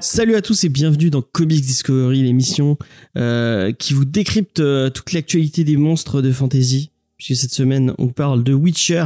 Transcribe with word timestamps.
Salut 0.00 0.34
à 0.34 0.42
tous 0.42 0.64
et 0.64 0.68
bienvenue 0.68 1.10
dans 1.10 1.22
Comics 1.22 1.62
Discovery, 1.62 2.22
l'émission 2.22 2.76
euh, 3.16 3.72
qui 3.72 3.94
vous 3.94 4.04
décrypte 4.04 4.60
euh, 4.60 4.90
toute 4.90 5.12
l'actualité 5.12 5.64
des 5.64 5.76
monstres 5.76 6.20
de 6.20 6.30
fantasy. 6.30 6.90
Puisque 7.16 7.40
cette 7.40 7.52
semaine, 7.52 7.94
on 7.98 8.08
parle 8.08 8.42
de 8.42 8.52
Witcher, 8.52 9.04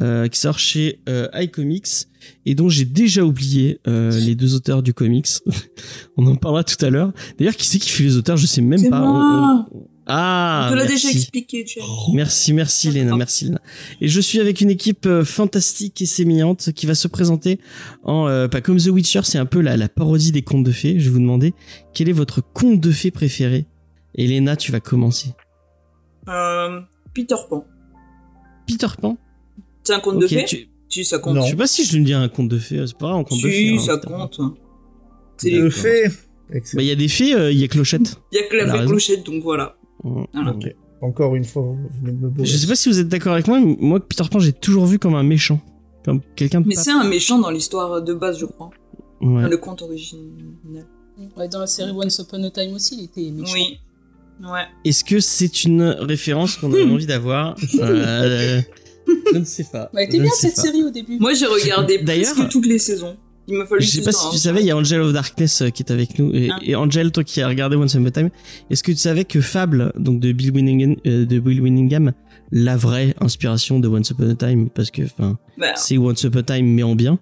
euh, 0.00 0.28
qui 0.28 0.38
sort 0.38 0.58
chez 0.58 1.00
euh, 1.08 1.28
iComics, 1.34 2.06
et 2.46 2.54
dont 2.54 2.68
j'ai 2.68 2.84
déjà 2.84 3.24
oublié 3.24 3.80
euh, 3.88 4.10
les 4.20 4.34
deux 4.36 4.54
auteurs 4.54 4.82
du 4.82 4.94
comics. 4.94 5.26
on 6.16 6.26
en 6.26 6.36
parlera 6.36 6.62
tout 6.64 6.82
à 6.84 6.90
l'heure. 6.90 7.12
D'ailleurs, 7.38 7.56
qui 7.56 7.66
c'est 7.66 7.78
qui 7.80 7.90
fait 7.90 8.04
les 8.04 8.16
auteurs 8.16 8.36
Je 8.36 8.46
sais 8.46 8.60
même 8.62 8.88
pas. 8.90 9.00
moi. 9.00 9.66
On- 9.72 9.76
on- 9.78 9.88
Ah, 10.06 10.64
On 10.66 10.72
te 10.72 10.76
l'a 10.78 10.84
merci. 10.84 11.06
déjà 11.06 11.16
expliqué, 11.16 11.64
Jack. 11.64 11.84
Merci, 12.12 12.52
merci 12.52 12.90
Léna, 12.90 13.14
merci 13.16 13.44
Léna. 13.44 13.60
Et 14.00 14.08
je 14.08 14.20
suis 14.20 14.40
avec 14.40 14.60
une 14.60 14.68
équipe 14.70 15.06
euh, 15.06 15.24
fantastique 15.24 16.02
et 16.02 16.06
sémillante 16.06 16.72
qui 16.72 16.86
va 16.86 16.96
se 16.96 17.06
présenter 17.06 17.60
en 18.02 18.26
euh, 18.26 18.48
pas 18.48 18.60
comme 18.60 18.78
The 18.78 18.88
Witcher, 18.88 19.20
c'est 19.22 19.38
un 19.38 19.46
peu 19.46 19.60
la, 19.60 19.76
la 19.76 19.88
parodie 19.88 20.32
des 20.32 20.42
contes 20.42 20.64
de 20.64 20.72
fées. 20.72 20.98
Je 20.98 21.04
vais 21.04 21.10
vous 21.10 21.20
demander 21.20 21.54
quel 21.94 22.08
est 22.08 22.12
votre 22.12 22.40
conte 22.40 22.80
de 22.80 22.90
fées 22.90 23.12
préféré? 23.12 23.66
Et 24.16 24.26
Léna, 24.26 24.56
tu 24.56 24.72
vas 24.72 24.80
commencer. 24.80 25.34
Euh, 26.28 26.80
Peter 27.14 27.36
Pan. 27.48 27.64
Peter 28.66 28.86
Pan. 29.00 29.16
C'est 29.84 29.94
un 29.94 30.00
conte 30.00 30.18
de 30.18 30.26
fées 30.26 30.44
tu- 30.46 30.68
Si, 30.88 31.04
ça 31.04 31.18
compte. 31.18 31.36
Je 31.42 31.50
sais 31.50 31.56
pas 31.56 31.66
si 31.66 31.84
je 31.84 31.96
lui 31.96 32.04
dis 32.04 32.12
un 32.12 32.28
conte 32.28 32.48
de 32.48 32.58
fées. 32.58 32.84
C'est 32.86 32.96
pas 32.96 33.10
vrai, 33.10 33.20
un 33.20 33.24
conte 33.24 33.42
de 33.42 33.48
fées. 33.48 33.68
Si, 33.68 33.74
hein, 33.74 33.78
ça 33.78 33.98
Peter 33.98 34.08
Pan. 34.12 34.28
compte. 34.28 34.40
C'est 35.38 35.50
D'accord. 35.50 35.58
les- 35.58 35.58
Le 35.64 35.70
fait. 35.70 36.08
Bah, 36.74 36.82
il 36.82 36.86
y 36.86 36.90
a 36.90 36.94
des 36.94 37.08
fées, 37.08 37.34
euh, 37.34 37.50
il 37.50 37.58
y 37.58 37.64
a 37.64 37.68
Clochette. 37.68 38.16
Il 38.30 38.36
y 38.36 38.38
a 38.38 38.46
que 38.46 38.56
la 38.56 38.70
fée 38.70 38.84
clochette, 38.86 39.24
donc 39.24 39.42
voilà. 39.42 39.76
Voilà. 40.04 40.50
Ok. 40.52 40.74
Encore 41.00 41.34
une 41.34 41.44
fois, 41.44 41.62
vous 41.62 41.78
venez 42.00 42.12
de 42.12 42.16
me 42.18 42.28
bourrer. 42.28 42.46
Je 42.46 42.56
sais 42.56 42.66
pas 42.66 42.74
si 42.76 42.88
vous 42.90 42.98
êtes 43.00 43.08
d'accord 43.08 43.32
avec 43.32 43.48
moi, 43.48 43.58
mais 43.58 43.76
moi 43.80 43.98
Peter 44.06 44.22
Pan 44.30 44.38
j'ai 44.38 44.52
toujours 44.52 44.84
vu 44.86 44.98
comme 44.98 45.14
un 45.14 45.22
méchant, 45.22 45.60
comme 46.04 46.20
quelqu'un 46.36 46.60
de 46.60 46.68
Mais 46.68 46.74
c'est 46.76 46.90
un 46.92 47.04
méchant 47.08 47.38
dans 47.40 47.50
l'histoire 47.50 48.02
de 48.02 48.12
base, 48.14 48.38
je 48.38 48.44
crois. 48.46 48.70
Ouais. 49.22 49.42
Dans 49.42 49.48
le 49.48 49.56
conte 49.56 49.80
original. 49.82 50.26
Ouais, 51.36 51.48
dans 51.48 51.58
la 51.60 51.66
série 51.66 51.90
Once 51.92 52.18
Upon 52.18 52.42
a 52.44 52.50
Time 52.50 52.74
aussi, 52.74 52.96
il 52.98 53.04
était 53.04 53.30
méchant. 53.32 53.52
Oui. 53.54 53.78
Ouais. 54.40 54.64
Est-ce 54.84 55.04
que 55.04 55.20
c'est 55.20 55.64
une 55.64 55.82
référence 55.82 56.56
qu'on 56.56 56.72
a 56.74 56.82
envie 56.84 57.06
d'avoir 57.06 57.54
Euh, 57.80 58.60
Je 59.32 59.38
ne 59.38 59.44
sais 59.44 59.64
pas. 59.70 59.90
Bah, 59.92 60.00
elle 60.02 60.08
était 60.08 60.20
bien 60.20 60.30
cette 60.34 60.54
pas. 60.56 60.62
série 60.62 60.82
au 60.84 60.90
début. 60.90 61.18
Moi, 61.18 61.34
j'ai 61.34 61.46
regardé 61.46 61.98
D'ailleurs- 62.02 62.34
presque 62.34 62.50
toutes 62.50 62.66
les 62.66 62.78
saisons. 62.78 63.16
Il 63.48 63.56
m'a 63.58 63.66
fallu 63.66 63.82
Je 63.82 63.88
sais 63.90 64.02
pas 64.02 64.12
si 64.12 64.24
hein. 64.24 64.30
tu 64.32 64.38
savais, 64.38 64.60
il 64.60 64.66
y 64.66 64.70
a 64.70 64.76
Angel 64.76 65.00
of 65.00 65.12
Darkness 65.12 65.62
euh, 65.62 65.68
qui 65.70 65.82
est 65.82 65.90
avec 65.90 66.16
nous. 66.18 66.30
Et, 66.32 66.48
Ah. 66.52 66.58
et 66.62 66.76
Angel, 66.76 67.10
toi 67.10 67.24
qui 67.24 67.40
as 67.42 67.48
regardé 67.48 67.74
Once 67.76 67.92
Upon 67.94 68.06
a 68.06 68.10
Time, 68.12 68.30
est-ce 68.70 68.84
que 68.84 68.92
tu 68.92 68.98
savais 68.98 69.24
que 69.24 69.40
Fable, 69.40 69.92
donc 69.98 70.20
de 70.20 70.30
Bill 70.30 70.52
Winningham, 70.52 70.94
euh, 71.06 71.26
de 71.26 71.38
Bill 71.40 71.60
Winningham, 71.60 72.12
la 72.52 72.76
vraie 72.76 73.14
inspiration 73.20 73.80
de 73.80 73.88
Once 73.88 74.10
Upon 74.10 74.30
a 74.30 74.34
Time, 74.36 74.70
parce 74.70 74.92
que 74.92 75.02
enfin 75.02 75.38
Bah, 75.58 75.72
c'est 75.74 75.98
Once 75.98 76.22
Upon 76.22 76.38
a 76.38 76.42
Time 76.44 76.66
mais 76.66 76.84
en 76.84 76.94
bien. 76.94 77.18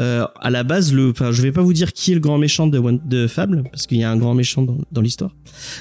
Euh, 0.00 0.26
à 0.40 0.50
la 0.50 0.64
base, 0.64 0.92
le, 0.92 1.10
enfin, 1.10 1.32
je 1.32 1.42
vais 1.42 1.52
pas 1.52 1.62
vous 1.62 1.72
dire 1.72 1.92
qui 1.92 2.12
est 2.12 2.14
le 2.14 2.20
grand 2.20 2.38
méchant 2.38 2.66
de, 2.66 3.26
Fable, 3.26 3.64
parce 3.70 3.86
qu'il 3.86 3.98
y 3.98 4.04
a 4.04 4.10
un 4.10 4.16
grand 4.16 4.34
méchant 4.34 4.66
dans, 4.90 5.00
l'histoire. 5.00 5.34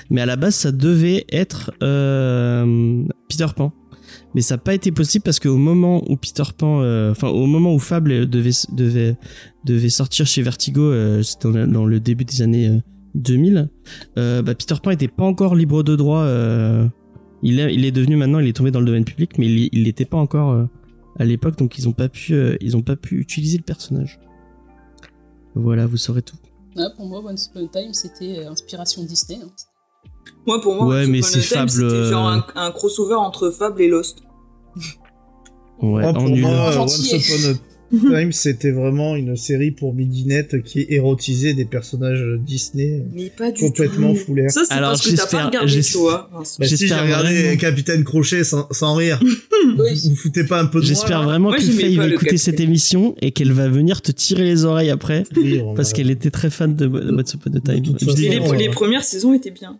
Mais 0.09 0.21
à 0.21 0.25
la 0.25 0.35
base, 0.35 0.55
ça 0.55 0.71
devait 0.71 1.25
être 1.31 1.71
euh, 1.83 3.03
Peter 3.29 3.47
Pan. 3.55 3.73
Mais 4.33 4.41
ça 4.41 4.55
n'a 4.55 4.59
pas 4.59 4.73
été 4.73 4.91
possible 4.91 5.23
parce 5.23 5.39
qu'au 5.39 5.57
moment 5.57 6.03
où 6.09 6.17
Peter 6.17 6.43
Pan, 6.57 6.81
euh, 6.81 7.11
enfin 7.11 7.29
au 7.29 7.45
moment 7.45 7.73
où 7.73 7.79
Fable 7.79 8.29
devait 8.29 9.89
sortir 9.89 10.27
chez 10.27 10.41
Vertigo, 10.41 10.91
c'était 11.23 11.65
dans, 11.67 11.85
le 11.85 11.99
début 11.99 12.25
des 12.25 12.41
années 12.41 12.67
euh, 12.67 12.79
2000, 13.15 13.69
euh, 14.17 14.41
bah, 14.41 14.53
Peter 14.53 14.75
Pan 14.83 14.91
était 14.91 15.07
pas 15.07 15.23
encore 15.23 15.55
libre 15.55 15.83
de 15.83 15.95
droit. 15.95 16.27
il 17.43 17.59
est 17.59 17.91
devenu 17.91 18.17
maintenant, 18.17 18.39
il 18.39 18.47
est 18.47 18.53
tombé 18.53 18.71
dans 18.71 18.81
le 18.81 18.85
domaine 18.85 19.05
public, 19.05 19.37
mais 19.37 19.47
il 19.47 19.83
l'était 19.83 20.05
pas 20.05 20.17
encore 20.17 20.67
à 21.17 21.25
l'époque, 21.25 21.57
donc 21.57 21.77
ils 21.77 21.87
ont 21.87 21.93
pas 21.93 22.09
pu 22.09 22.33
euh, 22.33 22.57
ils 22.61 22.75
ont 22.77 22.81
pas 22.81 22.95
pu 22.95 23.19
utiliser 23.19 23.57
le 23.57 23.63
personnage. 23.63 24.19
Voilà, 25.55 25.85
vous 25.85 25.97
saurez 25.97 26.21
tout. 26.21 26.35
Ouais, 26.75 26.83
pour 26.97 27.05
moi, 27.07 27.21
Once 27.25 27.47
Upon 27.47 27.65
a 27.65 27.67
Time, 27.69 27.93
c'était 27.93 28.39
euh, 28.39 28.49
inspiration 28.51 29.03
Disney. 29.03 29.39
hein. 29.41 29.47
moi, 30.45 30.59
pour 30.61 30.75
moi, 30.75 30.85
Ouais, 30.87 31.03
Once 31.03 31.07
mais 31.09 31.19
Upon 31.19 31.27
a 31.27 31.29
c'est 31.31 31.39
Time, 31.39 31.57
Fable, 31.57 31.69
C'était 31.69 31.83
euh, 31.85 32.11
genre 32.11 32.27
un, 32.27 32.45
un 32.55 32.71
crossover 32.71 33.15
entre 33.15 33.49
Fable 33.51 33.81
et 33.81 33.87
Lost. 33.87 34.19
Ouais, 35.81 36.03
en 36.05 36.13
pour 36.13 36.23
moi, 36.35 36.71
Gentil. 36.71 37.13
Once 37.15 37.29
Upon 37.29 37.51
a 37.51 37.53
Time, 37.91 38.31
c'était 38.31 38.71
vraiment 38.71 39.15
une 39.15 39.35
série 39.35 39.71
pour 39.71 39.93
midinette 39.93 40.61
qui 40.63 40.85
érotisait 40.89 41.53
des 41.53 41.65
personnages 41.65 42.23
Disney 42.39 43.03
Mais 43.13 43.29
pas 43.29 43.51
du 43.51 43.61
complètement 43.61 44.13
tout. 44.13 44.19
foulaires. 44.21 44.49
Ça, 44.51 44.63
c'est 44.65 44.73
Alors, 44.73 44.89
parce 44.91 45.01
que 45.01 45.09
t'as 45.09 45.15
j'espère- 45.23 45.39
pas 45.41 45.45
regardé. 45.47 45.71
Vincent. 45.75 46.03
Bah 46.05 46.43
si, 46.43 46.57
j'ai 46.61 46.75
J'espère 46.77 47.03
regardé 47.03 47.41
vraiment- 47.43 47.57
Capitaine 47.57 48.03
Crochet 48.03 48.43
sans, 48.43 48.67
sans 48.71 48.95
rire. 48.95 49.19
Oui. 49.77 49.99
Vous 50.03 50.09
vous 50.11 50.15
foutez 50.15 50.43
pas 50.43 50.61
un 50.61 50.65
peu 50.67 50.79
de 50.79 50.85
moi 50.85 50.93
J'espère 50.93 51.23
vraiment 51.23 51.49
Moi, 51.49 51.57
que 51.57 51.63
Faye 51.63 51.95
va 51.97 52.07
écouter 52.07 52.37
cette 52.37 52.59
émission 52.59 53.15
et 53.21 53.31
qu'elle 53.31 53.51
va 53.51 53.67
venir 53.67 54.01
te 54.01 54.11
tirer 54.11 54.43
les 54.43 54.63
oreilles 54.63 54.91
après 54.91 55.23
Rire, 55.35 55.73
parce 55.75 55.91
qu'elle 55.91 56.11
était 56.11 56.29
très 56.31 56.49
fan 56.51 56.75
de 56.75 56.85
a 56.85 57.23
Time. 57.23 57.79
De 57.81 57.97
façon, 57.99 58.13
dis- 58.13 58.25
Et 58.27 58.29
les, 58.29 58.39
Ouais. 58.39 58.57
les 58.57 58.69
premières 58.69 59.03
saisons 59.03 59.33
étaient 59.33 59.51
bien. 59.51 59.77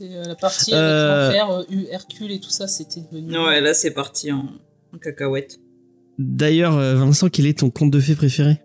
Euh, 0.00 0.24
la 0.26 0.34
partie 0.34 0.72
Euh, 0.74 1.28
avec 1.28 1.36
l'enfer, 1.40 1.64
euh, 1.70 1.84
Hercule 1.92 2.32
et 2.32 2.40
tout 2.40 2.50
ça, 2.50 2.66
c'était 2.66 3.00
devenu. 3.12 3.36
Ouais, 3.38 3.60
là, 3.60 3.72
c'est 3.74 3.92
parti 3.92 4.32
en, 4.32 4.46
en 4.94 4.98
cacahuète. 4.98 5.60
D'ailleurs, 6.18 6.76
euh, 6.76 6.94
Vincent, 6.96 7.28
quel 7.28 7.46
est 7.46 7.58
ton 7.58 7.70
conte 7.70 7.90
de 7.90 8.00
fées 8.00 8.14
préféré? 8.14 8.58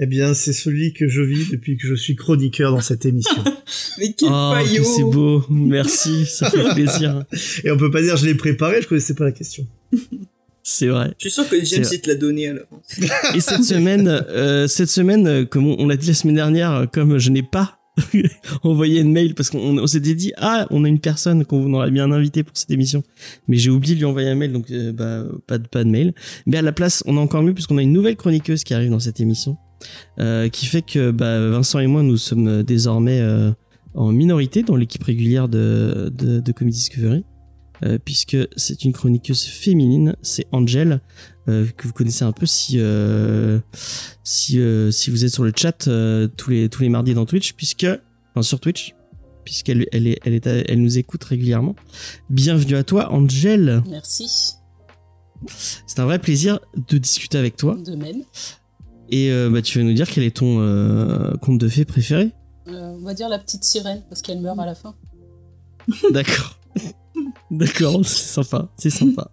Eh 0.00 0.06
bien, 0.06 0.34
c'est 0.34 0.52
celui 0.52 0.92
que 0.92 1.06
je 1.06 1.20
vis 1.20 1.50
depuis 1.50 1.76
que 1.76 1.86
je 1.86 1.94
suis 1.94 2.16
chroniqueur 2.16 2.72
dans 2.72 2.80
cette 2.80 3.06
émission. 3.06 3.44
Mais 3.98 4.12
quel 4.12 4.28
Oh, 4.32 4.52
que 4.52 4.64
faillot 4.64 4.84
c'est 4.84 5.04
beau, 5.04 5.44
merci, 5.48 6.26
ça 6.26 6.50
fait 6.50 6.74
plaisir. 6.74 7.24
Et 7.62 7.70
on 7.70 7.76
peut 7.76 7.90
pas 7.90 8.02
dire 8.02 8.16
je 8.16 8.26
l'ai 8.26 8.34
préparé, 8.34 8.82
je 8.82 8.88
connaissais 8.88 9.14
pas 9.14 9.24
la 9.24 9.32
question. 9.32 9.66
C'est 10.64 10.88
vrai. 10.88 11.12
Je 11.18 11.28
suis 11.28 11.30
sûr 11.30 11.48
que 11.48 11.62
James, 11.62 11.84
il 11.92 12.00
te 12.00 12.08
l'a 12.08 12.16
donné 12.16 12.48
à 12.48 12.54
l'avance. 12.54 12.98
Et 13.34 13.40
cette 13.40 13.62
semaine, 13.62 14.08
euh, 14.08 14.66
cette 14.66 14.88
semaine, 14.88 15.26
euh, 15.28 15.44
comme 15.44 15.66
on, 15.66 15.76
on 15.78 15.86
l'a 15.86 15.96
dit 15.96 16.08
la 16.08 16.14
semaine 16.14 16.36
dernière, 16.36 16.88
comme 16.92 17.18
je 17.18 17.30
n'ai 17.30 17.42
pas 17.42 17.78
envoyé 18.62 19.00
une 19.00 19.12
mail 19.12 19.34
parce 19.34 19.50
qu'on 19.50 19.78
on 19.78 19.86
s'était 19.86 20.14
dit 20.14 20.32
ah 20.36 20.66
on 20.70 20.84
a 20.84 20.88
une 20.88 20.98
personne 20.98 21.44
qu'on 21.44 21.72
aurait 21.74 21.90
bien 21.90 22.10
invité 22.10 22.42
pour 22.42 22.56
cette 22.56 22.70
émission, 22.70 23.02
mais 23.46 23.56
j'ai 23.56 23.70
oublié 23.70 23.94
de 23.94 24.00
lui 24.00 24.06
envoyer 24.06 24.28
un 24.28 24.34
mail 24.34 24.52
donc 24.52 24.70
euh, 24.70 24.92
bah 24.92 25.24
pas 25.46 25.58
de 25.58 25.68
pas 25.68 25.84
de 25.84 25.90
mail. 25.90 26.12
Mais 26.46 26.56
à 26.56 26.62
la 26.62 26.72
place, 26.72 27.02
on 27.06 27.16
a 27.16 27.20
encore 27.20 27.42
mieux 27.42 27.54
puisqu'on 27.54 27.78
a 27.78 27.82
une 27.82 27.92
nouvelle 27.92 28.16
chroniqueuse 28.16 28.64
qui 28.64 28.74
arrive 28.74 28.90
dans 28.90 29.00
cette 29.00 29.20
émission, 29.20 29.56
euh, 30.18 30.48
qui 30.48 30.66
fait 30.66 30.82
que 30.82 31.10
bah, 31.10 31.48
Vincent 31.50 31.78
et 31.78 31.86
moi 31.86 32.02
nous 32.02 32.16
sommes 32.16 32.62
désormais 32.62 33.20
euh, 33.20 33.52
en 33.94 34.10
minorité 34.10 34.62
dans 34.62 34.76
l'équipe 34.76 35.02
régulière 35.04 35.48
de 35.48 36.12
de, 36.12 36.52
Comedy 36.52 36.78
Discovery. 36.78 37.24
puisque 38.04 38.38
c'est 38.56 38.84
une 38.84 38.92
chroniqueuse 38.92 39.44
féminine, 39.44 40.16
c'est 40.22 40.46
Angel, 40.52 41.00
euh, 41.48 41.66
que 41.76 41.86
vous 41.86 41.92
connaissez 41.92 42.24
un 42.24 42.32
peu 42.32 42.46
si 42.46 42.78
euh, 42.78 43.58
si 44.22 44.58
euh, 44.60 44.90
si 44.90 45.10
vous 45.10 45.24
êtes 45.24 45.32
sur 45.32 45.44
le 45.44 45.52
chat 45.54 45.88
tous 46.36 46.50
les 46.50 46.68
tous 46.68 46.82
les 46.82 46.88
mardis 46.88 47.14
dans 47.14 47.26
Twitch 47.26 47.52
puisque 47.52 47.86
enfin 48.30 48.42
sur 48.42 48.60
Twitch 48.60 48.94
puisqu'elle 49.44 49.86
elle 49.92 50.06
est 50.06 50.18
elle 50.24 50.32
est 50.32 50.46
elle 50.46 50.80
nous 50.80 50.96
écoute 50.96 51.22
régulièrement. 51.24 51.76
Bienvenue 52.30 52.76
à 52.76 52.84
toi 52.84 53.12
Angel. 53.12 53.82
Merci, 53.88 54.54
C'est 55.86 56.00
un 56.00 56.06
vrai 56.06 56.18
plaisir 56.18 56.60
de 56.88 56.96
discuter 56.96 57.36
avec 57.36 57.56
toi 57.56 57.76
de 57.76 57.94
même. 57.94 58.22
et 59.10 59.30
bah 59.50 59.60
tu 59.60 59.78
vas 59.78 59.84
nous 59.84 59.92
dire 59.92 60.08
quel 60.08 60.24
est 60.24 60.36
ton 60.36 60.56
conte 61.42 61.58
de 61.58 61.68
fées 61.68 61.84
préféré? 61.84 62.32
On 62.66 63.02
va 63.04 63.12
dire 63.12 63.28
la 63.28 63.38
petite 63.38 63.64
sirène, 63.64 64.02
parce 64.08 64.22
qu'elle 64.22 64.40
meurt 64.40 64.58
à 64.58 64.64
la 64.64 64.74
fin. 64.74 64.94
D'accord. 66.10 66.58
D'accord, 67.50 68.00
c'est 68.04 68.42
sympa, 68.42 68.68
c'est 68.78 68.90
sympa. 68.90 69.30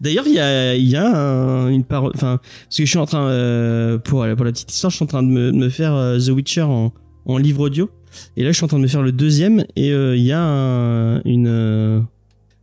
D'ailleurs, 0.00 0.26
il 0.26 0.34
y 0.34 0.38
a, 0.40 0.74
il 0.74 0.88
y 0.88 0.96
a 0.96 1.06
un- 1.06 1.68
une 1.68 1.84
parole, 1.84 2.12
enfin, 2.14 2.38
parce 2.64 2.76
que 2.76 2.84
je 2.84 2.90
suis 2.90 2.98
en 2.98 3.06
train, 3.06 3.26
euh, 3.28 3.98
pour, 3.98 4.26
pour 4.36 4.44
la 4.44 4.52
petite 4.52 4.72
histoire, 4.72 4.90
je 4.90 4.96
suis 4.96 5.04
en 5.04 5.08
train 5.08 5.22
de 5.22 5.28
me, 5.28 5.52
de 5.52 5.56
me 5.56 5.68
faire 5.68 5.94
euh, 5.94 6.18
The 6.18 6.28
Witcher 6.30 6.62
en, 6.62 6.92
en 7.26 7.38
livre 7.38 7.60
audio. 7.60 7.90
Et 8.36 8.44
là, 8.44 8.50
je 8.52 8.56
suis 8.56 8.64
en 8.64 8.68
train 8.68 8.78
de 8.78 8.82
me 8.82 8.88
faire 8.88 9.02
le 9.02 9.12
deuxième, 9.12 9.64
et 9.76 9.90
euh, 9.92 10.16
il 10.16 10.22
y 10.22 10.32
a 10.32 10.40
un- 10.42 11.20
une, 11.24 12.04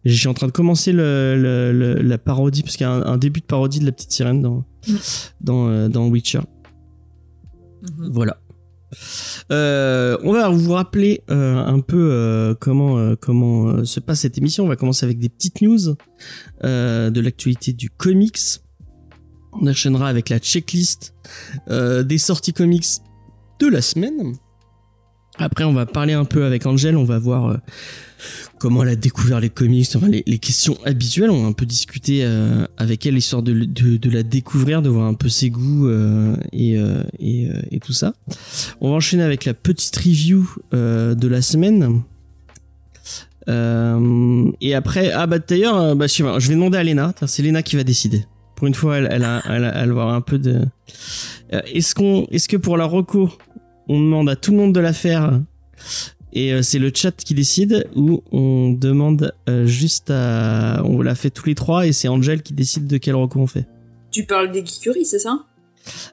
je 0.06 0.14
suis 0.14 0.28
en 0.28 0.34
train 0.34 0.48
de 0.48 0.52
commencer 0.52 0.92
le, 0.94 1.36
le- 1.38 1.72
le- 1.72 2.02
la 2.02 2.18
parodie, 2.18 2.64
parce 2.64 2.76
qu'il 2.78 2.86
y 2.86 2.90
a 2.90 2.94
un, 2.94 3.04
un 3.04 3.18
début 3.18 3.40
de 3.42 3.46
parodie 3.46 3.80
de 3.80 3.86
la 3.86 3.92
petite 3.92 4.12
sirène 4.12 4.42
dans, 4.42 4.64
dans, 5.42 5.68
euh, 5.70 5.90
dans 5.90 6.08
Witcher. 6.08 6.42
Voilà. 7.98 8.38
Euh, 9.52 10.18
on 10.24 10.32
va 10.32 10.50
vous 10.50 10.72
rappeler 10.72 11.24
euh, 11.30 11.58
un 11.58 11.82
peu 11.82 12.10
euh, 12.12 12.56
comment 12.60 13.16
comment 13.18 13.84
se 13.84 14.00
passe 14.00 14.22
cette 14.22 14.38
émission. 14.38 14.64
On 14.66 14.68
va 14.68 14.76
commencer 14.76 15.06
avec 15.06 15.20
des 15.20 15.30
petites 15.30 15.62
news 15.62 15.96
de 16.64 17.22
l'actualité 17.22 17.74
du 17.74 17.90
comics. 17.90 18.40
On 19.54 19.68
enchaînera 19.68 20.08
avec 20.08 20.30
la 20.30 20.40
checklist 20.40 21.14
des 21.68 22.18
sorties 22.18 22.54
comics 22.54 22.88
de 23.60 23.68
la 23.68 23.82
semaine. 23.82 24.36
Après, 25.42 25.64
on 25.64 25.74
va 25.74 25.86
parler 25.86 26.14
un 26.14 26.26
peu 26.26 26.46
avec 26.46 26.66
Angel, 26.66 26.96
on 26.96 27.04
va 27.04 27.20
voir 27.20 27.48
euh, 27.50 27.58
comment 28.60 28.84
elle 28.84 28.90
a 28.90 28.96
découvert 28.96 29.40
les 29.40 29.50
comics, 29.50 29.88
enfin 29.96 30.08
les, 30.08 30.24
les 30.28 30.38
questions 30.38 30.78
habituelles. 30.86 31.32
On 31.32 31.42
va 31.44 31.48
un 31.48 31.54
peu 31.54 31.66
discuter 31.66 32.20
euh, 32.24 32.66
avec 32.78 33.06
elle, 33.06 33.18
histoire 33.18 33.42
de, 33.44 33.54
de, 33.54 33.98
de 33.98 34.10
la 34.10 34.24
découvrir, 34.24 34.82
de 34.82 34.90
voir 34.90 35.08
un 35.08 35.14
peu 35.14 35.30
ses 35.30 35.50
goûts 35.50 35.88
euh, 35.88 36.36
et, 36.54 36.78
euh, 36.78 37.04
et, 37.20 37.48
euh, 37.48 37.54
et 37.72 37.80
tout 37.80 37.94
ça. 37.94 38.14
On 38.80 38.90
va 38.92 38.96
enchaîner 38.96 39.24
avec 39.24 39.46
la 39.46 39.54
petite 39.54 39.96
review 39.98 40.48
de 40.72 41.28
la 41.28 41.42
semaine. 41.42 42.02
Et 43.48 44.76
après, 44.76 45.12
ah 45.12 45.28
bah 45.28 45.40
d'ailleurs, 45.40 45.96
bah, 45.96 46.08
je, 46.08 46.24
vais 46.48 46.56
demander 46.56 46.78
à. 46.78 47.14
Tiens, 47.14 47.28
C'est 47.28 47.42
Léna 47.44 47.64
qui 47.64 47.76
va 47.76 47.84
décider. 47.84 48.26
Pour 48.56 48.68
une 48.68 48.76
fois, 48.76 48.98
elle, 49.00 49.10
elle, 49.12 49.24
a, 49.24 49.42
elle, 49.50 49.66
a- 49.66 49.74
elle 49.84 49.92
va 49.92 50.02
avoir 50.04 50.14
un 50.14 50.22
peu 50.22 50.38
de. 50.38 50.62
Est-ce 51.50 51.96
qu'on, 51.96 52.28
est-ce 52.32 52.48
que 52.48 52.56
pour 52.58 52.78
la 52.78 52.86
reco, 52.86 53.30
on 53.92 54.00
demande 54.00 54.30
à 54.30 54.36
tout 54.38 54.52
le 54.52 54.58
monde 54.58 54.74
de 54.74 54.80
la 54.80 54.94
faire 54.94 55.42
et 56.34 56.54
euh, 56.54 56.62
c'est 56.62 56.80
le 56.80 56.92
chat 56.96 57.12
qui 57.12 57.34
décide 57.34 57.90
ou 57.94 58.24
on 58.32 58.72
demande 58.72 59.34
euh, 59.50 59.66
juste 59.66 60.10
à, 60.10 60.82
on 60.86 61.02
la 61.02 61.14
fait 61.14 61.30
tous 61.30 61.48
les 61.48 61.56
trois 61.56 61.86
et 61.86 61.92
c'est 61.92 62.08
Angel 62.08 62.42
qui 62.42 62.54
décide 62.54 62.88
de 62.88 62.98
quel 62.98 63.16
reco 63.16 63.40
on 63.40 63.48
fait. 63.48 63.66
Tu 64.12 64.26
parles 64.26 64.52
des 64.52 64.66
geekeries, 64.66 65.06
c'est 65.06 65.20
ça? 65.20 65.46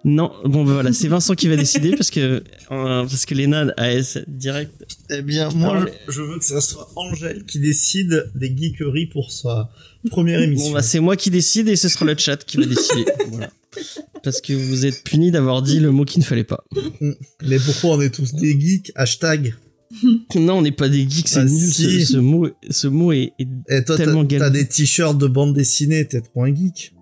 Non, 0.02 0.32
bon 0.44 0.64
bah 0.64 0.72
voilà, 0.72 0.92
c'est 0.94 1.08
Vincent 1.08 1.34
qui 1.34 1.46
va 1.46 1.54
décider 1.54 1.90
parce 1.90 2.10
que 2.10 2.42
euh, 2.70 3.02
parce 3.02 3.26
que 3.26 3.34
Léna 3.34 3.66
a 3.76 3.92
S 3.92 4.18
direct. 4.26 4.72
Eh 5.10 5.20
bien, 5.20 5.50
moi, 5.50 5.76
Alors, 5.76 5.88
je, 6.06 6.12
je 6.12 6.22
veux 6.22 6.38
que 6.38 6.44
ça 6.44 6.62
soit 6.62 6.88
Angèle 6.96 7.44
qui 7.44 7.60
décide 7.60 8.30
des 8.34 8.56
geekeries 8.56 9.06
pour 9.06 9.30
sa 9.30 9.70
première 10.10 10.40
émission. 10.40 10.68
Bon 10.68 10.74
bah 10.74 10.82
c'est 10.82 11.00
moi 11.00 11.16
qui 11.16 11.30
décide 11.30 11.68
et 11.68 11.76
ce 11.76 11.90
sera 11.90 12.06
le 12.06 12.16
chat 12.16 12.42
qui 12.44 12.56
va 12.56 12.64
décider. 12.64 13.04
voilà. 13.28 13.50
Parce 14.22 14.40
que 14.40 14.52
vous 14.52 14.86
êtes 14.86 15.04
punis 15.04 15.30
d'avoir 15.30 15.62
dit 15.62 15.78
le 15.80 15.90
mot 15.92 16.04
qu'il 16.04 16.20
ne 16.20 16.24
fallait 16.24 16.44
pas. 16.44 16.64
Mais 17.42 17.58
pourquoi 17.58 17.96
on 17.96 18.00
est 18.00 18.10
tous 18.10 18.34
des 18.34 18.58
geeks? 18.58 18.92
Hashtag. 18.94 19.54
Non, 20.34 20.58
on 20.58 20.62
n'est 20.62 20.72
pas 20.72 20.88
des 20.88 21.08
geeks, 21.08 21.28
c'est 21.28 21.40
Ah, 21.40 21.44
nul. 21.44 21.72
si. 21.72 22.04
Ce, 22.04 22.12
ce 22.12 22.16
mot, 22.18 22.48
ce 22.68 22.86
mot 22.88 23.12
est. 23.12 23.32
est- 23.38 23.48
Et 23.68 23.84
toi, 23.84 23.96
Tellement 23.96 24.22
t'as 24.24 24.38
t'as 24.38 24.44
galère. 24.46 24.50
des 24.50 24.68
t-shirts 24.68 25.16
de 25.18 25.26
bande 25.26 25.54
dessinée, 25.54 26.06
t'es 26.06 26.20
trop 26.20 26.42
un 26.44 26.54
geek. 26.54 26.94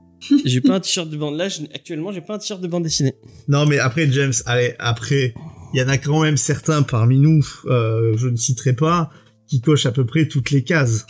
J'ai 0.45 0.61
pas 0.61 0.75
un 0.77 0.81
t-shirt 0.81 1.09
de 1.11 1.17
bande. 1.17 1.37
Là, 1.37 1.49
actuellement, 1.75 2.13
j'ai 2.13 2.21
pas 2.21 2.35
un 2.37 2.39
t-shirt 2.39 2.61
de 2.61 2.69
bande 2.69 2.83
dessinée. 2.85 3.15
Non, 3.49 3.67
mais 3.67 3.79
après, 3.79 4.11
James, 4.11 4.33
allez, 4.47 4.75
après, 4.79 5.35
il 5.75 5.81
y 5.81 5.83
en 5.83 5.89
a 5.89 5.99
quand 5.99 6.23
même 6.23 6.37
certains 6.37 6.83
parmi 6.83 7.19
nous, 7.19 7.45
euh, 7.67 8.17
je 8.17 8.29
ne 8.29 8.37
citerai 8.37 8.73
pas, 8.75 9.11
qui 9.49 9.61
cochent 9.61 9.87
à 9.87 9.93
peu 9.93 10.05
près 10.07 10.27
toutes 10.29 10.51
les 10.51 10.63
cases. 10.65 11.07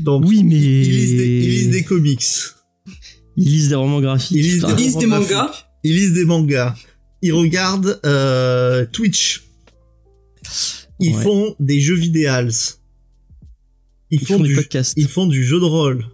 Donc, 0.00 0.24
Oui, 0.26 0.42
mais 0.44 0.54
ils 0.56 0.90
lisent 0.90 1.16
des, 1.16 1.38
ils 1.38 1.50
lisent 1.50 1.70
des 1.70 1.82
comics, 1.82 2.24
Ils 3.42 3.48
lisent 3.52 3.68
des 3.70 3.74
romans 3.74 4.00
graphiques. 4.02 4.36
Ils 4.36 4.42
lisent 4.42 4.64
Enfin, 4.64 4.76
Ils 4.76 4.84
lisent 4.84 4.96
des 4.98 5.06
mangas. 5.06 5.50
ils 5.82 5.94
lisent 5.96 6.12
des 6.12 6.24
mangas, 6.26 6.74
ils 7.22 7.32
regardent 7.32 7.98
euh, 8.04 8.84
Twitch, 8.92 9.44
ils 11.00 11.14
Ouais. 11.16 11.22
font 11.22 11.56
des 11.58 11.80
jeux 11.80 11.94
vidéals, 11.96 12.52
ils, 14.10 14.20
Ils 14.20 14.26
font, 14.26 14.36
font 14.36 14.42
des 14.42 14.48
du, 14.50 14.54
podcasts. 14.56 14.92
ils 14.96 15.08
font 15.08 15.26
du 15.26 15.42
jeu 15.42 15.58
de 15.58 15.64
rôle, 15.64 16.04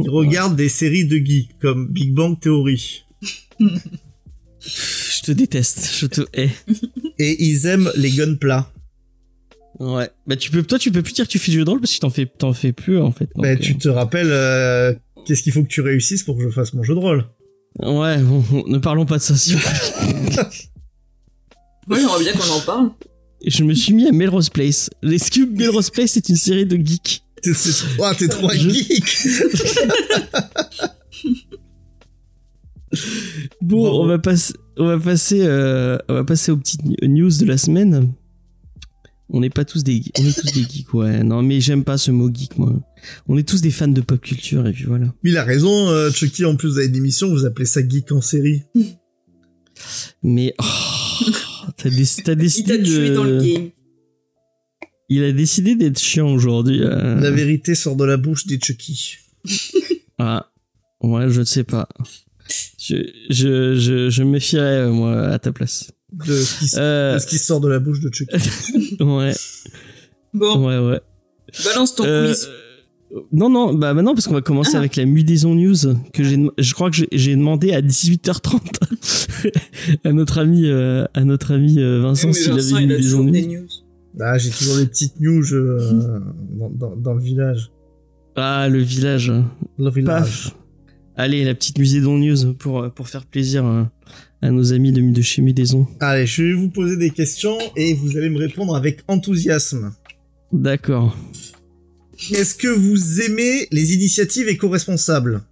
ils 0.00 0.10
regardent 0.10 0.56
des 0.56 0.68
séries 0.68 1.04
de 1.06 1.16
geeks 1.16 1.56
comme 1.60 1.86
Big 1.88 2.12
Bang 2.12 2.38
Theory. 2.40 3.04
Je 3.60 5.22
te 5.22 5.32
déteste. 5.32 5.90
Je 5.98 6.06
te 6.06 6.22
hais. 6.32 6.50
Et 7.18 7.44
ils 7.44 7.66
aiment 7.66 7.90
les 7.96 8.10
gunpla. 8.10 8.70
Ouais. 9.78 10.08
Bah 10.26 10.36
tu 10.36 10.50
peux, 10.50 10.62
toi, 10.62 10.78
tu 10.78 10.90
peux 10.92 11.02
plus 11.02 11.12
dire 11.14 11.26
que 11.26 11.30
tu 11.30 11.38
fais 11.38 11.50
du 11.50 11.58
jeu 11.58 11.64
de 11.64 11.70
rôle 11.70 11.80
parce 11.80 11.94
que 11.94 11.98
t'en 12.00 12.10
fais, 12.10 12.26
t'en 12.26 12.52
fais 12.52 12.72
plus 12.72 12.98
en 12.98 13.10
fait. 13.12 13.28
Donc, 13.34 13.42
Bah, 13.44 13.56
tu 13.56 13.76
te 13.76 13.88
rappelles 13.88 14.30
euh, 14.30 14.94
qu'est-ce 15.24 15.42
qu'il 15.42 15.52
faut 15.52 15.62
que 15.62 15.68
tu 15.68 15.80
réussisses 15.80 16.22
pour 16.22 16.36
que 16.36 16.42
je 16.44 16.48
fasse 16.50 16.72
mon 16.74 16.82
jeu 16.82 16.94
de 16.94 17.00
rôle 17.00 17.24
Ouais. 17.80 18.18
Bon, 18.22 18.44
ne 18.68 18.78
parlons 18.78 19.04
pas 19.06 19.18
de 19.18 19.22
ça. 19.22 19.34
plaît. 19.34 19.60
Moi, 21.88 21.98
j'aimerais 21.98 22.20
bien 22.24 22.32
qu'on 22.32 22.50
en 22.54 22.60
parle. 22.60 22.90
je 23.46 23.62
me 23.64 23.74
suis 23.74 23.92
mis 23.92 24.06
à 24.06 24.12
Melrose 24.12 24.48
Place. 24.48 24.88
Est-ce 25.02 25.30
que 25.30 25.40
Melrose 25.44 25.90
Place 25.90 26.16
est 26.16 26.28
une 26.28 26.36
série 26.36 26.66
de 26.66 26.76
geeks 26.76 27.22
T'es 27.42 27.52
c'est- 27.52 27.84
oh, 27.98 28.04
t'es 28.18 28.28
trop 28.28 28.48
un 28.50 28.54
Je- 28.54 28.70
geek 28.70 29.16
Bon, 33.60 34.02
on 34.02 34.06
va 34.06 34.18
passer, 34.18 34.54
on 34.76 34.86
va 34.86 34.98
passer, 34.98 35.40
euh, 35.42 35.98
on 36.08 36.14
va 36.14 36.24
passer 36.24 36.52
aux 36.52 36.56
petites 36.56 36.82
news 37.02 37.30
de 37.30 37.44
la 37.44 37.58
semaine. 37.58 38.12
On 39.30 39.40
n'est 39.40 39.50
pas 39.50 39.64
tous 39.64 39.82
des, 39.82 40.02
on 40.18 40.24
est 40.26 40.38
tous 40.38 40.52
des 40.52 40.62
geeks, 40.64 40.92
ouais. 40.94 41.22
Non, 41.24 41.42
mais 41.42 41.60
j'aime 41.60 41.82
pas 41.82 41.96
ce 41.98 42.10
mot 42.10 42.30
geek, 42.32 42.58
moi. 42.58 42.72
On 43.26 43.38
est 43.38 43.48
tous 43.48 43.60
des 43.62 43.70
fans 43.70 43.88
de 43.88 44.00
pop 44.02 44.20
culture 44.20 44.66
et 44.66 44.72
puis 44.72 44.84
voilà. 44.84 45.12
Il 45.24 45.36
a 45.38 45.44
raison, 45.44 45.88
euh, 45.88 46.10
Chucky, 46.10 46.44
en 46.44 46.56
plus 46.56 46.68
vous 46.68 46.78
avez 46.78 46.88
une 46.88 46.96
émission, 46.96 47.28
vous 47.30 47.44
appelez 47.46 47.64
ça 47.66 47.86
geek 47.86 48.12
en 48.12 48.20
série. 48.20 48.62
Mais 50.22 50.54
oh, 50.60 50.64
t'as, 51.76 51.90
déc- 51.90 52.22
t'as 52.24 52.32
Il 52.32 52.38
décidé 52.38 52.78
t'a 52.78 52.84
tué 52.84 53.08
de, 53.10 53.14
dans 53.14 53.24
le 53.24 53.38
game. 53.42 53.70
il 55.08 55.24
a 55.24 55.32
décidé 55.32 55.74
d'être 55.74 55.98
chiant 55.98 56.32
aujourd'hui. 56.32 56.80
euh. 56.82 57.18
La 57.20 57.30
vérité 57.30 57.74
sort 57.74 57.96
de 57.96 58.04
la 58.04 58.16
bouche 58.16 58.46
des 58.46 58.58
Chucky. 58.60 59.16
Ah, 60.18 60.48
ouais, 61.02 61.28
je 61.28 61.40
ne 61.40 61.44
sais 61.44 61.64
pas. 61.64 61.88
Je, 62.80 62.94
je, 63.30 63.74
je, 63.74 64.10
je 64.10 64.22
me 64.22 64.30
méfierais 64.30 64.82
euh, 64.82 64.92
moi 64.92 65.22
à 65.26 65.38
ta 65.40 65.50
place. 65.50 65.90
De 66.26 66.32
ce, 66.32 66.58
qui, 66.58 66.70
Euh, 66.78 67.14
de 67.14 67.18
ce 67.18 67.26
qui 67.26 67.38
sort 67.38 67.60
de 67.60 67.68
la 67.68 67.78
bouche 67.78 68.00
de 68.00 68.10
Chucky. 68.12 68.36
ouais, 69.00 69.32
Bon, 70.32 70.66
ouais, 70.66 70.78
ouais. 70.78 71.00
balance 71.64 71.94
ton 71.94 72.04
Euh, 72.04 72.28
quiz. 72.28 72.48
euh, 73.12 73.20
non, 73.32 73.48
non, 73.48 73.72
bah 73.74 73.94
maintenant 73.94 74.14
parce 74.14 74.26
qu'on 74.26 74.34
va 74.34 74.40
commencer 74.42 74.72
Ah. 74.74 74.78
avec 74.78 74.96
la 74.96 75.04
Mudaison 75.06 75.54
News 75.54 75.76
que 76.12 76.24
j'ai, 76.24 76.38
je 76.58 76.74
crois 76.74 76.90
que 76.90 76.96
j'ai- 77.12 77.36
demandé 77.36 77.72
à 77.72 77.80
18h30 77.80 78.80
à 80.04 80.12
notre 80.12 80.38
ami, 80.38 80.66
euh, 80.66 81.04
à 81.14 81.24
notre 81.24 81.52
ami 81.54 81.76
Vincent 81.80 82.28
Oui, 82.28 82.34
s'il 82.34 82.52
avait 82.52 82.70
une 82.82 82.88
Mudaison 82.88 83.22
News. 83.24 83.30
des 83.30 83.46
news. 83.46 83.66
Ah, 84.20 84.38
j'ai 84.38 84.50
toujours 84.50 84.76
des 84.78 84.86
petites 84.86 85.20
news 85.20 85.44
euh, 85.52 86.20
dans, 86.58 86.70
dans, 86.70 86.96
dans 86.96 87.14
le 87.14 87.20
village. 87.22 87.70
Ah, 88.36 88.68
le 88.68 88.78
village. 88.80 89.32
Le 89.78 89.90
village. 89.90 90.20
Paf. 90.50 90.56
Allez, 91.16 91.44
la 91.44 91.54
petite 91.54 91.78
Mudaison 91.78 92.18
News 92.18 92.54
pour 92.54 92.90
pour 92.92 93.08
faire 93.08 93.24
plaisir 93.26 93.64
à 94.44 94.50
nos 94.50 94.74
amis 94.74 94.92
de, 94.92 95.00
de 95.00 95.22
chez 95.22 95.40
Mudaison. 95.40 95.86
Allez, 96.00 96.26
je 96.26 96.42
vais 96.42 96.52
vous 96.52 96.68
poser 96.68 96.98
des 96.98 97.08
questions 97.08 97.56
et 97.76 97.94
vous 97.94 98.18
allez 98.18 98.28
me 98.28 98.38
répondre 98.38 98.76
avec 98.76 99.00
enthousiasme. 99.08 99.94
D'accord. 100.52 101.16
Est-ce 102.30 102.54
que 102.54 102.68
vous 102.68 103.22
aimez 103.22 103.66
les 103.72 103.94
initiatives 103.94 104.46
éco-responsables? 104.48 105.42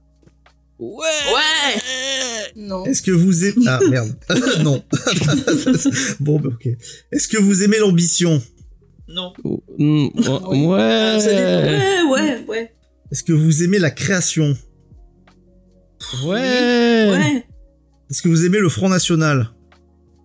Ouais. 0.78 1.06
Ouais 1.32 2.52
Non. 2.54 2.84
Est-ce 2.84 3.00
que 3.00 3.12
vous 3.12 3.46
aimez... 3.46 3.64
Ah, 3.66 3.80
merde. 3.88 4.14
non. 4.62 4.84
bon, 6.20 6.38
bah, 6.38 6.50
ok. 6.52 6.68
Est-ce 7.12 7.28
que 7.28 7.38
vous 7.38 7.62
aimez 7.62 7.78
l'ambition? 7.78 8.42
Non. 9.08 9.32
Oh, 9.42 9.62
mm, 9.78 10.08
oh, 10.28 10.40
Oui. 10.50 10.66
ouais. 10.66 11.16
Ouais, 11.24 12.02
ouais, 12.10 12.44
ouais. 12.46 12.72
Est-ce 13.10 13.22
que 13.22 13.32
vous 13.32 13.62
aimez 13.62 13.78
la 13.78 13.90
création? 13.90 14.54
Ouais. 16.26 17.10
Ouais. 17.10 17.46
Est-ce 18.12 18.20
que 18.20 18.28
vous 18.28 18.44
aimez 18.44 18.58
le 18.58 18.68
Front 18.68 18.90
National? 18.90 19.48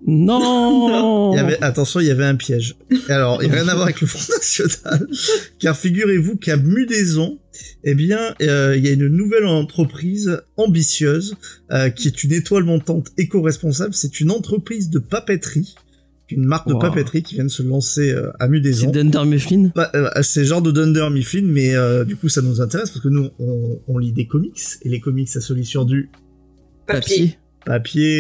Non. 0.06 1.32
Il 1.32 1.38
y 1.38 1.40
avait, 1.40 1.58
attention, 1.64 2.02
il 2.02 2.08
y 2.08 2.12
avait 2.12 2.26
un 2.26 2.36
piège. 2.36 2.76
Alors, 3.08 3.42
il 3.42 3.50
n'y 3.50 3.56
a 3.56 3.62
rien 3.62 3.68
à 3.70 3.76
voir 3.76 3.86
avec 3.86 4.02
le 4.02 4.08
Front 4.08 4.34
National, 4.34 5.08
car 5.60 5.78
figurez-vous 5.78 6.36
qu'à 6.36 6.58
Mudaison, 6.58 7.40
eh 7.86 7.96
bien, 7.96 8.36
euh, 8.42 8.76
il 8.76 8.86
y 8.86 8.90
a 8.90 8.92
une 8.92 9.08
nouvelle 9.08 9.46
entreprise 9.46 10.42
ambitieuse 10.58 11.38
euh, 11.72 11.90
qui 11.90 12.10
est 12.10 12.26
une 12.26 12.34
étoile 12.34 12.66
montante 12.66 13.08
éco-responsable. 13.18 13.94
C'est 13.94 14.20
une 14.20 14.32
entreprise 14.32 14.90
de 14.90 15.00
papeterie, 15.00 15.76
une 16.30 16.44
marque 16.44 16.68
de 16.68 16.74
papeterie 16.74 17.24
qui 17.24 17.36
vient 17.36 17.46
de 17.46 17.50
se 17.50 17.64
lancer 17.64 18.12
euh, 18.12 18.32
à 18.38 18.48
C'est 18.48 18.52
Mudaison. 18.52 18.92
Dunder 18.92 19.24
Mifflin? 19.26 19.72
Bah, 19.74 19.92
euh, 19.96 20.10
c'est 20.24 20.44
genre 20.44 20.62
de 20.62 20.72
Dunder 20.72 21.10
Mifflin, 21.10 21.46
mais 21.46 21.74
euh, 21.74 22.04
du 22.04 22.18
coup, 22.18 22.28
ça 22.28 22.42
nous 22.42 22.60
intéresse 22.60 22.90
parce 22.90 23.02
que 23.02 23.08
nous, 23.08 23.30
on, 23.40 23.80
on 23.88 23.98
lit 23.98 24.12
des 24.12 24.28
comics 24.28 24.60
et 24.82 24.90
les 24.90 25.00
comics, 25.00 25.30
ça 25.30 25.40
se 25.40 25.54
lit 25.54 25.64
sur 25.64 25.86
du 25.86 26.10
Papier. 26.86 27.18
papier, 27.18 27.38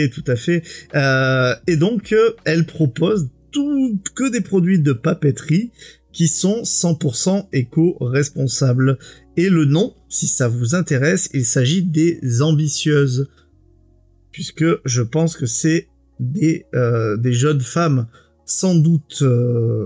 tout 0.09 0.23
à 0.27 0.35
fait. 0.35 0.63
Euh, 0.95 1.55
et 1.67 1.77
donc, 1.77 2.11
euh, 2.11 2.31
elle 2.45 2.65
propose 2.65 3.29
tout 3.51 3.99
que 4.15 4.29
des 4.29 4.41
produits 4.41 4.79
de 4.79 4.93
papeterie 4.93 5.71
qui 6.11 6.27
sont 6.27 6.63
100% 6.63 7.47
éco-responsables. 7.53 8.97
Et 9.37 9.49
le 9.49 9.65
nom, 9.65 9.93
si 10.09 10.27
ça 10.27 10.47
vous 10.47 10.75
intéresse, 10.75 11.29
il 11.33 11.45
s'agit 11.45 11.83
des 11.83 12.41
ambitieuses. 12.41 13.29
Puisque 14.31 14.65
je 14.85 15.01
pense 15.01 15.37
que 15.37 15.45
c'est 15.45 15.87
des, 16.19 16.65
euh, 16.73 17.17
des 17.17 17.33
jeunes 17.33 17.61
femmes 17.61 18.07
sans 18.45 18.75
doute 18.75 19.19
euh, 19.21 19.85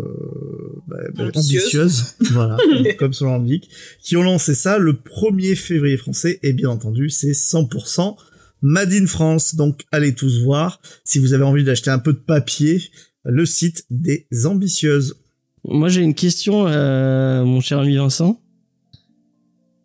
bah, 0.87 0.97
bah, 1.15 1.23
Ambitieuses. 1.33 2.15
voilà, 2.31 2.57
comme 2.97 3.11
son 3.11 3.25
nom 3.25 3.37
l'indique, 3.39 3.69
qui 4.01 4.15
ont 4.15 4.23
lancé 4.23 4.53
ça 4.53 4.77
le 4.77 4.93
1er 4.93 5.55
février 5.55 5.97
français, 5.97 6.39
et 6.43 6.53
bien 6.53 6.69
entendu, 6.69 7.09
c'est 7.09 7.31
100% 7.31 8.15
Made 8.61 8.93
in 8.93 9.05
France. 9.07 9.55
Donc 9.55 9.81
allez 9.91 10.13
tous 10.13 10.41
voir. 10.43 10.81
Si 11.03 11.19
vous 11.19 11.33
avez 11.33 11.43
envie 11.43 11.63
d'acheter 11.63 11.89
un 11.89 11.99
peu 11.99 12.13
de 12.13 12.19
papier, 12.19 12.81
le 13.25 13.45
site 13.45 13.85
des 13.89 14.25
ambitieuses. 14.45 15.15
Moi, 15.63 15.89
j'ai 15.89 16.01
une 16.01 16.15
question, 16.15 16.65
euh, 16.67 17.43
mon 17.45 17.61
cher 17.61 17.77
ami 17.79 17.95
Vincent. 17.95 18.41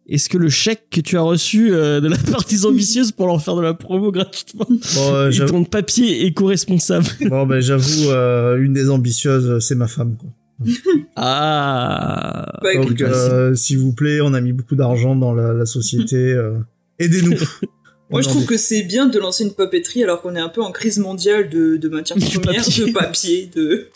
est-ce 0.09 0.29
que 0.31 0.39
le 0.39 0.49
chèque 0.49 0.85
que 0.91 1.01
tu 1.03 1.19
as 1.19 1.21
reçu 1.21 1.75
euh, 1.75 2.01
de 2.01 2.09
la 2.09 2.17
partie 2.17 2.65
ambitieuse 2.65 3.13
pour 3.13 3.27
leur 3.27 3.43
faire 3.43 3.57
de 3.57 3.61
la 3.63 3.75
promo 3.75 4.11
gratuitement, 4.11 4.65
Bon, 4.69 5.15
euh, 5.15 5.29
ils 5.29 5.33
j'avoue, 5.33 5.53
ton 5.53 5.65
papier 5.65 6.25
éco-responsable 6.25 7.07
bon, 7.29 7.45
ben, 7.47 7.61
j'avoue, 7.61 8.09
euh, 8.11 8.57
une 8.63 8.73
des 8.73 8.89
ambitieuses, 8.89 9.59
c'est 9.63 9.75
ma 9.75 9.87
femme. 9.89 10.17
Quoi. 10.17 10.31
Ah. 11.17 12.53
Donc, 12.75 13.01
euh, 13.03 13.55
s'il 13.55 13.79
vous 13.79 13.93
plaît, 13.93 14.21
on 14.23 14.33
a 14.33 14.41
mis 14.41 14.53
beaucoup 14.53 14.77
d'argent 14.77 15.15
dans 15.17 15.35
la, 15.35 15.53
la 15.53 15.67
société. 15.67 16.17
euh, 16.17 16.59
Aidez-nous. 16.99 17.37
Moi, 18.09 18.23
je 18.23 18.29
trouve 18.29 18.47
que 18.47 18.57
c'est 18.57 18.83
bien 18.83 19.07
de 19.07 19.19
lancer 19.19 19.43
une 19.43 19.53
papeterie 19.53 20.05
alors 20.05 20.23
qu'on 20.23 20.37
est 20.37 20.41
un 20.41 20.49
peu 20.49 20.63
en 20.63 20.71
crise 20.71 20.99
mondiale 20.99 21.51
de, 21.51 21.77
de 21.77 21.89
matières 21.89 22.17
Du 22.19 22.39
premières, 22.39 22.63
papier. 22.65 22.87
de 22.87 22.93
papier, 22.93 23.51
de. 23.57 23.89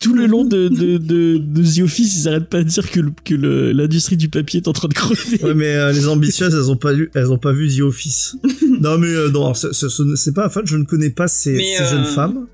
Tout 0.00 0.12
le 0.14 0.26
long 0.26 0.44
de, 0.44 0.66
de, 0.68 0.98
de, 0.98 1.38
de 1.38 1.62
The 1.62 1.84
Office, 1.84 2.16
ils 2.18 2.28
arrêtent 2.28 2.48
pas 2.48 2.64
de 2.64 2.68
dire 2.68 2.90
que, 2.90 2.98
le- 3.00 3.12
que 3.24 3.34
le- 3.34 3.70
l'industrie 3.72 4.16
du 4.16 4.28
papier 4.28 4.60
est 4.60 4.66
en 4.68 4.72
train 4.72 4.88
de 4.88 4.94
crever. 4.94 5.40
Ouais, 5.44 5.54
mais 5.54 5.76
euh, 5.76 5.92
les 5.92 6.08
ambitieuses, 6.08 6.52
elles 6.52 6.68
ont 6.70 6.76
pas 6.76 6.92
vu, 6.92 7.10
elles 7.14 7.30
ont 7.30 7.38
pas 7.38 7.52
vu 7.52 7.68
The 7.68 7.82
Office. 7.82 8.36
non, 8.80 8.98
mais 8.98 9.06
euh, 9.08 9.30
non, 9.30 9.42
alors, 9.44 9.56
c'est- 9.56 10.34
pas 10.34 10.46
un 10.46 10.50
fan. 10.50 10.66
Je 10.66 10.76
ne 10.76 10.84
connais 10.84 11.10
pas 11.10 11.28
ces, 11.28 11.56
ces 11.56 11.82
euh, 11.82 11.88
jeunes 11.90 12.06
femmes, 12.06 12.48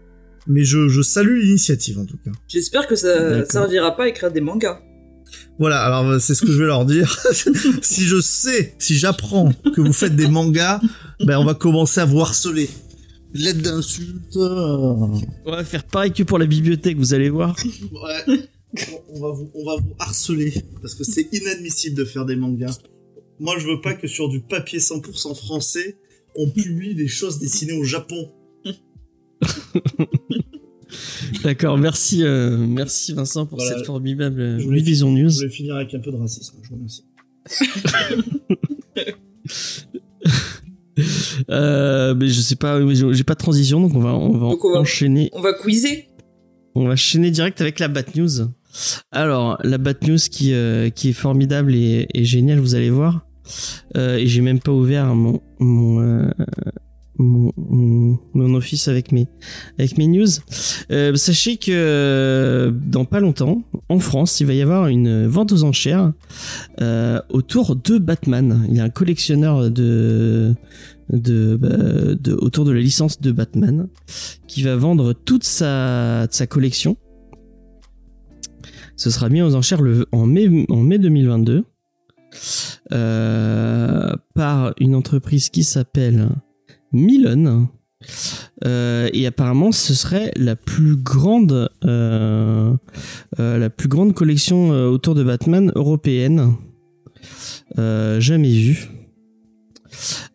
mais 0.47 0.65
je, 0.65 0.89
je 0.89 1.01
salue 1.01 1.41
l'initiative 1.41 1.99
en 1.99 2.05
tout 2.05 2.19
cas. 2.23 2.31
J'espère 2.47 2.87
que 2.87 2.95
ça 2.95 3.45
servira 3.47 3.97
pas 3.97 4.05
à 4.05 4.09
écrire 4.09 4.31
des 4.31 4.43
mangas. 4.43 4.81
Voilà, 5.59 5.83
alors 5.83 6.07
euh, 6.09 6.19
c'est 6.19 6.35
ce 6.35 6.43
que 6.43 6.51
je 6.53 6.59
vais 6.59 6.67
leur 6.67 6.85
dire. 6.87 7.15
si 7.83 8.05
je 8.05 8.21
sais, 8.21 8.75
si 8.79 8.97
j'apprends 8.97 9.53
que 9.75 9.81
vous 9.81 9.93
faites 9.93 10.17
des 10.17 10.29
mangas, 10.29 10.81
ben 11.25 11.39
on 11.39 11.45
va 11.45 11.55
commencer 11.55 12.01
à 12.01 12.05
vous 12.07 12.21
harceler. 12.21 12.69
Lettre 13.35 13.63
d'insulte. 13.63 14.37
euh, 14.37 15.07
On 15.45 15.51
va 15.51 15.65
faire 15.65 15.85
pareil 15.85 16.13
que 16.13 16.23
pour 16.23 16.39
la 16.39 16.47
bibliothèque, 16.47 16.97
vous 16.97 17.15
allez 17.15 17.29
voir. 17.31 17.55
Ouais. 17.93 18.41
On 19.13 19.21
va 19.21 19.31
vous, 19.33 19.51
on 19.55 19.65
va 19.65 19.77
vous 19.83 19.95
harceler 19.99 20.53
parce 20.81 20.95
que 20.95 21.05
c'est 21.05 21.29
inadmissible 21.33 21.97
de 21.97 22.05
faire 22.05 22.25
des 22.25 22.37
mangas. 22.37 22.79
Moi, 23.39 23.57
je 23.59 23.67
veux 23.67 23.81
pas 23.81 23.95
que 23.95 24.07
sur 24.07 24.29
du 24.29 24.41
papier 24.41 24.79
100% 24.79 25.35
français, 25.37 25.97
on 26.37 26.49
publie 26.51 26.95
des 26.95 27.09
choses 27.09 27.39
dessinées 27.39 27.73
au 27.79 27.85
Japon. 27.85 28.31
D'accord, 31.45 31.79
merci, 31.79 32.25
euh, 32.25 32.57
merci 32.57 33.13
Vincent 33.15 33.47
pour 33.47 33.59
Voilà. 33.59 33.77
cette 33.77 33.87
formidable 33.87 34.41
euh, 34.41 34.59
Je 34.59 34.65
voulais- 34.65 34.81
Vision 34.83 35.11
News. 35.13 35.31
Je 35.31 35.45
vais 35.45 35.51
finir 35.51 35.77
avec 35.77 35.95
un 35.95 36.01
peu 36.01 36.11
de 36.11 36.17
racisme. 36.17 36.57
Je 36.63 36.69
vous 36.69 36.75
remercie. 36.77 37.05
Euh, 41.49 42.15
mais 42.15 42.29
je 42.29 42.41
sais 42.41 42.57
pas, 42.57 42.79
j'ai 42.93 43.15
j'ai 43.15 43.25
pas 43.25 43.33
de 43.35 43.39
transition, 43.39 43.81
donc 43.81 43.95
on 43.95 44.01
va, 44.01 44.13
on 44.15 44.33
va 44.33 44.51
Donc 44.51 44.65
on 44.67 44.75
va- 44.75 44.81
enchaîner. 44.81 45.31
On 45.33 45.41
va 45.41 45.55
quizer. 45.55 46.11
On 46.75 46.85
va 46.87 46.93
enchaîner 46.93 47.31
direct 47.31 47.61
avec 47.63 47.79
la 47.79 47.89
Bat 47.89 48.03
News. 48.17 48.51
Alors, 49.11 49.59
la 49.65 49.79
Bat 49.79 49.95
News 50.07 50.19
qui, 50.31 50.53
euh, 50.53 50.91
qui 50.91 51.09
est 51.09 51.13
formidable 51.15 51.75
et, 51.75 52.07
et 52.13 52.25
géniale, 52.25 52.59
vous 52.59 52.75
allez 52.75 52.91
voir. 52.91 53.27
Euh, 53.97 54.19
et 54.19 54.27
j'ai 54.27 54.43
même 54.43 54.61
pas 54.61 54.73
ouvert 54.73 55.15
mon, 55.15 55.41
mon, 55.59 56.01
euh, 56.03 56.31
mon, 57.21 58.55
office 58.55 58.89
avec 58.89 59.13
mes, 59.13 59.27
avec 59.79 59.99
mes 59.99 60.07
news. 60.07 60.29
Euh, 60.91 61.15
sachez 61.15 61.57
que 61.57 61.71
euh, 61.71 62.71
dans 62.71 63.05
pas 63.05 63.21
longtemps, 63.21 63.63
en 63.89 63.99
France, 63.99 64.41
il 64.41 64.47
va 64.47 64.55
y 64.55 64.63
avoir 64.63 64.89
une 64.89 65.27
vente 65.27 65.53
aux 65.53 65.65
enchères 65.65 66.13
euh, 66.81 67.21
autour 67.29 67.77
de 67.77 67.99
Batman. 67.99 68.67
Il 68.69 68.77
y 68.77 68.81
a 68.81 68.85
un 68.85 68.91
collectionneur 68.91 69.71
de, 69.71 70.55
bah, 71.09 71.17
de 71.19 72.33
autour 72.41 72.65
de 72.65 72.73
la 72.73 72.81
licence 72.81 73.21
de 73.21 73.33
Batman 73.33 73.89
qui 74.47 74.63
va 74.63 74.77
vendre 74.77 75.13
toute 75.13 75.45
sa, 75.45 76.27
sa 76.31 76.47
collection. 76.47 76.97
Ce 78.97 79.11
sera 79.11 79.29
mis 79.29 79.41
aux 79.41 79.55
enchères 79.55 79.81
le, 79.81 80.07
en, 80.13 80.27
mai, 80.27 80.67
en 80.69 80.83
mai 80.83 80.99
2022 80.99 81.65
euh, 82.93 84.17
par 84.35 84.75
une 84.79 84.95
entreprise 84.95 85.49
qui 85.49 85.65
s'appelle 85.65 86.29
Milon. 86.93 87.69
Euh, 88.65 89.09
et 89.13 89.27
apparemment, 89.27 89.73
ce 89.73 89.95
serait 89.95 90.33
la 90.37 90.57
plus 90.57 90.97
grande, 90.97 91.71
euh, 91.85 92.73
euh, 93.39 93.59
la 93.59 93.71
plus 93.71 93.89
grande 93.89 94.15
collection 94.15 94.71
autour 94.71 95.15
de 95.15 95.25
Batman 95.25 95.73
européenne 95.75 96.55
jamais 97.77 98.53
vue, 98.53 98.89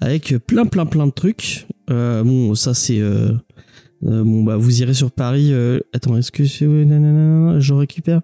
avec 0.01 0.35
plein, 0.47 0.65
plein, 0.65 0.85
plein 0.85 1.07
de 1.07 1.11
trucs. 1.11 1.67
Bon, 1.87 2.55
ça 2.55 2.73
c'est 2.73 3.01
bon 4.01 4.43
bah 4.43 4.57
vous 4.57 4.81
irez 4.81 4.93
sur 4.93 5.11
Paris. 5.11 5.53
attends, 5.93 6.17
est-ce 6.17 6.31
que 6.31 6.43
je 6.43 7.73
récupère 7.73 8.21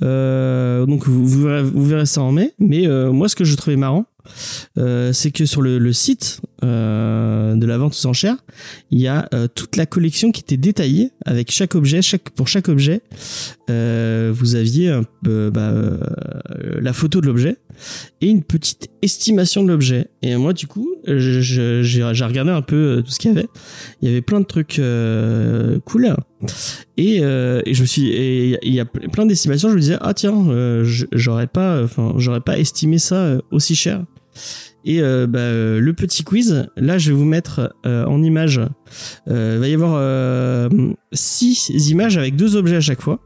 Donc 0.00 1.06
vous, 1.06 1.26
vous, 1.26 1.84
verrez, 1.84 2.06
ça 2.06 2.22
en 2.22 2.32
mai. 2.32 2.52
Mais 2.58 2.86
moi, 3.10 3.28
ce 3.28 3.36
que 3.36 3.44
je 3.44 3.56
trouvais 3.56 3.76
marrant, 3.76 4.06
euh, 4.78 5.12
c'est 5.12 5.30
que 5.30 5.46
sur 5.46 5.62
le, 5.62 5.92
site 5.92 6.40
euh, 6.62 7.54
de 7.54 7.66
la 7.66 7.78
vente 7.78 7.94
aux 7.94 8.06
enchères, 8.06 8.36
il 8.90 9.00
y 9.00 9.08
a 9.08 9.28
euh, 9.34 9.48
toute 9.52 9.76
la 9.76 9.86
collection 9.86 10.32
qui 10.32 10.40
était 10.42 10.56
détaillée 10.56 11.10
avec 11.24 11.50
chaque 11.50 11.74
objet, 11.74 12.00
pour 12.34 12.48
chaque 12.48 12.68
objet, 12.68 13.02
vous 13.68 14.54
aviez 14.54 15.00
bah, 15.22 15.72
la 16.80 16.92
photo 16.92 17.20
de 17.20 17.26
l'objet 17.26 17.56
et 18.20 18.28
une 18.28 18.42
petite 18.42 18.88
estimation 19.02 19.62
de 19.62 19.68
l'objet. 19.68 20.08
Et 20.22 20.36
moi, 20.36 20.52
du 20.52 20.66
coup, 20.66 20.96
j'ai 21.06 22.02
regardé 22.02 22.50
un 22.50 22.62
peu 22.62 23.02
tout 23.04 23.10
ce 23.10 23.18
qu'il 23.18 23.32
y 23.32 23.36
avait. 23.36 23.48
Il 24.00 24.08
y 24.08 24.12
avait 24.12 24.22
plein 24.22 24.40
de 24.40 24.46
trucs 24.46 24.80
cool. 25.84 26.14
Et, 26.96 27.18
je 27.18 27.80
me 27.80 27.86
suis, 27.86 28.56
il 28.62 28.74
y 28.74 28.80
a 28.80 28.84
plein 28.84 29.26
d'estimations. 29.26 29.68
Je 29.68 29.74
me 29.74 29.80
disais, 29.80 29.98
ah 30.00 30.14
tiens, 30.14 30.34
j'aurais 31.12 31.46
pas, 31.46 31.86
j'aurais 32.16 32.40
pas 32.40 32.58
estimé 32.58 32.98
ça 32.98 33.38
aussi 33.50 33.74
cher. 33.74 34.04
Et 34.84 35.02
euh, 35.02 35.26
bah, 35.26 35.38
euh, 35.40 35.80
le 35.80 35.92
petit 35.94 36.22
quiz, 36.22 36.68
là, 36.76 36.96
je 36.98 37.10
vais 37.10 37.16
vous 37.16 37.24
mettre 37.24 37.74
euh, 37.86 38.04
en 38.04 38.22
image. 38.22 38.60
Euh, 39.28 39.54
il 39.56 39.60
va 39.60 39.68
y 39.68 39.74
avoir 39.74 39.94
euh, 39.96 40.68
six 41.12 41.68
images 41.90 42.16
avec 42.18 42.36
deux 42.36 42.54
objets 42.56 42.76
à 42.76 42.80
chaque 42.80 43.00
fois. 43.02 43.20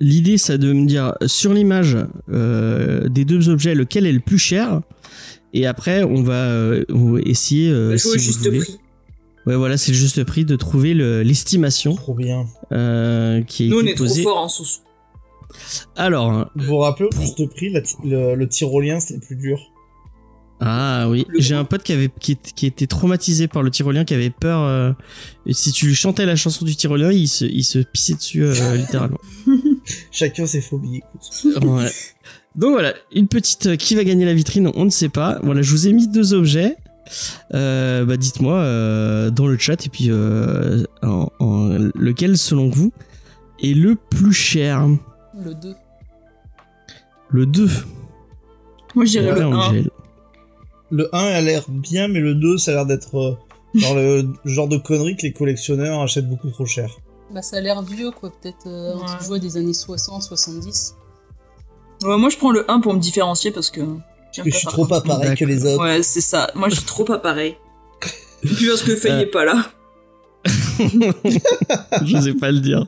L'idée, 0.00 0.36
c'est 0.36 0.58
de 0.58 0.72
me 0.72 0.86
dire 0.86 1.14
sur 1.26 1.54
l'image 1.54 1.96
euh, 2.30 3.08
des 3.08 3.24
deux 3.24 3.48
objets 3.48 3.74
lequel 3.74 4.04
est 4.06 4.12
le 4.12 4.20
plus 4.20 4.38
cher. 4.38 4.82
Et 5.54 5.66
après, 5.66 6.02
on 6.04 6.22
va, 6.22 6.34
euh, 6.50 6.84
essayer, 7.24 7.70
euh, 7.70 7.96
si 7.96 8.08
vous 8.08 8.18
juste 8.18 8.44
voulez. 8.44 8.58
prix. 8.60 8.78
Ouais, 9.46 9.56
voilà, 9.56 9.76
c'est 9.78 9.92
le 9.92 9.96
juste 9.96 10.22
prix 10.24 10.44
de 10.44 10.56
trouver 10.56 10.92
le- 10.92 11.22
l'estimation 11.22 11.94
Trop 11.94 12.14
bien. 12.14 12.44
euh, 12.72 13.40
qui 13.42 13.68
Nous, 13.68 13.78
on 13.80 13.86
est 13.86 13.94
trop 13.94 14.06
fort 14.22 14.38
en 14.38 14.48
sous. 14.48 14.66
Alors, 15.96 16.50
Vous 16.56 16.64
vous 16.66 16.76
rappelez, 16.78 17.08
au 17.14 17.20
juste 17.20 17.48
prix, 17.54 17.70
la 17.70 17.80
le, 18.04 18.34
le 18.34 18.48
tyrolien, 18.48 19.00
c'était 19.00 19.14
le 19.20 19.20
plus 19.26 19.36
dur. 19.36 19.58
ah 20.60 21.06
oui, 21.08 21.26
j'ai 21.38 21.54
un 21.54 21.64
pote 21.64 21.82
qui 21.82 21.92
avait 21.92 22.10
qui, 22.20 22.38
était 22.66 22.86
traumatisé 22.86 23.46
par 23.48 23.62
le 23.62 23.70
tyrolien, 23.70 24.04
qui 24.04 24.14
avait 24.14 24.30
peur. 24.30 24.62
euh, 24.62 24.92
et 25.46 25.52
si 25.52 25.72
tu 25.72 25.86
lui 25.86 25.94
chantais 25.94 26.24
la 26.26 26.36
chanson 26.36 26.64
du 26.64 26.74
tyrolien, 26.76 27.12
il 27.12 27.28
se, 27.28 27.44
il 27.44 27.64
se 27.64 27.78
pissait 27.80 28.14
dessus 28.14 28.42
euh, 28.44 28.74
littéralement. 28.76 29.18
Chacun 30.10 30.46
ses 30.46 30.60
phobies, 30.60 30.98
écoute. 30.98 31.64
Ouais. 31.64 31.90
Donc 32.54 32.72
voilà, 32.72 32.94
une 33.12 33.28
petite 33.28 33.66
euh, 33.66 33.76
qui 33.76 33.94
va 33.94 34.04
gagner 34.04 34.24
la 34.24 34.32
vitrine, 34.34 34.70
on 34.74 34.84
ne 34.86 34.90
sait 34.90 35.10
pas. 35.10 35.38
Voilà, 35.42 35.60
je 35.62 35.70
vous 35.70 35.88
ai 35.88 35.92
mis 35.92 36.08
deux 36.08 36.32
objets. 36.32 36.76
Euh, 37.54 38.04
bah 38.04 38.16
dites-moi 38.16 38.54
euh, 38.58 39.30
dans 39.30 39.46
le 39.46 39.56
chat 39.58 39.86
et 39.86 39.88
puis 39.88 40.06
euh, 40.10 40.82
en- 41.02 41.28
en- 41.38 41.68
lequel 41.94 42.36
selon 42.36 42.68
vous 42.68 42.92
est 43.62 43.74
le 43.74 43.94
plus 43.94 44.32
cher? 44.32 44.88
Le 45.36 45.54
2. 45.54 45.74
Le 47.30 47.46
2. 47.46 47.68
Moi, 48.94 49.04
je 49.04 49.10
dirais 49.10 49.32
le 49.38 49.42
1. 49.46 49.52
Angèle. 49.56 49.90
Le 50.90 51.14
1 51.14 51.18
a 51.18 51.40
l'air 51.40 51.64
bien, 51.68 52.08
mais 52.08 52.20
le 52.20 52.34
2, 52.34 52.58
ça 52.58 52.70
a 52.70 52.74
l'air 52.74 52.86
d'être 52.86 53.16
euh, 53.18 53.36
genre 53.74 53.94
le 53.96 54.24
genre 54.44 54.68
de 54.68 54.76
connerie 54.76 55.16
que 55.16 55.22
les 55.22 55.32
collectionneurs 55.32 56.00
achètent 56.00 56.28
beaucoup 56.28 56.50
trop 56.50 56.64
cher. 56.66 56.90
Bah, 57.32 57.42
ça 57.42 57.56
a 57.56 57.60
l'air 57.60 57.82
vieux, 57.82 58.12
quoi. 58.12 58.30
Peut-être 58.30 58.66
euh, 58.66 58.94
un 58.94 58.98
Ouais. 58.98 59.16
petit 59.18 59.24
jouet 59.26 59.40
des 59.40 59.56
années 59.56 59.72
60, 59.74 60.22
70. 60.22 60.94
Ouais, 62.04 62.16
moi, 62.16 62.28
je 62.30 62.36
prends 62.36 62.52
le 62.52 62.70
1 62.70 62.80
pour 62.80 62.94
me 62.94 63.00
différencier 63.00 63.50
parce 63.50 63.70
que. 63.70 63.80
Parce 63.80 64.44
que 64.44 64.50
je 64.50 64.56
suis 64.58 64.66
trop 64.68 64.86
pas 64.86 65.00
pareil 65.00 65.34
que 65.36 65.44
les 65.44 65.64
autres. 65.66 65.82
Ouais, 65.82 66.02
c'est 66.02 66.20
ça. 66.20 66.50
Moi, 66.54 66.68
je 66.68 66.76
suis 66.76 66.84
trop 66.84 67.04
pas 67.04 67.18
pareil. 67.18 67.56
Puis 68.42 68.66
parce 68.68 68.82
que 68.82 68.94
Faye 68.94 69.12
Euh. 69.12 69.20
est 69.20 69.26
pas 69.26 69.44
là. 69.44 69.66
Je 72.04 72.20
sais 72.20 72.34
pas 72.34 72.50
le 72.52 72.60
dire. 72.60 72.86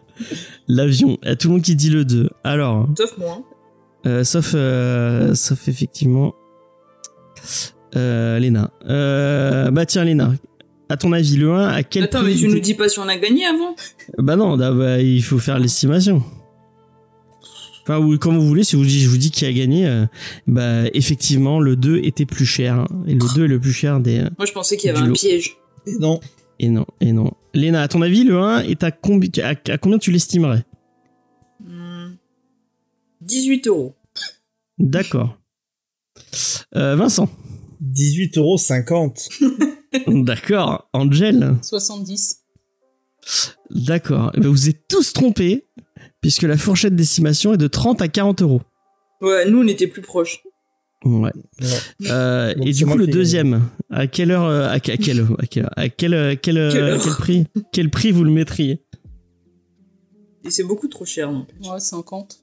L'avion. 0.68 1.18
Il 1.22 1.28
y 1.28 1.32
a 1.32 1.36
tout 1.36 1.48
le 1.48 1.54
monde 1.54 1.62
qui 1.62 1.74
dit 1.76 1.90
le 1.90 2.04
2. 2.04 2.28
Alors, 2.44 2.88
Sauf 2.96 3.16
moi. 3.18 3.42
euh, 4.06 4.24
sauf, 4.24 4.52
euh, 4.54 5.34
sauf 5.34 5.68
effectivement 5.68 6.34
euh, 7.96 8.38
Léna. 8.38 8.70
Euh, 8.88 9.70
bah 9.70 9.86
tiens, 9.86 10.04
Léna. 10.04 10.32
À 10.90 10.96
ton 10.96 11.12
avis, 11.12 11.36
le 11.36 11.52
1, 11.52 11.68
à 11.68 11.82
quel 11.82 12.04
Attends, 12.04 12.20
prix 12.20 12.32
mais 12.32 12.36
tu 12.38 12.48
nous 12.48 12.60
dis 12.60 12.74
pas 12.74 12.88
si 12.88 12.98
on 12.98 13.08
a 13.08 13.16
gagné 13.16 13.44
avant 13.44 13.74
Bah 14.16 14.36
non, 14.36 14.56
bah, 14.56 14.72
bah, 14.72 15.00
il 15.00 15.22
faut 15.22 15.38
faire 15.38 15.58
l'estimation. 15.58 16.22
Enfin, 17.82 17.98
ou 17.98 18.16
comme 18.18 18.36
vous 18.38 18.46
voulez, 18.46 18.64
si 18.64 18.76
vous 18.76 18.84
je 18.84 19.08
vous 19.08 19.16
dis 19.18 19.30
qui 19.30 19.44
a 19.46 19.52
gagné, 19.52 19.86
euh, 19.86 20.06
bah 20.46 20.84
effectivement, 20.94 21.60
le 21.60 21.76
2 21.76 21.98
était 22.04 22.26
plus 22.26 22.46
cher. 22.46 22.74
hein. 22.74 22.86
Et 23.06 23.14
le 23.14 23.34
2 23.34 23.44
est 23.44 23.48
le 23.48 23.60
plus 23.60 23.72
cher 23.72 24.00
des... 24.00 24.20
Moi, 24.38 24.46
je 24.46 24.52
pensais 24.52 24.76
qu'il 24.76 24.88
y 24.88 24.90
avait 24.90 25.00
un 25.00 25.06
lot. 25.08 25.14
piège. 25.14 25.56
Et 25.86 25.94
non. 25.98 26.20
Et 26.60 26.68
non, 26.68 26.86
et 27.00 27.12
non. 27.12 27.30
Léna, 27.54 27.82
à 27.82 27.88
ton 27.88 28.02
avis, 28.02 28.24
le 28.24 28.36
1 28.38 28.60
est 28.62 28.82
à, 28.82 28.90
combi- 28.90 29.40
à, 29.40 29.54
à 29.72 29.78
combien 29.78 29.98
tu 29.98 30.10
l'estimerais? 30.10 30.64
Hmm. 31.60 32.14
18 33.20 33.66
euros. 33.68 33.94
D'accord. 34.78 35.38
Euh, 36.76 36.96
Vincent. 36.96 37.28
18,50€. 37.82 39.28
D'accord. 40.24 40.88
Angel. 40.92 41.56
70. 41.62 42.44
D'accord. 43.70 44.32
Eh 44.34 44.40
ben, 44.40 44.48
Vous 44.48 44.68
êtes 44.68 44.86
tous 44.88 45.12
trompés, 45.12 45.66
puisque 46.20 46.42
la 46.42 46.56
fourchette 46.56 46.96
d'estimation 46.96 47.54
est 47.54 47.58
de 47.58 47.68
30 47.68 48.02
à 48.02 48.08
40 48.08 48.42
euros. 48.42 48.62
Ouais, 49.20 49.48
nous 49.50 49.60
on 49.62 49.66
était 49.66 49.88
plus 49.88 50.02
proches. 50.02 50.42
Ouais. 51.04 51.30
Ouais. 51.60 51.66
Euh, 52.10 52.54
et 52.62 52.72
du 52.72 52.84
coup, 52.86 52.98
le 52.98 53.06
deuxième, 53.06 53.62
à 53.90 54.06
quelle 54.08 54.30
heure, 54.32 54.44
euh, 54.44 54.68
à, 54.68 54.80
que- 54.80 54.90
à 54.92 54.96
quelle, 54.96 55.26
à 55.38 55.46
quelle, 55.46 55.64
heure- 55.64 55.72
à 55.76 55.88
quel, 55.88 56.14
euh, 56.14 56.34
quel, 56.40 56.98
prix, 57.16 57.46
quel 57.72 57.90
prix 57.90 58.10
vous 58.10 58.24
le 58.24 58.30
mettriez? 58.32 58.84
Et 60.44 60.50
c'est 60.50 60.64
beaucoup 60.64 60.88
trop 60.88 61.04
cher, 61.04 61.30
non 61.30 61.46
Ouais, 61.70 61.78
50. 61.80 62.40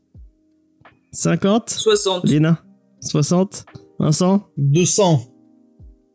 50 1.12 1.70
60. 1.70 2.26
Léna? 2.30 2.64
60 3.02 3.66
Vincent? 4.00 4.48
200. 4.58 5.22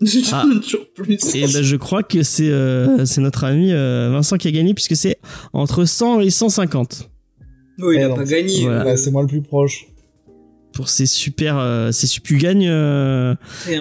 Je 0.02 0.18
Ah. 0.32 0.44
donne 0.44 0.61
toujours 0.62 0.87
plus. 0.94 1.35
Et 1.35 1.42
ben, 1.42 1.62
je 1.62 1.76
crois 1.76 2.02
que 2.02 2.23
c'est 2.23 2.49
euh, 2.50 3.04
c'est 3.04 3.20
notre 3.20 3.44
ami 3.44 3.73
euh, 3.73 4.11
Vincent 4.11 4.37
qui 4.38 4.49
a 4.49 4.50
gagné, 4.50 4.73
puisque 4.75 4.97
c'est 4.97 5.18
entre 5.52 5.85
100 5.85 6.20
et 6.20 6.30
150 6.30 7.11
Oui, 7.80 7.97
il 7.97 8.00
Eh 8.00 8.04
a 8.04 8.09
non, 8.09 8.14
pas 8.16 8.25
gagné. 8.25 8.62
voilà. 8.64 8.97
c'est 8.97 9.11
moi 9.11 9.23
le 9.23 9.28
plus 9.28 9.42
proche. 9.42 9.87
Pour 10.80 10.88
ces 10.88 11.04
super. 11.04 11.58
Euh, 11.58 11.92
ces, 11.92 12.06
su- 12.06 12.22
tu 12.22 12.38
gagnes 12.38 12.68
euh, 12.70 13.34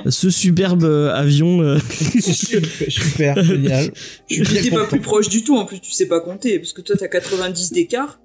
ce 0.10 0.30
superbe 0.30 0.84
euh, 0.84 1.14
avion. 1.14 1.62
euh, 1.62 1.78
C'est 1.90 2.34
super, 2.34 2.92
super 2.92 3.44
génial. 3.44 3.92
Je 4.30 4.44
suis 4.44 4.70
pas 4.70 4.86
plus 4.86 5.00
proche 5.00 5.30
du 5.30 5.44
tout, 5.46 5.56
en 5.58 5.64
plus 5.66 5.80
tu 5.80 5.92
sais 5.92 6.08
pas 6.08 6.20
compter, 6.20 6.60
parce 6.60 6.74
que 6.74 6.82
toi 6.82 6.98
t'as 7.00 7.08
90 7.08 7.72
d'écart. 7.72 8.20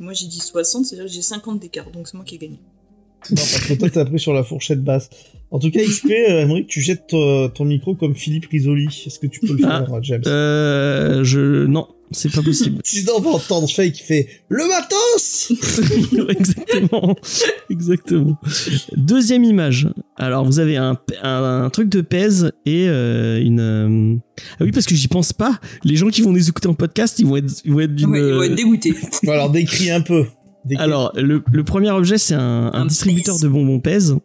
Moi 0.00 0.12
j'ai 0.12 0.26
dit 0.26 0.40
60, 0.40 0.84
c'est-à-dire 0.86 1.06
que 1.06 1.12
j'ai 1.12 1.22
50 1.22 1.60
d'écart, 1.60 1.90
donc 1.92 2.08
c'est 2.08 2.14
moi 2.14 2.24
qui 2.24 2.34
ai 2.34 2.38
gagné. 2.38 2.58
Non, 3.30 3.36
parce 3.36 3.60
que 3.66 3.74
toi, 3.74 3.90
t'as 3.90 4.04
pris 4.04 4.20
sur 4.20 4.32
la 4.32 4.44
fourchette 4.44 4.84
basse. 4.84 5.08
En 5.50 5.58
tout 5.58 5.70
cas, 5.72 5.80
XP, 5.82 6.10
euh, 6.10 6.42
Emmerich, 6.42 6.66
tu 6.68 6.80
jettes 6.80 7.08
ton, 7.08 7.48
ton 7.48 7.64
micro 7.64 7.94
comme 7.96 8.14
Philippe 8.14 8.46
Risoli. 8.46 8.86
Est-ce 9.06 9.18
que 9.18 9.26
tu 9.26 9.40
peux 9.40 9.54
le 9.54 9.64
Ah. 9.64 9.84
faire, 9.84 10.02
James? 10.02 10.22
euh, 10.26 11.24
je 11.24 11.66
non, 11.66 11.88
c'est 12.12 12.30
pas 12.30 12.42
possible. 12.42 12.80
Sinon, 12.84 13.14
on 13.16 13.20
va 13.20 13.30
entendre 13.30 13.68
Faye 13.68 13.90
qui 13.90 14.02
fait 14.02 14.28
Le 14.48 14.62
exactement, 16.28 17.16
exactement. 17.70 18.38
Deuxième 18.96 19.44
image. 19.44 19.88
Alors 20.16 20.44
vous 20.44 20.58
avez 20.58 20.76
un, 20.76 20.98
un, 21.22 21.62
un 21.64 21.70
truc 21.70 21.88
de 21.88 22.00
pèse 22.00 22.52
et 22.64 22.86
euh, 22.88 23.40
une. 23.42 23.60
euh, 23.60 24.14
Ah 24.58 24.64
oui 24.64 24.72
parce 24.72 24.86
que 24.86 24.94
j'y 24.94 25.08
pense 25.08 25.32
pas. 25.32 25.60
Les 25.84 25.96
gens 25.96 26.08
qui 26.08 26.22
vont 26.22 26.32
nous 26.32 26.48
écouter 26.48 26.68
en 26.68 26.74
podcast, 26.74 27.18
ils 27.18 27.26
vont 27.26 27.36
être, 27.36 27.52
ils 27.64 27.72
vont 27.72 27.80
être 27.80 27.94
d'une. 27.94 28.10
Ouais, 28.10 28.20
ils 28.20 28.34
vont 28.34 28.42
être 28.42 28.54
dégoûtés. 28.54 28.94
Bon, 29.24 29.32
Alors, 29.32 29.50
décris 29.50 29.90
un 29.90 30.00
peu. 30.00 30.24
Décris. 30.64 30.82
Alors, 30.82 31.12
le, 31.16 31.42
le 31.52 31.64
premier 31.64 31.90
objet, 31.90 32.18
c'est 32.18 32.34
un, 32.34 32.70
un 32.72 32.72
Un 32.82 32.86
distributeur 32.86 33.34
pèse. 33.36 33.42
de 33.42 33.48
bonbons 33.48 33.80
pèse. 33.80 34.16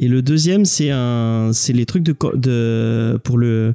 Et 0.00 0.08
le 0.08 0.22
deuxième, 0.22 0.64
c'est 0.64 0.90
un, 0.90 1.50
c'est 1.52 1.72
les 1.72 1.86
trucs 1.86 2.02
de, 2.02 2.12
co- 2.12 2.34
de, 2.36 3.16
pour 3.22 3.38
le, 3.38 3.74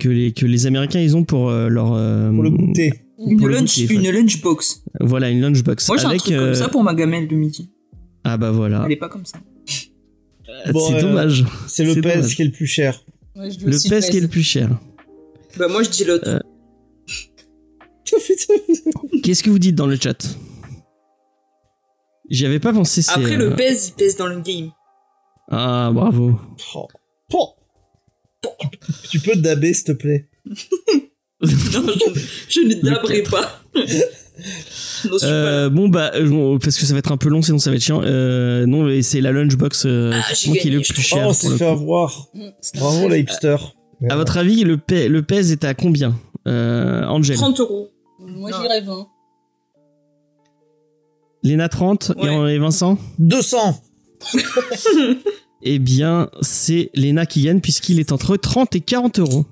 que 0.00 0.08
les, 0.08 0.32
que 0.32 0.44
les 0.44 0.66
Américains, 0.66 0.98
ils 1.00 1.16
ont 1.16 1.22
pour 1.22 1.48
euh, 1.48 1.68
leur, 1.68 1.92
euh, 1.94 2.32
pour 2.32 2.42
le 2.42 2.50
goûter. 2.50 2.92
Une, 3.26 3.38
Pour 3.38 3.48
le 3.48 3.54
lunch, 3.54 3.78
goûter, 3.78 3.94
une 3.94 4.10
lunchbox. 4.10 4.82
Voilà, 5.00 5.28
une 5.28 5.40
lunchbox. 5.40 5.88
Moi 5.88 5.98
j'ai 5.98 6.06
un 6.06 6.16
truc 6.16 6.32
euh, 6.32 6.46
comme 6.46 6.54
ça 6.54 6.68
pour 6.68 6.82
ma 6.82 6.94
gamelle 6.94 7.28
de 7.28 7.36
midi. 7.36 7.70
Ah 8.24 8.36
bah 8.36 8.50
voilà. 8.50 8.82
Elle 8.86 8.92
est 8.92 8.96
pas 8.96 9.08
comme 9.08 9.26
ça. 9.26 9.38
Bon, 10.72 10.88
c'est 10.88 10.96
euh, 10.96 11.02
dommage. 11.02 11.44
C'est 11.66 11.84
le 11.84 11.94
dommage. 11.94 12.34
qui 12.34 12.42
est 12.42 12.46
le 12.46 12.50
plus 12.50 12.66
cher. 12.66 13.02
Ouais, 13.36 13.50
je 13.50 13.58
dis 13.58 13.64
Le 13.64 13.88
pèse 13.88 14.10
qui 14.10 14.18
est 14.18 14.20
le 14.20 14.28
plus 14.28 14.42
cher. 14.42 14.70
Bah 15.58 15.68
moi 15.68 15.82
je 15.82 15.90
dis 15.90 16.04
l'autre. 16.04 16.28
Euh, 16.28 16.38
Qu'est-ce 19.22 19.42
que 19.42 19.50
vous 19.50 19.58
dites 19.58 19.74
dans 19.74 19.86
le 19.86 19.96
chat? 19.96 20.36
J'y 22.28 22.46
avais 22.46 22.60
pas 22.60 22.72
pensé. 22.72 23.02
c'est, 23.02 23.10
Après 23.12 23.34
euh, 23.34 23.50
le 23.50 23.56
pèse, 23.56 23.88
il 23.88 23.94
pèse 23.94 24.16
dans 24.16 24.26
le 24.26 24.40
game. 24.40 24.70
Ah 25.50 25.90
bravo. 25.92 26.38
Oh. 26.74 26.88
Oh. 27.32 27.54
Tu 29.10 29.20
peux 29.20 29.36
daber, 29.36 29.74
s'il 29.74 29.84
te 29.84 29.92
plaît? 29.92 30.28
Non, 31.42 31.48
je, 32.16 32.20
je 32.48 32.60
ne 32.60 32.74
daberai 32.82 33.22
pas. 33.22 33.62
non, 33.74 35.16
Euh, 35.22 35.68
bon 35.70 35.88
bah 35.88 36.12
euh, 36.14 36.28
bon, 36.28 36.58
parce 36.58 36.76
que 36.78 36.84
ça 36.86 36.92
va 36.92 36.98
être 36.98 37.12
un 37.12 37.16
peu 37.16 37.28
long 37.28 37.40
sinon 37.42 37.58
ça 37.58 37.70
va 37.70 37.76
être 37.76 37.82
chiant. 37.82 38.02
Euh, 38.02 38.66
non 38.66 38.84
mais 38.84 39.02
c'est 39.02 39.20
la 39.20 39.32
lunchbox 39.32 39.84
euh, 39.86 40.12
Ah, 40.14 40.32
qui 40.34 40.50
est 40.58 40.64
le 40.70 40.80
plus 40.80 41.00
cher. 41.02 41.24
Oh, 41.26 41.30
on 41.30 41.32
s'est 41.32 41.56
fait 41.56 41.66
avoir. 41.66 42.28
Mm, 42.34 42.48
c'est 42.60 42.76
Bravo, 42.78 43.08
la 43.08 43.18
hipster. 43.18 43.56
À 44.08 44.16
votre 44.16 44.36
avis 44.38 44.64
le, 44.64 44.76
pe- 44.78 45.08
le 45.08 45.22
pèse 45.22 45.52
est 45.52 45.64
à 45.64 45.74
combien 45.74 46.18
euh, 46.48 47.04
Angel. 47.04 47.36
pas. 47.36 47.42
30 47.42 47.60
euros. 47.60 47.90
Moi, 48.18 48.50
j'irais 48.60 48.80
20. 48.82 49.06
Léna 51.42 51.68
30 51.68 52.12
et- 52.16 52.20
Ouais. 52.38 52.54
et 52.54 52.58
Vincent 52.58 52.98
200 53.18 53.82
Eh 55.62 55.78
bien 55.78 56.30
c'est 56.42 56.90
Léna 56.94 57.26
qui 57.26 57.42
gagne 57.42 57.60
puisqu'il 57.60 57.98
est 58.00 58.12
entre 58.12 58.36
30 58.36 58.74
et 58.76 58.80
40 58.80 59.18
euros. 59.18 59.44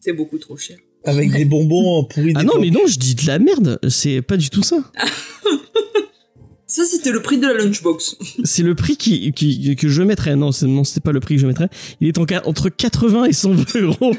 C'est 0.00 0.12
beaucoup 0.12 0.38
trop 0.38 0.56
cher. 0.56 0.76
Avec 1.04 1.32
des 1.32 1.44
bonbons 1.44 2.04
pourris 2.04 2.32
Ah 2.34 2.42
non 2.42 2.54
mais 2.60 2.70
non 2.70 2.80
je 2.86 2.98
dis 2.98 3.14
de 3.14 3.26
la 3.26 3.38
merde. 3.38 3.78
C'est 3.88 4.22
pas 4.22 4.36
du 4.36 4.50
tout 4.50 4.62
ça. 4.62 4.76
Ça 6.66 6.82
c'était 6.84 7.10
le 7.12 7.22
prix 7.22 7.38
de 7.38 7.46
la 7.46 7.52
lunchbox. 7.54 8.16
C'est 8.44 8.62
le 8.62 8.74
prix 8.74 8.96
qui, 8.96 9.32
qui- 9.32 9.76
que 9.76 9.88
je 9.88 10.02
mettrais. 10.02 10.34
Non, 10.34 10.50
c'est, 10.50 10.66
non, 10.66 10.82
c'était 10.82 11.00
pas 11.02 11.12
le 11.12 11.20
prix 11.20 11.36
que 11.36 11.40
je 11.42 11.46
mettrais. 11.46 11.68
Il 12.00 12.08
est 12.08 12.18
en, 12.18 12.24
entre 12.46 12.68
80 12.68 13.24
et 13.26 13.32
120 13.32 13.76
euros. 13.76 14.12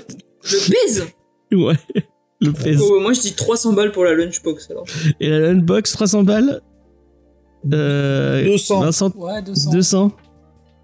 Le 0.43 0.71
pèse? 0.71 1.05
Ouais, 1.51 1.75
le 2.39 2.53
pèse. 2.53 2.79
Oh, 2.81 2.99
Moi 3.01 3.13
je 3.13 3.21
dis 3.21 3.33
300 3.33 3.73
balles 3.73 3.91
pour 3.91 4.03
la 4.05 4.13
lunchbox 4.13 4.69
alors. 4.69 4.85
Et 5.19 5.27
la 5.29 5.39
lunchbox, 5.39 5.91
300 5.91 6.23
balles. 6.23 6.61
Euh, 7.73 8.45
200. 8.45 8.81
Vincent, 8.81 9.11
Ouais, 9.15 9.41
200. 9.41 9.71
200. 9.71 10.11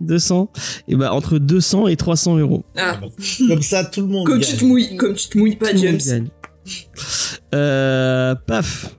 200. 0.01 0.51
Et 0.87 0.95
bah, 0.95 1.13
entre 1.13 1.37
200 1.37 1.87
et 1.87 1.95
300 1.95 2.37
euros. 2.37 2.63
Ah, 2.77 2.99
Comme 3.47 3.61
ça, 3.61 3.83
tout 3.85 4.01
le 4.01 4.07
monde 4.07 4.27
comme 4.27 4.39
gagne. 4.39 4.49
tu 4.49 4.57
te 4.57 4.65
mouilles, 4.65 4.95
comme 4.97 5.13
tu 5.15 5.27
te 5.29 5.37
mouilles 5.37 5.55
pas 5.55 5.71
Tout 5.71 5.77
James. 5.77 6.27
Euh, 7.53 8.35
paf. 8.47 8.95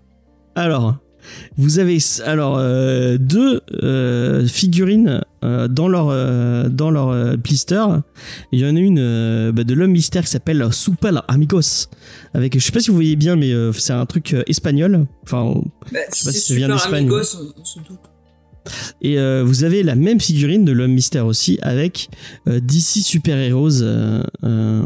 Alors, 0.54 0.96
vous 1.56 1.78
avez 1.78 1.98
alors 2.26 2.56
euh, 2.58 3.16
deux 3.18 3.60
euh, 3.82 4.46
figurines 4.46 5.22
euh, 5.44 5.68
dans 5.68 5.88
leur 5.88 6.08
euh, 6.10 6.68
dans 6.68 6.90
leur 6.90 7.08
euh, 7.08 7.36
blister. 7.36 7.82
Il 8.52 8.58
y 8.60 8.64
en 8.66 8.76
a 8.76 8.78
une 8.78 8.98
euh, 8.98 9.52
bah, 9.52 9.64
de 9.64 9.72
l'homme 9.74 9.92
mystère 9.92 10.24
qui 10.24 10.30
s'appelle 10.30 10.66
Super 10.72 11.22
Amigos. 11.28 11.88
Avec, 12.34 12.58
je 12.58 12.62
sais 12.64 12.72
pas 12.72 12.80
si 12.80 12.90
vous 12.90 12.96
voyez 12.96 13.16
bien, 13.16 13.36
mais 13.36 13.52
euh, 13.52 13.72
c'est 13.72 13.92
un 13.94 14.04
truc 14.06 14.34
euh, 14.34 14.42
espagnol. 14.46 15.06
Enfin, 15.22 15.54
Bah, 15.92 16.00
Je 16.12 16.16
sais 16.16 16.18
si 16.18 16.24
pas 16.26 16.32
c'est 16.32 16.38
si 16.38 16.48
ça 16.48 16.54
vient 16.54 16.66
super 16.66 16.76
d'Espagne. 16.76 16.96
amigos, 17.06 17.36
on, 17.56 17.60
on 17.60 17.64
se 17.64 17.78
doute. 17.78 17.98
Et 19.01 19.18
euh, 19.18 19.42
vous 19.44 19.64
avez 19.64 19.83
la 19.83 19.94
même 19.94 20.20
figurine 20.20 20.64
de 20.64 20.72
l'homme 20.72 20.92
mystère 20.92 21.27
aussi 21.27 21.59
avec 21.62 22.09
euh, 22.48 22.61
DC 22.61 23.03
Super 23.05 23.37
Heroes. 23.38 23.83
euh, 23.83 24.22
euh, 24.44 24.83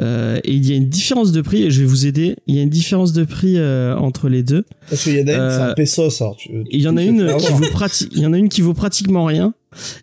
euh, 0.00 0.38
et 0.44 0.52
il 0.54 0.68
y 0.68 0.72
a 0.72 0.76
une 0.76 0.88
différence 0.88 1.32
de 1.32 1.40
prix, 1.40 1.62
et 1.64 1.70
je 1.70 1.80
vais 1.80 1.86
vous 1.86 2.06
aider. 2.06 2.36
Il 2.46 2.54
y 2.56 2.58
a 2.58 2.62
une 2.62 2.68
différence 2.70 3.12
de 3.12 3.24
prix 3.24 3.54
euh, 3.58 3.96
entre 3.96 4.28
les 4.28 4.42
deux. 4.42 4.64
Parce 4.88 5.02
qu'il 5.04 5.16
y 5.16 5.22
en 5.22 5.26
a 5.28 5.32
une, 5.32 5.50
c'est 5.50 5.62
un 5.70 5.74
pesos, 5.74 6.20
alors 6.20 6.36
tu, 6.36 6.48
Et 6.50 6.64
il 6.76 6.80
y 6.82 6.88
en 6.88 6.96
a 6.96 7.02
une 7.02 7.36
qui 7.36 7.52
vaut 7.52 7.64
prati- 7.66 8.08
il 8.12 8.18
y 8.20 8.26
en 8.26 8.32
a 8.32 8.38
une 8.38 8.48
qui 8.48 8.60
vaut 8.60 8.74
pratiquement 8.74 9.24
rien, 9.24 9.54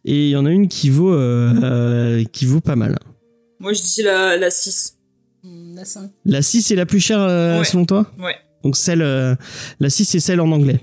et 0.06 0.26
il 0.28 0.30
y 0.30 0.36
en 0.36 0.46
a 0.46 0.52
une 0.52 0.67
qui 0.67 0.89
vaut 0.89 1.13
euh, 1.13 1.54
euh, 1.63 2.24
qui 2.32 2.46
vaut 2.46 2.62
pas 2.62 2.76
mal. 2.76 2.98
Moi 3.60 3.74
je 3.74 3.82
dis 3.82 4.02
la, 4.04 4.38
la 4.38 4.50
6. 4.50 4.96
Mm, 5.43 5.76
La 5.76 5.86
5. 5.86 6.12
La 6.26 6.41
6 6.41 6.72
est 6.72 6.76
la 6.76 6.86
plus 6.86 7.00
chère 7.00 7.20
euh, 7.22 7.60
Ouais. 7.60 7.65
selon 7.65 7.86
toi? 7.86 8.12
Ouais. 8.20 8.36
Donc 8.63 8.76
celle, 8.78 9.02
euh, 9.02 9.36
la 9.80 9.89
6 9.89 10.06
c'est 10.06 10.20
celle 10.20 10.41
en 10.41 10.52
anglais. 10.52 10.80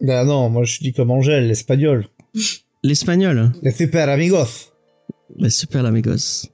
Bah 0.00 0.24
non, 0.24 0.48
moi 0.50 0.64
je 0.64 0.78
dis 0.80 0.92
comme 0.92 1.10
Angèle, 1.10 1.46
l'espagnol. 1.48 2.06
L'espagnol. 2.82 3.50
Les 3.62 3.72
super 3.72 4.08
amigos. 4.08 4.70
Bah, 5.38 5.50
super 5.50 5.84
amigos. 5.84 6.46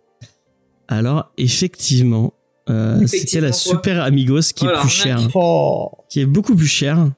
Alors, 0.89 1.31
effectivement, 1.37 2.33
euh, 2.71 3.07
c'était 3.07 3.41
la 3.41 3.53
Super 3.53 4.03
Amigos 4.03 4.41
qui 4.55 4.67
Oh, 4.67 4.71
est 4.71 4.81
plus 4.81 4.89
chère. 4.89 5.29
Oh, 5.35 5.91
Qui 6.09 6.21
est 6.21 6.27
beaucoup 6.27 6.55
plus 6.55 6.67
chère. 6.67 7.11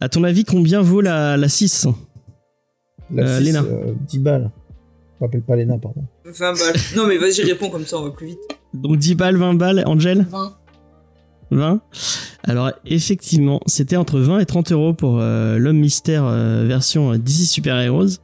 À 0.00 0.08
ton 0.08 0.24
avis, 0.24 0.44
combien 0.44 0.80
vaut 0.80 1.00
la, 1.02 1.36
la 1.36 1.48
6 1.48 1.86
la 3.10 3.22
Euh, 3.24 3.38
six, 3.38 3.44
Léna. 3.44 3.62
euh, 3.62 3.92
10 4.08 4.18
balles. 4.20 4.50
Je 5.20 5.24
m'appelle 5.24 5.42
pas 5.42 5.56
Léna, 5.56 5.76
pardon. 5.78 6.04
20 6.24 6.52
balles. 6.58 6.76
non 6.96 7.06
mais 7.06 7.18
vas-y 7.18 7.42
réponds 7.42 7.68
comme 7.70 7.84
ça 7.86 7.98
on 7.98 8.04
va 8.04 8.10
plus 8.10 8.26
vite. 8.28 8.38
Donc 8.74 8.96
10 8.98 9.14
balles, 9.16 9.36
20 9.36 9.54
balles, 9.54 9.82
Angel 9.86 10.26
20. 10.30 10.56
20 11.50 11.80
Alors, 12.44 12.72
effectivement, 12.84 13.60
c'était 13.66 13.96
entre 13.96 14.18
20 14.18 14.40
et 14.40 14.46
30 14.46 14.72
euros 14.72 14.94
pour 14.94 15.18
euh, 15.20 15.58
l'homme 15.58 15.78
mystère 15.78 16.24
euh, 16.24 16.64
version 16.66 17.12
euh, 17.12 17.18
DC 17.18 17.46
Super 17.46 17.78
Heroes. 17.80 18.18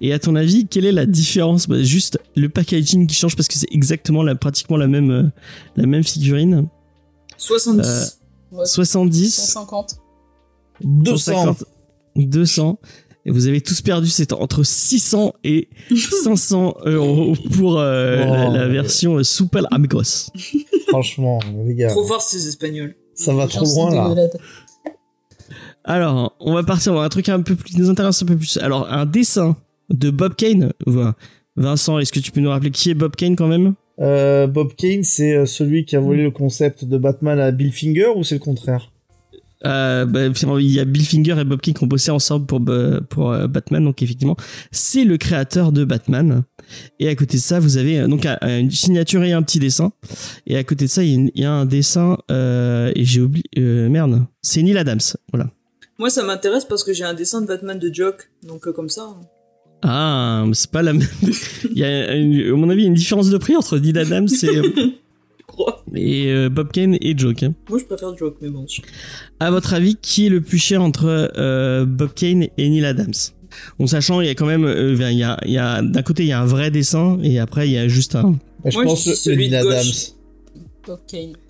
Et 0.00 0.12
à 0.12 0.18
ton 0.18 0.34
avis, 0.34 0.66
quelle 0.66 0.84
est 0.84 0.92
la 0.92 1.06
différence? 1.06 1.66
Bah, 1.66 1.82
Juste 1.82 2.18
le 2.36 2.48
packaging 2.48 3.06
qui 3.06 3.14
change 3.14 3.36
parce 3.36 3.48
que 3.48 3.54
c'est 3.54 3.72
exactement 3.72 4.22
la, 4.22 4.34
pratiquement 4.34 4.76
la 4.76 4.86
même, 4.86 5.10
euh, 5.10 5.24
la 5.76 5.86
même 5.86 6.04
figurine. 6.04 6.68
70. 7.36 7.86
Euh, 7.86 8.04
Ouais, 8.50 8.64
70. 8.64 9.34
150. 9.34 9.96
200. 10.80 11.32
150, 11.32 11.64
200. 12.16 12.78
Et 13.28 13.30
vous 13.30 13.46
avez 13.46 13.60
tous 13.60 13.82
perdu, 13.82 14.08
c'est 14.08 14.32
entre 14.32 14.62
600 14.62 15.34
et 15.44 15.68
500 16.24 16.76
euros 16.86 17.34
pour 17.54 17.78
euh, 17.78 18.16
la, 18.24 18.48
Oh. 18.48 18.54
la 18.54 18.68
version 18.68 19.16
euh, 19.16 19.22
Super 19.22 19.66
Amigos. 19.70 20.30
Franchement, 20.88 21.38
les 21.66 21.74
gars. 21.74 21.88
Trop 21.88 22.06
fort 22.06 22.22
ces 22.22 22.48
espagnols. 22.48 22.94
Ça 23.12 23.34
va 23.34 23.46
trop 23.46 23.66
loin 23.66 23.94
là. 23.94 24.14
Alors, 25.84 26.36
on 26.40 26.54
va 26.54 26.62
partir 26.62 26.94
dans 26.94 27.00
un 27.02 27.08
truc 27.10 27.28
un 27.28 27.42
peu 27.42 27.54
plus, 27.54 27.72
qui 27.72 27.78
nous 27.78 27.90
intéresse 27.90 28.22
un 28.22 28.26
peu 28.26 28.36
plus. 28.36 28.56
Alors, 28.62 28.90
un 28.90 29.04
dessin 29.04 29.58
de 29.90 30.08
Bob 30.08 30.34
Kane. 30.34 30.72
Voilà. 30.86 31.14
Vincent, 31.54 31.98
est-ce 31.98 32.12
que 32.12 32.20
tu 32.20 32.30
peux 32.32 32.40
nous 32.40 32.48
rappeler 32.50 32.70
qui 32.70 32.88
est 32.90 32.94
Bob 32.94 33.14
Kane 33.14 33.36
quand 33.36 33.46
même? 33.48 33.74
Euh, 34.00 34.46
Bob 34.46 34.72
Kane, 34.74 35.02
c'est 35.04 35.44
celui 35.44 35.84
qui 35.84 35.96
a 35.96 36.00
volé 36.00 36.22
le 36.22 36.30
concept 36.30 36.86
de 36.86 36.96
Batman 36.96 37.38
à 37.40 37.50
Bill 37.50 37.72
Finger 37.74 38.08
ou 38.16 38.24
c'est 38.24 38.36
le 38.36 38.40
contraire? 38.40 38.90
Euh, 39.66 40.04
bah, 40.06 40.26
il 40.60 40.70
y 40.72 40.78
a 40.78 40.84
Bill 40.84 41.04
Finger 41.04 41.36
et 41.40 41.44
Bob 41.44 41.60
Kane 41.60 41.74
qui 41.74 41.82
ont 41.82 41.88
bossé 41.88 42.10
ensemble 42.10 42.46
pour, 42.46 42.60
pour 43.08 43.32
euh, 43.32 43.48
Batman, 43.48 43.84
donc 43.84 44.02
effectivement, 44.02 44.36
c'est 44.70 45.04
le 45.04 45.16
créateur 45.16 45.72
de 45.72 45.84
Batman. 45.84 46.42
Et 47.00 47.08
à 47.08 47.14
côté 47.16 47.38
de 47.38 47.42
ça, 47.42 47.58
vous 47.58 47.76
avez 47.76 48.06
donc 48.06 48.26
une 48.42 48.70
signature 48.70 49.24
et 49.24 49.32
un 49.32 49.42
petit 49.42 49.58
dessin. 49.58 49.92
Et 50.46 50.56
à 50.56 50.64
côté 50.64 50.84
de 50.84 50.90
ça, 50.90 51.02
il 51.02 51.30
y 51.34 51.40
a, 51.40 51.42
y 51.42 51.44
un 51.44 51.64
dessin 51.66 52.18
euh, 52.30 52.92
et 52.94 53.04
j'ai 53.04 53.20
oublié 53.20 53.44
euh, 53.58 53.88
merde, 53.88 54.24
c'est 54.42 54.62
Neil 54.62 54.78
Adams, 54.78 55.00
voilà. 55.32 55.50
Moi, 55.98 56.10
ça 56.10 56.22
m'intéresse 56.22 56.64
parce 56.64 56.84
que 56.84 56.92
j'ai 56.92 57.02
un 57.04 57.14
dessin 57.14 57.40
de 57.40 57.46
Batman 57.46 57.76
de 57.78 57.92
Jock. 57.92 58.30
Donc, 58.46 58.70
comme 58.70 58.88
ça. 58.88 59.02
hein. 59.02 59.20
Ah, 59.82 60.44
c'est 60.52 60.70
pas 60.70 60.82
la 60.82 60.92
même. 60.92 61.06
il 61.72 61.78
y 61.78 61.82
a, 61.84 62.14
une- 62.14 62.52
à 62.52 62.56
mon 62.56 62.70
avis, 62.70 62.84
une 62.84 62.94
différence 62.94 63.30
de 63.30 63.38
prix 63.38 63.56
entre 63.56 63.78
Neil 63.78 63.98
Adams 63.98 64.28
et, 64.44 64.60
Je 65.58 65.62
crois. 65.64 65.84
et 65.94 66.26
euh, 66.32 66.48
Bob 66.48 66.70
Kane 66.72 66.96
et 67.00 67.16
Joke. 67.18 67.42
hein. 67.42 67.54
Moi, 67.68 67.78
je 67.78 67.84
préfère 67.84 68.16
Jock, 68.16 68.36
mais 68.40 68.48
bon. 68.48 68.64
je- 68.68 68.80
À 69.40 69.50
votre 69.50 69.74
avis, 69.74 69.96
qui 69.96 70.26
est 70.26 70.28
le 70.30 70.40
plus 70.40 70.58
cher 70.58 70.82
entre 70.82 71.30
euh, 71.36 71.84
Bob 71.84 72.10
Kane 72.14 72.44
et 72.56 72.68
Neil 72.68 72.84
Adams? 72.84 73.12
En 73.78 73.86
sachant, 73.86 74.20
il 74.20 74.26
y 74.26 74.30
a 74.30 74.34
quand 74.34 74.46
même, 74.46 74.64
euh, 74.64 74.94
il 74.94 75.18
y 75.18 75.22
a, 75.24 75.38
il 75.44 75.50
y 75.52 75.58
a 75.58 75.82
d'un 75.82 76.02
côté, 76.02 76.22
il 76.24 76.28
y 76.28 76.32
a 76.32 76.40
un 76.40 76.46
vrai 76.46 76.70
dessin 76.70 77.18
et 77.22 77.38
après, 77.38 77.66
il 77.68 77.72
y 77.72 77.78
a 77.78 77.88
juste 77.88 78.14
un. 78.14 78.32
Bah, 78.32 78.70
Je 78.70 78.74
Moi, 78.76 78.84
pense 78.84 79.04
je 79.04 79.30
le- 79.30 79.36
le 79.36 79.42
Neil. 79.42 79.56
Adams. 79.56 79.82
Bob 80.86 81.00
Kane. 81.08 81.32
Bah, 81.32 81.48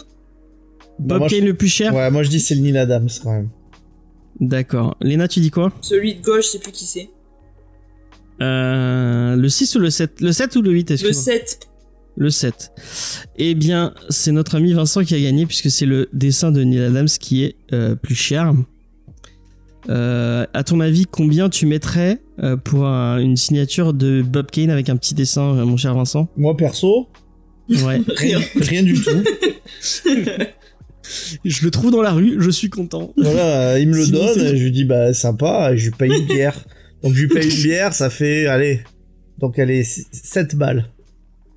Bob 1.01 1.18
moi, 1.18 1.29
je- 1.29 1.37
Kane 1.37 1.44
le 1.44 1.55
plus 1.55 1.68
cher? 1.68 1.94
Ouais, 1.94 2.11
moi 2.11 2.23
je 2.23 2.29
dis 2.31 2.40
c'est 2.40 2.55
le 2.55 2.61
Neil 2.62 2.77
Adams 2.79 3.09
quand 3.23 3.33
même. 3.33 3.49
D'accord. 4.40 4.97
Léna, 5.01 5.27
tu 5.29 5.40
dis 5.40 5.51
quoi? 5.51 5.73
Celui 5.81 6.14
de 6.14 6.23
gauche, 6.23 6.44
je 6.47 6.51
sais 6.51 6.59
plus 6.61 6.73
qui 6.73 6.87
c'est. 6.87 7.11
euh, 8.40 9.35
Le 9.37 9.49
6 9.49 9.75
ou 9.77 9.81
le 9.81 9.90
7 9.90 10.21
Le 10.21 10.33
7 10.33 10.55
ou 10.57 10.62
le 10.62 10.71
8 10.73 10.90
Le 10.90 10.94
excuse-moi 10.94 11.23
7. 11.23 11.67
Le 12.20 12.31
7. 12.31 12.72
Eh 13.37 13.54
bien, 13.54 13.94
c'est 14.09 14.33
notre 14.33 14.57
ami 14.57 14.72
Vincent 14.72 15.04
qui 15.04 15.14
a 15.14 15.20
gagné 15.20 15.46
puisque 15.46 15.70
c'est 15.70 15.87
le 15.87 16.09
dessin 16.12 16.50
de 16.50 16.64
Neil 16.64 16.83
Adams 16.83 17.07
qui 17.09 17.44
est 17.44 17.54
euh, 17.72 17.94
plus 17.94 18.16
cher. 18.16 18.52
Euh, 19.88 20.44
à 20.52 20.64
ton 20.64 20.81
avis, 20.81 21.07
combien 21.07 21.48
tu 21.48 21.64
mettrais 21.66 22.18
euh, 22.42 22.57
pour 22.57 22.87
un- 22.87 23.18
une 23.18 23.37
signature 23.37 23.94
de 23.94 24.20
Bob 24.22 24.50
Kane 24.50 24.70
avec 24.70 24.88
un 24.88 24.96
petit 24.96 25.14
dessin, 25.14 25.57
euh, 25.57 25.64
mon 25.64 25.76
cher 25.76 25.94
Vincent? 25.94 26.28
Moi 26.37 26.57
perso, 26.57 27.09
Ouais. 27.70 28.00
Rien. 28.16 28.40
rien 28.57 28.83
du 28.83 28.94
tout. 28.94 29.11
Je 31.44 31.64
le 31.64 31.70
trouve 31.70 31.90
dans 31.90 32.02
la 32.02 32.12
rue, 32.12 32.37
je 32.38 32.50
suis 32.50 32.68
content. 32.68 33.14
Voilà, 33.16 33.78
il 33.78 33.88
me 33.88 33.96
le 33.96 34.07
donne, 34.09 34.40
et 34.40 34.57
je 34.59 34.64
lui 34.64 34.72
dis 34.72 34.85
bah 34.85 35.14
sympa, 35.14 35.74
je 35.74 35.87
lui 35.87 35.90
paye 35.92 36.11
une 36.12 36.26
bière. 36.26 36.66
Donc 37.02 37.14
je 37.14 37.20
lui 37.22 37.28
paye 37.28 37.48
une 37.50 37.62
bière, 37.62 37.94
ça 37.94 38.11
fait, 38.11 38.46
allez, 38.46 38.81
donc 39.38 39.59
elle 39.59 39.70
est 39.70 39.85
7 40.12 40.54
balles. 40.57 40.85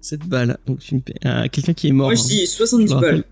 Cette 0.02 0.26
balle. 0.28 0.58
Donc, 0.68 0.80
tu 0.80 0.96
me 0.96 1.00
payes- 1.02 1.16
ah, 1.24 1.48
quelqu'un 1.48 1.74
qui 1.74 1.88
est 1.88 1.92
mort. 1.92 2.08
Moi, 2.08 2.16
je 2.16 2.22
hein. 2.22 2.26
dis 2.28 2.48
70 2.48 2.84
Je 2.88 2.90
me 2.90 2.96
rappelle. 2.96 3.12
balles. 3.16 3.24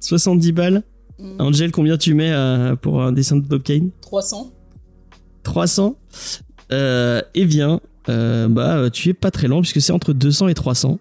70 0.00 0.52
balles. 0.52 0.82
Hmm, 1.18 1.40
Angel, 1.40 1.70
combien 1.72 1.96
tu 1.96 2.14
mets 2.14 2.32
euh, 2.32 2.76
pour 2.76 3.02
un 3.02 3.12
dessin 3.12 3.36
de 3.36 3.42
Bob 3.46 3.62
Kane? 3.62 3.90
300. 4.00 4.52
300 5.42 5.96
euh, 6.72 7.20
Eh 7.34 7.44
bien, 7.46 7.80
euh, 8.08 8.48
bah, 8.48 8.76
euh, 8.78 8.90
tu 8.90 9.08
es 9.10 9.14
pas 9.14 9.30
très 9.30 9.46
lent 9.48 9.60
puisque 9.60 9.80
c'est 9.80 9.92
entre 9.92 10.12
200 10.12 10.48
et 10.48 10.54
300 10.54 10.98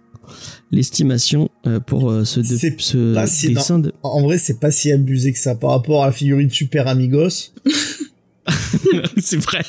l'estimation 0.71 1.49
euh, 1.67 1.80
pour 1.80 2.10
euh, 2.12 2.26
ce, 2.26 2.39
de- 2.39 2.45
C'est 2.45 2.80
ce 2.82 3.13
pas 3.13 3.28
si- 3.28 3.54
dessin 3.54 3.80
de... 3.80 3.93
En 4.04 4.21
vrai, 4.21 4.38
c'est 4.38 4.60
pas 4.60 4.71
si 4.71 4.91
abusé 4.91 5.32
que 5.34 5.39
ça 5.39 5.56
par 5.56 5.71
rapport 5.71 6.04
à 6.04 6.08
la 6.08 6.12
figurine 6.12 6.49
Super 6.49 6.88
Amigos. 6.88 7.52
c'est 9.21 9.38
vrai. 9.38 9.63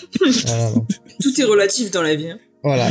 Tout 1.23 1.41
est 1.41 1.45
relatif 1.45 1.91
dans 1.91 2.03
la 2.03 2.15
vie. 2.15 2.31
hein. 2.31 2.39
Voilà. 2.65 2.91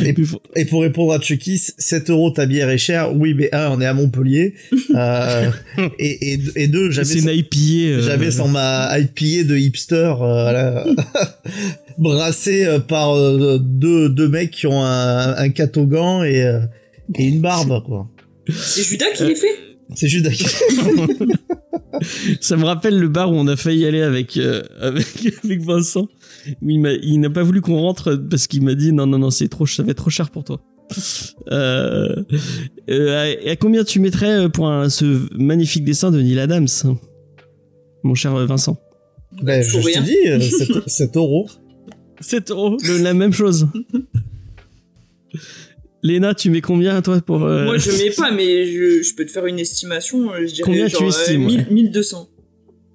Et, 0.56 0.66
pour 0.66 0.82
répondre 0.84 1.14
à 1.14 1.20
Chucky, 1.20 1.58
7 1.58 2.12
euros 2.12 2.30
ta 2.30 2.46
bière 2.46 2.70
est 2.70 2.78
chère. 2.78 3.16
Oui, 3.16 3.34
mais 3.34 3.50
un, 3.56 3.72
on 3.72 3.82
est 3.82 3.86
à 3.88 3.94
Montpellier. 3.94 4.54
Euh, 4.96 5.50
et, 5.98 6.34
et, 6.34 6.40
et 6.56 6.68
deux, 6.68 6.92
j'avais 6.92 7.06
C'est 7.08 7.20
son- 7.22 7.30
une 7.30 7.36
IPA. 7.40 7.58
euh, 7.58 8.02
J'avais 8.04 8.30
sans 8.30 8.48
ma 8.48 8.96
IPA 9.00 9.44
de 9.50 9.58
hipster 9.58 9.96
euh, 9.96 10.14
voilà, 10.44 10.86
brassé 11.98 12.66
euh, 12.66 12.78
par 12.80 13.16
euh, 13.18 13.58
deux, 13.60 14.10
deux 14.10 14.28
mecs 14.28 14.52
qui 14.52 14.68
ont 14.68 14.84
un, 14.84 15.36
un 15.36 15.50
catogan 15.50 16.24
et, 16.24 16.44
euh, 16.44 16.60
et 17.18 17.26
une 17.26 17.42
barbe 17.42 17.84
quoi. 17.86 18.08
C'est 18.50 18.84
Judas 18.84 19.06
qui 19.16 19.24
les 19.26 19.36
fait? 19.36 19.48
C'est 19.96 20.08
juste 20.08 20.28
Ça 22.42 22.58
me 22.58 22.66
rappelle 22.66 22.98
le 23.00 23.08
bar 23.08 23.32
où 23.32 23.36
on 23.36 23.48
a 23.48 23.56
failli 23.56 23.86
aller 23.86 24.02
avec, 24.02 24.38
euh, 24.38 24.62
avec, 24.80 25.06
avec 25.44 25.62
Vincent. 25.62 26.08
Il 26.62 26.80
m'a- 26.82 26.92
il 26.94 27.20
n'a 27.20 27.30
pas 27.30 27.44
voulu 27.44 27.62
qu'on 27.62 27.80
rentre 27.80 28.16
parce 28.16 28.48
qu'il 28.48 28.64
m'a 28.64 28.76
dit 28.76 28.92
non, 28.92 29.06
non, 29.08 29.18
non, 29.20 29.30
c'est 29.30 29.48
trop, 29.48 29.66
ça 29.66 29.84
va 29.84 29.92
être 29.92 29.98
trop 29.98 30.10
cher 30.10 30.30
pour 30.30 30.44
toi. 30.44 30.62
Euh, 31.52 32.16
euh, 32.90 33.36
et 33.42 33.50
à 33.52 33.56
combien 33.56 33.84
tu 33.84 34.00
mettrais 34.00 34.46
euh, 34.46 34.50
pour 34.50 34.68
un- 34.70 34.90
ce 34.90 35.28
magnifique 35.38 35.84
dessin 35.86 36.12
de 36.12 36.22
Neil 36.22 36.40
Adams, 36.40 36.68
mon 38.04 38.16
cher 38.16 38.36
Vincent? 38.46 38.78
Ben, 39.42 39.64
je, 39.64 39.78
te 39.80 40.04
dis 40.04 40.18
euh, 40.30 40.40
7, 40.40 40.88
7 40.90 41.16
euros. 41.18 41.48
7 42.20 42.52
euros, 42.52 42.78
le- 42.86 43.02
la 43.02 43.14
même 43.14 43.34
chose. 43.34 43.68
Léna, 46.04 46.34
tu 46.36 46.50
mets 46.50 46.60
combien 46.62 47.02
toi 47.02 47.22
pour 47.22 47.44
euh, 47.44 47.64
Moi, 47.64 47.78
je 47.78 47.90
mets 47.92 48.10
pas, 48.12 48.32
mais 48.32 48.66
je, 48.66 49.02
je 49.02 49.16
peux 49.16 49.26
te 49.26 49.32
faire 49.32 49.46
une 49.46 49.58
estimation. 49.60 50.32
Je 50.38 50.54
dirais 50.54 50.64
Combien 50.66 50.88
genre, 50.88 51.02
tu 51.02 51.08
estimes, 51.08 51.46
1000 51.46 51.60
ouais 51.60 51.66
1200. 51.72 52.30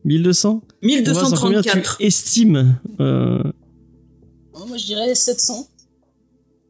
1200 0.08 0.62
Vincent, 0.82 1.36
combien 1.36 1.60
tu 1.62 1.68
1234. 1.68 1.96
estimes 2.00 2.78
euh, 3.00 3.42
Oh, 4.54 4.66
moi, 4.66 4.76
je 4.76 4.86
dirais 4.86 5.14
700. 5.14 5.68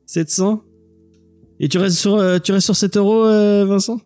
700 0.07 0.63
Et 1.61 1.69
tu 1.69 1.79
restes 1.79 1.99
sur, 1.99 2.17
euh, 2.17 2.39
tu 2.39 2.53
restes 2.53 2.67
sur 2.67 2.77
7 2.77 2.97
euros, 2.97 3.25
euh, 3.25 3.65
Vincent? 3.65 4.01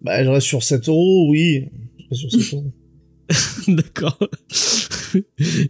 Bah, 0.00 0.22
je 0.24 0.28
reste 0.28 0.46
sur 0.46 0.62
7 0.62 0.88
euros, 0.88 1.28
oui. 1.30 1.68
Je 1.98 2.04
reste 2.10 2.30
sur 2.30 2.42
7 2.42 2.54
euros. 2.54 2.72
D'accord. 3.68 4.18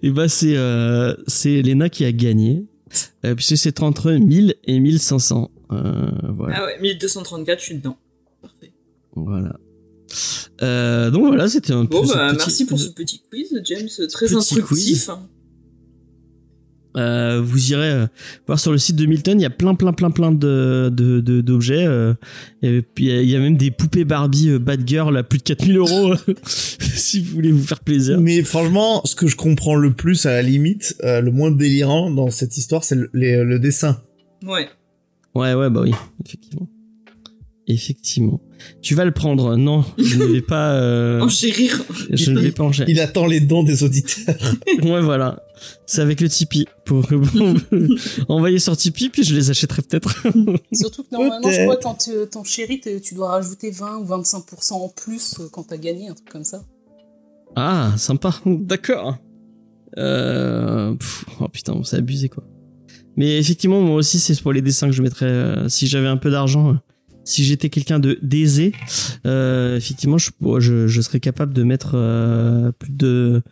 et 0.03 0.11
bah 0.11 0.29
c'est 0.29 0.57
euh, 0.57 1.14
c'est 1.29 1.62
Lena 1.62 1.88
qui 1.88 2.05
a 2.05 2.11
gagné 2.11 2.64
euh, 3.25 3.35
puisque 3.35 3.57
c'est 3.57 3.83
entre 3.83 4.11
1000 4.11 4.57
et 4.64 4.81
1500. 4.81 5.51
Euh, 5.70 6.11
voilà. 6.35 6.57
Ah 6.59 6.64
ouais, 6.66 6.81
1234, 6.81 7.59
je 7.61 7.64
suis 7.64 7.75
dedans. 7.77 7.96
Parfait. 8.40 8.72
voilà. 9.14 9.59
Euh, 10.62 11.11
donc 11.11 11.27
voilà, 11.27 11.48
c'était 11.48 11.72
un 11.72 11.85
peu 11.87 11.96
Bon, 11.98 12.07
ce 12.07 12.14
bah, 12.14 12.29
petit- 12.29 12.37
merci 12.38 12.64
pour 12.66 12.79
ce 12.79 12.88
petit 12.90 13.22
quiz, 13.31 13.61
James. 13.64 13.88
Très 14.11 14.27
Petit 14.27 14.35
instructif. 14.37 15.11
Euh, 16.94 17.40
vous 17.42 17.72
irez 17.72 17.88
euh, 17.90 18.07
voir 18.46 18.61
sur 18.61 18.70
le 18.70 18.77
site 18.77 18.96
de 18.96 19.07
Milton, 19.07 19.40
il 19.40 19.42
y 19.42 19.46
a 19.46 19.51
plein 19.51 19.75
plein 19.75 19.94
plein 19.94 20.11
plein 20.11 20.31
de 20.31 20.90
de- 20.94 21.20
de- 21.20 21.40
d'objets. 21.40 21.87
et 22.62 22.83
puis 22.83 23.07
il 23.07 23.31
y 23.31 23.35
a- 23.35 23.38
même 23.38 23.57
des 23.57 23.70
poupées 23.70 24.05
Barbie 24.05 24.59
Bad 24.59 24.87
Girl 24.87 25.16
à 25.16 25.22
plus 25.22 25.38
de 25.38 25.42
4000 25.42 25.79
euros 25.79 26.14
si 26.44 27.20
vous 27.20 27.33
voulez 27.35 27.51
vous 27.51 27.62
faire 27.62 27.81
plaisir. 27.81 28.20
Mais 28.20 28.42
franchement, 28.42 29.01
ce 29.07 29.14
que 29.14 29.27
je 29.27 29.37
comprends 29.37 29.75
le 29.75 29.94
plus, 29.94 30.27
à 30.27 30.33
la 30.33 30.42
limite, 30.42 30.94
euh, 31.03 31.22
le 31.22 31.31
moins 31.31 31.51
délirant 31.51 32.11
dans 32.11 32.29
cette 32.31 32.59
histoire, 32.59 32.85
c'est 32.85 32.98
le 33.11 33.59
dessin. 33.59 34.03
Ouais. 34.46 34.68
Ouais, 35.35 35.55
ouais, 35.55 35.70
bah 35.70 35.81
oui, 35.85 35.92
effectivement. 36.27 36.68
Effectivement. 37.72 38.40
Tu 38.80 38.94
vas 38.94 39.04
le 39.04 39.11
prendre. 39.12 39.56
Non, 39.56 39.85
je 39.98 40.18
ne 40.18 40.24
vais 40.26 40.40
pas. 40.42 40.74
euh, 40.74 41.20
Oh, 41.22 41.26
rire. 41.26 41.82
je 42.11 42.30
ne 42.30 42.40
vais 42.40 42.52
pas 42.52 42.70
Il 42.87 43.00
attend 43.00 43.26
les 43.26 43.40
dons 43.40 43.62
des 43.62 43.82
auditeurs. 43.82 44.35
Ouais, 44.82 45.00
voilà. 45.00 45.42
C'est 45.87 46.00
avec 46.00 46.20
le 46.20 46.28
Tipeee. 46.28 46.66
Pour 46.85 47.06
envoyer 48.28 48.58
sur 48.58 48.76
Tipeee, 48.76 49.08
puis 49.11 49.22
je 49.24 49.35
les 49.35 49.50
achèterai 49.50 49.82
peut-être. 49.82 50.14
Surtout 50.72 51.02
que 51.04 51.08
normalement, 51.12 51.50
je 51.50 51.62
crois, 51.62 51.76
quand 51.76 51.94
tu- 51.94 52.11
ton 52.30 52.44
chéri, 52.44 52.80
t'es- 52.80 53.00
tu 53.00 53.14
dois 53.14 53.30
rajouter 53.30 53.70
20 53.70 53.98
ou 53.98 54.04
25% 54.06 54.72
en 54.74 54.88
plus 54.88 55.35
euh, 55.40 55.48
quand 55.52 55.64
t'as 55.64 55.76
gagné, 55.76 56.08
un 56.08 56.14
truc 56.14 56.28
comme 56.30 56.44
ça. 56.44 56.62
ah, 57.56 57.92
sympa. 57.96 58.35
D'accord. 58.46 59.16
Euh... 59.98 60.94
oh 61.40 61.48
putain, 61.48 61.78
c'est 61.85 61.96
abusé 61.96 62.28
quoi. 62.28 62.44
Mais 63.16 63.38
effectivement, 63.38 63.80
moi 63.82 63.96
aussi, 63.96 64.18
c'est 64.18 64.40
pour 64.40 64.52
les 64.54 64.62
dessins 64.62 64.87
que 64.87 64.94
je 64.94 65.02
mettrais. 65.02 65.26
euh, 65.26 65.68
si 65.68 65.87
j'avais 65.87 66.06
un 66.08 66.16
peu 66.16 66.30
d'argent, 66.30 66.70
euh, 66.70 66.74
si 67.24 67.44
j'étais 67.44 67.68
quelqu'un 67.70 67.98
de 67.98 68.18
d'aisé, 68.22 68.72
euh, 69.26 69.76
effectivement, 69.76 70.18
je, 70.18 70.30
bon, 70.40 70.61
je, 70.61 70.87
je 70.88 71.00
serais 71.00 71.20
capable 71.20 71.52
de 71.54 71.62
mettre 71.62 71.92
euh, 71.94 72.72
plus 72.72 72.92
de 72.92 73.42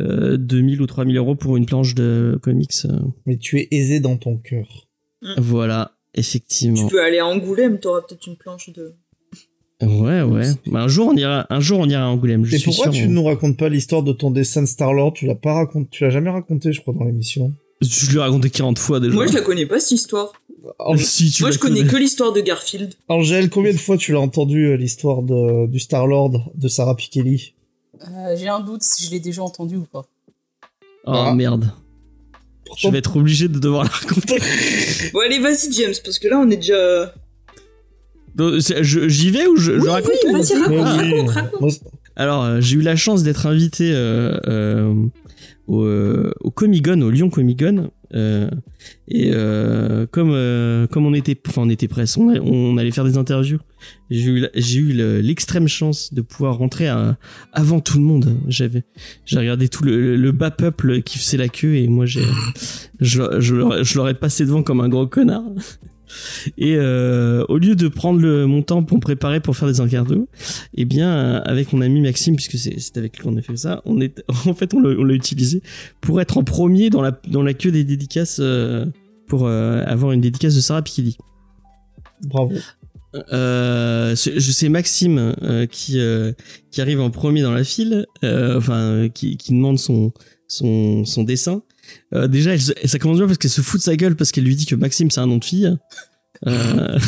euh, 0.00 0.36
2000 0.36 0.82
ou 0.82 0.86
3000 0.86 1.16
euros 1.16 1.34
pour 1.36 1.56
une 1.56 1.66
planche 1.66 1.94
de 1.94 2.38
comics. 2.42 2.72
euh. 2.86 2.98
Mais 3.26 3.36
tu 3.36 3.58
es 3.60 3.68
aisé 3.70 4.00
dans 4.00 4.16
ton 4.16 4.36
cœur. 4.38 4.88
Voilà, 5.38 5.92
Tu 6.14 6.20
effectivement. 6.20 6.88
peux 6.88 7.02
aller 7.02 7.18
à 7.18 7.26
Angoulême, 7.26 7.78
t'auras 7.78 8.02
peut-être 8.02 8.26
une 8.26 8.36
planche 8.36 8.70
de. 8.70 8.94
Ouais, 9.82 10.22
ouais. 10.22 10.46
Bah, 10.66 10.82
un 10.82 10.88
jour, 10.88 11.08
on 11.12 11.16
ira, 11.16 11.46
un 11.50 11.60
jour, 11.60 11.80
on 11.80 11.88
ira 11.88 12.04
à 12.04 12.06
Angoulême. 12.06 12.44
Je 12.44 12.54
Et 12.54 12.58
suis 12.58 12.66
pourquoi 12.70 12.84
sûr, 12.92 12.92
tu 12.92 13.06
on- 13.06 13.08
ne 13.10 13.14
nous 13.14 13.24
racontes 13.24 13.56
pas 13.58 13.68
l'histoire 13.68 14.02
de 14.02 14.12
ton 14.12 14.30
dessin 14.30 14.62
de 14.62 14.66
Star-Lord? 14.66 15.14
Tu 15.14 15.26
l'as 15.26 15.34
pas 15.34 15.54
raconté, 15.54 15.88
tu 15.90 16.04
l'as 16.04 16.10
jamais 16.10 16.30
raconté, 16.30 16.72
je 16.72 16.80
crois, 16.80 16.94
dans 16.94 17.04
l'émission. 17.04 17.52
Je 17.82 18.10
lui 18.10 18.16
ai 18.16 18.20
raconté 18.20 18.50
40 18.50 18.78
fois 18.78 19.00
déjà. 19.00 19.12
Moi, 19.14 19.26
je 19.26 19.32
la 19.34 19.40
connais 19.42 19.66
pas, 19.66 19.80
cette 19.80 19.92
histoire. 19.92 20.32
Ang- 20.78 20.96
Si, 20.98 21.30
tu 21.30 21.42
Moi, 21.42 21.50
je 21.50 21.58
connais 21.58 21.84
que 21.84 21.96
l'histoire 21.96 22.32
de 22.32 22.40
Garfield. 22.40 22.94
Angèle, 23.08 23.50
combien 23.50 23.72
de 23.72 23.78
fois 23.78 23.96
tu 23.96 24.12
l'as 24.12 24.20
entendu 24.20 24.66
euh, 24.68 24.76
l'histoire 24.76 25.22
de, 25.22 25.66
du 25.66 25.78
Star-Lord 25.78 26.50
de 26.54 26.68
Sarah 26.68 26.96
Pikeli 26.96 27.54
Euh, 28.02 28.36
J'ai 28.36 28.48
un 28.48 28.60
doute 28.60 28.82
si 28.82 29.04
je 29.06 29.10
l'ai 29.10 29.20
déjà 29.20 29.42
entendu 29.42 29.76
ou 29.76 29.84
pas. 29.84 30.06
Oh 31.06 31.12
Ah. 31.12 31.34
merde. 31.34 31.70
Je 32.78 32.88
vais 32.88 32.98
être 32.98 33.16
obligé 33.16 33.46
de 33.48 33.58
devoir 33.58 33.84
la 33.84 33.90
raconter. 33.90 34.38
Bon, 35.12 35.20
allez, 35.20 35.38
vas-y, 35.38 35.70
James, 35.72 35.92
parce 36.04 36.18
que 36.18 36.28
là, 36.28 36.38
on 36.40 36.50
est 36.50 36.56
déjà. 36.56 37.14
Donc, 38.34 38.60
c'est- 38.62 38.82
je- 38.82 39.08
J'y 39.08 39.30
vais 39.30 39.46
ou 39.46 39.56
je, 39.56 39.72
je 39.74 39.80
Oui, 39.80 39.88
raconte 39.88 40.10
oui, 40.24 40.30
ou- 40.30 40.36
vas-y, 40.38 40.54
raconte, 40.60 41.02
oui. 41.02 41.26
raconte, 41.28 41.80
Alors, 42.16 42.42
euh, 42.42 42.60
j'ai 42.60 42.76
eu 42.76 42.80
la 42.80 42.96
chance 42.96 43.22
d'être 43.22 43.46
invité 43.46 43.92
euh, 43.92 44.36
euh, 44.46 44.94
au, 45.68 45.82
euh, 45.82 46.32
au 46.40 46.50
Comic-Con, 46.50 47.00
au 47.02 47.10
Lyon 47.10 47.30
Comic-Con. 47.30 47.90
Euh, 48.14 48.48
et 49.08 49.30
euh, 49.32 50.06
comme 50.10 50.30
euh, 50.32 50.86
comme 50.86 51.06
on 51.06 51.14
était, 51.14 51.40
enfin 51.48 51.62
on 51.62 51.68
était 51.68 51.88
presse, 51.88 52.16
on, 52.16 52.76
allait 52.76 52.90
faire 52.90 53.04
des 53.04 53.16
interviews. 53.16 53.58
J'ai 54.10 54.78
eu 54.78 54.92
l'extrême 55.22 55.68
chance 55.68 56.14
de 56.14 56.22
pouvoir 56.22 56.58
rentrer 56.58 56.88
à- 56.88 57.18
avant 57.52 57.80
tout 57.80 57.98
le 57.98 58.04
monde. 58.04 58.36
J'avais 58.48 58.84
j'ai 59.24 59.38
regardé 59.38 59.68
tout 59.68 59.84
le, 59.84 60.30
bas 60.32 60.50
peuple 60.50 61.02
qui 61.02 61.18
faisait 61.18 61.36
la 61.36 61.48
queue 61.48 61.76
et 61.76 61.88
moi 61.88 62.06
j'ai 62.06 62.24
je, 63.00 63.22
je, 63.40 63.82
je 63.82 63.96
leur 63.98 64.08
ai 64.08 64.14
passé 64.14 64.44
devant 64.46 64.62
comme 64.62 64.80
un 64.80 64.88
gros 64.88 65.06
connard. 65.06 65.44
Et 66.58 66.76
euh, 66.76 67.44
au 67.48 67.58
lieu 67.58 67.74
de 67.76 67.88
prendre 67.88 68.20
le, 68.20 68.46
mon 68.46 68.62
temps 68.62 68.82
pour 68.82 68.98
me 68.98 69.02
préparer 69.02 69.40
pour 69.40 69.56
faire 69.56 69.68
des 69.68 69.80
interviews, 69.80 70.28
eh 70.74 70.84
bien, 70.84 71.08
euh, 71.08 71.40
avec 71.44 71.72
mon 71.72 71.80
ami 71.80 72.00
Maxime, 72.00 72.36
puisque 72.36 72.58
c'est 72.58 72.96
avec 72.96 73.16
lui 73.16 73.24
qu'on 73.24 73.36
a 73.36 73.42
fait 73.42 73.56
ça, 73.56 73.82
on 73.84 74.00
est, 74.00 74.22
en 74.46 74.54
fait, 74.54 74.74
on 74.74 74.80
l'a 74.80 75.14
utilisé 75.14 75.62
pour 76.00 76.20
être 76.20 76.38
en 76.38 76.44
premier 76.44 76.90
dans 76.90 77.02
la, 77.02 77.18
dans 77.28 77.42
la 77.42 77.54
queue 77.54 77.70
des 77.70 77.84
dédicaces, 77.84 78.38
euh, 78.40 78.86
pour 79.26 79.46
euh, 79.46 79.82
avoir 79.86 80.12
une 80.12 80.20
dédicace 80.20 80.54
de 80.54 80.60
Sarah 80.60 80.82
Pikili. 80.82 81.16
Bravo. 82.26 82.54
Euh, 83.32 84.16
je 84.16 84.50
sais 84.50 84.68
Maxime 84.68 85.34
euh, 85.42 85.66
qui 85.66 86.00
euh, 86.00 86.32
qui 86.70 86.80
arrive 86.80 87.00
en 87.00 87.10
premier 87.10 87.42
dans 87.42 87.52
la 87.52 87.64
file, 87.64 88.06
enfin 88.22 89.08
qui, 89.12 89.36
qui 89.36 89.52
demande 89.52 89.78
son 89.78 90.12
son 90.48 91.04
son 91.04 91.22
dessin. 91.22 91.62
Euh, 92.14 92.28
déjà, 92.28 92.54
elle 92.54 92.60
ça 92.60 92.98
commence 92.98 93.18
bien 93.18 93.26
parce 93.26 93.38
qu'elle 93.38 93.50
se 93.50 93.60
fout 93.60 93.80
de 93.80 93.84
sa 93.84 93.96
gueule 93.96 94.16
parce 94.16 94.32
qu'elle 94.32 94.44
lui 94.44 94.56
dit 94.56 94.66
que 94.66 94.74
Maxime 94.74 95.10
c'est 95.10 95.20
un 95.20 95.26
nom 95.26 95.38
de 95.38 95.44
fille. 95.44 95.76
Euh, 96.46 96.98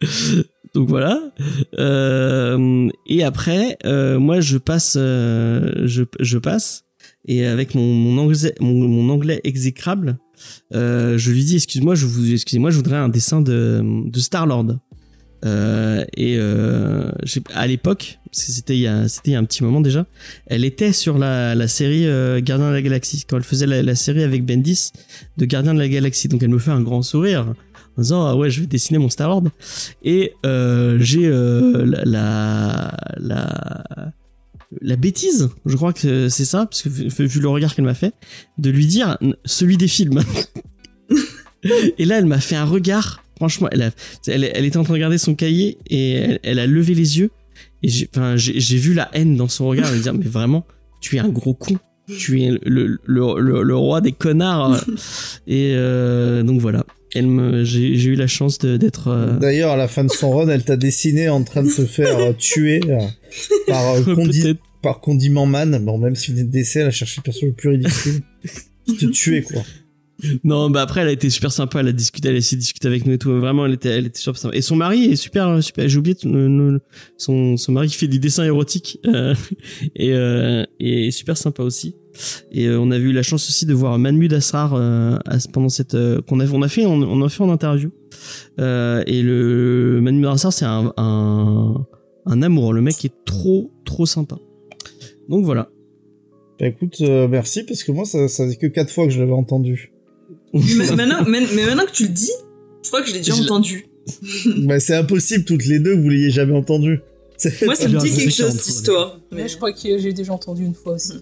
Donc 0.74 0.88
voilà. 0.88 1.32
Euh, 1.78 2.88
et 3.06 3.24
après, 3.24 3.78
euh, 3.86 4.18
moi 4.18 4.40
je 4.40 4.58
passe, 4.58 4.96
euh, 4.98 5.86
je, 5.86 6.02
je 6.20 6.36
passe 6.38 6.84
et 7.26 7.46
avec 7.46 7.74
mon, 7.74 7.94
mon 7.94 8.18
anglais, 8.18 8.54
mon, 8.60 8.74
mon 8.86 9.12
anglais 9.12 9.40
exécrable, 9.44 10.18
euh, 10.74 11.16
je 11.18 11.30
lui 11.30 11.44
dis 11.44 11.56
excuse-moi, 11.56 11.94
je 11.94 12.06
vous, 12.06 12.32
excusez-moi, 12.32 12.70
je 12.70 12.76
voudrais 12.76 12.96
un 12.96 13.08
dessin 13.08 13.40
de, 13.40 13.82
de 13.84 14.20
Star 14.20 14.46
Lord. 14.46 14.78
Euh, 15.44 16.04
et 16.16 16.36
euh, 16.38 17.10
à 17.54 17.66
l'époque, 17.66 18.18
c'était 18.32 18.76
il 18.76 18.80
y 18.80 18.86
a, 18.86 19.00
un 19.00 19.44
petit 19.44 19.62
moment 19.62 19.80
déjà, 19.80 20.06
elle 20.46 20.64
était 20.64 20.92
sur 20.92 21.18
la, 21.18 21.68
série 21.68 22.06
euh, 22.06 22.40
Gardien 22.40 22.68
de 22.68 22.74
la 22.74 22.82
Galaxie 22.82 23.24
quand 23.28 23.36
elle 23.36 23.42
faisait 23.42 23.66
la, 23.66 23.94
série 23.94 24.22
avec 24.22 24.44
Bendis 24.44 24.92
de 25.36 25.44
Gardien 25.44 25.74
de 25.74 25.78
la 25.78 25.88
Galaxie. 25.88 26.28
Donc 26.28 26.42
elle 26.42 26.50
me 26.50 26.58
fait 26.58 26.70
un 26.70 26.82
grand 26.82 27.02
sourire 27.02 27.54
en 27.96 28.02
disant 28.02 28.26
ah 28.26 28.36
ouais 28.36 28.50
je 28.50 28.60
vais 28.60 28.66
dessiner 28.66 28.98
mon 28.98 29.08
Star 29.08 29.28
Lord 29.28 29.44
et 30.02 30.32
j'ai 30.44 31.28
la, 31.28 31.94
la 32.04 32.96
la 33.16 34.12
la 34.80 34.96
bêtise, 34.96 35.48
je 35.64 35.76
crois 35.76 35.92
que 35.92 36.28
c'est 36.28 36.44
ça, 36.44 36.66
parce 36.66 36.82
que 36.82 36.88
vu 36.88 37.40
le 37.40 37.48
regard 37.48 37.74
qu'elle 37.74 37.84
m'a 37.84 37.94
fait, 37.94 38.14
de 38.58 38.70
lui 38.70 38.86
dire 38.86 39.16
celui 39.44 39.76
des 39.76 39.86
films. 39.86 40.20
et 41.98 42.04
là, 42.04 42.18
elle 42.18 42.26
m'a 42.26 42.40
fait 42.40 42.56
un 42.56 42.64
regard. 42.64 43.22
Franchement, 43.36 43.68
elle, 43.72 43.82
a, 43.82 43.90
elle, 44.28 44.50
elle 44.54 44.64
était 44.64 44.76
en 44.78 44.82
train 44.82 44.92
de 44.92 44.96
regarder 44.98 45.18
son 45.18 45.34
cahier 45.34 45.78
et 45.90 46.12
elle, 46.12 46.40
elle 46.42 46.58
a 46.58 46.66
levé 46.66 46.94
les 46.94 47.18
yeux. 47.18 47.30
Et 47.82 47.88
j'ai, 47.88 48.08
enfin, 48.14 48.36
j'ai, 48.36 48.58
j'ai 48.60 48.76
vu 48.78 48.94
la 48.94 49.10
haine 49.12 49.36
dans 49.36 49.48
son 49.48 49.68
regard. 49.68 49.88
Elle 49.90 49.98
me 49.98 50.02
dire, 50.02 50.14
mais 50.14 50.24
vraiment, 50.24 50.66
tu 51.00 51.16
es 51.16 51.18
un 51.18 51.28
gros 51.28 51.54
con. 51.54 51.76
Tu 52.18 52.42
es 52.42 52.50
le, 52.50 52.98
le, 53.04 53.40
le, 53.40 53.62
le 53.62 53.76
roi 53.76 54.00
des 54.00 54.12
connards. 54.12 54.82
et 55.46 55.72
euh, 55.74 56.42
donc 56.42 56.60
voilà. 56.60 56.84
Elle 57.14 57.26
me, 57.28 57.64
j'ai, 57.64 57.96
j'ai 57.96 58.10
eu 58.10 58.14
la 58.14 58.26
chance 58.26 58.58
de, 58.58 58.76
d'être. 58.76 59.08
euh, 59.08 59.38
D'ailleurs, 59.38 59.70
à 59.72 59.76
la 59.76 59.88
fin 59.88 60.04
de 60.04 60.10
son 60.10 60.30
run, 60.30 60.48
elle 60.48 60.64
t'a 60.64 60.76
dessiné 60.76 61.28
en 61.28 61.42
train 61.44 61.62
de 61.62 61.68
se 61.70 61.84
faire 61.86 62.18
euh, 62.18 62.32
tuer 62.32 62.80
par, 63.66 63.94
euh, 63.94 64.00
condi- 64.14 64.56
par 64.82 65.00
Condiment 65.00 65.46
Man. 65.46 65.78
Bon, 65.84 65.98
même 65.98 66.14
si 66.14 66.32
vous 66.32 66.38
de 66.38 66.42
décès, 66.44 66.80
elle 66.80 66.88
a 66.88 66.90
cherché 66.90 67.20
le 67.20 67.22
personnage 67.24 67.50
le 67.50 67.54
plus 67.54 67.68
ridicule. 67.70 68.20
qui 68.86 68.96
te 68.96 69.06
tuait, 69.06 69.42
quoi. 69.42 69.62
Non, 70.44 70.70
bah 70.70 70.82
après, 70.82 71.00
elle 71.02 71.08
a 71.08 71.12
été 71.12 71.28
super 71.30 71.52
sympa. 71.52 71.80
Elle 71.80 71.88
a 71.88 71.92
discuté, 71.92 72.28
elle 72.28 72.34
a 72.34 72.38
essayé 72.38 72.56
de 72.56 72.62
discuter 72.62 72.88
avec 72.88 73.06
nous 73.06 73.12
et 73.12 73.18
tout. 73.18 73.30
Vraiment, 73.38 73.66
elle 73.66 73.74
était, 73.74 73.90
elle 73.90 74.06
était 74.06 74.18
super 74.18 74.36
sympa. 74.38 74.56
Et 74.56 74.62
son 74.62 74.76
mari 74.76 75.04
est 75.04 75.16
super, 75.16 75.62
super. 75.62 75.88
J'ai 75.88 75.98
oublié 75.98 76.16
le- 76.24 76.80
son, 77.16 77.56
son 77.56 77.72
mari 77.72 77.88
qui 77.88 77.96
fait 77.96 78.08
des 78.08 78.18
dessins 78.18 78.44
érotiques 78.44 78.98
euh, 79.06 79.34
et, 79.96 80.12
euh, 80.12 80.64
et 80.80 81.10
super 81.10 81.36
sympa 81.36 81.62
aussi. 81.62 81.96
Et 82.50 82.66
euh, 82.66 82.80
on 82.80 82.90
a 82.90 82.96
eu 82.96 83.12
la 83.12 83.22
chance 83.22 83.46
aussi 83.48 83.66
de 83.66 83.74
voir 83.74 83.98
Manmud 83.98 84.32
Asrar 84.32 84.72
euh, 84.74 85.18
pendant 85.52 85.68
cette 85.68 85.94
euh, 85.94 86.22
qu'on 86.22 86.40
a, 86.40 86.46
on 86.50 86.62
a 86.62 86.68
fait, 86.68 86.86
on, 86.86 86.94
on 87.02 87.22
a 87.24 87.28
fait 87.28 87.42
en 87.42 87.50
interview. 87.50 87.90
Euh, 88.58 89.02
et 89.06 89.22
le 89.22 90.00
Manmud 90.02 90.24
Asrar, 90.26 90.52
c'est 90.52 90.64
un, 90.64 90.92
un, 90.96 91.74
un 92.26 92.42
amour. 92.42 92.72
Le 92.72 92.80
mec 92.80 93.04
est 93.04 93.12
trop, 93.26 93.70
trop 93.84 94.06
sympa. 94.06 94.36
Donc 95.28 95.44
voilà. 95.44 95.68
Bah 96.58 96.68
écoute, 96.68 96.96
euh, 97.02 97.28
merci, 97.28 97.64
parce 97.64 97.84
que 97.84 97.92
moi, 97.92 98.06
ça, 98.06 98.28
ça 98.28 98.46
que 98.54 98.66
quatre 98.66 98.90
fois 98.90 99.04
que 99.04 99.12
je 99.12 99.18
l'avais 99.20 99.32
entendu. 99.32 99.92
mais, 100.76 100.90
maintenant, 100.96 101.24
mais, 101.26 101.40
mais 101.54 101.66
maintenant 101.66 101.86
que 101.86 101.92
tu 101.92 102.04
le 102.04 102.08
dis, 102.10 102.30
je 102.82 102.88
crois 102.88 103.02
que 103.02 103.08
je 103.08 103.12
l'ai 103.14 103.18
déjà 103.20 103.34
Je- 103.34 103.42
entendu. 103.42 103.86
bah 104.58 104.78
c'est 104.80 104.94
impossible, 104.94 105.44
toutes 105.44 105.66
les 105.66 105.78
deux, 105.80 105.94
que 105.96 106.00
vous 106.00 106.08
l'ayez 106.10 106.30
jamais 106.30 106.56
entendu. 106.56 107.00
Moi, 107.64 107.74
ça 107.74 107.86
me 107.88 107.92
Genre, 107.94 108.02
dit 108.02 108.10
quelque 108.14 108.30
chose, 108.30 108.46
40 108.46 108.52
cette 108.54 108.66
histoire. 108.68 109.20
Mais 109.32 109.42
Mais 109.42 109.48
je 109.48 109.56
crois 109.56 109.72
que 109.72 109.78
j'ai 109.98 110.12
déjà 110.12 110.32
entendu 110.32 110.64
une 110.64 110.74
fois 110.74 110.94
aussi. 110.94 111.12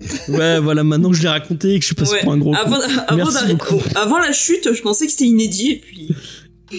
Ouais, 0.28 0.58
voilà. 0.58 0.82
Maintenant 0.82 1.10
que 1.10 1.16
je 1.16 1.22
l'ai 1.22 1.28
raconté 1.28 1.74
et 1.74 1.78
que 1.78 1.82
je 1.82 1.86
suis 1.86 1.94
passé 1.94 2.14
Ouais. 2.14 2.20
pour 2.24 2.32
un 2.32 2.38
gros. 2.38 2.54
avant, 2.56 2.76
avant, 3.06 3.16
Merci 3.16 3.34
d'arriver- 3.34 3.54
beaucoup. 3.54 3.80
avant 3.94 4.18
la 4.18 4.32
chute, 4.32 4.68
je 4.74 4.82
pensais 4.82 5.06
que 5.06 5.12
c'était 5.12 5.26
inédit, 5.26 5.70
et 5.70 5.76
puis, 5.76 6.08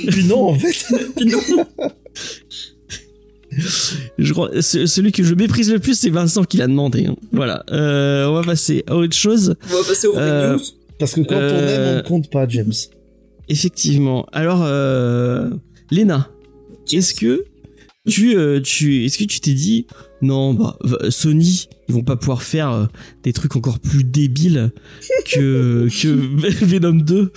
Puis 0.09 0.25
non, 0.25 0.49
en 0.49 0.59
fait. 0.59 0.75
puis 1.15 1.25
non. 1.25 1.39
Je 4.17 4.33
crois, 4.33 4.49
ce- 4.61 4.85
celui 4.87 5.11
que 5.11 5.23
je 5.23 5.35
méprise 5.35 5.71
le 5.71 5.79
plus, 5.79 5.97
c'est 5.97 6.09
Vincent 6.09 6.43
qui 6.43 6.57
l'a 6.57 6.67
demandé. 6.67 7.05
hein. 7.05 7.15
Voilà. 7.31 7.63
Euh, 7.71 8.25
on 8.25 8.33
va 8.33 8.41
passer 8.43 8.83
à 8.87 8.95
autre 8.95 9.15
chose. 9.15 9.55
On 9.71 9.75
va 9.81 9.83
passer 9.87 10.07
au 10.07 10.13
vrai 10.13 10.21
Euh, 10.23 10.53
news. 10.55 10.61
Parce 11.03 11.13
que 11.15 11.21
quand 11.21 11.35
on 11.35 11.39
Euh, 11.39 11.89
aime, 11.89 11.93
on 11.93 11.97
ne 11.97 12.01
compte 12.07 12.29
pas, 12.31 12.47
James. 12.47 12.73
Effectivement. 13.49 14.25
Alors, 14.31 14.61
euh, 14.63 15.49
Léna, 15.91 16.29
est-ce 16.91 17.13
que 17.13 17.45
tu, 18.07 18.35
euh, 18.35 18.61
tu, 18.61 19.05
est-ce 19.05 19.17
que 19.17 19.23
tu 19.25 19.39
t'es 19.39 19.53
dit, 19.53 19.85
non, 20.21 20.53
bah, 20.53 20.77
Sony, 21.09 21.67
ils 21.87 21.93
vont 21.95 22.03
pas 22.03 22.15
pouvoir 22.15 22.41
faire 22.43 22.71
euh, 22.71 22.85
des 23.23 23.33
trucs 23.33 23.55
encore 23.55 23.79
plus 23.79 24.03
débiles 24.03 24.71
que, 25.25 25.87
que 26.01 26.65
Venom 26.65 26.93
2 27.01 27.31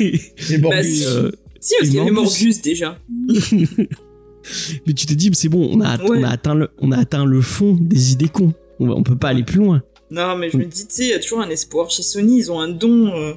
et, 0.00 0.20
Et 0.50 0.58
bon, 0.58 0.70
Bah, 0.70 0.82
si. 0.82 1.04
euh, 1.06 1.30
Si, 1.60 1.74
parce 1.78 1.88
qu'il 1.90 1.98
y 1.98 2.00
avait 2.00 2.10
Morbus. 2.10 2.28
Morbius 2.30 2.62
déjà. 2.62 2.98
mais 4.86 4.94
tu 4.94 5.06
t'es 5.06 5.14
dit, 5.14 5.30
c'est 5.34 5.48
bon, 5.48 5.68
on 5.72 5.80
a, 5.80 5.98
Ouais. 5.98 6.18
on 6.20 6.22
a 6.22 6.28
atteint 6.30 6.54
le, 6.54 6.68
on 6.78 6.92
a 6.92 6.98
atteint 6.98 7.24
le 7.24 7.40
fond 7.40 7.76
des 7.80 8.12
idées 8.12 8.28
cons. 8.28 8.54
On, 8.78 8.86
va- 8.86 8.94
on 8.94 9.02
peut 9.02 9.16
pas 9.16 9.28
aller 9.28 9.42
plus 9.44 9.58
loin. 9.58 9.82
Non, 10.10 10.36
mais 10.36 10.50
je 10.50 10.56
me 10.56 10.64
dis, 10.64 10.86
tu 10.86 10.94
sais, 10.94 11.02
il 11.04 11.08
y 11.10 11.12
a 11.12 11.18
toujours 11.20 11.40
un 11.40 11.50
espoir. 11.50 11.88
Chez 11.90 12.02
Sony, 12.02 12.38
ils 12.38 12.50
ont 12.50 12.58
un 12.60 12.68
don 12.68 13.14
euh, 13.14 13.32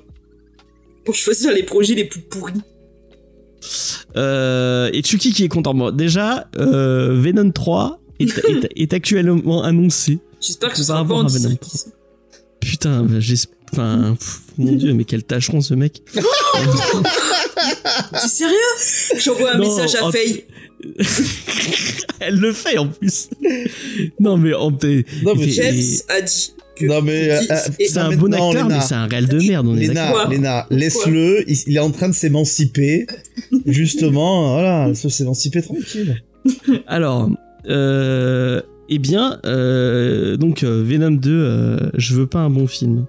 pour 1.06 1.14
choisir 1.16 1.52
les 1.54 1.64
projets 1.64 1.94
les 1.96 2.06
plus 2.06 2.22
pourris. 2.22 2.54
Euh, 4.18 4.90
et 4.94 5.04
Chucky 5.04 5.32
qui 5.34 5.44
est 5.44 5.50
content. 5.50 5.74
Bon, 5.74 5.92
déjà, 5.92 6.50
euh, 6.58 7.20
Venom 7.20 7.52
3 7.52 8.00
est, 8.20 8.38
est, 8.48 8.70
est 8.76 8.94
actuellement 8.94 9.64
annoncé. 9.64 10.20
J'espère 10.42 10.70
que 10.70 10.76
On 10.80 10.84
ce 10.84 10.88
va 10.88 10.96
sera 10.96 11.08
pas 11.08 11.14
en 11.14 11.26
un 11.26 11.28
Venom 11.28 11.40
direct. 11.50 11.66
Putain, 12.60 13.08
j'espère. 13.20 13.54
Enfin, 13.72 14.16
mon 14.60 14.74
dieu, 14.74 14.94
mais 14.94 15.04
quel 15.04 15.24
tâcheron 15.24 15.60
ce 15.62 15.74
mec. 15.74 16.02
T'es 16.14 16.22
sérieux? 18.28 18.56
J'envoie 19.18 19.56
un 19.56 19.58
Non, 19.58 19.64
message 19.76 19.96
à 19.96 20.06
en- 20.06 20.12
Faye. 20.12 20.46
Elle 22.20 22.36
le 22.40 22.54
fait 22.54 22.78
en 22.78 22.88
plus. 22.88 23.30
non, 24.20 24.38
mais 24.38 24.54
en 24.54 24.70
fait, 24.78 25.06
Non, 25.24 25.34
mais 25.36 25.50
James 25.50 25.82
a 26.10 26.22
dit. 26.22 26.54
Non, 26.82 27.02
mais, 27.04 27.30
euh, 27.32 27.40
c'est 27.80 27.98
un 28.00 28.16
bon 28.16 28.34
acteur, 28.34 28.54
Léna. 28.64 28.76
mais 28.78 28.82
c'est 28.82 28.96
un 28.96 29.06
réel 29.06 29.28
de 29.28 29.38
merde, 29.48 29.68
on 29.68 29.78
est 29.78 29.88
d'accord. 29.90 30.28
Léna, 30.30 30.66
laisse-le, 30.72 31.44
il, 31.50 31.58
il 31.68 31.76
est 31.78 31.80
en 31.80 31.92
train 31.92 32.10
de 32.10 32.14
s'émanciper. 32.16 33.06
Justement, 33.66 34.54
voilà, 34.54 34.88
laisse-le 34.88 35.10
s'émanciper 35.10 35.62
tranquille. 35.62 36.24
Alors, 36.88 37.30
euh, 37.70 38.62
eh 38.90 39.00
bien, 39.00 39.40
euh, 39.46 40.36
donc 40.38 40.64
Venom 40.64 41.12
2, 41.12 41.30
euh, 41.32 41.78
je 41.96 42.16
veux 42.16 42.28
pas 42.28 42.40
un 42.40 42.50
bon 42.50 42.68
film. 42.68 43.06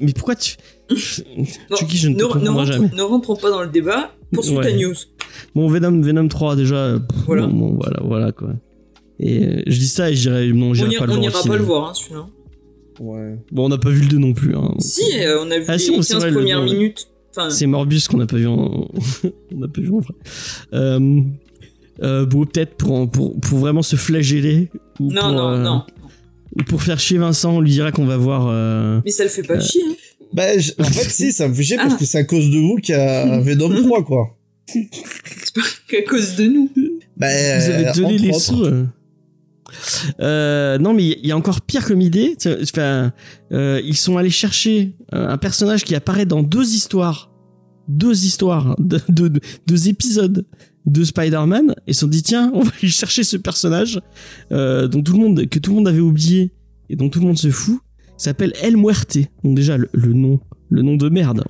Mais 0.00 0.12
pourquoi 0.12 0.36
tu. 0.36 0.56
Non, 0.90 1.76
Chucky, 1.76 1.96
je 1.96 2.08
ne 2.08 2.14
te 2.14 2.18
ne, 2.22 2.24
ne, 2.28 2.32
comprendrai 2.32 2.52
rentre- 2.64 2.72
jamais. 2.72 2.90
ne 2.96 3.02
rentrons 3.02 3.36
pas 3.36 3.50
dans 3.50 3.62
le 3.62 3.68
débat. 3.68 4.12
Poursuis 4.32 4.56
Ouais. 4.56 4.64
ta 4.70 4.76
news. 4.76 4.94
Bon, 5.54 5.68
Venom, 5.68 6.00
Venom 6.00 6.28
3, 6.28 6.54
déjà. 6.56 6.98
pff, 6.98 7.20
Voilà. 7.26 7.46
Bon, 7.46 7.54
bon, 7.70 7.78
voilà, 7.80 8.00
voilà, 8.04 8.32
quoi. 8.32 8.50
Et 9.18 9.44
euh, 9.44 9.62
je 9.66 9.78
dis 9.78 9.88
ça 9.88 10.10
et 10.10 10.14
je 10.16 10.22
dirais, 10.28 10.46
non, 10.48 10.66
On 10.70 10.74
j'irai 10.74 10.92
ira 10.94 11.06
pas 11.06 11.06
le 11.06 11.12
on 11.12 11.16
voir. 11.16 11.24
au 11.24 11.30
ira 11.30 11.42
pas 11.48 11.56
le 11.56 11.64
voir, 11.64 11.88
hein, 11.90 11.92
celui-là. 11.94 12.26
Ouais. 13.00 13.36
Bon, 13.50 13.64
on 13.64 13.68
n'a 13.70 13.78
pas 13.78 13.88
vu 13.90 14.02
le 14.02 14.08
2 14.08 14.18
non 14.18 14.34
plus. 14.34 14.54
Hein. 14.54 14.74
Si, 14.78 15.02
euh, 15.20 15.40
on 15.42 15.50
a 15.50 15.58
vu 15.58 15.64
Ah, 15.68 15.72
les 15.72 15.78
si, 15.78 15.90
on- 15.90 16.02
c'est 16.02 16.12
15 16.12 16.22
vrai, 16.22 16.30
le 16.30 16.36
premières 16.36 16.60
ouais. 16.60 16.66
minutes. 16.72 17.08
Enfin, 17.30 17.48
C'est 17.50 17.66
Morbius 17.66 18.08
qu'on 18.08 18.18
n'a 18.18 18.26
pas 18.26 18.36
vu 18.36 18.46
en. 18.46 18.88
on 19.54 19.56
n'a 19.58 19.68
pas 19.68 19.80
vu 19.80 19.90
en 19.90 20.00
vrai. 20.00 20.14
Euh, 20.74 21.20
euh, 22.02 22.26
bon, 22.26 22.44
peut-être 22.44 22.76
pour, 22.76 23.10
pour, 23.10 23.40
pour 23.40 23.58
vraiment 23.58 23.82
se 23.82 23.96
flageller. 23.96 24.68
Ou 24.98 25.10
non, 25.12 25.20
pour, 25.22 25.30
non, 25.32 25.48
euh, 25.50 25.62
non. 25.62 25.82
Ou 26.58 26.62
pour 26.64 26.82
faire 26.82 26.98
chier 26.98 27.18
Vincent, 27.18 27.56
on 27.56 27.60
lui 27.60 27.70
dira 27.70 27.90
qu'on 27.92 28.04
va 28.04 28.16
voir. 28.16 28.48
euh, 28.50 29.00
Mais 29.04 29.12
ça 29.12 29.22
le 29.24 29.30
fait 29.30 29.42
pas 29.44 29.58
chier. 29.60 29.80
Hein. 29.88 29.94
Bah, 30.32 30.58
je- 30.58 30.72
en 30.78 30.84
fait, 30.84 31.08
si, 31.08 31.32
ça 31.32 31.48
me 31.48 31.54
fait 31.54 31.62
chier 31.62 31.76
parce 31.76 31.94
Ah. 31.94 31.98
que 31.98 32.04
c'est 32.04 32.18
à 32.18 32.24
cause 32.24 32.50
de 32.50 32.58
vous 32.58 32.76
qu'il 32.76 32.94
y 32.94 32.98
a 32.98 33.40
Venom 33.40 33.70
3, 33.82 34.04
quoi. 34.04 34.36
C'est 34.66 34.88
pas 35.54 35.60
qu'à 35.88 36.02
cause 36.02 36.36
de 36.36 36.44
nous. 36.46 36.70
Bah, 37.16 37.28
Vous 37.58 37.70
avez 37.70 37.92
donné 37.94 38.18
les 38.18 38.28
autres. 38.30 38.40
sous. 38.40 38.64
Euh. 40.20 40.78
Non, 40.78 40.94
mais 40.94 41.04
il 41.22 41.26
y 41.26 41.32
a 41.32 41.36
encore 41.36 41.60
pire 41.60 41.84
comme 41.86 42.00
idée. 42.00 42.36
Enfin, 42.62 43.12
euh, 43.52 43.80
ils 43.84 43.96
sont 43.96 44.16
allés 44.16 44.30
chercher 44.30 44.94
euh, 45.14 45.28
un 45.28 45.38
personnage 45.38 45.84
qui 45.84 45.94
apparaît 45.94 46.26
dans 46.26 46.42
deux 46.42 46.74
histoires, 46.74 47.30
deux 47.88 48.24
histoires, 48.24 48.76
de- 48.78 49.00
deux 49.66 49.88
épisodes 49.88 50.44
de 50.86 51.04
Spider-Man, 51.04 51.74
et 51.86 51.92
se 51.92 52.00
sont 52.00 52.06
dit 52.06 52.22
tiens, 52.22 52.50
on 52.54 52.60
va 52.62 52.70
aller 52.80 52.90
chercher 52.90 53.22
ce 53.22 53.36
personnage 53.36 54.00
euh, 54.52 54.88
dont 54.88 55.02
tout 55.02 55.12
le 55.12 55.18
monde, 55.18 55.46
que 55.48 55.58
tout 55.58 55.70
le 55.70 55.76
monde 55.76 55.88
avait 55.88 56.00
oublié 56.00 56.52
et 56.88 56.96
dont 56.96 57.08
tout 57.10 57.20
le 57.20 57.26
monde 57.26 57.38
se 57.38 57.50
fout. 57.50 57.80
S'appelle 58.16 58.52
El 58.62 58.76
Muerte. 58.76 59.18
Donc 59.44 59.54
déjà 59.56 59.76
le, 59.78 60.12
nom, 60.12 60.40
le 60.68 60.82
nom 60.82 60.96
de 60.96 61.08
merde. 61.08 61.42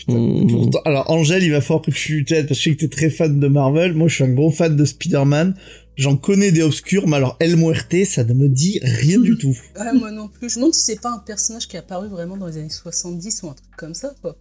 Alors, 0.85 1.11
Angèle, 1.11 1.43
il 1.43 1.51
va 1.51 1.61
falloir 1.61 1.83
que 1.83 1.91
tu 1.91 2.25
t'aides 2.25 2.47
parce 2.47 2.61
que 2.61 2.71
que 2.71 2.77
t'es 2.77 2.89
très 2.89 3.11
fan 3.11 3.41
de 3.41 3.49
Marvel. 3.49 3.95
Moi, 3.95 4.07
je 4.09 4.15
suis 4.17 4.25
un 4.25 4.33
gros 4.33 4.51
fan 4.53 4.77
de 4.77 4.85
Spider-Man. 4.85 5.55
J'en 6.01 6.17
connais 6.17 6.51
des 6.51 6.63
obscurs, 6.63 7.07
mais 7.07 7.17
alors 7.17 7.37
El 7.41 7.57
Muerte, 7.57 7.95
ça 8.07 8.25
ne 8.25 8.33
me 8.33 8.49
dit 8.49 8.81
rien 8.83 9.21
du 9.21 9.37
tout. 9.37 9.55
Ouais, 9.79 9.93
moi 9.99 10.11
non 10.11 10.29
plus. 10.29 10.49
Je 10.49 10.55
me 10.57 10.61
demande 10.63 10.75
si 10.75 10.81
c'est 10.81 11.01
pas 11.01 11.11
un 11.13 11.19
personnage 11.19 11.69
qui 11.69 11.77
est 11.77 11.81
apparu 11.81 12.09
vraiment 12.09 12.39
dans 12.39 12.47
les 12.47 12.57
années 12.57 12.71
70 12.71 13.43
ou 13.43 13.49
un 13.49 13.53
truc 13.53 13.69
comme 13.77 13.93
ça, 13.93 14.15
quoi. 14.23 14.35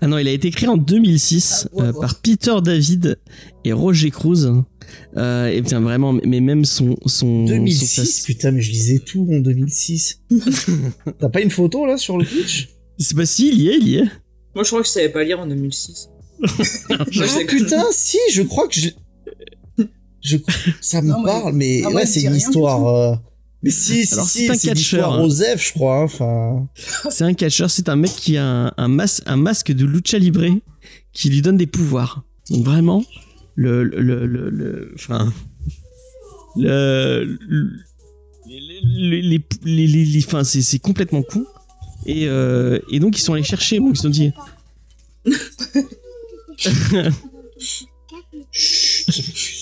Ah 0.00 0.06
non, 0.06 0.16
il 0.16 0.28
a 0.28 0.30
été 0.30 0.50
créé 0.52 0.68
en 0.68 0.76
2006 0.76 1.68
Ah, 1.76 1.82
euh, 1.82 1.92
par 1.92 2.14
Peter 2.20 2.54
David 2.62 3.18
et 3.64 3.72
Roger 3.72 4.10
Cruz. 4.12 4.62
Euh, 5.16 5.48
et 5.48 5.60
bien 5.60 5.80
vraiment, 5.80 6.12
mais 6.24 6.40
même 6.40 6.64
son 6.64 6.94
son 7.06 7.44
2006, 7.46 8.20
son- 8.20 8.24
putain, 8.26 8.52
mais 8.52 8.62
je 8.62 8.70
lisais 8.70 9.00
tout 9.00 9.28
en 9.32 9.40
2006. 9.40 10.20
T'as 11.18 11.28
pas 11.28 11.40
une 11.40 11.50
photo 11.50 11.84
là 11.84 11.96
sur 11.98 12.16
le 12.16 12.24
Twitch? 12.24 12.68
C'est 12.98 13.16
pas 13.16 13.26
si 13.26 13.48
il 13.48 13.60
y 13.62 13.68
est, 13.70 13.76
il 13.78 13.88
y 13.88 13.96
est. 13.96 14.04
Moi, 14.54 14.62
je 14.62 14.68
crois 14.68 14.80
que 14.82 14.86
je 14.86 14.92
savais 14.92 15.08
pas 15.10 15.24
lire 15.24 15.40
en 15.40 15.46
2006. 15.46 16.08
Ah 16.90 17.04
putain, 17.48 17.84
si, 17.92 18.18
je 18.32 18.42
crois 18.42 18.68
que 18.68 18.74
je. 18.80 18.90
Je... 20.26 20.36
Ça 20.80 21.00
me 21.02 21.08
Non, 21.08 21.22
parle, 21.22 21.52
mais 21.54 21.82
ah, 21.84 21.90
là 21.90 22.02
il 22.02 22.06
c'est 22.08 22.22
une 22.22 22.34
histoire. 22.34 22.86
euh, 22.86 23.14
Mais 23.62 23.70
si, 23.70 24.04
si, 24.06 24.12
Alors, 24.14 24.26
si, 24.26 24.46
c'est 24.46 24.50
un 24.50 24.56
catcheur, 24.74 25.12
hein. 25.14 25.22
Osef, 25.24 25.68
je 25.68 25.72
crois. 25.72 25.98
hein, 26.00 26.04
Enfin, 26.04 26.68
C'est 27.10 27.24
un 27.24 27.34
catcheur, 27.34 27.70
c'est 27.70 27.88
un 27.88 27.96
mec 27.96 28.10
qui 28.10 28.36
a 28.36 28.44
un, 28.66 28.72
un, 28.76 28.88
mas- 28.88 29.22
un 29.26 29.36
masque 29.36 29.72
de 29.72 29.84
lucha 29.86 30.18
libre 30.18 30.44
qui 31.12 31.30
lui 31.30 31.42
donne 31.42 31.56
des 31.56 31.66
pouvoirs. 31.66 32.22
Donc 32.50 32.64
vraiment, 32.64 33.04
le, 33.54 33.84
le, 33.84 34.00
le, 34.02 34.26
le- 34.26 34.50
le- 34.50 34.92
enfin, 34.94 35.32
le, 36.56 37.24
le- 37.48 37.70
les, 38.48 38.60
les, 38.60 39.22
les, 39.22 39.40
les, 39.64 39.86
les- 39.86 40.04
les- 40.04 40.24
enfin, 40.24 40.44
c'est, 40.44 40.62
c'est 40.62 40.78
complètement 40.78 41.22
con. 41.22 41.44
Et, 42.04 42.28
euh, 42.28 42.78
et 42.90 43.00
donc 43.00 43.18
ils 43.18 43.20
sont 43.22 43.32
allés 43.34 43.42
chercher, 43.42 43.80
bon, 43.80 43.90
ils 43.90 43.96
se 43.96 44.02
sont 44.02 44.10
dit, 44.10 44.30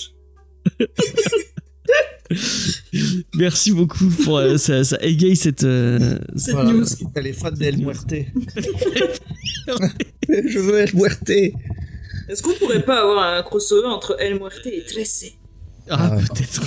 merci 3.37 3.73
beaucoup 3.73 4.09
pour 4.25 4.39
euh, 4.39 4.57
ça, 4.57 4.83
ça 4.85 4.97
égaye 5.03 5.37
cette, 5.37 5.65
euh, 5.65 6.19
Cette 6.37 6.55
voilà, 6.55 6.73
news. 6.73 6.79
parce 6.81 6.97
qu'elle 6.97 7.27
est 7.27 7.33
fan 7.33 7.55
d'El 7.55 7.79
Muerte. 7.79 8.13
je 10.29 10.59
veux 10.59 10.79
El 10.81 10.91
Muerte. 10.95 11.31
Est-ce 12.29 12.43
qu'on 12.43 12.55
pourrait 12.55 12.83
pas 12.85 13.03
avoir 13.03 13.35
un 13.35 13.43
crossover 13.43 13.87
entre 13.89 14.17
El 14.19 14.39
Muerte 14.39 14.67
et 14.67 14.83
Tressé? 14.85 15.35
Ah, 15.89 16.13
Ah 16.13 16.17
ouais. 16.17 16.23
peut-être. 16.23 16.63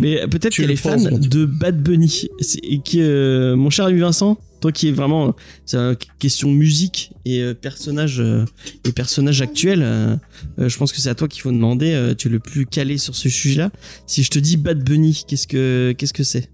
Mais 0.00 0.26
peut-être 0.26 0.52
Tu 0.52 0.62
qu'elle 0.62 0.68
le 0.68 0.74
est 0.74 0.76
fan 0.76 1.18
de 1.20 1.44
Bad 1.44 1.82
Bunny. 1.82 2.28
C'est- 2.40 2.60
Et 2.62 2.80
qui, 2.80 3.02
euh, 3.02 3.56
mon 3.56 3.68
cher 3.68 3.90
Vincent, 3.90 4.38
toi 4.60 4.72
qui 4.72 4.88
est 4.88 4.92
vraiment, 4.92 5.34
c'est 5.66 5.76
une 5.76 5.96
question 6.18 6.50
musique 6.50 7.12
et 7.24 7.40
euh, 7.40 7.54
personnage 7.54 8.20
euh, 8.20 8.44
et 8.84 8.92
personnage 8.92 9.40
actuel. 9.42 9.82
euh, 9.82 10.16
euh, 10.58 10.68
je 10.68 10.76
pense 10.78 10.92
que 10.92 11.00
c'est 11.00 11.10
à 11.10 11.14
toi 11.14 11.28
qu'il 11.28 11.42
faut 11.42 11.52
demander. 11.52 11.92
euh, 11.92 12.14
tu 12.14 12.28
es 12.28 12.30
le 12.30 12.38
plus 12.40 12.66
calé 12.66 12.98
sur 12.98 13.14
ce 13.14 13.28
sujet-là. 13.28 13.70
Si 14.06 14.22
je 14.22 14.30
te 14.30 14.38
dis 14.38 14.56
Bad 14.56 14.82
Bunny, 14.82 15.24
qu'est-ce 15.28 15.46
que 15.46 15.92
qu'est-ce 15.96 16.12
que 16.12 16.24
c'est? 16.24 16.50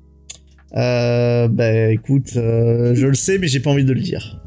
Euh, 0.76 1.48
bah 1.48 1.90
écoute, 1.90 2.30
euh, 2.36 2.94
je 2.94 3.06
le 3.06 3.14
sais, 3.14 3.38
mais 3.38 3.46
j'ai 3.48 3.60
pas 3.60 3.70
envie 3.70 3.84
de 3.84 3.92
le 3.92 4.00
dire. 4.00 4.40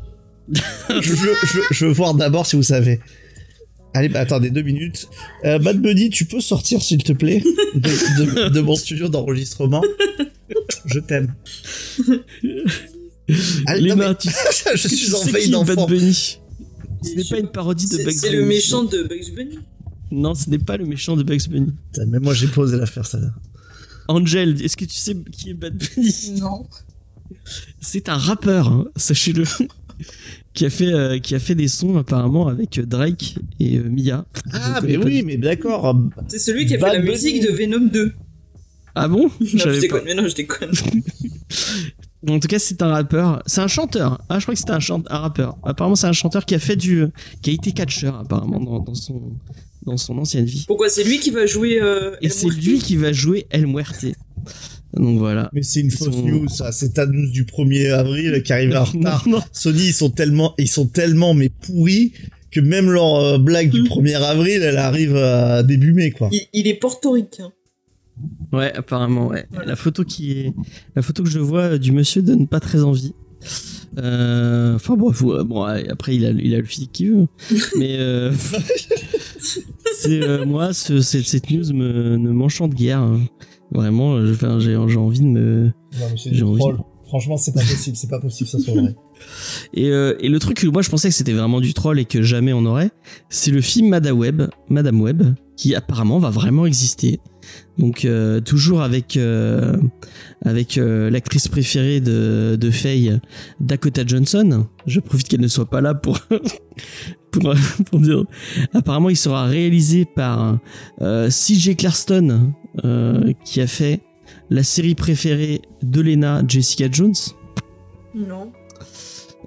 je, 0.89 1.13
veux, 1.13 1.33
je, 1.43 1.57
veux- 1.57 1.63
je 1.71 1.85
veux 1.85 1.91
voir 1.91 2.13
d'abord 2.13 2.45
si 2.45 2.55
vous 2.55 2.63
savez. 2.63 2.99
Allez, 3.93 4.09
bah 4.09 4.19
attendez 4.19 4.49
deux 4.49 4.61
minutes. 4.61 5.07
Euh, 5.45 5.57
Bad 5.57 5.81
Bunny, 5.81 6.09
tu 6.09 6.25
peux 6.25 6.41
sortir 6.41 6.81
s'il 6.81 7.01
te 7.03 7.13
plaît 7.13 7.41
de, 7.75 7.79
de- 7.79 8.49
de 8.49 8.59
mon 8.61 8.75
studio 8.75 9.07
d'enregistrement? 9.09 9.81
Je 10.85 10.99
t'aime. 10.99 11.33
Non, 13.29 13.73
Léna, 13.75 14.15
tu, 14.15 14.29
je 14.75 14.87
tu 14.87 14.95
suis 14.95 15.07
sais 15.07 15.15
envahi 15.15 15.43
qui 15.43 15.49
est 15.49 15.51
Bad 15.51 15.65
d'enfants. 15.75 15.87
Bunny 15.87 16.13
Ce 17.03 17.15
n'est 17.15 17.23
pas 17.25 17.39
une 17.39 17.49
parodie 17.51 17.87
de 17.87 17.97
C'est 17.97 18.03
Bugs 18.05 18.11
c'est 18.11 18.29
Bunny. 18.29 18.41
le 18.41 18.45
méchant 18.47 18.83
de 18.83 19.03
Bugs 19.03 19.31
Bunny. 19.35 19.59
Non, 20.11 20.33
ce 20.33 20.49
n'est 20.49 20.59
pas 20.59 20.77
le 20.77 20.85
méchant 20.85 21.15
de 21.17 21.23
Bugs 21.23 21.47
Bunny. 21.49 21.73
Putain, 21.91 22.05
Mais 22.07 22.19
moi 22.19 22.33
j'ai 22.33 22.47
posé 22.47 22.77
l'affaire 22.77 23.05
ça. 23.05 23.19
Angel, 24.07 24.61
est-ce 24.63 24.77
que 24.77 24.85
tu 24.85 24.95
sais 24.95 25.15
qui 25.31 25.49
est 25.49 25.53
Bad 25.53 25.77
Bunny? 25.77 26.13
Non. 26.39 26.65
C'est 27.81 28.07
un 28.07 28.15
rappeur, 28.17 28.69
hein, 28.69 28.85
sachez-le, 28.95 29.43
qui 30.53 30.65
a 30.65 30.69
fait 30.69 30.93
euh, 30.93 31.19
qui 31.19 31.35
a 31.35 31.39
fait 31.39 31.55
des 31.55 31.67
sons 31.67 31.97
apparemment 31.97 32.47
avec 32.47 32.77
euh, 32.77 32.85
Drake 32.85 33.35
et 33.59 33.77
euh, 33.79 33.83
Mia. 33.89 34.25
Ah 34.53 34.79
Je 34.81 34.87
mais 34.87 34.97
oui, 34.97 35.17
du- 35.19 35.23
mais 35.23 35.35
d'accord. 35.37 35.99
C'est 36.29 36.39
celui 36.39 36.65
qui 36.65 36.75
a 36.75 36.77
Bad 36.77 36.91
fait 36.91 36.97
la 36.99 37.01
Bunny. 37.03 37.11
musique 37.13 37.41
de 37.45 37.51
Venom 37.51 37.85
2. 37.91 38.13
Ah 38.95 39.07
bon? 39.09 39.23
Non, 39.23 39.29
je 39.41 39.79
déconne, 39.81 39.99
pas. 39.99 40.05
mais 40.05 40.15
non, 40.15 40.27
je 40.27 40.35
déconne. 40.35 40.71
En 42.29 42.39
tout 42.39 42.47
cas, 42.47 42.59
c'est 42.59 42.81
un 42.81 42.89
rappeur. 42.89 43.41
C'est 43.45 43.61
un 43.61 43.67
chanteur. 43.67 44.19
Ah, 44.29 44.39
je 44.39 44.45
crois 44.45 44.53
que 44.53 44.59
c'était 44.59 44.71
un, 44.73 44.79
un 45.09 45.17
rappeur. 45.19 45.57
Apparemment, 45.63 45.95
c'est 45.95 46.07
un 46.07 46.13
chanteur 46.13 46.45
qui 46.45 46.55
a 46.55 46.59
fait 46.59 46.75
du, 46.75 47.05
qui 47.41 47.51
a 47.51 47.53
été 47.53 47.71
catcheur 47.71 48.15
apparemment 48.19 48.59
dans, 48.59 48.79
dans 48.79 48.95
son 48.95 49.21
dans 49.85 49.95
son 49.95 50.17
ancienne 50.17 50.43
vie. 50.43 50.65
Pourquoi 50.67 50.89
c'est 50.89 51.05
lui 51.05 51.19
qui 51.19 51.29
va 51.31 51.45
jouer 51.45 51.79
euh, 51.81 52.15
Et 52.21 52.25
El 52.25 52.31
c'est 52.33 52.47
Muerte 52.47 52.61
lui 52.65 52.79
qui 52.79 52.97
va 52.97 53.13
jouer 53.13 53.47
El 53.51 53.67
Muerte. 53.67 54.05
Donc 54.93 55.19
voilà. 55.19 55.49
Mais 55.53 55.63
c'est 55.63 55.79
une 55.79 55.91
fausse 55.91 56.13
sont- 56.13 56.23
news, 56.27 56.49
ça. 56.49 56.73
C'est 56.73 56.93
ta 56.95 57.05
news 57.05 57.29
du 57.29 57.45
1er 57.45 57.91
avril 57.91 58.43
qui 58.43 58.51
arrive 58.51 58.75
en 58.75 58.83
retard. 58.83 59.23
Non, 59.27 59.37
non. 59.37 59.43
Sony, 59.53 59.85
ils 59.87 59.93
sont 59.93 60.09
tellement, 60.09 60.53
ils 60.57 60.67
sont 60.67 60.87
tellement 60.87 61.33
mais 61.33 61.47
pourris 61.49 62.11
que 62.51 62.59
même 62.59 62.89
leur 62.89 63.15
euh, 63.15 63.37
blague 63.37 63.69
du 63.71 63.81
Mm. 63.83 63.87
1er 63.87 64.15
avril, 64.23 64.61
elle 64.63 64.77
arrive 64.77 65.15
à 65.15 65.63
début 65.63 65.93
mai, 65.93 66.11
quoi. 66.11 66.29
il, 66.33 66.41
il 66.53 66.67
est 66.67 66.73
portoricain. 66.73 67.51
Ouais, 68.53 68.73
apparemment, 68.73 69.27
ouais. 69.27 69.45
La 69.65 69.75
photo 69.75 70.03
qui 70.03 70.31
est, 70.31 70.53
la 70.95 71.01
photo 71.01 71.23
que 71.23 71.29
je 71.29 71.39
vois 71.39 71.77
du 71.77 71.91
monsieur 71.91 72.21
donne 72.21 72.47
pas 72.47 72.59
très 72.59 72.83
envie. 72.83 73.13
Euh, 73.97 74.75
Enfin 74.75 74.95
bon, 74.95 75.11
faut- 75.11 75.33
euh, 75.33 75.43
bon, 75.43 75.65
ouais, 75.65 75.87
après 75.89 76.15
il 76.15 76.25
a, 76.25 76.29
il 76.31 76.53
a 76.53 76.57
le 76.57 76.63
physique 76.65 76.91
qu'il 76.91 77.11
veut, 77.11 77.27
mais 77.77 77.95
euh, 77.99 78.31
c'est 79.95 80.21
euh, 80.23 80.45
moi, 80.45 80.73
ce- 80.73 81.01
cette, 81.01 81.25
cette 81.25 81.49
news 81.49 81.73
me, 81.73 82.17
ne 82.17 82.31
m'enchante 82.31 82.73
guère. 82.73 82.99
hein. 82.99 83.21
Vraiment, 83.71 84.15
euh, 84.15 84.33
j'ai 84.59 84.77
j'ai 84.87 84.97
envie 84.97 85.19
de 85.19 85.25
me. 85.25 85.63
Non, 85.65 85.71
mais 86.11 86.17
c'est 86.17 86.33
J'ai 86.33 86.43
envie. 86.43 86.61
Franchement, 87.07 87.37
c'est 87.37 87.53
pas 87.53 87.61
possible, 87.61 87.95
c'est 87.95 88.09
pas 88.09 88.19
possible, 88.19 88.49
ça 88.49 88.59
soit 88.59 88.73
vrai. 88.73 88.95
Et, 89.73 89.89
euh, 89.89 90.13
et 90.19 90.29
le 90.29 90.37
truc 90.39 90.57
que 90.59 90.67
moi 90.67 90.81
je 90.83 90.89
pensais 90.89 91.09
que 91.09 91.15
c'était 91.15 91.33
vraiment 91.33 91.59
du 91.59 91.73
troll 91.73 91.99
et 91.99 92.05
que 92.05 92.21
jamais 92.21 92.53
on 92.53 92.63
aurait, 92.65 92.91
c'est 93.29 93.49
le 93.49 93.61
film 93.61 93.89
Madame 93.89 94.15
Web, 94.17 94.43
Madame 94.69 95.01
Web, 95.01 95.23
qui 95.55 95.73
apparemment 95.73 96.19
va 96.19 96.29
vraiment 96.29 96.65
exister. 96.67 97.19
Donc 97.77 98.05
euh, 98.05 98.39
toujours 98.41 98.81
avec 98.81 99.17
euh, 99.17 99.75
avec 100.43 100.77
euh, 100.77 101.09
l'actrice 101.09 101.47
préférée 101.47 101.99
de, 101.99 102.57
de 102.59 102.71
Faye, 102.71 103.19
Dakota 103.59 104.03
Johnson. 104.05 104.65
Je 104.87 104.99
profite 104.99 105.27
qu'elle 105.27 105.41
ne 105.41 105.47
soit 105.47 105.69
pas 105.69 105.81
là 105.81 105.93
pour 105.93 106.19
pour, 107.31 107.53
pour 107.85 107.99
dire. 107.99 108.23
Apparemment, 108.73 109.09
il 109.09 109.17
sera 109.17 109.45
réalisé 109.45 110.05
par 110.05 110.57
euh, 111.01 111.29
C.J. 111.29 111.75
Clarston, 111.75 112.53
euh, 112.83 113.31
qui 113.45 113.61
a 113.61 113.67
fait 113.67 113.99
la 114.49 114.63
série 114.63 114.95
préférée 114.95 115.61
de 115.83 116.01
Lena, 116.01 116.41
Jessica 116.47 116.87
Jones. 116.91 117.13
Non. 118.15 118.51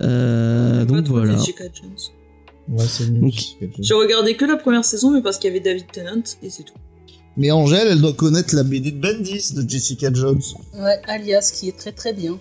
Euh, 0.02 0.84
donc 0.84 1.06
voilà. 1.08 1.36
Jessica 1.36 1.64
Jones. 1.64 1.96
Ouais, 2.68 2.84
c'est 2.86 3.08
nul. 3.10 3.20
Donc- 3.22 3.34
J'ai 3.80 3.94
regardé 3.94 4.34
que 4.36 4.44
la 4.44 4.56
première 4.56 4.84
saison, 4.84 5.10
mais 5.10 5.22
parce 5.22 5.38
qu'il 5.38 5.48
y 5.48 5.50
avait 5.50 5.60
David 5.60 5.86
Tennant, 5.90 6.22
et 6.42 6.50
c'est 6.50 6.62
tout. 6.62 6.74
Mais 7.36 7.50
Angèle, 7.50 7.88
elle 7.90 8.00
doit 8.00 8.12
connaître 8.12 8.54
la 8.54 8.62
BD 8.64 8.90
de 8.90 9.00
Bendis 9.00 9.54
de 9.54 9.68
Jessica 9.68 10.12
Jones. 10.12 10.42
Ouais, 10.74 11.00
Alias, 11.06 11.52
qui 11.54 11.68
est 11.68 11.76
très 11.76 11.92
très 11.92 12.12
bien. 12.12 12.38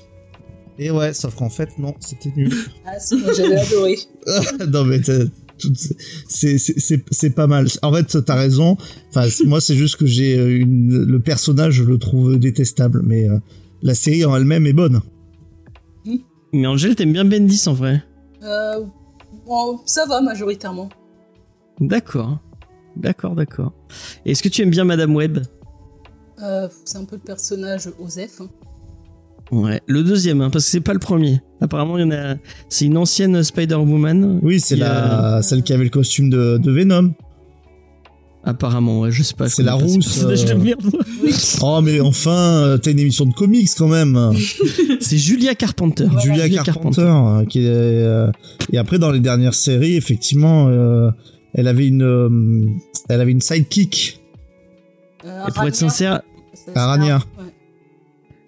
Et 0.77 0.91
ouais, 0.91 1.13
sauf 1.13 1.35
qu'en 1.35 1.49
fait, 1.49 1.77
non, 1.77 1.93
c'était 1.99 2.31
nul. 2.35 2.53
Ah 2.85 2.99
si, 2.99 3.17
moi 3.17 3.33
j'avais 3.33 3.57
adoré. 3.59 3.97
non 4.67 4.85
mais 4.85 5.01
c'est 6.29 6.57
c'est 6.57 6.79
c'est 6.79 7.03
c'est 7.11 7.29
pas 7.31 7.47
mal. 7.47 7.67
En 7.81 7.93
fait, 7.93 8.23
t'as 8.25 8.35
raison. 8.35 8.77
Enfin, 9.09 9.27
moi, 9.45 9.59
c'est 9.61 9.75
juste 9.75 9.97
que 9.97 10.05
j'ai 10.05 10.37
euh, 10.39 10.59
une 10.59 11.03
le 11.05 11.19
personnage, 11.19 11.73
je 11.73 11.83
le 11.83 11.97
trouve 11.97 12.37
détestable, 12.39 13.01
mais 13.03 13.27
euh, 13.29 13.37
la 13.81 13.93
série 13.93 14.23
en 14.25 14.35
elle-même 14.35 14.65
est 14.67 14.73
bonne. 14.73 15.01
Mais 16.53 16.65
Angèle, 16.65 16.95
t'aimes 16.95 17.13
bien 17.13 17.25
Bendis 17.25 17.63
en 17.67 17.73
vrai 17.73 18.03
Euh, 18.41 18.83
bon, 19.45 19.79
ça 19.85 20.05
va 20.07 20.21
majoritairement. 20.21 20.89
D'accord. 21.79 22.39
D'accord, 22.99 23.35
d'accord. 23.35 23.73
Est-ce 24.25 24.43
que 24.43 24.49
tu 24.49 24.61
aimes 24.61 24.69
bien 24.69 24.83
Madame 24.83 25.15
Web 25.15 25.39
Euh, 26.43 26.67
c'est 26.85 26.97
un 26.97 27.05
peu 27.05 27.15
le 27.15 27.21
personnage 27.21 27.89
Osef. 27.99 28.41
hein. 28.41 28.49
Ouais, 29.51 29.81
le 29.87 30.03
deuxième, 30.03 30.41
hein, 30.41 30.49
parce 30.51 30.65
que 30.65 30.71
c'est 30.71 30.79
pas 30.81 30.93
le 30.93 30.99
premier. 30.99 31.41
Apparemment, 31.59 31.97
il 31.97 32.01
y 32.01 32.03
en 32.03 32.11
a. 32.11 32.35
C'est 32.69 32.85
une 32.85 32.97
ancienne 32.97 33.41
Spider-Woman. 33.41 34.39
Oui, 34.43 34.59
c'est 34.59 34.75
la 34.75 35.41
celle 35.41 35.63
qui 35.63 35.73
avait 35.73 35.85
le 35.85 35.89
costume 35.89 36.29
de, 36.29 36.57
de 36.57 36.71
Venom. 36.71 37.13
Apparemment, 38.43 39.01
ouais, 39.01 39.11
je 39.11 39.21
sais 39.23 39.33
pas. 39.35 39.49
C'est 39.49 39.63
la 39.63 39.73
rousse, 39.73 40.23
euh. 40.23 40.55
merde. 40.57 40.81
Oh, 41.61 41.81
mais 41.83 41.99
enfin, 41.99 42.31
euh, 42.31 42.77
t'as 42.77 42.91
une 42.91 42.99
émission 42.99 43.25
de 43.25 43.33
comics 43.33 43.67
quand 43.77 43.87
même. 43.89 44.33
C'est 45.01 45.17
Julia 45.17 45.55
Carpenter. 45.55 46.07
Julia 46.23 46.47
Carpenter, 46.47 47.01
euh, 47.01 47.45
qui 47.45 47.59
est, 47.65 47.67
euh, 47.67 48.31
et 48.71 48.77
après 48.77 48.97
dans 48.99 49.11
les 49.11 49.19
dernières 49.19 49.53
séries, 49.55 49.95
effectivement, 49.95 50.67
euh, 50.69 51.09
elle 51.53 51.67
avait 51.67 51.87
une, 51.87 52.03
euh, 52.03 52.69
elle 53.09 53.21
avait 53.21 53.31
une 53.31 53.41
sidekick. 53.41 54.19
Euh, 55.25 55.47
Et 55.47 55.51
pour 55.51 55.63
être 55.63 55.75
sincère, 55.75 56.21
Arania. 56.75 57.17
Ouais. 57.37 57.53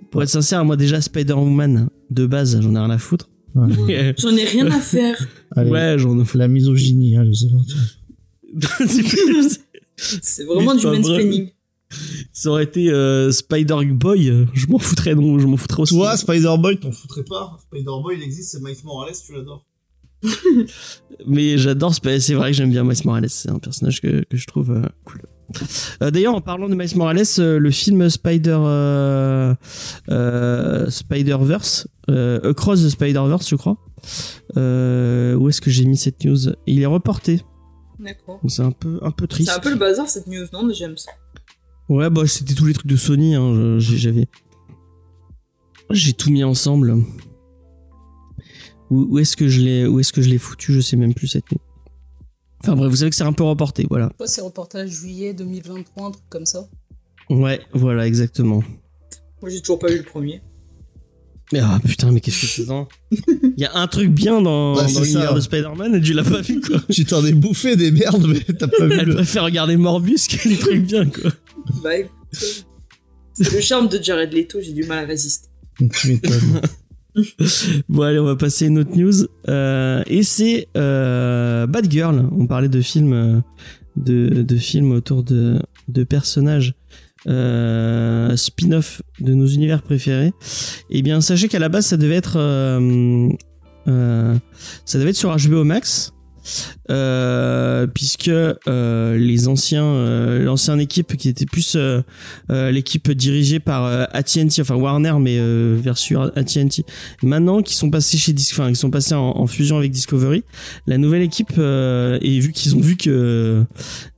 pour 0.10 0.24
être 0.24 0.30
sincère, 0.30 0.64
moi 0.66 0.78
déjà 0.78 1.02
Spider-Woman 1.02 1.90
de 2.10 2.26
base, 2.26 2.60
j'en 2.62 2.76
ai 2.76 2.80
rien 2.80 2.90
à 2.90 2.98
foutre. 2.98 3.30
Ouais. 3.54 4.14
J'en 4.18 4.34
ai 4.38 4.46
rien 4.46 4.68
à 4.68 4.80
faire. 4.80 5.18
Allez, 5.58 5.70
ouais, 5.70 5.96
j'en 5.98 6.18
ai 6.18 6.24
la 6.36 6.48
misogynie, 6.48 7.18
allez, 7.18 7.34
c'est 7.34 7.50
parti. 7.52 7.76
C'est 9.98 10.46
vraiment 10.46 10.74
du 10.76 10.84
pas 10.84 10.90
vrai. 10.90 11.00
mansplaining. 11.00 11.50
Ça 12.32 12.50
aurait 12.52 12.64
été 12.64 12.90
euh, 12.90 13.30
Spider-Boy, 13.32 14.48
je 14.54 14.68
m'en 14.68 14.80
foutrais, 14.80 15.14
non, 15.16 15.38
je 15.38 15.46
m'en 15.48 15.58
foutrais 15.58 15.82
aussi. 15.82 15.94
Toi, 15.96 16.16
Spider-Boy, 16.16 16.80
t'en 16.80 16.92
foutrais 16.94 17.24
pas. 17.26 17.58
Spider-Boy, 17.68 18.16
il 18.18 18.24
existe, 18.24 18.52
c'est 18.52 18.62
Miles 18.64 18.78
Morales, 18.86 19.14
tu 19.26 19.34
l'adores. 19.34 19.66
Mais 21.28 21.58
j'adore, 21.58 21.94
c'est 21.94 22.34
vrai 22.34 22.52
que 22.52 22.58
j'aime 22.58 22.72
bien 22.72 22.84
Miles 22.84 22.98
Morales, 23.06 23.30
c'est 23.30 23.50
un 23.50 23.60
personnage 23.60 24.02
que, 24.02 24.24
que 24.24 24.38
je 24.38 24.48
trouve 24.48 24.72
euh, 24.72 24.82
cool. 25.06 25.22
Euh, 26.02 26.12
D'ailleurs, 26.12 26.36
en 26.36 26.42
parlant 26.42 26.70
de 26.70 26.76
Miles 26.76 26.96
Morales, 26.96 27.24
euh, 27.40 27.60
le 27.60 27.72
film 27.72 28.10
Spider 28.10 28.58
Spider-Verse, 30.90 31.88
euh, 32.10 32.50
Across 32.50 32.84
the 32.84 32.90
Spider-Verse, 32.90 33.50
je 33.50 33.56
crois. 33.56 33.78
Où 34.56 35.50
est-ce 35.50 35.62
que 35.62 35.70
j'ai 35.70 35.86
mis 35.86 35.98
cette 35.98 36.24
news? 36.24 36.54
Il 36.68 36.82
est 36.82 36.86
reporté. 36.86 37.42
D'accord. 38.00 38.40
C'est 38.48 38.64
un 38.64 38.72
peu 38.72 39.00
un 39.04 39.12
peu 39.12 39.28
triste. 39.28 39.52
C'est 39.52 39.58
un 39.58 39.60
peu 39.60 39.70
le 39.70 39.76
bazar 39.76 40.10
cette 40.10 40.28
news, 40.28 40.46
non 40.54 40.64
Mais 40.64 40.74
j'aime 40.74 40.98
ça. 40.98 41.12
Ouais, 41.88 42.10
bah 42.10 42.26
c'était 42.26 42.56
tous 42.56 42.66
les 42.66 42.74
trucs 42.74 42.88
de 42.88 42.96
Sony. 42.96 43.36
Hein, 43.36 43.78
j'avais, 43.80 44.28
j'ai 45.92 46.14
tout 46.14 46.32
mis 46.32 46.44
ensemble. 46.44 46.98
Où, 48.92 49.08
où 49.10 49.20
est-ce 49.20 49.36
que 49.36 49.48
je 49.48 49.62
l'ai, 49.62 49.88
où 49.88 50.00
est-ce 50.00 50.14
que 50.14 50.22
je 50.22 50.30
l'ai 50.30 50.38
foutu 50.38 50.74
Je 50.74 50.82
sais 50.82 50.98
même 50.98 51.14
plus 51.16 51.28
cette 51.28 51.50
nuit. 51.52 51.62
Enfin 52.60 52.76
bref, 52.76 52.92
vous 52.92 52.98
savez 52.98 53.10
que 53.10 53.16
c'est 53.16 53.24
un 53.24 53.34
peu 53.34 53.44
reporté, 53.44 53.88
voilà. 53.90 54.12
Quoi, 54.18 54.28
c'est 54.28 54.42
reportage 54.42 54.90
juillet 54.90 55.34
2023, 55.34 56.08
un 56.08 56.12
truc 56.12 56.24
comme 56.30 56.46
ça? 56.46 56.68
Ouais, 57.30 57.62
voilà, 57.74 58.06
exactement. 58.06 58.62
Moi 59.42 59.50
j'ai 59.50 59.62
toujours 59.62 59.80
pas 59.80 59.88
vu 59.90 59.98
le 59.98 60.04
premier. 60.04 60.42
Mais 61.54 61.60
ah 61.60 61.80
putain, 61.84 62.12
mais 62.12 62.20
qu'est-ce 62.22 62.42
que 62.42 62.48
c'est 62.48 62.66
ça? 62.66 62.88
Il 63.12 63.54
y 63.58 63.66
a 63.66 63.76
un 63.76 63.88
truc 63.88 64.10
bien 64.12 64.42
dans, 64.42 64.76
Ouais, 64.76 64.88
l'univers 64.88 65.30
ça. 65.30 65.34
de 65.34 65.40
Spider-Man 65.40 65.96
et 65.96 66.02
tu 66.02 66.14
l'as 66.14 66.24
pas 66.24 66.42
vu 66.42 66.62
quoi. 66.62 66.80
Tu 66.90 67.04
t'en 67.06 67.26
es 67.26 67.34
bouffé 67.34 67.76
des 67.76 67.92
merdes, 67.92 68.26
mais 68.28 68.40
t'as 68.42 68.68
pas 68.68 68.86
vu 68.86 68.94
Elle 69.00 69.08
le... 69.08 69.16
préfère 69.16 69.44
regarder 69.46 69.76
Morbus 69.78 70.28
que 70.30 70.48
les 70.48 70.58
trucs 70.58 70.86
bien 70.86 71.10
quoi. 71.10 71.32
Bah. 71.84 71.90
C'est 72.32 73.52
le 73.52 73.62
charme 73.62 73.88
de 73.90 74.02
Jared 74.02 74.32
Leto, 74.34 74.60
j'ai 74.62 74.74
du 74.74 74.84
mal 74.84 75.06
à 75.06 75.08
résister. 75.08 75.48
Tu 75.94 76.10
m'étonnes. 76.10 76.62
Bon 77.90 78.04
allez, 78.04 78.20
on 78.20 78.26
va 78.26 78.36
passer 78.36 78.66
à 78.66 78.68
une 78.70 78.80
autre 78.80 78.96
news. 78.96 79.26
Euh, 79.50 80.04
et 80.08 80.24
c'est 80.24 80.68
euh, 80.78 81.68
Bad 81.68 81.92
Girl. 81.92 82.28
On 82.32 82.48
parlait 82.48 82.70
de 82.70 82.82
films, 82.82 83.14
euh, 83.14 83.40
de, 83.96 84.42
de 84.42 84.58
films 84.58 84.92
autour 84.92 85.24
de, 85.24 85.60
de 85.88 86.04
personnages 86.04 86.74
spin-off 87.26 89.02
de 89.20 89.34
nos 89.34 89.46
univers 89.46 89.84
préférés. 89.84 90.34
Eh 90.90 91.02
bien, 91.04 91.22
sachez 91.22 91.48
qu'à 91.48 91.60
la 91.60 91.70
base, 91.70 91.86
ça 91.86 91.98
devait 91.98 92.16
être, 92.16 92.40
ça 93.86 94.98
devait 94.98 95.12
être 95.12 95.16
sur 95.16 95.36
HBO 95.36 95.64
Max. 95.64 96.14
Euh, 96.90 97.88
puisque 97.88 98.28
euh, 98.30 99.18
les 99.18 99.48
anciens 99.48 99.84
euh, 99.86 100.44
l'ancienne 100.44 100.80
équipe 100.80 101.16
qui 101.16 101.30
était 101.30 101.46
plus 101.46 101.76
euh, 101.76 102.02
l'équipe 102.50 103.12
dirigée 103.12 103.60
par 103.60 103.86
AT&T 104.14 104.62
enfin 104.62 104.76
Warner 104.76 105.14
mais 105.20 105.38
versus 105.78 106.18
AT&T 106.36 106.84
maintenant 107.24 107.62
qui 107.62 107.76
sont 107.76 107.90
passés 107.90 108.18
chez 108.18 108.34
Dis- 108.34 108.50
enfin 108.52 108.70
qui 108.70 108.76
sont 108.76 108.90
passés 108.90 109.14
en, 109.14 109.38
en 109.38 109.48
fusion 109.48 109.78
avec 109.78 109.92
Discovery 109.92 110.44
la 110.88 110.98
nouvelle 110.98 111.22
équipe 111.22 111.58
et 111.58 112.40
vu 112.40 112.52
qu'ils 112.52 112.76
ont 112.76 112.82
vu 112.82 112.98
que 112.98 113.64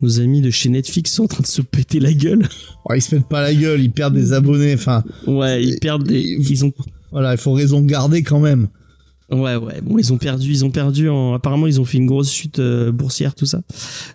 nos 0.01 0.19
amis 0.19 0.41
de 0.41 0.49
chez 0.49 0.69
Netflix 0.69 1.11
sont 1.11 1.24
en 1.24 1.28
train 1.28 1.43
de 1.43 1.47
se 1.47 1.61
péter 1.61 1.99
la 1.99 2.13
gueule 2.13 2.47
Oh, 2.86 2.93
ils 2.93 3.01
se 3.01 3.15
mettent 3.15 3.30
pas 3.30 3.41
la 3.41 3.53
gueule, 3.53 3.82
ils 3.82 3.91
perdent 3.91 4.15
des 4.15 4.34
abonnés, 4.34 4.74
enfin, 4.74 5.03
ouais 5.26 5.63
ils 5.63 5.80
perdent 5.80 6.07
des 6.07 6.21
ils 6.21 6.65
ont 6.65 6.74
voilà, 7.11 7.34
il 7.34 7.38
faut 7.38 7.53
raison 7.53 7.80
garder 7.82 8.24
quand 8.24 8.39
même. 8.39 8.67
Ouais, 9.32 9.55
ouais. 9.55 9.82
Bon, 9.82 9.97
ils 9.97 10.13
ont 10.13 10.17
perdu, 10.17 10.51
ils 10.51 10.65
ont 10.65 10.71
perdu. 10.71 11.09
En... 11.09 11.34
Apparemment, 11.34 11.67
ils 11.67 11.80
ont 11.80 11.86
fait 11.86 11.97
une 11.97 12.05
grosse 12.05 12.32
chute 12.32 12.59
euh, 12.59 12.91
boursière, 12.91 13.36
tout 13.36 13.45
ça. 13.45 13.61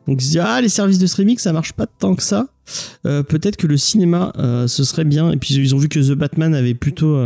Donc, 0.06 0.20
ils 0.20 0.24
se 0.24 0.30
disent 0.30 0.42
ah, 0.44 0.61
les 0.61 0.68
services 0.68 0.98
de 0.98 1.06
streaming, 1.06 1.38
ça 1.38 1.52
marche 1.52 1.72
pas 1.72 1.86
tant 1.86 2.14
que 2.14 2.22
ça. 2.22 2.46
Euh, 3.06 3.22
Peut-être 3.22 3.56
que 3.56 3.66
le 3.66 3.76
cinéma, 3.76 4.32
euh, 4.38 4.66
ce 4.66 4.84
serait 4.84 5.04
bien. 5.04 5.30
Et 5.30 5.36
puis, 5.36 5.54
ils 5.54 5.74
ont 5.74 5.78
vu 5.78 5.88
que 5.88 6.00
The 6.00 6.16
Batman 6.16 6.54
avait 6.54 6.74
plutôt, 6.74 7.18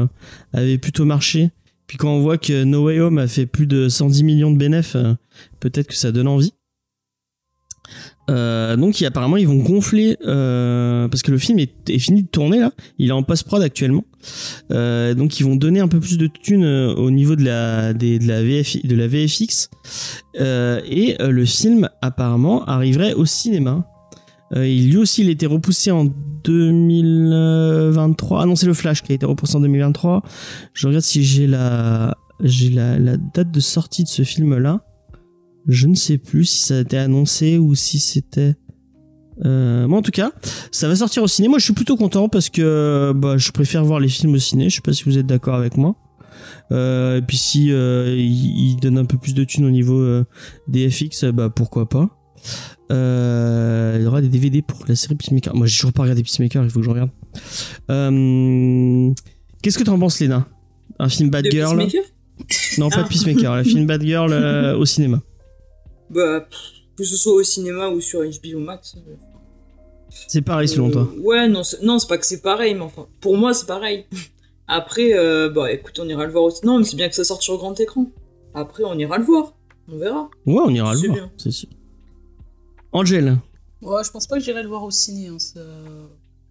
avait 0.53 0.78
plutôt 0.78 1.05
marché. 1.05 1.51
Puis, 1.87 1.99
quand 1.99 2.11
on 2.11 2.20
voit 2.20 2.39
que 2.39 2.64
No 2.64 2.85
Way 2.85 3.01
Home 3.01 3.18
a 3.18 3.26
fait 3.26 3.47
plus 3.47 3.66
de 3.66 3.89
110 3.89 4.22
millions 4.22 4.51
de 4.51 4.59
bénéfices, 4.59 4.97
peut-être 5.61 5.89
que 5.89 5.97
ça 5.97 6.12
donne 6.12 6.28
envie. 6.28 6.55
Euh, 8.33 8.76
donc, 8.76 9.01
apparemment, 9.03 9.37
ils 9.37 9.47
vont 9.47 9.62
gonfler 9.62 10.16
euh, 10.26 11.07
parce 11.09 11.22
que 11.22 11.30
le 11.30 11.39
film 11.39 11.59
est, 11.59 11.99
fini 11.99 12.22
de 12.22 12.28
tourner 12.28 12.59
là. 12.61 12.72
Il 12.99 13.11
est 13.11 13.12
en 13.12 13.22
post-prod 13.22 13.62
actuellement. 13.62 14.05
Euh, 14.70 15.14
donc 15.14 15.41
ils 15.41 15.43
vont 15.43 15.57
donner 15.57 15.80
un 15.80 15.89
peu 15.89 15.99
plus 15.99 16.16
de 16.16 16.28
thunes 16.28 16.64
au 16.64 17.11
niveau 17.11 17.35
de 17.37 17.45
la, 17.45 17.93
VFX. 17.93 19.68
Et 20.39 21.16
le 21.18 21.45
film 21.45 21.89
apparemment 22.01 22.64
arriverait 22.64 23.14
au 23.14 23.26
cinéma. 23.26 23.87
Il, 24.55 24.91
lui 24.91 24.99
aussi, 24.99 25.22
il 25.22 25.28
a 25.28 25.33
été 25.33 25.47
repoussé 25.47 25.91
en 25.91 26.05
2023. 26.45 28.43
Ah 28.43 28.47
non, 28.47 28.55
c'est 28.55 28.66
le 28.66 28.74
Flash 28.74 29.03
qui 29.03 29.12
a 29.12 29.14
été 29.14 29.26
repoussé 29.26 29.57
en 29.57 29.61
2023. 29.61 30.22
Je 30.74 30.87
regarde 30.87 31.05
si 31.05 31.24
j'ai 31.24 31.47
la, 31.47 32.16
date 32.41 33.51
de 33.51 33.61
sortie 33.61 34.05
de 34.05 34.09
ce 34.09 34.22
film-là. 34.22 34.80
Je 35.69 35.87
ne 35.87 35.95
sais 35.95 36.19
plus 36.19 36.45
si 36.45 36.63
ça 36.65 36.79
a 36.79 36.81
été 36.81 36.99
annoncé 36.99 37.59
ou 37.59 37.75
si 37.75 37.99
c'était. 37.99 38.55
Euh, 39.45 39.87
moi 39.89 39.99
en 39.99 40.03
tout 40.03 40.11
cas, 40.11 40.33
ça 40.71 40.89
va 40.89 40.97
sortir 40.97 41.23
au 41.23 41.29
ciné. 41.29 41.49
Moi 41.49 41.59
je 41.59 41.65
suis 41.65 41.73
plutôt 41.73 41.97
content 41.97 42.29
parce 42.29 42.49
que 42.51 43.13
bah, 43.15 43.39
je 43.39 43.51
préfère 43.51 43.85
voir 43.85 44.01
les 44.01 44.09
films 44.09 44.35
au 44.35 44.39
ciné. 44.39 44.69
Je 44.71 44.77
sais 44.77 44.81
pas 44.83 44.93
si 44.93 45.05
vous 45.05 45.19
êtes 45.19 45.27
d'accord 45.27 45.55
avec 45.55 45.77
moi. 45.77 45.97
Euh, 46.73 47.19
et 47.19 47.23
puis 47.23 47.37
si 47.37 47.71
euh, 47.73 48.15
il, 48.17 48.71
il 48.73 48.77
donne 48.77 48.99
un 48.99 49.05
peu 49.05 49.17
plus 49.19 49.35
de 49.35 49.45
thunes 49.45 49.65
au 49.65 49.71
niveau 49.71 49.99
euh, 50.01 50.25
des 50.69 50.91
FX, 50.91 51.25
bah 51.27 51.49
pourquoi 51.51 51.89
pas. 51.89 52.09
Euh, 52.91 53.97
il 53.99 54.05
y 54.05 54.07
aura 54.07 54.21
des 54.21 54.29
DVD 54.29 54.63
pour 54.63 54.85
la 54.89 54.97
série 54.97 55.15
Peacemaker. 55.15 55.55
Moi 55.55 55.67
j'ai 55.67 55.77
toujours 55.77 55.93
pas 55.93 56.03
regardé 56.03 56.23
Peacemaker, 56.23 56.65
il 56.65 56.71
faut 56.71 56.81
que 56.81 56.85
je 56.85 56.91
regarde. 56.91 57.11
Euh, 57.91 59.11
Qu'est-ce 59.63 59.79
que 59.79 59.85
t'en 59.85 59.99
penses 59.99 60.19
Léna? 60.21 60.49
Un 60.99 61.09
film 61.09 61.31
Bad 61.31 61.45
De 61.45 61.51
Girl? 61.51 61.77
Peacemaker? 61.79 62.03
Non 62.79 62.91
pas 62.91 63.03
Ah. 63.05 63.09
Peacemaker, 63.09 63.53
un 63.53 63.65
film 63.65 63.87
Bad 63.87 64.03
Girl 64.03 64.33
au 64.77 64.85
cinéma. 64.85 65.23
Bah, 66.13 66.43
pff, 66.43 66.59
que 66.97 67.05
ce 67.05 67.17
soit 67.17 67.33
au 67.33 67.43
cinéma 67.43 67.89
ou 67.89 68.01
sur 68.01 68.21
HBO 68.23 68.59
Max. 68.61 68.95
euh, 68.97 69.15
C'est 70.29 70.43
pareil 70.43 70.69
selon 70.69 70.89
euh, 70.89 70.93
toi. 70.93 71.09
Ouais, 71.21 71.49
non, 71.49 71.63
c'est- 71.65 71.83
non, 71.83 71.99
c'est 71.99 72.07
pas 72.09 72.19
que 72.19 72.27
c'est 72.27 72.43
pareil, 72.43 72.75
mais 72.75 72.83
enfin, 72.83 73.07
pour 73.21 73.37
moi 73.37 73.55
c'est 73.55 73.67
pareil. 73.67 74.07
Après, 74.69 75.13
euh, 75.15 75.51
bah 75.51 75.73
écoute, 75.73 75.99
on 75.99 76.09
ira 76.09 76.25
le 76.25 76.33
voir 76.33 76.45
aussi. 76.45 76.65
Non, 76.65 76.79
mais 76.79 76.85
c'est 76.85 76.97
bien 76.97 77.09
que 77.09 77.15
ça 77.15 77.25
sorte 77.25 77.43
sur 77.43 77.57
grand 77.59 77.79
écran. 77.81 78.07
Après, 78.55 78.85
on 78.85 78.97
ira 78.99 79.19
le 79.19 79.25
voir. 79.25 79.55
On 79.91 79.97
verra. 79.99 80.31
Ouais, 80.47 80.61
on 80.65 80.71
ira 80.71 80.95
le 80.95 81.01
voir, 81.01 81.13
bien. 81.15 81.31
c'est 81.37 81.51
sûr. 81.51 81.69
Angel, 82.93 83.39
Ouais, 83.81 84.05
je 84.05 84.11
pense 84.13 84.27
pas 84.29 84.37
que 84.39 84.45
j'irai 84.45 84.63
le 84.63 84.69
voir 84.69 84.85
au 84.85 84.91
ciné. 84.93 85.27
Hein, 85.29 85.39
ça... 85.39 85.61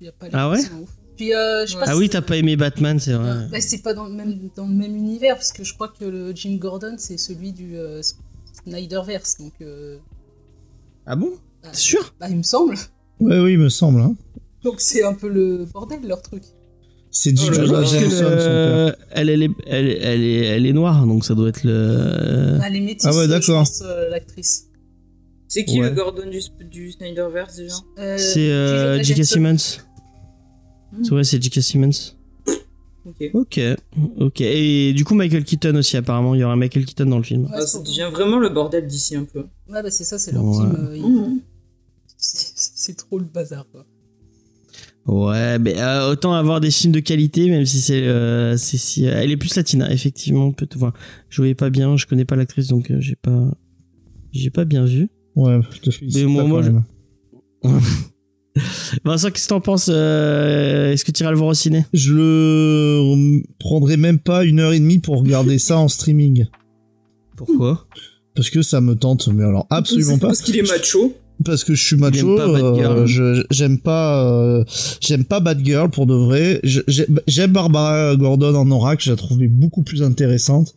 y 0.01 0.07
a 0.07 0.12
pas 0.12 0.28
Ah 0.34 0.49
ouais 0.49 0.59
ouf. 0.59 0.89
Puis, 1.16 1.34
euh, 1.34 1.66
Ouais. 1.66 1.74
pas 1.76 1.84
ah 1.88 1.93
si- 1.93 1.97
oui, 1.99 2.09
t'as 2.09 2.22
pas 2.22 2.36
aimé 2.38 2.55
Batman, 2.57 2.99
c'est 2.99 3.14
vrai. 3.14 3.47
Bah, 3.49 3.62
c'est 3.62 3.82
pas 3.82 3.93
dans 3.93 4.05
le, 4.05 4.14
même, 4.14 4.49
dans 4.55 4.68
le 4.68 4.74
même 4.74 4.95
univers, 4.95 5.36
parce 5.36 5.51
que 5.53 5.64
je 5.64 5.74
crois 5.74 5.88
que 5.88 6.03
le 6.03 6.36
Jim 6.36 6.57
Gordon, 6.59 6.95
c'est 6.97 7.18
celui 7.18 7.53
du 7.53 7.78
euh, 7.78 8.01
Snyderverse. 8.63 9.37
Donc, 9.39 9.53
euh, 9.61 9.97
Ah 11.05 11.15
bon 11.15 11.31
bah, 11.63 11.69
T'es 11.71 11.77
sûr 11.77 12.13
bah, 12.19 12.27
il 12.29 12.37
me 12.37 12.43
semble. 12.43 12.75
Ouais, 13.19 13.39
oui, 13.39 13.53
il 13.53 13.59
me 13.59 13.69
semble. 13.69 14.01
Hein. 14.01 14.15
Donc, 14.63 14.79
c'est 14.81 15.03
un 15.03 15.13
peu 15.13 15.27
le 15.29 15.65
bordel, 15.71 15.99
leur 16.07 16.21
truc. 16.21 16.43
C'est 17.13 17.35
Jim 17.35 17.51
Oh 17.53 17.59
le- 17.61 18.95
elle, 19.11 19.29
elle, 19.29 19.43
est, 19.43 19.49
elle, 19.67 19.87
elle 20.01 20.23
est, 20.23 20.45
elle 20.45 20.65
est 20.65 20.71
noire, 20.73 21.05
donc 21.05 21.25
ça 21.25 21.35
doit 21.35 21.49
être 21.49 21.63
le. 21.65 22.57
Ah, 22.61 22.69
les 22.69 22.79
métis, 22.79 23.05
Ah 23.05 23.11
ouais, 23.13 23.23
euh, 23.23 23.27
d'accord. 23.27 23.67
euh, 23.81 24.09
l'actrice. 24.09 24.67
C'est 25.49 25.65
qui 25.65 25.81
Ouais. 25.81 25.89
le 25.89 25.95
Gordon 25.95 26.29
du, 26.29 26.39
du 26.65 26.91
Snyderverse 26.93 27.57
déjà? 27.57 27.75
Euh, 27.99 28.17
C'est 28.17 28.49
euh. 28.49 29.03
J.K. 29.03 29.25
Simmons. 29.25 29.57
C'est 29.57 31.09
vrai, 31.09 31.23
c'est 31.25 31.41
J.K. 31.43 31.61
Simmons. 31.61 31.89
Ok. 33.05 33.23
Ok, 33.33 33.59
ok. 34.19 34.41
Et 34.41 34.93
du 34.93 35.03
coup, 35.05 35.15
Michael 35.15 35.43
Keaton 35.43 35.75
aussi, 35.75 35.97
apparemment. 35.97 36.35
Il 36.35 36.41
y 36.41 36.43
aura 36.43 36.55
Michael 36.55 36.85
Keaton 36.85 37.05
dans 37.07 37.17
le 37.17 37.23
film. 37.23 37.45
Ouais, 37.45 37.61
c'est 37.61 37.67
ça 37.67 37.79
devient 37.79 38.09
vraiment 38.11 38.37
le 38.39 38.49
bordel 38.49 38.85
d'ici 38.87 39.15
un 39.15 39.23
peu. 39.25 39.39
Ouais, 39.69 39.81
bah, 39.81 39.89
c'est 39.89 40.03
ça, 40.03 40.19
c'est 40.19 40.31
leur 40.31 40.43
Ouais. 40.43 40.57
team. 40.57 40.75
euh, 40.77 40.97
Mhm. 40.97 41.39
c'est 42.17 42.95
trop 42.95 43.17
le 43.17 43.25
bazar, 43.25 43.65
quoi. 43.71 43.85
Ouais, 45.07 45.57
mais 45.57 45.79
euh, 45.79 46.11
autant 46.11 46.33
avoir 46.33 46.61
des 46.61 46.69
films 46.69 46.93
de 46.93 46.99
qualité, 46.99 47.49
même 47.49 47.65
si 47.65 47.81
c'est, 47.81 48.03
euh, 48.03 48.55
si 48.55 49.05
elle 49.05 49.31
est 49.31 49.37
plus 49.37 49.55
latina, 49.55 49.91
effectivement. 49.91 50.51
Peut 50.51 50.67
enfin, 50.75 50.93
je 51.29 51.37
voyais 51.37 51.55
pas 51.55 51.71
bien, 51.71 51.97
je 51.97 52.05
connais 52.05 52.25
pas 52.25 52.35
l'actrice, 52.35 52.67
donc 52.67 52.91
euh, 52.91 52.97
j'ai 52.99 53.15
pas, 53.15 53.51
j'ai 54.31 54.51
pas 54.51 54.63
bien 54.63 54.85
vu. 54.85 55.09
Ouais, 55.35 55.59
je 55.71 55.79
te 55.79 55.89
félicite. 55.89 56.21
Mais 56.21 56.27
moi- 56.27 56.43
pas 56.43 56.47
moi, 56.49 56.61
quand 56.61 56.67
je-. 57.63 57.69
Vincent, 59.05 59.31
qu'est-ce 59.31 59.45
que 59.45 59.49
t'en 59.49 59.61
penses 59.61 59.89
euh, 59.91 60.91
Est-ce 60.91 61.05
que 61.05 61.11
tu 61.11 61.23
iras 61.23 61.31
le 61.31 61.37
voir 61.37 61.49
au 61.49 61.53
ciné? 61.53 61.85
Je 61.93 62.13
le 62.13 63.43
prendrai 63.59 63.97
même 63.97 64.19
pas 64.19 64.43
une 64.43 64.59
heure 64.59 64.73
et 64.73 64.79
demie 64.79 64.99
pour 64.99 65.19
regarder 65.19 65.57
ça 65.57 65.77
en 65.77 65.87
streaming. 65.87 66.45
Pourquoi? 67.37 67.87
Parce 68.35 68.49
que 68.49 68.61
ça 68.61 68.81
me 68.81 68.95
tente, 68.95 69.29
mais 69.29 69.43
alors 69.43 69.67
absolument 69.69 70.17
pas. 70.17 70.27
Parce 70.27 70.41
qu'il 70.41 70.57
est 70.57 70.67
macho. 70.67 71.15
Parce 71.43 71.63
que 71.63 71.73
je 71.73 71.83
suis 71.83 71.95
macho, 71.95 72.37
aime 72.37 72.37
pas 72.37 72.47
Bad 72.47 72.63
euh, 72.63 73.43
j'aime 73.49 73.79
pas, 73.79 74.25
euh, 74.25 74.63
j'aime 74.99 75.25
pas 75.25 75.39
Bad 75.39 75.65
Girl 75.65 75.89
pour 75.89 76.05
de 76.05 76.13
vrai. 76.13 76.61
J'aime 76.63 77.51
Barbara 77.51 78.15
Gordon 78.15 78.55
en 78.55 78.69
Oracle, 78.69 79.03
je 79.03 79.09
la 79.09 79.15
trouve 79.15 79.39
beaucoup 79.47 79.81
plus 79.81 80.03
intéressante. 80.03 80.75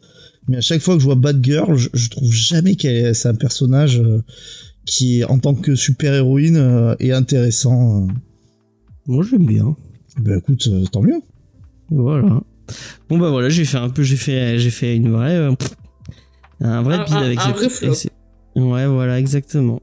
Mais 0.49 0.59
à 0.59 0.61
chaque 0.61 0.81
fois 0.81 0.95
que 0.95 1.01
je 1.01 1.07
vois 1.07 1.15
Bad 1.17 1.45
Girl, 1.45 1.77
je, 1.77 1.89
je 1.93 2.09
trouve 2.09 2.33
jamais 2.33 2.77
qu'elle 2.77 3.15
c'est 3.15 3.29
un 3.29 3.35
personnage 3.35 4.01
euh, 4.01 4.23
qui, 4.87 5.25
en 5.25 5.39
tant 5.39 5.55
que 5.55 5.75
super 5.75 6.15
héroïne, 6.15 6.57
euh, 6.57 6.95
est 7.01 7.13
intéressant. 7.13 8.07
Moi, 9.07 9.25
j'aime 9.31 9.47
bien. 9.47 9.77
Ben 10.19 10.39
écoute, 10.39 10.69
euh, 10.71 10.85
tant 10.91 11.03
mieux. 11.03 11.21
Voilà. 11.91 12.41
Bon 13.11 13.19
bah 13.19 13.29
voilà, 13.31 13.49
j'ai 13.51 13.65
fait 13.67 13.77
un 13.77 13.91
peu, 13.91 14.03
j'ai 14.03 14.17
fait, 14.17 14.59
j'ai 14.59 14.71
fait 14.71 14.97
une 14.97 15.11
vraie, 15.11 15.37
euh, 15.37 15.53
un 16.61 16.83
vrai 16.83 16.97
Un- 16.97 17.17
avec 17.17 17.39
un 17.39 17.43
cette- 17.55 17.57
vrai 17.57 17.87
avec 17.87 18.13
Ouais, 18.57 18.87
voilà, 18.87 19.19
exactement. 19.19 19.83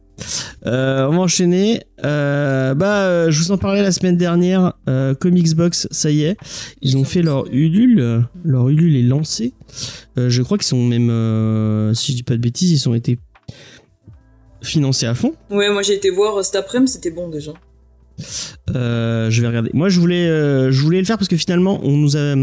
Euh, 0.65 1.07
on 1.07 1.11
va 1.11 1.17
enchaîner. 1.19 1.81
Euh, 2.05 2.73
bah, 2.73 3.03
euh, 3.03 3.31
je 3.31 3.39
vous 3.43 3.51
en 3.51 3.57
parlais 3.57 3.81
la 3.81 3.91
semaine 3.91 4.15
dernière. 4.17 4.73
Euh, 4.87 5.13
Comics 5.13 5.53
Box, 5.55 5.87
ça 5.91 6.09
y 6.09 6.23
est, 6.23 6.37
ils 6.81 6.95
ont 6.97 7.03
fait 7.03 7.21
leur 7.21 7.47
Ulule. 7.51 8.23
Leur 8.43 8.69
Ulule 8.69 8.95
est 8.95 9.01
lancé. 9.03 9.53
Euh, 10.17 10.29
je 10.29 10.41
crois 10.41 10.57
qu'ils 10.57 10.67
sont 10.67 10.83
même, 10.87 11.09
euh, 11.09 11.93
si 11.93 12.13
je 12.13 12.17
dis 12.17 12.23
pas 12.23 12.35
de 12.35 12.41
bêtises, 12.41 12.71
ils 12.71 12.87
ont 12.89 12.93
été 12.93 13.19
financés 14.61 15.05
à 15.05 15.15
fond. 15.15 15.33
Ouais, 15.49 15.71
moi 15.71 15.81
j'ai 15.81 15.93
été 15.95 16.09
voir 16.09 16.37
euh, 16.37 16.43
cet 16.43 16.55
après-midi, 16.55 16.91
c'était 16.91 17.11
bon 17.11 17.29
déjà. 17.29 17.53
Euh, 18.75 19.29
je 19.31 19.41
vais 19.41 19.47
regarder. 19.47 19.71
Moi, 19.73 19.89
je 19.89 19.99
voulais, 19.99 20.27
euh, 20.27 20.71
je 20.71 20.79
voulais 20.81 20.99
le 20.99 21.05
faire 21.05 21.17
parce 21.17 21.27
que 21.27 21.37
finalement, 21.37 21.79
on 21.83 21.97
nous 21.97 22.15
a 22.17 22.35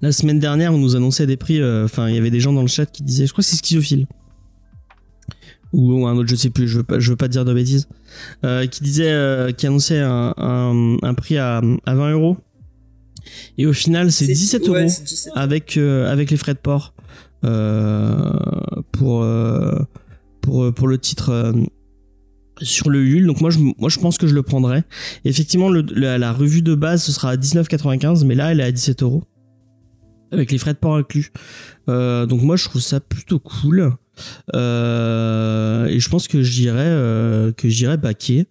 la 0.00 0.12
semaine 0.12 0.38
dernière, 0.38 0.72
on 0.72 0.78
nous 0.78 0.96
annonçait 0.96 1.26
des 1.26 1.36
prix. 1.36 1.60
euh, 1.60 1.84
Enfin, 1.84 2.08
il 2.08 2.14
y 2.14 2.18
avait 2.18 2.30
des 2.30 2.40
gens 2.40 2.52
dans 2.52 2.62
le 2.62 2.68
chat 2.68 2.86
qui 2.86 3.02
disaient, 3.02 3.26
je 3.26 3.32
crois 3.32 3.42
que 3.42 3.48
c'est 3.50 3.56
schizophile 3.56 4.06
ou 5.72 6.06
un 6.06 6.16
autre, 6.16 6.28
je 6.28 6.34
sais 6.36 6.50
plus. 6.50 6.66
Je 6.68 6.78
veux 6.78 6.82
pas, 6.84 6.98
je 6.98 7.10
veux 7.10 7.16
pas 7.16 7.28
dire 7.28 7.44
de 7.44 7.52
bêtises. 7.52 7.86
qui 8.70 8.82
disait, 8.82 9.14
qui 9.56 9.66
annonçait 9.66 10.00
un, 10.00 10.32
un, 10.38 10.96
un 11.02 11.14
prix 11.14 11.36
à, 11.36 11.60
à 11.86 11.94
20 11.94 12.12
euros. 12.12 12.36
Et 13.58 13.66
au 13.66 13.72
final, 13.72 14.10
c'est 14.10 14.26
17 14.26 14.62
ouais, 14.68 14.80
euros 14.80 14.88
c'est 14.88 15.04
17. 15.04 15.32
avec 15.36 15.76
avec 15.76 16.30
les 16.30 16.36
frais 16.38 16.54
de 16.54 16.58
port 16.58 16.94
pour 18.92 19.24
pour 20.40 20.64
euh, 20.64 20.72
pour 20.72 20.88
le 20.88 20.98
titre 20.98 21.30
euh, 21.30 21.52
sur 22.60 22.90
le 22.90 23.00
Ulule. 23.00 23.26
Donc 23.26 23.40
moi 23.40 23.50
je 23.50 23.58
moi 23.58 23.88
je 23.88 23.98
pense 23.98 24.18
que 24.18 24.26
je 24.26 24.34
le 24.34 24.42
prendrai. 24.42 24.82
Effectivement 25.24 25.68
la 25.70 26.32
revue 26.32 26.62
de 26.62 26.74
base 26.74 27.02
ce 27.02 27.12
sera 27.12 27.30
à 27.30 27.36
19,95 27.36 28.24
mais 28.24 28.34
là 28.34 28.52
elle 28.52 28.60
est 28.60 28.64
à 28.64 28.72
17 28.72 29.02
euros 29.02 29.24
avec 30.32 30.52
les 30.52 30.58
frais 30.58 30.74
de 30.74 30.78
port 30.78 30.96
inclus. 30.96 31.30
Euh, 31.88 32.26
donc 32.26 32.42
moi 32.42 32.56
je 32.56 32.64
trouve 32.64 32.80
ça 32.80 33.00
plutôt 33.00 33.38
cool. 33.38 33.92
Euh, 34.54 35.86
et 35.86 36.00
je 36.00 36.08
pense 36.08 36.28
que 36.28 36.42
j'irai 36.42 36.76
euh, 36.80 37.52
que 37.52 37.68
j'irai 37.68 37.96
baquer. 37.96 38.46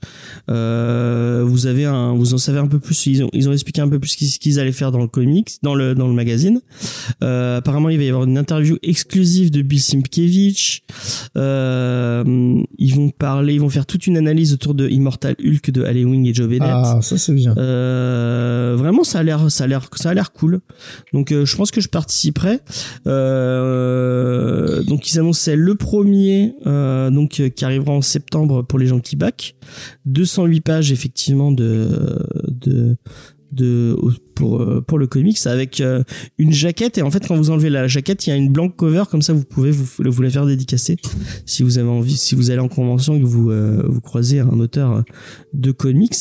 Euh, 0.50 1.44
vous 1.46 1.68
avez 1.68 1.86
un, 1.86 2.14
vous 2.14 2.34
en 2.34 2.38
savez 2.38 2.60
un 2.60 2.68
peu 2.68 2.80
plus. 2.80 3.06
Ils 3.08 3.24
ont, 3.24 3.30
ils 3.34 3.48
ont 3.50 3.54
expliqué 3.54 3.82
un 3.82 3.90
peu 3.90 4.00
plus 4.00 4.10
ce 4.10 4.40
qu'ils- 4.40 4.60
allaient 4.60 4.72
faire 4.72 4.92
dans 4.92 5.00
le 5.00 5.08
comics, 5.08 5.58
dans 5.64 5.76
le 5.76 5.96
dans 5.96 6.08
le 6.08 6.14
magazine. 6.14 6.60
Euh, 7.24 7.58
apparemment, 7.58 7.90
il 7.90 7.98
va 7.98 8.04
y 8.04 8.10
avoir 8.10 8.24
une 8.26 8.38
interview 8.38 8.78
exclusive 8.84 9.52
de 9.52 9.62
Bill 9.62 9.80
Sienkiewicz. 9.82 10.82
Euh, 11.38 12.62
ils 12.78 12.96
vont 12.96 13.10
parler, 13.10 13.54
ils 13.54 13.62
vont 13.62 13.70
faire 13.70 13.86
toute 13.86 14.08
une 14.08 14.18
analyse 14.18 14.54
autour 14.54 14.74
de 14.74 14.88
Immortal 14.90 15.36
Hulk 15.44 15.72
de 15.72 15.84
Alan 15.84 16.10
Wing 16.10 16.26
et 16.28 16.34
Joe 16.34 16.48
Bennett. 16.50 16.70
Ah, 16.72 17.00
ça 17.02 17.18
c'est 17.18 17.34
bien. 17.34 17.54
Euh, 17.58 18.76
vraiment, 18.78 19.04
ça 19.04 19.20
a 19.20 19.24
l'air, 19.24 19.50
ça 19.52 19.64
a 19.64 19.68
l'air, 19.68 19.88
ça 19.96 20.10
a 20.10 20.14
l'air 20.14 20.32
cool. 20.32 20.60
Donc, 21.14 21.32
euh, 21.32 21.46
je 21.46 21.56
pense 21.56 21.72
que 21.72 21.80
je 21.82 21.88
participerai. 21.90 22.60
Euh, 23.08 24.84
donc, 24.84 25.12
ils 25.12 25.20
annonçaient 25.20 25.56
le 25.60 25.76
premier, 25.76 26.56
euh, 26.66 27.12
donc 27.12 27.40
euh, 27.40 27.50
qui 27.50 27.66
arrivera 27.66 27.92
en 27.92 28.02
septembre 28.02 28.64
pour 28.64 28.80
les 28.80 28.88
gens 28.88 29.00
qui 29.00 29.16
back. 29.16 29.56
208 30.06 30.62
pages 30.62 30.92
effectivement 30.92 31.52
de 31.52 32.20
de 32.48 32.96
de 33.52 33.96
pour 34.36 34.62
euh, 34.62 34.82
pour 34.82 34.98
le 34.98 35.08
comics 35.08 35.38
avec 35.46 35.82
euh, 35.82 36.04
une 36.38 36.52
jaquette. 36.52 36.98
Et 36.98 37.02
en 37.02 37.12
fait 37.12 37.28
quand 37.28 37.36
vous 37.36 37.50
enlevez 37.50 37.70
la 37.70 37.88
jaquette 37.88 38.28
il 38.28 38.30
y 38.30 38.34
a 38.34 38.36
une 38.36 38.52
blank 38.52 38.76
cover. 38.76 39.04
Comme 39.10 39.22
ça 39.22 39.34
vous 39.34 39.44
pouvez 39.44 39.72
vous 39.72 39.86
vous 39.98 40.22
la 40.22 40.30
faire 40.30 40.46
dédicacer. 40.46 40.98
Si 41.46 41.64
vous 41.64 41.78
avez 41.78 41.90
envie 41.90 42.18
si 42.18 42.36
vous 42.36 42.52
allez 42.52 42.62
en 42.62 42.68
convention 42.68 43.16
et 43.16 43.20
que 43.20 43.26
vous 43.26 43.52
euh, 43.52 43.84
vous 43.88 44.02
croisez 44.02 44.40
un 44.40 44.60
auteur 44.60 45.04
de 45.54 45.72
comics. 45.72 46.16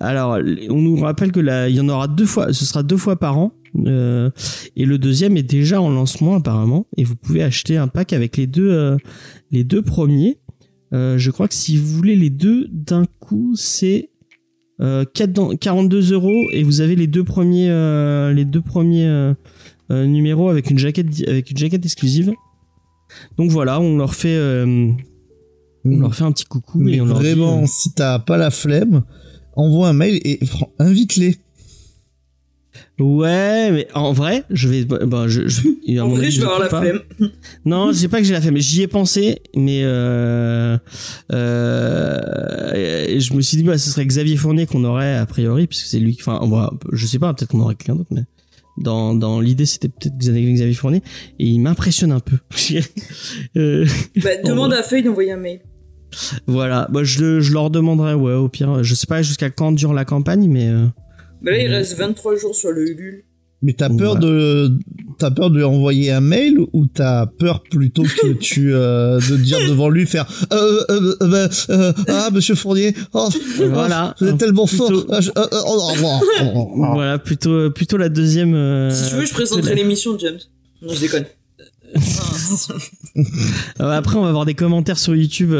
Alors 0.00 0.38
on 0.68 0.80
nous 0.80 0.96
rappelle 0.96 1.32
que 1.32 1.40
là 1.40 1.68
il 1.68 1.76
y 1.76 1.80
en 1.80 1.88
aura 1.88 2.08
deux 2.08 2.26
fois 2.26 2.52
ce 2.52 2.64
sera 2.64 2.82
deux 2.82 2.96
fois 2.96 3.16
par 3.16 3.38
an 3.38 3.52
euh, 3.86 4.30
et 4.76 4.84
le 4.84 4.98
deuxième 4.98 5.36
est 5.36 5.42
déjà 5.42 5.80
en 5.80 5.90
lancement 5.90 6.36
apparemment. 6.36 6.86
Et 6.96 7.04
vous 7.04 7.16
pouvez 7.16 7.42
acheter 7.42 7.76
un 7.76 7.88
pack 7.88 8.12
avec 8.12 8.36
les 8.36 8.46
deux 8.46 8.70
euh, 8.70 8.96
les 9.50 9.64
deux 9.64 9.82
premiers. 9.82 10.38
Euh, 10.92 11.18
je 11.18 11.30
crois 11.30 11.48
que 11.48 11.54
si 11.54 11.76
vous 11.76 11.86
voulez 11.86 12.16
les 12.16 12.30
deux 12.30 12.68
d'un 12.70 13.04
coup 13.20 13.54
c'est 13.56 14.10
euh, 14.80 15.04
4 15.14 15.32
dans- 15.32 15.56
42 15.56 16.12
euros 16.12 16.50
et 16.52 16.62
vous 16.62 16.80
avez 16.80 16.96
les 16.96 17.06
deux 17.06 17.24
premiers 17.24 17.68
euh, 17.70 18.32
les 18.32 18.44
deux 18.44 18.60
premiers 18.60 19.06
euh, 19.06 19.34
euh, 19.90 20.06
numéros 20.06 20.48
avec 20.48 20.70
une 20.70 20.78
jaquette 20.78 21.06
avec 21.28 21.50
une 21.50 21.56
jaquette 21.56 21.84
exclusive 21.84 22.32
donc 23.38 23.50
voilà 23.50 23.80
on 23.80 23.96
leur 23.96 24.14
fait 24.14 24.34
euh, 24.36 24.90
on 25.84 25.98
leur 26.00 26.14
fait 26.14 26.24
un 26.24 26.32
petit 26.32 26.46
coucou 26.46 26.78
Mais 26.80 26.94
et 26.96 27.00
on 27.00 27.04
leur 27.06 27.18
dit, 27.20 27.24
vraiment, 27.26 27.62
euh, 27.62 27.66
si 27.66 27.92
t'as 27.92 28.18
pas 28.18 28.36
la 28.38 28.50
flemme, 28.50 29.02
envoie 29.54 29.88
un 29.88 29.92
mail 29.92 30.18
et 30.24 30.40
invite-les. 30.78 31.36
Ouais 32.98 33.70
mais 33.72 33.88
en 33.94 34.12
vrai 34.12 34.44
je 34.50 34.68
vais 34.68 34.84
bah, 34.84 34.98
bah, 35.06 35.24
je, 35.28 35.42
En 36.00 36.08
vrai, 36.08 36.30
je 36.30 36.40
vais 36.40 36.46
avoir 36.46 36.60
la 36.60 36.68
flemme. 36.68 37.00
Non, 37.64 37.92
je 37.92 37.98
sais 37.98 38.08
pas 38.08 38.18
que 38.18 38.24
j'ai 38.24 38.32
la 38.32 38.40
flemme, 38.40 38.54
mais 38.54 38.60
j'y 38.60 38.82
ai 38.82 38.86
pensé, 38.88 39.40
mais 39.54 39.80
euh, 39.84 40.76
euh, 41.32 43.18
je 43.20 43.34
me 43.34 43.40
suis 43.40 43.56
dit 43.56 43.62
bah 43.62 43.78
ce 43.78 43.90
serait 43.90 44.04
Xavier 44.06 44.36
Fournier 44.36 44.66
qu'on 44.66 44.84
aurait 44.84 45.14
a 45.16 45.26
priori 45.26 45.66
puisque 45.66 45.86
c'est 45.86 45.98
lui. 45.98 46.16
Enfin, 46.20 46.40
va- 46.46 46.72
je 46.92 47.06
sais 47.06 47.18
pas, 47.18 47.32
peut-être 47.34 47.50
qu'on 47.50 47.60
aurait 47.60 47.74
quelqu'un 47.74 47.96
d'autre, 47.96 48.10
mais 48.12 48.24
dans 48.78 49.14
dans 49.14 49.40
l'idée 49.40 49.66
c'était 49.66 49.88
peut-être 49.88 50.16
Xavier 50.18 50.74
Fournier 50.74 51.02
et 51.38 51.46
il 51.46 51.60
m'impressionne 51.60 52.12
un 52.12 52.20
peu. 52.20 52.38
Euh, 53.56 53.86
Bah, 54.22 54.30
demande 54.44 54.72
à 54.72 54.82
Feuille 54.82 55.02
d'envoyer 55.02 55.32
un 55.32 55.36
mail. 55.36 55.60
voilà, 56.46 56.88
moi 56.92 57.04
je 57.04 57.40
je 57.40 57.52
leur 57.52 57.70
demanderai 57.70 58.14
ouais 58.14 58.34
au 58.34 58.48
pire, 58.48 58.82
je 58.82 58.94
sais 58.94 59.06
pas 59.06 59.22
jusqu'à 59.22 59.50
quand 59.50 59.72
dure 59.72 59.92
la 59.94 60.04
campagne, 60.04 60.48
mais 60.48 60.68
Bah 61.44 61.50
là, 61.52 61.58
il 61.62 61.68
reste 61.72 61.96
23 61.96 62.36
jours 62.36 62.54
sur 62.54 62.70
le 62.72 62.88
Ulule. 62.90 63.24
Mais 63.62 63.72
t'as 63.72 63.88
peur 63.88 64.14
Ouais. 64.14 64.20
de, 64.20 64.72
t'as 65.18 65.30
peur 65.30 65.48
de 65.50 65.56
lui 65.56 65.64
envoyer 65.64 66.10
un 66.12 66.20
mail 66.20 66.58
ou 66.74 66.84
t'as 66.86 67.24
peur 67.26 67.62
plutôt 67.62 68.02
que 68.02 68.32
tu, 68.38 68.74
euh, 68.74 69.18
de 69.30 69.36
dire 69.38 69.58
devant 69.68 69.88
lui 69.88 70.04
faire, 70.06 70.26
euh, 70.52 70.82
euh, 70.90 71.48
euh, 71.70 71.92
ah, 72.08 72.28
monsieur 72.30 72.54
Fournier, 72.56 72.92
oh, 73.14 73.28
Voilà. 73.70 74.14
oh, 74.20 74.24
vous 74.24 74.30
êtes 74.30 74.38
tellement 74.38 74.66
fort. 74.66 74.88
Plutôt- 74.88 75.06
Ah, 75.10 75.20
je- 75.22 75.30
oh, 75.34 75.46
oh, 75.52 76.70
voilà 76.94 77.18
plutôt 77.18 77.70
plutôt 77.70 77.96
la 77.96 78.10
deuxième. 78.10 78.54
euh, 78.54 78.90
Si 78.90 79.08
tu 79.10 79.14
veux, 79.16 79.24
je 79.24 79.32
présenterai 79.32 79.74
l'émission, 79.76 80.18
James. 80.18 80.38
Non, 80.82 80.92
je 80.92 81.00
déconne. 81.00 81.24
Après, 83.78 84.16
on 84.16 84.22
va 84.22 84.28
avoir 84.28 84.44
des 84.44 84.54
commentaires 84.54 84.98
sur 84.98 85.14
YouTube. 85.14 85.54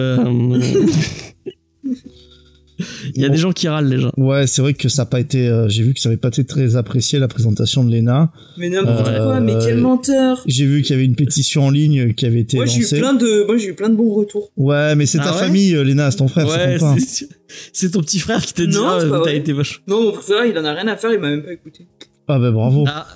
Euh, 2.80 2.84
Il 3.14 3.22
y 3.22 3.24
a 3.24 3.28
Bon. 3.28 3.34
des 3.34 3.40
gens 3.40 3.52
qui 3.52 3.68
râlent 3.68 3.88
déjà. 3.90 4.10
Ouais, 4.16 4.46
c'est 4.46 4.62
vrai 4.62 4.74
que 4.74 4.88
ça 4.88 5.02
a 5.02 5.06
pas 5.06 5.20
été, 5.20 5.48
euh, 5.48 5.68
j'ai 5.68 5.82
vu 5.82 5.94
que 5.94 6.00
ça 6.00 6.08
avait 6.08 6.18
pas 6.18 6.28
été 6.28 6.44
très 6.44 6.76
apprécié 6.76 7.18
la 7.18 7.28
présentation 7.28 7.84
de 7.84 7.94
Lena. 7.94 8.32
Mais 8.56 8.68
n'importe 8.68 9.08
Euh, 9.08 9.24
quoi, 9.24 9.40
mais 9.40 9.54
quel 9.64 9.78
menteur. 9.78 10.42
J'ai 10.46 10.66
vu 10.66 10.82
qu'il 10.82 10.92
y 10.92 10.94
avait 10.94 11.04
une 11.04 11.16
pétition 11.16 11.64
en 11.66 11.70
ligne 11.70 12.14
qui 12.14 12.26
avait 12.26 12.40
été 12.40 12.56
Moi, 12.56 12.66
j'ai 12.66 12.80
eu 12.80 12.98
plein 13.00 13.14
de, 13.14 13.44
moi, 13.46 13.56
j'ai 13.56 13.68
eu 13.68 13.74
plein 13.74 13.88
de 13.88 13.94
bons 13.96 14.12
retours. 14.14 14.50
Ouais, 14.56 14.94
mais 14.96 15.06
c'est 15.06 15.18
Ah 15.20 15.24
ta 15.24 15.32
ouais 15.32 15.38
famille, 15.38 15.74
euh, 15.74 15.84
Lena, 15.84 16.10
c'est 16.10 16.16
ton 16.18 16.28
frère, 16.28 16.48
c'est 16.50 16.78
ton 16.78 16.94
pain. 16.94 16.96
c'est 16.98 17.28
c'est 17.72 17.90
ton 17.92 18.00
petit 18.00 18.18
frère 18.18 18.40
qui 18.44 18.52
t'a 18.54 18.66
dit 18.66 18.74
Non, 18.76 18.88
ah, 18.88 19.20
t'as 19.24 19.32
été 19.32 19.52
vache. 19.52 19.82
Non, 19.86 20.02
mon 20.02 20.12
préféré, 20.12 20.48
il 20.50 20.58
en 20.58 20.64
a 20.64 20.72
rien 20.72 20.88
à 20.88 20.96
faire, 20.96 21.12
il 21.12 21.20
m'a 21.20 21.30
même 21.30 21.42
pas 21.44 21.52
écouté. 21.52 21.86
Ah 22.26 22.38
bah 22.38 22.50
bravo. 22.50 22.84
Ah. 22.88 23.06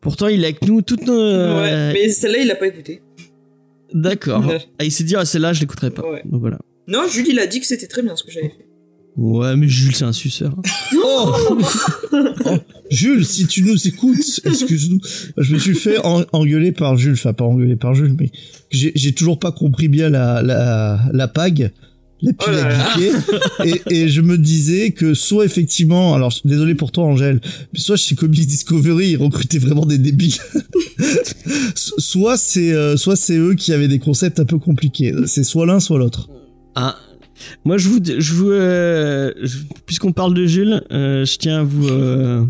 Pourtant, 0.00 0.28
il 0.28 0.42
est 0.42 0.44
avec 0.48 0.62
nous 0.68 0.82
toutes 0.82 1.06
nos. 1.06 1.18
euh, 1.18 1.62
Ouais, 1.62 1.92
mais 1.94 2.08
celle-là, 2.10 2.38
il 2.38 2.50
a 2.50 2.54
pas 2.56 2.66
écouté. 2.68 3.00
D'accord. 3.92 4.46
Ouais. 4.46 4.60
Ah, 4.78 4.84
il 4.84 4.90
s'est 4.92 5.04
dit 5.04 5.14
ah 5.16 5.24
celle-là 5.24 5.52
je 5.52 5.60
l'écouterai 5.60 5.90
pas. 5.90 6.02
Ouais. 6.08 6.22
Donc 6.26 6.40
voilà. 6.40 6.58
Non, 6.88 7.08
Jules, 7.08 7.26
il 7.28 7.38
a 7.38 7.46
dit 7.46 7.60
que 7.60 7.66
c'était 7.66 7.86
très 7.86 8.02
bien 8.02 8.14
ce 8.16 8.22
que 8.24 8.30
j'avais 8.30 8.48
fait. 8.48 8.63
Ouais, 9.16 9.54
mais 9.56 9.68
Jules 9.68 9.94
c'est 9.94 10.04
un 10.04 10.12
suceur. 10.12 10.54
Oh 10.96 11.32
Oh, 11.42 11.58
Jules, 12.90 13.24
si 13.24 13.46
tu 13.46 13.62
nous 13.62 13.86
écoutes, 13.88 14.40
excuse-nous. 14.44 15.00
Je 15.38 15.54
me 15.54 15.58
suis 15.58 15.74
fait 15.74 15.98
en- 16.04 16.24
engueuler 16.32 16.72
par 16.72 16.96
Jules, 16.96 17.12
enfin 17.14 17.32
pas 17.32 17.44
engueuler 17.44 17.76
par 17.76 17.94
Jules, 17.94 18.16
mais 18.18 18.30
j'ai 18.70 19.12
toujours 19.12 19.38
pas 19.38 19.52
compris 19.52 19.88
bien 19.88 20.08
la 20.10 20.42
la 20.42 21.00
la 21.12 21.28
pag. 21.28 21.72
la 22.22 22.32
pile 22.32 22.36
Oh 22.48 22.50
là 22.50 22.64
à 22.66 22.98
là. 22.98 23.64
et, 23.64 23.82
et 23.90 24.08
je 24.08 24.20
me 24.20 24.36
disais 24.38 24.90
que 24.92 25.14
soit 25.14 25.44
effectivement, 25.44 26.14
alors 26.14 26.32
désolé 26.44 26.74
pour 26.74 26.90
toi 26.92 27.04
Angèle, 27.04 27.40
mais 27.72 27.78
soit 27.78 27.96
chez 27.96 28.14
Comics 28.16 28.46
Discovery 28.46 29.10
ils 29.10 29.16
recrutaient 29.16 29.58
vraiment 29.58 29.86
des 29.86 29.98
débiles, 29.98 30.34
So- 31.74 31.98
soit 31.98 32.36
c'est 32.36 32.72
euh, 32.72 32.96
soit 32.96 33.16
c'est 33.16 33.36
eux 33.36 33.54
qui 33.54 33.72
avaient 33.72 33.88
des 33.88 33.98
concepts 34.00 34.40
un 34.40 34.44
peu 34.44 34.58
compliqués. 34.58 35.12
C'est 35.26 35.44
soit 35.44 35.66
l'un 35.66 35.80
soit 35.80 35.98
l'autre. 35.98 36.28
Ah, 36.74 36.96
moi 37.64 37.78
je 37.78 37.88
vous, 37.88 37.98
je 38.04 38.32
vous, 38.34 38.50
euh, 38.50 39.32
puisqu'on 39.86 40.12
parle 40.12 40.34
de 40.34 40.46
Jules, 40.46 40.82
euh, 40.92 41.24
je 41.24 41.36
tiens 41.38 41.60
à 41.60 41.64
vous. 41.64 41.88
euh, 41.88 42.44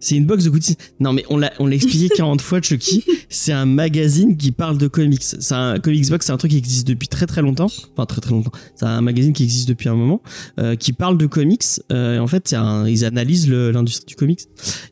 c'est 0.00 0.16
une 0.16 0.26
box 0.26 0.44
de 0.44 0.50
goodies. 0.50 0.76
Non 1.00 1.14
mais 1.14 1.24
on 1.30 1.38
l'a, 1.38 1.50
on 1.58 1.66
l'a 1.66 1.76
expliqué 1.76 2.08
40 2.14 2.42
fois, 2.42 2.60
Chucky. 2.60 3.02
C'est 3.30 3.52
un 3.52 3.64
magazine 3.64 4.36
qui 4.36 4.52
parle 4.52 4.76
de 4.76 4.86
comics. 4.86 5.22
C'est 5.22 5.54
un 5.54 5.78
comics 5.78 6.10
box, 6.10 6.26
c'est 6.26 6.32
un 6.32 6.36
truc 6.36 6.50
qui 6.50 6.58
existe 6.58 6.86
depuis 6.86 7.08
très 7.08 7.24
très 7.26 7.40
longtemps. 7.40 7.70
Enfin 7.94 8.04
très 8.04 8.20
très 8.20 8.32
longtemps. 8.32 8.52
C'est 8.76 8.84
un 8.84 9.00
magazine 9.00 9.32
qui 9.32 9.44
existe 9.44 9.66
depuis 9.66 9.88
un 9.88 9.94
moment, 9.94 10.20
euh, 10.60 10.76
qui 10.76 10.92
parle 10.92 11.16
de 11.16 11.24
comics. 11.24 11.64
Euh, 11.90 12.16
et 12.16 12.18
en 12.18 12.26
fait, 12.26 12.46
c'est 12.46 12.56
un, 12.56 12.86
ils 12.86 13.06
analysent 13.06 13.48
le- 13.48 13.70
l'industrie 13.70 14.04
du 14.04 14.14
comics. 14.14 14.40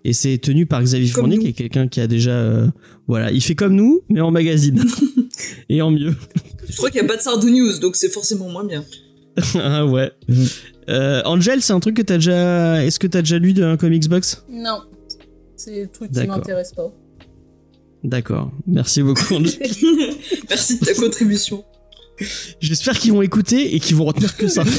Et 0.07 0.15
c'est 0.15 0.39
tenu 0.39 0.65
par 0.65 0.83
Xavier 0.83 1.09
Fournier, 1.09 1.39
qui 1.39 1.49
est 1.49 1.53
quelqu'un 1.53 1.89
qui 1.89 2.01
a 2.01 2.07
déjà, 2.07 2.31
euh, 2.31 2.69
voilà, 3.07 3.31
il 3.33 3.43
fait 3.43 3.55
comme 3.55 3.75
nous, 3.75 4.01
mais 4.09 4.23
en 4.23 4.31
magazine 4.31 4.83
et 5.69 5.83
en 5.83 5.91
mieux. 5.91 6.15
Je 6.71 6.77
crois 6.79 6.91
qu'il 6.91 7.03
n'y 7.03 7.07
a 7.07 7.09
pas 7.11 7.19
de 7.19 7.23
Sardou 7.23 7.51
News, 7.51 7.79
donc 7.81 7.97
c'est 7.97 8.09
forcément 8.09 8.49
moins 8.49 8.65
bien. 8.65 8.83
ah 9.55 9.87
ouais. 9.87 10.13
Mhm. 10.29 10.47
Euh, 10.89 11.23
Angel, 11.25 11.63
c'est 11.63 11.73
un 11.73 11.81
truc 11.81 11.97
que 11.97 12.03
t'as 12.03 12.17
déjà. 12.17 12.85
Est-ce 12.85 12.99
que 12.99 13.07
t'as 13.07 13.23
déjà 13.23 13.39
lu 13.39 13.53
d'un 13.53 13.77
comics 13.77 14.09
box? 14.09 14.45
Non, 14.51 14.81
c'est 15.57 15.83
le 15.83 15.89
truc 15.89 16.11
qui 16.11 16.17
D'accord. 16.17 16.39
m'intéresse 16.39 16.73
pas. 16.73 16.93
D'accord. 18.05 18.51
Merci 18.67 19.03
beaucoup. 19.03 19.35
Angel. 19.35 19.59
Merci 20.49 20.81
de 20.81 20.85
ta 20.85 20.95
contribution. 20.95 21.65
J'espère 22.61 22.99
qu'ils 22.99 23.13
vont 23.13 23.23
écouter 23.23 23.75
et 23.75 23.81
qu'ils 23.81 23.97
vont 23.97 24.05
retenir 24.05 24.37
que 24.37 24.49
ça. 24.49 24.65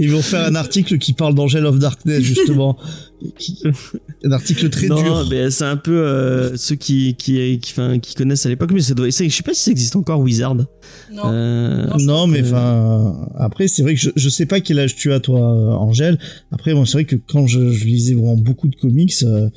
Ils 0.00 0.12
vont 0.12 0.22
faire 0.22 0.46
un 0.46 0.54
article 0.54 0.98
qui 0.98 1.12
parle 1.12 1.34
d'Angel 1.34 1.66
of 1.66 1.78
Darkness 1.78 2.22
justement, 2.22 2.76
un 4.24 4.32
article 4.32 4.68
très 4.70 4.86
non, 4.88 5.02
dur. 5.02 5.26
mais 5.30 5.50
c'est 5.50 5.64
un 5.64 5.76
peu 5.76 5.98
euh, 5.98 6.56
ceux 6.56 6.74
qui 6.74 7.14
qui 7.16 7.58
qui, 7.60 7.72
enfin, 7.72 7.98
qui 7.98 8.14
connaissent 8.14 8.46
à 8.46 8.48
l'époque, 8.48 8.70
mais 8.72 8.80
ça 8.80 8.94
doit. 8.94 9.10
c'est- 9.10 9.28
Je 9.28 9.34
sais 9.36 9.42
pas 9.42 9.54
si 9.54 9.62
ça 9.64 9.70
existe 9.70 9.96
encore 9.96 10.20
Wizard. 10.20 10.54
Non, 10.56 10.66
Euh, 11.24 11.86
Non, 12.00 12.26
mais 12.26 12.40
que- 12.40 12.46
enfin, 12.46 13.28
après, 13.36 13.68
c'est 13.68 13.82
vrai 13.82 13.94
que 13.94 14.00
je, 14.00 14.10
je 14.14 14.28
sais 14.28 14.46
pas 14.46 14.60
quel 14.60 14.78
âge 14.78 14.94
tu 14.96 15.12
as, 15.12 15.20
toi, 15.20 15.40
Angèle. 15.80 16.18
Après, 16.52 16.74
moi, 16.74 16.84
c'est 16.86 16.92
vrai 16.94 17.04
que 17.04 17.16
quand 17.16 17.46
je, 17.46 17.70
je 17.72 17.84
lisais 17.84 18.14
vraiment 18.14 18.36
beaucoup 18.36 18.68
de 18.68 18.76
comics, 18.76 19.14
euh, 19.22 19.48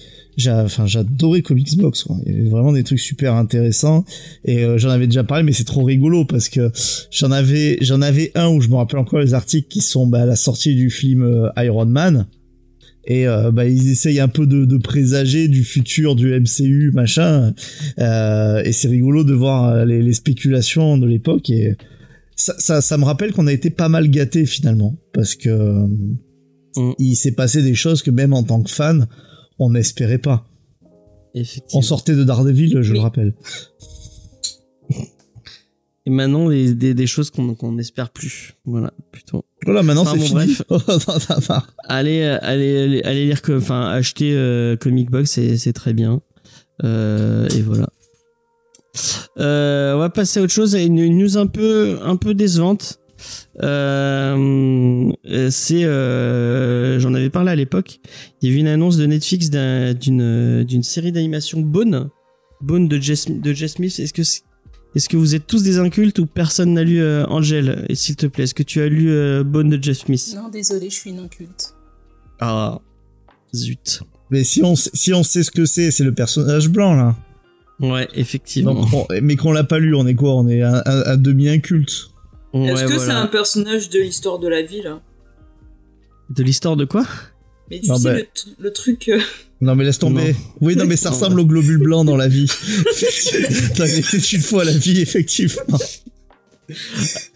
enfin, 0.48 0.86
j'adorais 0.88 1.42
Comics 1.42 1.78
Box, 1.78 2.04
quoi. 2.04 2.18
Il 2.26 2.32
y 2.36 2.40
avait 2.40 2.50
vraiment 2.50 2.72
des 2.74 2.84
trucs 2.84 3.00
super 3.00 3.36
intéressants. 3.36 4.06
Et 4.46 4.64
euh, 4.64 4.78
j'en 4.78 4.90
avais 4.90 5.08
déjà 5.08 5.24
parlé, 5.24 5.44
mais 5.44 5.54
c'est 5.54 5.64
trop 5.64 5.84
rigolo 5.84 6.26
parce 6.26 6.50
que 6.50 6.72
j'en 7.12 7.32
avais, 7.32 7.78
j'en 7.82 8.02
avais 8.02 8.32
un 8.36 8.50
où 8.50 8.62
je 8.62 8.68
me 8.70 8.76
rappelle 8.76 9.00
encore 9.00 9.20
les 9.20 9.34
articles 9.34 9.68
qui 9.68 9.82
sont 9.82 10.08
bah, 10.08 10.22
à 10.24 10.26
la 10.26 10.36
sortie 10.36 10.76
du 10.76 10.90
film 10.90 11.24
euh, 11.24 11.50
Iron 11.58 11.86
Man. 11.86 12.28
Et 13.06 13.28
euh, 13.28 13.52
bah, 13.52 13.66
ils 13.68 13.90
essayent 13.90 14.20
un 14.20 14.28
peu 14.28 14.46
de, 14.46 14.66
de 14.66 14.78
présager 14.78 15.48
du 15.48 15.64
futur 15.64 16.16
du 16.16 16.28
MCU, 16.40 16.92
machin. 16.94 17.54
Euh, 18.00 18.62
et 18.64 18.72
c'est 18.72 18.88
rigolo 18.88 19.24
de 19.24 19.34
voir 19.34 19.70
euh, 19.70 19.86
les, 19.86 20.02
les 20.04 20.14
spéculations 20.14 20.98
de 20.98 21.08
l'époque. 21.08 21.50
Et 21.50 21.76
ça, 22.36 22.54
ça, 22.60 22.82
ça 22.82 22.98
me 22.98 23.04
rappelle 23.04 23.32
qu'on 23.34 23.48
a 23.48 23.54
été 23.54 23.70
pas 23.72 23.90
mal 23.90 24.10
gâtés 24.10 24.46
finalement. 24.46 24.96
Parce 25.14 25.36
que 25.36 25.86
Mm. 26.78 26.92
il 27.00 27.16
s'est 27.16 27.34
passé 27.34 27.62
des 27.64 27.76
choses 27.76 28.02
que 28.02 28.12
même 28.12 28.32
en 28.32 28.44
tant 28.44 28.62
que 28.64 28.70
fan, 28.72 29.08
on 29.60 29.72
n'espérait 29.72 30.20
pas. 30.20 30.48
effectivement. 31.36 31.80
On 31.80 31.82
sortait 31.82 32.16
de 32.16 32.24
Daredevil, 32.24 32.82
je 32.82 32.92
Oui. 32.92 32.98
le 32.98 33.02
rappelle. 33.02 33.34
Et 36.08 36.10
maintenant, 36.10 36.50
des, 36.50 36.74
des, 36.74 36.94
des 36.96 37.06
choses 37.08 37.30
qu'on 37.30 37.54
qu'on 37.54 37.74
n'espère 37.74 38.10
plus. 38.10 38.56
Voilà, 38.66 38.92
plutôt. 39.12 39.46
Voilà, 39.66 39.84
maintenant 39.84 40.02
Enfin, 40.02 40.14
c'est 40.14 40.34
bon, 40.34 40.40
fini. 40.40 40.56
bref. 40.56 40.64
Oh, 40.70 40.80
ça- 41.20 41.38
va. 41.48 41.64
Allez, 41.88 42.22
euh, 42.24 42.40
allez, 42.42 42.78
allez, 42.80 43.02
allez 43.04 43.26
lire, 43.28 43.42
que- 43.44 43.58
enfin, 43.58 43.88
acheter 43.92 44.34
euh, 44.34 44.76
Comic 44.76 45.12
Box, 45.12 45.30
c'est 45.32 45.58
c'est 45.58 45.74
très 45.74 45.94
bien. 45.94 46.22
Euh, 46.84 47.48
et 47.56 47.62
voilà. 47.62 47.88
Euh, 49.40 49.94
on 49.96 50.00
va 50.00 50.10
passer 50.10 50.40
à 50.40 50.44
autre 50.44 50.52
chose, 50.54 50.76
à 50.76 50.80
une, 50.82 50.98
une 50.98 51.18
news 51.20 51.38
un 51.38 51.46
peu, 51.48 52.00
un 52.04 52.16
peu 52.16 52.34
décevante. 52.34 52.98
Euh, 53.62 55.12
c'est, 55.50 55.84
euh, 55.84 57.00
j'en 57.00 57.14
avais 57.14 57.30
parlé 57.30 57.52
à 57.52 57.56
l'époque. 57.56 58.00
Il 58.42 58.50
y 58.50 58.52
a 58.52 58.56
eu 58.56 58.60
une 58.60 58.68
annonce 58.68 58.98
de 58.98 59.06
Netflix 59.06 59.50
d'un- 59.50 59.94
d'une 59.94 60.64
d'une 60.64 60.84
série 60.84 61.12
d'animation 61.12 61.62
Bone, 61.62 62.10
Bone 62.62 62.88
de 62.88 63.00
Jess, 63.00 63.30
de 63.30 63.54
Jess 63.54 63.74
Smith. 63.74 64.00
Est-ce 64.00 64.14
que 64.14 64.24
c'est- 64.24 64.42
est-ce 64.96 65.08
que 65.10 65.18
vous 65.18 65.36
êtes 65.36 65.48
tous 65.48 65.64
des 65.64 65.80
incultes 65.80 66.20
ou 66.20 66.26
personne 66.26 66.74
n'a 66.74 66.84
lu 66.84 67.02
euh, 67.02 67.26
Angel 67.28 67.86
Et 67.90 67.96
s'il 67.96 68.16
te 68.16 68.26
plaît, 68.26 68.44
est-ce 68.44 68.54
que 68.54 68.64
tu 68.64 68.82
as 68.82 68.88
lu 68.88 69.10
euh, 69.12 69.44
Bone 69.44 69.70
de 69.70 69.82
Jeff 69.82 70.00
Smith? 70.00 70.34
Non, 70.36 70.50
désolé, 70.50 70.90
je 70.90 70.96
suis 70.96 71.10
une 71.12 71.20
inculte. 71.20 71.74
Ah, 72.40 72.80
zut. 73.56 74.02
Mais 74.30 74.44
si 74.44 74.64
on, 74.64 74.76
sait- 74.76 74.92
si 74.94 75.14
on 75.14 75.24
sait 75.24 75.44
ce 75.44 75.52
que 75.52 75.66
c'est, 75.66 75.92
c'est 75.92 76.04
le 76.04 76.14
personnage 76.14 76.70
blanc 76.70 76.94
là. 76.96 77.16
Ouais, 77.80 78.08
effectivement. 78.16 78.74
Donc, 78.76 78.94
on- 78.94 79.08
mais 79.22 79.36
qu'on 79.36 79.52
l'a 79.52 79.64
pas 79.64 79.80
lu, 79.80 79.96
on 79.96 80.06
est 80.08 80.14
quoi? 80.16 80.36
On 80.36 80.48
est 80.48 80.62
un, 80.62 80.82
un- 80.86 81.04
un 81.06 81.18
demi-inculte. 81.18 82.10
Ouais, 82.54 82.68
Est-ce 82.68 82.86
que 82.86 82.98
c'est 83.00 83.12
un 83.12 83.28
personnage 83.28 83.90
de 83.90 84.00
l'histoire 84.00 84.40
de 84.40 84.48
la 84.48 84.62
vie, 84.62 84.82
là? 84.82 85.02
De 86.30 86.44
l'histoire 86.44 86.76
de 86.76 86.86
quoi? 86.86 87.06
Mais 87.72 87.80
tu 87.80 87.88
Non, 87.88 87.96
sais, 87.98 88.04
bah- 88.04 88.44
le, 88.60 88.74
truc... 88.74 89.08
euh, 89.08 89.20
Non 89.62 89.76
mais 89.76 89.86
laisse 89.86 89.98
tomber. 89.98 90.34
Non. 90.34 90.40
Oui 90.60 90.76
non 90.76 90.86
mais 90.86 90.98
ça 90.98 91.10
ressemble 91.10 91.40
au 91.40 91.46
globule 91.46 91.78
blanc 91.78 92.04
dans 92.04 92.18
la 92.18 92.28
vie. 92.28 92.52
T'as 93.76 93.88
été 93.88 94.18
une 94.36 94.42
fois 94.42 94.66
la 94.66 94.74
vie 94.74 95.00
effectivement. 95.00 95.80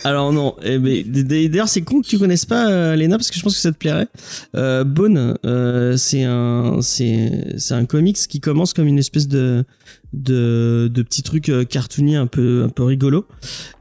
Alors 0.03 0.31
non, 0.31 0.55
eh 0.63 0.77
ben, 0.77 1.03
d'ailleurs 1.11 1.67
c'est 1.67 1.81
con 1.81 2.01
que 2.01 2.07
tu 2.07 2.17
connaisses 2.17 2.45
pas 2.45 2.69
euh, 2.69 2.95
Lena 2.95 3.17
parce 3.17 3.31
que 3.31 3.37
je 3.37 3.41
pense 3.43 3.55
que 3.55 3.61
ça 3.61 3.71
te 3.71 3.77
plairait. 3.77 4.07
Euh, 4.55 4.83
Bone, 4.83 5.37
euh, 5.45 5.97
c'est 5.97 6.23
un 6.23 6.79
c'est 6.81 7.55
c'est 7.57 7.73
un 7.73 7.85
comics 7.85 8.17
qui 8.29 8.39
commence 8.39 8.73
comme 8.73 8.87
une 8.87 8.99
espèce 8.99 9.27
de 9.27 9.65
de, 10.13 10.89
de 10.93 11.01
petit 11.01 11.23
truc 11.23 11.49
euh, 11.49 11.65
cartoony 11.65 12.15
un 12.15 12.27
peu 12.27 12.63
un 12.63 12.69
peu 12.69 12.83
rigolo 12.83 13.25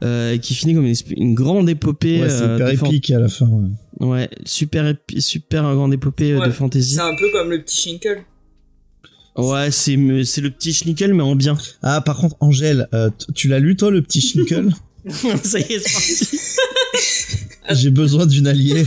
euh, 0.03 0.33
et 0.33 0.39
qui 0.39 0.55
finit 0.55 0.73
comme 0.73 0.91
une, 1.15 1.33
grande 1.35 1.69
épopée. 1.69 2.21
Ouais, 2.21 2.29
c'est 2.29 2.43
euh, 2.43 2.55
à 2.55 3.19
la 3.19 3.29
fin. 3.29 3.47
ouais. 3.47 3.69
Ouais, 3.99 4.29
super 4.45 4.93
super 5.17 5.63
grande 5.75 5.93
épopée 5.93 6.33
euh, 6.33 6.45
de 6.45 6.51
fantasy. 6.51 6.95
C'est 6.95 7.01
un 7.01 7.15
peu 7.15 7.29
comme 7.31 7.49
le 7.49 7.61
petit 7.61 7.77
Shinkle. 7.77 8.23
Ouais, 9.37 9.71
c'est 9.71 9.97
c'est 10.23 10.41
le 10.41 10.49
petit 10.49 10.73
schnickel 10.73 11.13
mais 11.13 11.23
en 11.23 11.35
bien. 11.35 11.57
Ah 11.81 12.01
par 12.01 12.17
contre 12.17 12.35
Angèle, 12.39 12.87
euh, 12.93 13.09
tu 13.33 13.47
l'as 13.47 13.59
lu 13.59 13.75
toi 13.75 13.91
le 13.91 14.01
petit 14.01 14.21
Shinkle 14.21 14.69
ça 15.43 15.59
y 15.59 15.73
est, 15.73 15.79
c'est 15.79 15.93
parti. 15.93 17.47
J'ai 17.73 17.89
besoin 17.89 18.25
d'une 18.25 18.47
alliée. 18.47 18.85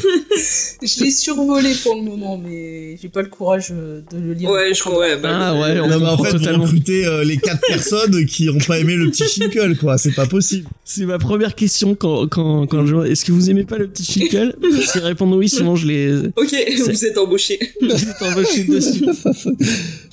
Je 0.83 1.05
l'ai 1.05 1.11
survolé 1.11 1.73
pour 1.83 1.97
le 1.97 2.03
moment, 2.03 2.39
mais 2.39 2.97
j'ai 3.03 3.09
pas 3.09 3.23
le 3.23 3.29
courage 3.29 3.73
euh, 3.73 4.03
de 4.13 4.19
le 4.19 4.35
lire. 4.35 4.51
Ouais, 4.51 4.73
je 4.73 4.81
crois, 4.81 4.99
ouais. 5.01 5.17
Bah, 5.21 5.31
Ah 5.33 5.55
ouais, 5.61 5.81
on 5.81 5.89
Non 5.89 5.99
mais 5.99 6.07
en 6.07 6.17
fait 6.23 6.31
vous 6.31 6.39
totalement. 6.39 6.63
recrutez 6.65 7.05
euh, 7.07 7.25
les 7.25 7.39
quatre 7.39 7.61
personnes 7.69 8.25
qui 8.27 8.49
ont 8.49 8.59
pas 8.59 8.79
aimé 8.79 8.95
le 8.95 9.11
petit 9.11 9.25
Shinkle 9.29 9.77
quoi, 9.77 9.99
c'est 9.99 10.13
pas 10.15 10.27
possible. 10.27 10.69
C'est 10.85 11.07
ma 11.07 11.19
première 11.19 11.55
question 11.57 11.95
quand, 11.97 12.29
quand, 12.29 12.67
quand 12.69 12.87
je 12.87 12.95
est-ce 13.11 13.25
que 13.25 13.33
vous 13.33 13.51
aimez 13.51 13.65
pas 13.65 13.79
le 13.79 13.89
petit 13.89 14.05
chicle 14.05 14.57
Si 14.87 14.99
répondre 15.01 15.37
oui, 15.37 15.49
sinon 15.49 15.75
je 15.75 15.87
les 15.89 16.17
Ok, 16.37 16.55
vous 16.87 17.05
êtes 17.05 17.19
embauché. 17.19 17.59
je 17.81 17.87
les 17.87 18.29
embauché 18.31 18.65
dessus. 18.65 19.05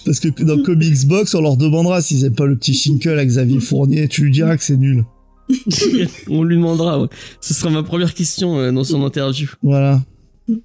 Parce 0.05 0.19
que 0.19 0.43
dans 0.43 0.61
Comics 0.63 1.05
Box 1.05 1.35
on 1.35 1.41
leur 1.41 1.57
demandera 1.57 2.01
s'ils 2.01 2.25
aiment 2.25 2.35
pas 2.35 2.45
le 2.47 2.55
petit 2.55 2.73
Shinkle 2.73 3.17
à 3.19 3.25
Xavier 3.25 3.59
Fournier, 3.59 4.07
tu 4.07 4.23
lui 4.23 4.31
diras 4.31 4.57
que 4.57 4.63
c'est 4.63 4.77
nul. 4.77 5.03
On 6.29 6.43
lui 6.43 6.55
demandera, 6.55 6.99
ouais. 6.99 7.07
Ce 7.41 7.53
sera 7.53 7.69
ma 7.69 7.83
première 7.83 8.13
question 8.13 8.57
euh, 8.59 8.71
dans 8.71 8.83
son 8.83 9.03
interview. 9.03 9.49
Voilà. 9.61 10.01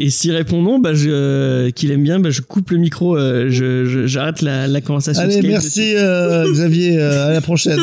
Et 0.00 0.10
s'il 0.10 0.32
répond 0.32 0.62
non, 0.62 0.78
bah 0.78 0.94
je, 0.94 1.10
euh, 1.10 1.70
qu'il 1.70 1.90
aime 1.90 2.02
bien, 2.04 2.20
bah 2.20 2.30
je 2.30 2.40
coupe 2.40 2.70
le 2.70 2.78
micro, 2.78 3.16
euh, 3.16 3.46
je, 3.50 3.84
je- 3.84 4.06
j'arrête 4.06 4.42
la, 4.42 4.66
la 4.68 4.80
conversation. 4.80 5.22
Allez 5.22 5.32
Skype 5.34 5.46
merci 5.48 5.94
Xavier, 6.52 7.00
à 7.00 7.32
la 7.32 7.40
prochaine. 7.40 7.80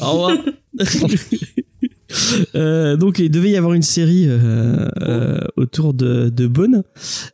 Au 0.00 0.12
revoir. 0.12 0.36
Euh, 2.54 2.96
donc 2.96 3.18
il 3.18 3.30
devait 3.30 3.50
y 3.50 3.56
avoir 3.56 3.74
une 3.74 3.82
série 3.82 4.24
euh, 4.28 4.88
euh, 5.02 5.40
autour 5.56 5.92
de, 5.94 6.30
de 6.30 6.46
Bone 6.46 6.82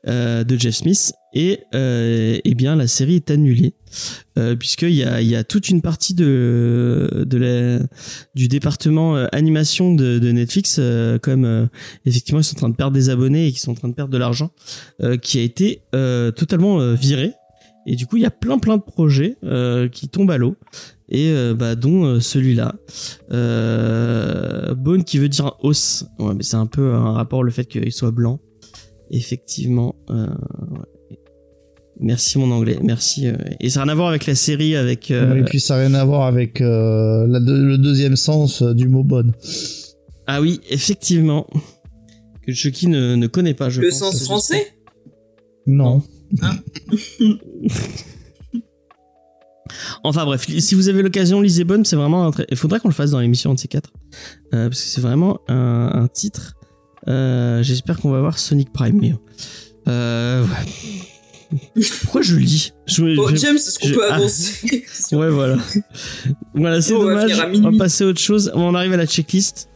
de 0.07 0.57
Jeff 0.59 0.74
Smith 0.76 1.12
et 1.35 1.61
euh, 1.74 2.39
eh 2.43 2.55
bien 2.55 2.76
la 2.76 2.87
série 2.87 3.16
est 3.16 3.30
annulée 3.30 3.74
euh, 4.39 4.57
puisqu'il 4.57 4.95
y 4.95 5.05
a, 5.05 5.20
il 5.20 5.28
y 5.28 5.37
a 5.37 5.45
toute 5.45 5.68
une 5.68 5.82
partie 5.82 6.14
de, 6.14 7.26
du 8.35 8.49
département 8.49 9.16
euh, 9.16 9.26
animation 9.32 9.95
de, 9.95 10.18
Netflix 10.32 10.76
euh, 10.78 11.18
comme 11.18 11.45
euh, 11.45 11.66
effectivement 12.07 12.41
ils 12.41 12.45
sont 12.45 12.57
en 12.57 12.59
train 12.59 12.68
de 12.70 12.76
perdre 12.76 12.95
des 12.95 13.11
abonnés 13.11 13.47
et 13.49 13.53
qui 13.53 13.61
sont 13.61 13.72
en 13.72 13.74
train 13.74 13.89
de 13.89 13.95
perdre 13.95 14.12
de 14.12 14.18
l'argent 14.18 14.51
qui 15.22 15.39
a 15.39 15.43
été 15.43 15.82
totalement 16.37 16.95
viré. 16.95 17.32
Et 17.87 17.97
du 17.97 18.07
coup 18.07 18.16
il 18.16 18.22
y 18.22 18.26
a 18.26 18.30
plein 18.30 18.59
plein 18.59 18.76
de 18.76 18.82
projets 18.82 19.37
qui 19.93 20.09
tombent 20.09 20.30
à 20.30 20.39
l'eau. 20.39 20.57
Et 21.11 21.32
bah, 21.55 21.74
dont 21.74 22.20
celui-là. 22.20 22.74
Euh, 23.30 24.74
Bone 24.74 25.05
qui 25.05 25.18
veut 25.18 25.28
dire 25.28 25.57
os. 25.62 26.07
Ouais 26.18 26.35
mais 26.35 26.43
c'est 26.43 26.57
un 26.57 26.66
peu 26.66 26.95
un 26.95 27.12
rapport 27.12 27.43
le 27.43 27.51
fait 27.51 27.66
qu'il 27.66 27.93
soit 27.93 28.11
blanc. 28.11 28.41
Effectivement. 29.11 29.97
Merci 32.01 32.38
mon 32.38 32.51
anglais, 32.51 32.78
merci. 32.82 33.28
euh, 33.28 33.36
Et 33.61 33.70
ça 33.70 33.80
n'a 33.80 33.84
rien 33.84 33.92
à 33.92 33.95
voir 33.95 34.09
avec 34.09 34.26
la 34.26 34.34
série, 34.34 34.74
avec. 34.76 35.11
euh, 35.11 35.36
Et 35.36 35.45
puis 35.45 35.61
ça 35.61 35.76
n'a 35.76 35.86
rien 35.86 35.95
à 35.95 36.05
voir 36.05 36.22
avec 36.26 36.61
euh, 36.61 37.26
la 37.28 37.38
le 37.38 37.78
deuxième 37.78 38.16
sens 38.16 38.62
euh, 38.62 38.74
du 38.74 38.88
mot 38.88 39.05
bonne. 39.05 39.32
Ah 40.26 40.40
oui, 40.40 40.61
effectivement. 40.70 41.47
Que 42.47 42.53
Chucky 42.53 42.88
ne, 42.88 43.14
ne 43.14 43.26
connaît 43.26 43.55
pas, 43.55 43.70
je 43.70 43.80
Le 43.80 43.88
pense. 43.90 43.99
sens 43.99 44.24
français? 44.24 44.66
Non. 45.66 46.03
Enfin 50.03 50.24
bref, 50.24 50.47
si 50.59 50.74
vous 50.74 50.88
avez 50.88 51.03
l'occasion, 51.03 51.40
lisez 51.40 51.64
Bonne, 51.64 51.84
c'est 51.84 51.97
vraiment 51.97 52.26
un 52.26 52.30
très... 52.30 52.47
Il 52.51 52.57
faudrait 52.57 52.80
qu'on 52.80 52.88
le 52.88 52.95
fasse 52.95 53.11
dans 53.11 53.20
l'émission 53.20 53.55
de 53.55 53.59
ces 53.59 53.68
quatre. 53.68 53.90
Euh, 54.53 54.68
parce 54.68 54.80
que 54.82 54.86
c'est 54.88 55.01
vraiment 55.01 55.40
un, 55.49 55.90
un 55.95 56.09
titre. 56.09 56.55
Euh, 57.09 57.62
J'espère 57.62 57.99
qu'on 57.99 58.11
va 58.11 58.20
voir 58.20 58.38
Sonic 58.38 58.72
Prime. 58.72 58.99
mais, 59.01 59.14
Euh, 59.88 60.42
ouais. 60.45 60.49
Pourquoi 62.03 62.22
je 62.22 62.34
le 62.36 62.42
dis 62.42 62.72
je, 62.86 63.14
Bon, 63.16 63.28
je- 63.28 63.36
James, 63.36 63.57
est-ce 63.57 63.78
qu'on 63.78 63.88
je- 63.88 63.95
peut 63.95 64.05
ah. 64.09 64.14
avancer 64.16 64.84
Ouais, 65.12 65.30
voilà. 65.30 65.57
voilà, 66.55 66.80
c'est 66.80 66.92
On 66.95 67.05
va 67.05 67.24
dommage. 67.26 67.47
On 67.64 67.70
va 67.70 67.78
passer 67.78 68.05
à 68.05 68.07
autre 68.09 68.20
chose. 68.20 68.51
On 68.55 68.74
arrive 68.74 68.92
à 68.92 68.97
la 68.97 69.07
checklist. 69.07 69.68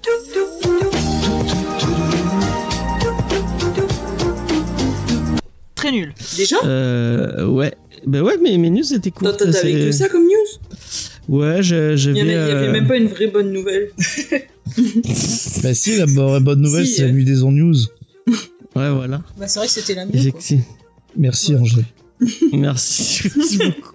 Très 5.74 5.92
nul. 5.92 6.12
Déjà 6.36 6.56
Euh, 6.64 7.46
ouais. 7.46 7.72
Bah 8.06 8.22
ouais, 8.22 8.34
mais 8.42 8.56
mes 8.58 8.70
news 8.70 8.92
étaient 8.92 9.10
T'avais 9.10 9.52
c'est- 9.52 9.72
que 9.72 9.92
ça 9.92 10.08
comme 10.08 10.22
news 10.24 10.58
Ouais, 11.28 11.62
j'avais. 11.62 11.94
il 11.96 12.16
y 12.16 12.20
avait 12.20 12.34
euh, 12.34 12.72
même 12.72 12.86
pas 12.86 12.96
une 12.96 13.06
vraie 13.08 13.26
bonne 13.28 13.52
nouvelle. 13.52 13.90
Bah 15.62 15.74
si, 15.74 15.96
la 15.96 16.06
bo- 16.06 16.38
bonne 16.40 16.60
nouvelle, 16.60 16.86
Si, 16.86 16.94
c'est 16.96 17.02
la 17.02 17.08
euh. 17.08 17.12
nuit 17.12 17.24
des 17.24 17.42
on 17.42 17.50
news. 17.50 17.74
Ouais, 18.76 18.90
voilà. 18.92 19.22
Bah, 19.36 19.48
c'est 19.48 19.58
vrai 19.58 19.66
que 19.66 19.72
c'était 19.72 19.94
la 19.94 20.04
mieux. 20.06 20.12
Merci 21.18 21.54
Angèle. 21.56 21.84
Merci. 22.52 23.28
Merci 23.36 23.58
beaucoup. 23.58 23.92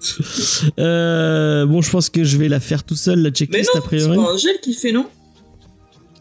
Euh, 0.78 1.66
bon, 1.66 1.82
je 1.82 1.90
pense 1.90 2.08
que 2.08 2.22
je 2.22 2.36
vais 2.36 2.48
la 2.48 2.60
faire 2.60 2.84
tout 2.84 2.94
seul, 2.94 3.18
la 3.20 3.30
Mais 3.30 3.34
checklist, 3.34 3.70
non, 3.74 3.80
a 3.80 3.82
c'est 3.82 3.86
priori. 3.88 4.16
pas 4.16 4.22
Angèle 4.32 4.60
qui 4.62 4.72
fait, 4.72 4.92
non 4.92 5.06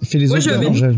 Fais 0.03 0.17
les 0.17 0.27
Moi, 0.27 0.39
auteurs, 0.39 0.67
Angèle. 0.69 0.97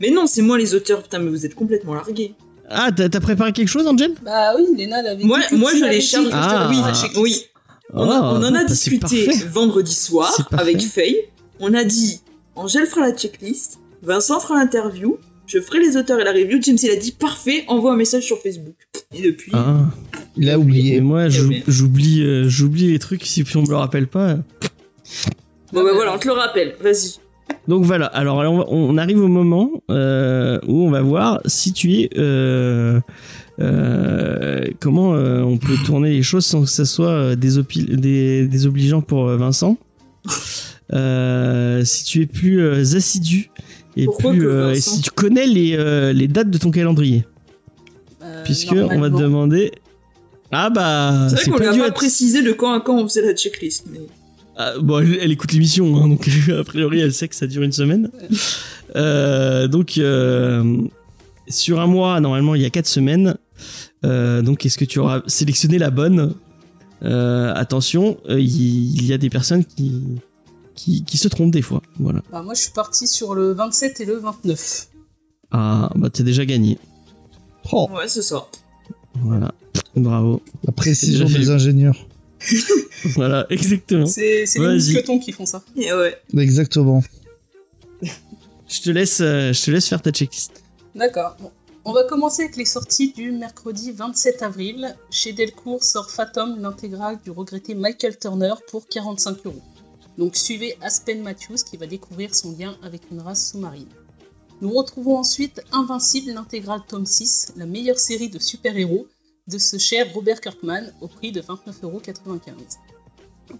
Mais 0.00 0.10
non, 0.10 0.26
c'est 0.26 0.42
moi 0.42 0.58
les 0.58 0.74
auteurs, 0.74 1.02
putain, 1.02 1.20
mais 1.20 1.30
vous 1.30 1.46
êtes 1.46 1.54
complètement 1.54 1.94
largués. 1.94 2.34
Ah, 2.68 2.90
t'as 2.94 3.08
préparé 3.20 3.52
quelque 3.54 3.68
chose, 3.68 3.86
Angel 3.86 4.12
Bah 4.22 4.52
oui, 4.56 4.64
Léna 4.76 5.00
l'avait 5.02 5.24
Moi, 5.24 5.40
dit 5.50 5.56
moi 5.56 5.70
je 5.74 5.80
que 5.80 6.00
je 6.00 6.28
Ah. 6.32 6.68
oui, 6.70 6.76
checklist. 6.94 7.16
oui. 7.16 7.44
On, 7.94 8.02
a- 8.10 8.20
Oh, 8.20 8.36
on 8.36 8.44
en 8.44 8.44
a 8.44 8.50
bah, 8.50 8.58
c'est 8.68 8.90
discuté 8.90 9.24
parfait. 9.24 9.44
vendredi 9.46 9.94
soir 9.94 10.30
C'est 10.36 10.54
avec 10.58 10.80
Faye. 10.82 11.16
On 11.60 11.72
a 11.72 11.82
dit 11.84 12.20
Angèle 12.54 12.86
fera 12.86 13.00
la 13.08 13.16
checklist, 13.16 13.78
Vincent 14.02 14.38
fera 14.40 14.56
l'interview, 14.56 15.16
je 15.48 15.58
ferai 15.60 15.80
les 15.80 15.96
auteurs 15.96 16.20
et 16.20 16.24
la 16.24 16.32
review. 16.32 16.58
James 16.62 16.76
il 16.82 16.90
a 16.90 16.96
dit 16.96 17.10
parfait, 17.12 17.64
envoie 17.66 17.92
un 17.92 17.96
message 17.96 18.22
sur 18.24 18.38
Facebook. 18.38 18.76
Et 19.16 19.22
depuis, 19.22 19.50
Ah. 19.54 19.86
Il 20.36 20.48
a 20.48 20.52
Et 20.52 20.56
oublié. 20.56 21.00
moi, 21.00 21.28
j'oublie 21.28 22.22
euh, 22.22 22.48
j'oublie 22.48 22.92
les 22.92 22.98
trucs 23.00 23.24
si 23.24 23.44
on 23.56 23.62
me 23.62 23.68
le 23.68 23.76
rappelle 23.76 24.06
pas. 24.06 24.36
bon 25.72 25.82
bah 25.82 25.90
voilà, 25.94 26.14
on 26.14 26.18
te 26.18 26.26
le 26.28 26.34
rappelle, 26.34 26.76
vas-y. 26.80 27.14
Donc 27.66 27.84
voilà, 27.84 28.06
alors 28.06 28.36
on, 28.36 28.58
va- 28.58 28.64
on 28.68 28.96
arrive 28.98 29.20
au 29.20 29.28
moment 29.28 29.70
euh, 29.90 30.58
où 30.68 30.82
on 30.86 30.90
va 30.90 31.00
voir 31.02 31.40
si 31.46 31.72
tu 31.72 31.94
es... 31.94 32.10
euh, 32.18 33.00
euh, 33.60 34.64
comment 34.80 35.14
euh, 35.14 35.40
on 35.42 35.56
peut 35.58 35.74
tourner 35.84 36.10
les 36.10 36.22
choses 36.22 36.44
sans 36.46 36.62
que 36.62 36.68
ça 36.68 36.84
soit 36.84 37.08
euh, 37.08 37.36
désobligeant 37.36 39.00
pour 39.00 39.28
euh, 39.28 39.36
Vincent. 39.36 39.76
Euh, 40.94 41.84
si 41.84 42.04
tu 42.04 42.22
es 42.22 42.26
plus 42.26 42.60
euh, 42.60 42.80
assidu 42.96 43.50
et 43.96 44.06
que 44.06 44.26
euh, 44.26 44.72
et 44.72 44.80
si 44.80 45.00
tu 45.00 45.10
connais 45.10 45.46
les, 45.46 45.74
euh, 45.76 46.12
les 46.12 46.28
dates 46.28 46.50
de 46.50 46.58
ton 46.58 46.70
calendrier 46.70 47.24
Euh, 48.22 48.42
puisque 48.44 48.72
on 48.72 48.98
va 49.00 49.08
te 49.10 49.16
demander 49.16 49.72
ah 50.50 50.70
bah 50.70 51.28
C'est 51.30 51.36
vrai 51.36 51.44
qu'on 51.44 51.56
lui 51.58 51.64
pas 51.64 51.70
a 51.70 51.74
dû 51.74 51.80
pas 51.80 51.86
être- 51.88 51.94
précisé 51.94 52.42
de 52.42 52.52
quand 52.52 52.72
à 52.72 52.80
quand 52.80 52.96
on 52.98 53.06
faisait 53.08 53.22
la 53.22 53.34
checklist. 53.34 53.84
Mais... 53.92 54.00
Ah, 54.56 54.72
bon, 54.80 54.98
elle, 54.98 55.18
elle 55.20 55.30
écoute 55.30 55.52
l'émission, 55.52 55.94
hein, 55.96 56.08
donc 56.08 56.28
a 56.60 56.64
priori 56.64 57.00
elle 57.00 57.12
sait 57.12 57.28
que 57.28 57.34
ça 57.36 57.46
dure 57.46 57.62
une 57.62 57.72
semaine. 57.72 58.10
Euh, 58.96 59.68
donc 59.68 59.98
euh, 59.98 60.78
sur 61.48 61.80
un 61.80 61.86
mois, 61.86 62.18
normalement 62.20 62.54
il 62.54 62.62
y 62.62 62.66
a 62.66 62.70
quatre 62.70 62.86
semaines. 62.88 63.36
Euh, 64.04 64.42
donc 64.42 64.64
est-ce 64.66 64.78
que 64.78 64.84
tu 64.84 64.98
auras 65.00 65.22
sélectionné 65.26 65.78
la 65.78 65.90
bonne? 65.90 66.34
Euh, 67.04 67.52
Attention, 67.54 68.18
euh, 68.28 68.40
il 68.40 68.96
il 68.96 69.06
y, 69.06 69.12
a 69.12 69.18
des 69.18 69.30
personnes 69.30 69.64
qui, 69.64 70.02
qui 70.78 71.04
qui 71.04 71.18
se 71.18 71.28
trompent 71.28 71.50
des 71.50 71.62
fois. 71.62 71.82
Voilà. 71.98 72.22
Bah, 72.30 72.42
moi, 72.42 72.54
je 72.54 72.62
suis 72.62 72.70
parti 72.70 73.06
sur 73.08 73.34
le 73.34 73.52
27 73.52 74.00
et 74.00 74.04
le 74.06 74.16
29. 74.18 74.88
Ah 75.50 75.90
bah 75.96 76.08
t'as 76.10 76.22
déjà 76.22 76.44
gagné. 76.46 76.78
Oh, 77.72 77.88
Ouais, 77.92 78.06
c'est 78.08 78.22
ça. 78.22 78.46
Voilà. 79.14 79.52
Bravo. 79.96 80.40
la 80.64 80.72
précision 80.72 81.26
des 81.26 81.50
ingénieurs. 81.50 82.06
Voilà, 83.14 83.46
exactement. 83.48 84.06
C'est 84.06 84.44
les 84.56 84.74
mousquetons 84.74 85.18
qui 85.20 85.30
font 85.32 85.46
ça. 85.46 85.62
Et 85.76 85.92
ouais. 85.92 86.16
Exactement. 86.36 87.02
Je 88.02 88.80
te 88.82 88.90
laisse, 88.90 89.20
euh, 89.20 89.52
je 89.52 89.62
te 89.64 89.70
laisse 89.70 89.86
faire 89.88 90.02
ta 90.02 90.10
checklist. 90.10 90.62
D'accord. 90.94 91.36
Bon. 91.40 91.50
On 91.84 91.92
va 91.92 92.02
commencer 92.04 92.42
avec 92.42 92.56
les 92.56 92.64
sorties 92.64 93.12
du 93.12 93.30
mercredi 93.30 93.92
27 93.92 94.42
avril. 94.42 94.94
Chez 95.10 95.32
Delcourt 95.32 95.82
sort 95.84 96.10
Fathom, 96.10 96.56
l'intégrale 96.60 97.18
du 97.24 97.30
regretté 97.30 97.74
Michael 97.74 98.18
Turner 98.18 98.52
pour 98.70 98.86
45 98.88 99.46
euros. 99.46 99.62
Donc 100.18 100.36
suivez 100.36 100.76
Aspen 100.82 101.22
Matthews 101.22 101.64
qui 101.68 101.78
va 101.78 101.86
découvrir 101.86 102.34
son 102.34 102.54
lien 102.58 102.76
avec 102.82 103.02
une 103.10 103.20
race 103.20 103.52
sous-marine. 103.52 103.88
Nous 104.60 104.70
retrouvons 104.70 105.16
ensuite 105.16 105.62
Invincible, 105.72 106.32
l'intégrale 106.32 106.82
tome 106.86 107.06
6, 107.06 107.54
la 107.56 107.64
meilleure 107.64 108.00
série 108.00 108.28
de 108.28 108.38
super-héros 108.38 109.06
de 109.46 109.56
ce 109.56 109.78
cher 109.78 110.12
Robert 110.12 110.40
Kirkman 110.40 110.92
au 111.00 111.06
prix 111.06 111.32
de 111.32 111.40
29,95€. 111.40 112.18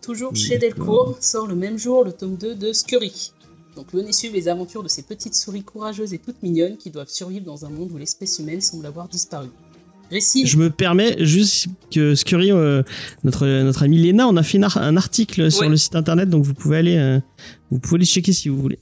Toujours 0.02 0.36
chez 0.36 0.58
Delcourt 0.58 1.16
sort 1.20 1.46
le 1.46 1.54
même 1.54 1.78
jour 1.78 2.04
le 2.04 2.12
tome 2.12 2.36
2 2.36 2.56
de 2.56 2.72
Scurry, 2.74 3.32
donc 3.78 3.92
venez 3.92 4.12
suivre 4.12 4.34
les 4.34 4.48
aventures 4.48 4.82
de 4.82 4.88
ces 4.88 5.02
petites 5.02 5.36
souris 5.36 5.62
courageuses 5.62 6.12
et 6.12 6.18
toutes 6.18 6.42
mignonnes 6.42 6.76
qui 6.76 6.90
doivent 6.90 7.08
survivre 7.08 7.46
dans 7.46 7.64
un 7.64 7.70
monde 7.70 7.92
où 7.92 7.96
l'espèce 7.96 8.40
humaine 8.40 8.60
semble 8.60 8.84
avoir 8.86 9.06
disparu. 9.06 9.50
Je 10.46 10.56
me 10.56 10.70
permets 10.70 11.16
juste 11.24 11.66
que 11.90 12.14
Scurry, 12.14 12.50
euh, 12.50 12.82
notre 13.24 13.46
notre 13.46 13.82
ami 13.82 13.98
Léna, 13.98 14.26
on 14.26 14.36
a 14.36 14.42
fait 14.42 14.62
ar- 14.62 14.78
un 14.78 14.96
article 14.96 15.50
sur 15.50 15.62
le 15.68 15.76
site 15.76 15.94
internet, 15.96 16.30
donc 16.30 16.44
vous 16.44 16.54
pouvez 16.54 16.78
aller 16.78 16.96
euh, 16.96 17.20
vous 17.70 17.78
pouvez 17.78 17.96
aller 17.96 18.06
checker 18.06 18.32
si 18.32 18.48
vous 18.48 18.58
voulez. 18.58 18.78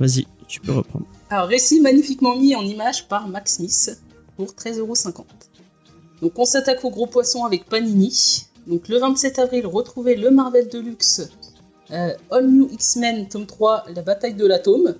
Vas-y, 0.00 0.26
tu 0.48 0.60
peux 0.60 0.72
reprendre. 0.72 1.06
Alors, 1.30 1.48
récit 1.48 1.80
magnifiquement 1.80 2.36
mis 2.36 2.54
en 2.54 2.62
image 2.62 3.06
par 3.08 3.28
Max 3.28 3.56
Smith 3.56 4.00
pour 4.36 4.46
13,50€. 4.48 5.24
Donc, 6.22 6.38
on 6.38 6.44
s'attaque 6.44 6.84
au 6.84 6.90
gros 6.90 7.06
poisson 7.06 7.44
avec 7.44 7.64
Panini. 7.66 8.46
Donc, 8.66 8.88
le 8.88 8.98
27 8.98 9.38
avril, 9.38 9.66
retrouvez 9.66 10.16
le 10.16 10.30
Marvel 10.30 10.68
Deluxe 10.68 11.28
euh, 11.90 12.12
All 12.30 12.46
New 12.48 12.68
X-Men 12.72 13.28
tome 13.28 13.46
3, 13.46 13.84
La 13.94 14.02
bataille 14.02 14.34
de 14.34 14.46
l'atome, 14.46 14.94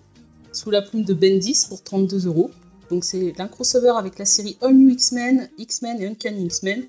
sous 0.52 0.70
la 0.70 0.82
plume 0.82 1.04
de 1.04 1.14
Bendis 1.14 1.64
pour 1.68 1.78
32€. 1.78 2.50
Donc, 2.94 3.02
c'est 3.04 3.40
un 3.40 3.48
crossover 3.48 3.92
avec 3.98 4.20
la 4.20 4.24
série 4.24 4.56
All 4.62 4.72
New 4.76 4.88
X-Men, 4.90 5.48
X-Men 5.58 6.00
et 6.00 6.06
Uncanny 6.06 6.44
X-Men. 6.44 6.84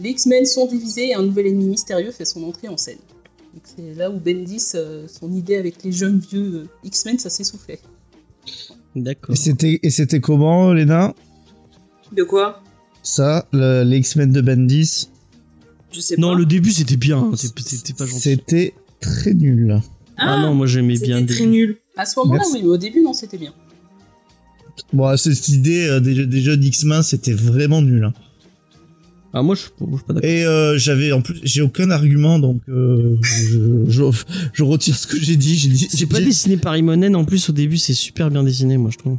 Les 0.00 0.10
X-Men 0.10 0.46
sont 0.46 0.66
divisés 0.66 1.08
et 1.08 1.14
un 1.14 1.22
nouvel 1.22 1.48
ennemi 1.48 1.64
mystérieux 1.66 2.12
fait 2.12 2.24
son 2.24 2.44
entrée 2.44 2.68
en 2.68 2.76
scène. 2.76 2.98
Donc, 3.52 3.64
c'est 3.64 3.94
là 3.98 4.08
où 4.08 4.20
Bendis, 4.20 4.64
euh, 4.76 5.08
son 5.08 5.32
idée 5.32 5.56
avec 5.56 5.82
les 5.82 5.90
jeunes 5.90 6.20
vieux 6.20 6.54
euh, 6.54 6.68
X-Men, 6.84 7.18
ça 7.18 7.28
s'essoufflait. 7.28 7.80
D'accord. 8.94 9.34
Et 9.34 9.36
c'était 9.36 9.80
et 9.82 9.90
c'était 9.90 10.20
comment, 10.20 10.72
Léna? 10.72 11.12
De 12.12 12.22
quoi? 12.22 12.62
Ça, 13.02 13.48
le- 13.52 13.82
les 13.82 13.98
X-Men 13.98 14.30
de 14.30 14.40
Bendis, 14.42 15.08
Je 15.90 16.00
sais 16.00 16.14
Non, 16.18 16.32
pas. 16.34 16.38
le 16.38 16.46
début 16.46 16.70
c'était 16.70 16.96
bien, 16.96 17.18
hein, 17.18 17.32
c'était 17.36 17.94
pas 17.94 18.06
gentil. 18.06 18.20
c'était 18.20 18.74
très 19.00 19.34
nul. 19.34 19.80
Ah, 20.16 20.40
non, 20.40 20.54
moi 20.54 20.66
j'aimais 20.68 20.98
bien 20.98 21.18
C'était 21.20 21.34
très 21.34 21.44
début. 21.46 21.50
nul. 21.56 21.78
À 21.96 22.06
ce 22.06 22.18
moment-là, 22.20 22.42
oui, 22.52 22.60
mais 22.62 22.68
au 22.68 22.76
début, 22.76 23.02
non, 23.02 23.12
c'était 23.12 23.38
bien. 23.38 23.52
Bon, 24.92 25.16
cette 25.16 25.48
idée 25.48 25.86
euh, 25.88 26.00
des, 26.00 26.26
des 26.26 26.40
jeux 26.40 26.56
d'X-Men, 26.56 27.02
c'était 27.02 27.32
vraiment 27.32 27.82
nul. 27.82 28.04
hein. 28.04 28.12
Ah 29.34 29.42
moi 29.42 29.54
je, 29.54 29.62
suis 29.62 29.70
pas 30.06 30.12
d'accord. 30.12 30.28
Et 30.28 30.44
euh, 30.44 30.76
j'avais 30.76 31.10
en 31.12 31.22
plus, 31.22 31.40
j'ai 31.42 31.62
aucun 31.62 31.90
argument, 31.90 32.38
donc 32.38 32.60
euh, 32.68 33.16
je, 33.22 33.58
je, 33.88 34.02
je 34.52 34.62
retire 34.62 34.94
ce 34.94 35.06
que 35.06 35.18
j'ai 35.18 35.36
dit. 35.36 35.56
J'ai 35.56 35.68
dit, 35.70 35.88
C'est 35.90 36.04
pas 36.04 36.20
dessiné 36.20 36.58
par 36.58 36.76
Imonen 36.76 37.16
en 37.16 37.24
plus 37.24 37.48
au 37.48 37.52
début 37.52 37.78
c'est 37.78 37.94
super 37.94 38.30
bien 38.30 38.42
dessiné 38.44 38.76
moi 38.76 38.90
je 38.92 38.98
trouve. 38.98 39.16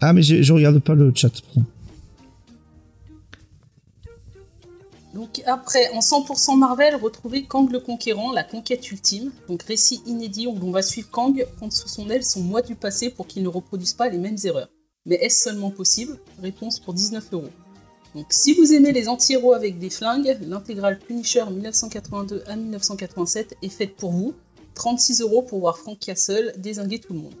Ah, 0.00 0.12
mais 0.14 0.22
je 0.22 0.50
regarde 0.52 0.78
pas 0.80 0.94
le 0.94 1.12
chat. 1.14 1.30
pardon. 1.54 1.68
Donc 5.14 5.42
après, 5.46 5.90
en 5.92 6.00
100% 6.00 6.58
Marvel, 6.58 6.96
retrouvez 6.96 7.44
Kang 7.44 7.70
le 7.70 7.78
Conquérant, 7.78 8.32
la 8.32 8.42
conquête 8.42 8.90
ultime. 8.90 9.30
Donc 9.46 9.62
récit 9.62 10.02
inédit 10.06 10.48
où 10.48 10.58
l'on 10.58 10.72
va 10.72 10.82
suivre 10.82 11.08
Kang 11.08 11.46
prendre 11.56 11.72
sous 11.72 11.86
son 11.86 12.10
aile 12.10 12.24
son 12.24 12.40
moi 12.40 12.62
du 12.62 12.74
passé 12.74 13.10
pour 13.10 13.28
qu'il 13.28 13.44
ne 13.44 13.48
reproduise 13.48 13.94
pas 13.94 14.08
les 14.08 14.18
mêmes 14.18 14.38
erreurs. 14.42 14.68
Mais 15.06 15.14
est-ce 15.16 15.44
seulement 15.44 15.70
possible? 15.70 16.18
Réponse 16.42 16.80
pour 16.80 16.94
19 16.94 17.32
euros. 17.32 17.50
Donc 18.16 18.26
si 18.30 18.54
vous 18.54 18.72
aimez 18.72 18.90
les 18.90 19.08
anti-héros 19.08 19.52
avec 19.52 19.78
des 19.78 19.90
flingues, 19.90 20.36
l'intégrale 20.40 20.98
Punisher 20.98 21.44
1982 21.48 22.42
à 22.48 22.56
1987 22.56 23.56
est 23.62 23.68
faite 23.68 23.94
pour 23.94 24.10
vous. 24.10 24.34
36 24.74 25.20
euros 25.20 25.42
pour 25.42 25.60
voir 25.60 25.78
Frank 25.78 25.96
Castle 26.00 26.54
désinguer 26.58 26.98
tout 26.98 27.12
le 27.12 27.20
monde. 27.20 27.34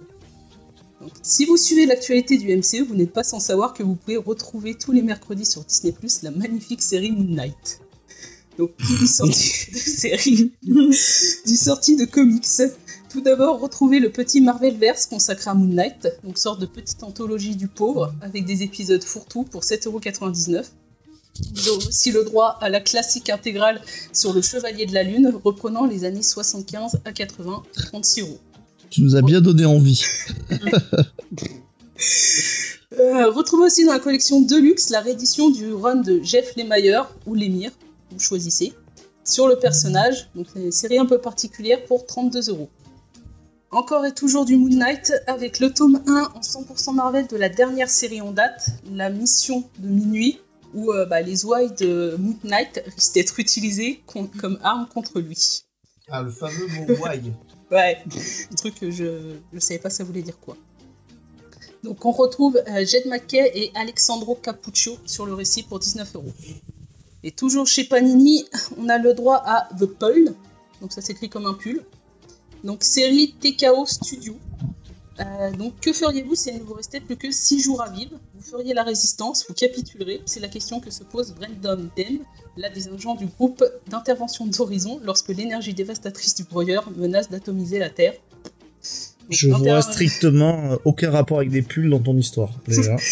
Donc, 1.04 1.12
si 1.22 1.44
vous 1.44 1.58
suivez 1.58 1.84
l'actualité 1.84 2.38
du 2.38 2.56
MCU, 2.56 2.82
vous 2.82 2.94
n'êtes 2.94 3.12
pas 3.12 3.24
sans 3.24 3.38
savoir 3.38 3.74
que 3.74 3.82
vous 3.82 3.94
pouvez 3.94 4.16
retrouver 4.16 4.74
tous 4.74 4.90
les 4.90 5.02
mercredis 5.02 5.44
sur 5.44 5.62
Disney 5.62 5.92
Plus 5.92 6.22
la 6.22 6.30
magnifique 6.30 6.80
série 6.80 7.12
Moon 7.12 7.28
Knight. 7.28 7.80
Donc, 8.56 8.70
qui 8.78 9.06
sortie 9.06 9.70
de 9.72 9.76
série, 9.76 10.52
dit 10.62 11.56
sortie 11.58 11.96
de 11.96 12.06
comics. 12.06 12.46
Tout 13.10 13.20
d'abord, 13.20 13.60
retrouvez 13.60 14.00
le 14.00 14.10
petit 14.10 14.40
Marvelverse 14.40 15.04
consacré 15.04 15.50
à 15.50 15.54
Moon 15.54 15.74
Knight, 15.74 16.08
donc 16.24 16.38
sorte 16.38 16.58
de 16.58 16.66
petite 16.66 17.02
anthologie 17.02 17.54
du 17.54 17.68
pauvre, 17.68 18.14
avec 18.22 18.46
des 18.46 18.62
épisodes 18.62 19.04
fourre-tout 19.04 19.42
pour 19.42 19.60
7,99€. 19.60 20.64
Vous 21.54 21.68
aurez 21.68 21.86
aussi 21.86 22.12
le 22.12 22.24
droit 22.24 22.56
à 22.62 22.70
la 22.70 22.80
classique 22.80 23.28
intégrale 23.28 23.82
sur 24.14 24.32
le 24.32 24.40
Chevalier 24.40 24.86
de 24.86 24.94
la 24.94 25.02
Lune, 25.02 25.38
reprenant 25.44 25.84
les 25.84 26.04
années 26.04 26.22
75 26.22 27.00
à 27.04 27.12
80, 27.12 27.62
36 27.74 28.22
euros. 28.22 28.38
Tu 28.94 29.02
nous 29.02 29.16
as 29.16 29.22
bien 29.22 29.40
donné 29.40 29.64
envie. 29.64 30.04
Euh, 33.00 33.28
retrouvez 33.28 33.66
aussi 33.66 33.84
dans 33.84 33.92
la 33.92 33.98
collection 33.98 34.40
Deluxe 34.40 34.90
la 34.90 35.00
réédition 35.00 35.50
du 35.50 35.72
run 35.72 35.96
de 35.96 36.22
Jeff 36.22 36.54
Lemire, 36.56 37.10
ou 37.26 37.34
Lemire, 37.34 37.72
vous 38.12 38.20
choisissez, 38.20 38.72
sur 39.24 39.48
le 39.48 39.56
personnage, 39.56 40.30
donc 40.36 40.46
c'est 40.54 40.60
une 40.60 40.70
série 40.70 40.98
un 40.98 41.06
peu 41.06 41.18
particulière 41.18 41.84
pour 41.86 42.06
32 42.06 42.50
euros. 42.50 42.70
Encore 43.72 44.06
et 44.06 44.14
toujours 44.14 44.44
du 44.44 44.56
Moon 44.56 44.68
Knight 44.68 45.12
avec 45.26 45.58
le 45.58 45.72
tome 45.72 46.00
1 46.06 46.30
en 46.36 46.40
100% 46.40 46.94
Marvel 46.94 47.26
de 47.26 47.36
la 47.36 47.48
dernière 47.48 47.90
série 47.90 48.20
en 48.20 48.30
date, 48.30 48.68
la 48.92 49.10
mission 49.10 49.64
de 49.80 49.88
minuit, 49.88 50.38
où 50.72 50.92
euh, 50.92 51.04
bah, 51.04 51.20
les 51.20 51.44
ouailles 51.44 51.74
de 51.74 52.14
Moon 52.20 52.36
Knight 52.44 52.80
risquent 52.94 53.14
d'être 53.14 53.40
utilisées 53.40 54.04
comme 54.06 54.60
arme 54.62 54.86
contre 54.94 55.18
lui. 55.18 55.64
Ah, 56.08 56.22
le 56.22 56.30
fameux 56.30 56.68
mot 56.68 56.94
why. 57.02 57.32
Ouais, 57.70 57.98
un 58.50 58.54
truc 58.54 58.74
que 58.74 58.90
je 58.90 59.36
ne 59.52 59.60
savais 59.60 59.80
pas 59.80 59.90
ça 59.90 60.04
voulait 60.04 60.22
dire 60.22 60.38
quoi. 60.38 60.56
Donc 61.82 62.04
on 62.04 62.12
retrouve 62.12 62.62
euh, 62.68 62.84
Jed 62.84 63.06
McKay 63.06 63.50
et 63.54 63.70
Alexandro 63.74 64.34
Capuccio 64.36 64.96
sur 65.04 65.26
le 65.26 65.34
récit 65.34 65.62
pour 65.62 65.78
19 65.78 66.14
euros. 66.14 66.32
Et 67.22 67.30
toujours 67.30 67.66
chez 67.66 67.84
Panini, 67.84 68.44
on 68.78 68.88
a 68.88 68.98
le 68.98 69.14
droit 69.14 69.42
à 69.44 69.68
The 69.78 69.86
Pull, 69.86 70.34
donc 70.80 70.92
ça 70.92 71.00
s'écrit 71.00 71.28
comme 71.28 71.46
un 71.46 71.54
pull. 71.54 71.82
Donc 72.62 72.82
série 72.82 73.34
TKO 73.40 73.86
Studio. 73.86 74.36
Euh, 75.20 75.50
donc 75.52 75.78
que 75.80 75.92
feriez-vous 75.92 76.34
s'il 76.34 76.56
ne 76.56 76.62
vous 76.62 76.74
restait 76.74 77.00
plus 77.00 77.16
que 77.16 77.30
6 77.30 77.60
jours 77.60 77.82
à 77.82 77.90
vivre? 77.90 78.18
Feriez 78.44 78.74
la 78.74 78.82
résistance, 78.82 79.46
vous 79.48 79.54
capitulerez 79.54 80.22
C'est 80.26 80.40
la 80.40 80.48
question 80.48 80.80
que 80.80 80.90
se 80.90 81.02
pose 81.02 81.34
Brandon 81.34 81.88
Dem, 81.96 82.18
l'un 82.56 82.70
des 82.70 82.88
agents 82.88 83.14
du 83.14 83.26
groupe 83.26 83.64
d'intervention 83.88 84.46
d'Horizon, 84.46 85.00
lorsque 85.02 85.28
l'énergie 85.28 85.74
dévastatrice 85.74 86.34
du 86.34 86.44
broyeur 86.44 86.90
menace 86.96 87.28
d'atomiser 87.30 87.78
la 87.78 87.90
Terre. 87.90 88.12
Donc, 88.12 89.30
Je 89.30 89.48
21 89.48 89.62
vois 89.62 89.82
strictement 89.82 90.72
euh, 90.72 90.76
aucun 90.84 91.10
rapport 91.10 91.38
avec 91.38 91.50
des 91.50 91.62
pulls 91.62 91.88
dans 91.88 92.00
ton 92.00 92.16
histoire, 92.16 92.52
déjà. 92.68 92.96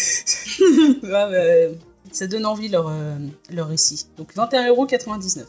Ça 2.11 2.27
donne 2.27 2.45
envie 2.45 2.69
leur, 2.69 2.89
euh, 2.89 3.17
leur 3.51 3.69
récit. 3.69 4.05
Donc 4.17 4.35
21,99€. 4.35 5.45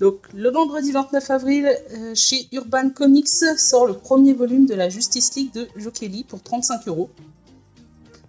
Donc 0.00 0.18
le 0.34 0.50
vendredi 0.50 0.90
29 0.90 1.30
avril, 1.30 1.70
euh, 1.92 2.12
chez 2.14 2.48
Urban 2.52 2.90
Comics 2.90 3.28
sort 3.56 3.86
le 3.86 3.94
premier 3.94 4.34
volume 4.34 4.66
de 4.66 4.74
la 4.74 4.88
Justice 4.88 5.34
League 5.36 5.52
de 5.54 5.68
Joe 5.76 5.92
Kelly 5.92 6.24
pour 6.24 6.42
35 6.42 6.88
euros. 6.88 7.08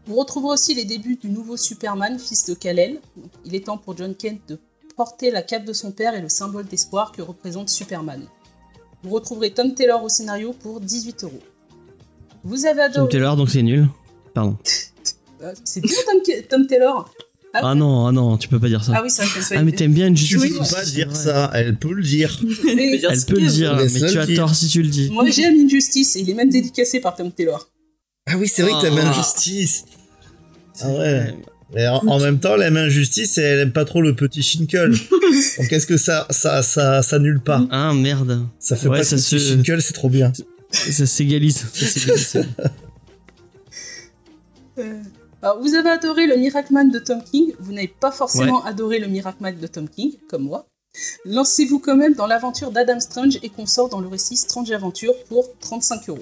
Vous 0.07 0.15
retrouverez 0.15 0.53
aussi 0.53 0.73
les 0.73 0.85
débuts 0.85 1.17
du 1.17 1.29
nouveau 1.29 1.57
Superman, 1.57 2.17
fils 2.19 2.45
de 2.45 2.53
Kal-El. 2.53 2.99
Il 3.45 3.55
est 3.55 3.65
temps 3.65 3.77
pour 3.77 3.97
John 3.97 4.15
Kent 4.15 4.39
de 4.47 4.59
porter 4.95 5.31
la 5.31 5.41
cape 5.41 5.65
de 5.65 5.73
son 5.73 5.91
père 5.91 6.15
et 6.15 6.21
le 6.21 6.29
symbole 6.29 6.65
d'espoir 6.65 7.11
que 7.11 7.21
représente 7.21 7.69
Superman. 7.69 8.23
Vous 9.03 9.09
retrouverez 9.11 9.51
Tom 9.51 9.73
Taylor 9.73 10.03
au 10.03 10.09
scénario 10.09 10.53
pour 10.53 10.79
18 10.79 11.23
euros. 11.25 11.39
Vous 12.43 12.65
avez 12.65 12.77
Tom 12.81 12.83
adoré. 12.85 13.09
Taylor, 13.09 13.35
donc 13.35 13.49
c'est 13.49 13.63
nul. 13.63 13.87
Pardon. 14.33 14.57
Euh, 15.43 15.53
C'est 15.63 15.81
bien 15.81 15.93
Tom, 16.07 16.19
Tom 16.49 16.65
Taylor. 16.65 17.13
Ah 17.53 17.75
non, 17.75 18.07
ah 18.07 18.11
non, 18.11 18.37
tu 18.39 18.47
peux 18.47 18.59
pas 18.59 18.69
dire 18.69 18.83
ça. 18.83 18.93
Ah 18.95 19.01
oui, 19.03 19.11
ça 19.11 19.23
ça 19.23 19.53
Ah 19.55 19.61
mais 19.63 19.71
t'aimes 19.71 19.93
bien 19.93 20.07
une 20.07 20.15
Tu 20.15 20.23
justice. 20.23 20.51
peux 20.53 20.57
pas 20.57 20.83
c'est 20.83 20.91
dire 20.95 21.09
vrai. 21.09 21.15
ça, 21.15 21.51
elle 21.53 21.77
peut 21.77 21.93
le 21.93 22.01
dire. 22.01 22.41
Mais 22.65 22.99
Elle 22.99 23.23
peut 23.23 23.39
le 23.39 23.45
dire, 23.47 23.75
mais 23.75 23.87
tu 24.09 24.17
as 24.17 24.25
dire. 24.25 24.35
tort 24.35 24.55
si 24.55 24.67
tu 24.67 24.81
le 24.81 24.89
dis. 24.89 25.11
Moi 25.11 25.29
j'aime 25.29 25.53
Injustice 25.63 26.15
et 26.15 26.21
il 26.21 26.29
est 26.31 26.33
même 26.33 26.49
dédicacé 26.49 26.99
par 26.99 27.15
Tom 27.15 27.31
Taylor. 27.31 27.69
Ah 28.25 28.35
oui, 28.35 28.47
c'est 28.47 28.63
vrai 28.63 28.71
que 28.71 28.81
t'aimes 28.81 28.97
Ah. 28.99 29.09
injustice. 29.11 29.85
Ah 30.81 30.89
ouais. 30.89 31.35
Mais 31.73 31.87
en, 31.87 31.97
en 32.07 32.19
même 32.19 32.39
temps, 32.39 32.55
elle 32.55 32.61
aime 32.61 32.77
injustice 32.77 33.37
et 33.37 33.41
elle 33.41 33.59
aime 33.59 33.73
pas 33.73 33.83
trop 33.85 34.01
le 34.01 34.15
petit 34.15 34.41
Shinkle. 34.41 34.91
Donc 35.57 35.71
est-ce 35.73 35.85
que 35.87 35.97
ça, 35.97 36.25
ça, 36.29 36.63
ça, 36.63 37.01
ça 37.01 37.19
nulle 37.19 37.41
pas 37.41 37.61
Ah 37.71 37.93
merde. 37.93 38.45
Ça 38.59 38.75
fait 38.77 38.87
Ouais, 38.87 38.99
pas 38.99 39.03
ça 39.03 39.15
que 39.17 39.21
le 39.21 39.25
petit 39.25 39.39
se- 39.39 39.49
Shinkle, 39.53 39.81
c'est 39.81 39.93
trop 39.93 40.09
bien. 40.09 40.31
Ça 40.71 41.05
s'égalise. 41.05 41.65
ça 41.73 41.85
s'égalise. 41.85 42.37
Euh, 44.77 45.01
Alors, 45.41 45.59
vous 45.61 45.73
avez 45.75 45.89
adoré 45.89 46.27
le 46.27 46.37
Miracman 46.37 46.89
de 46.91 46.99
Tom 46.99 47.21
King, 47.23 47.53
vous 47.59 47.73
n'avez 47.73 47.87
pas 47.87 48.11
forcément 48.11 48.63
adoré 48.63 48.99
le 48.99 49.07
Miracman 49.07 49.51
de 49.59 49.67
Tom 49.67 49.89
King, 49.89 50.13
comme 50.29 50.43
moi. 50.43 50.67
Lancez-vous 51.25 51.79
quand 51.79 51.95
même 51.95 52.13
dans 52.15 52.27
l'aventure 52.27 52.71
d'Adam 52.71 52.99
Strange 52.99 53.37
et 53.43 53.49
consort 53.49 53.89
dans 53.89 53.99
le 53.99 54.07
récit 54.07 54.35
Strange 54.37 54.71
Adventure 54.71 55.13
pour 55.29 55.47
35 55.59 56.09
euros. 56.09 56.19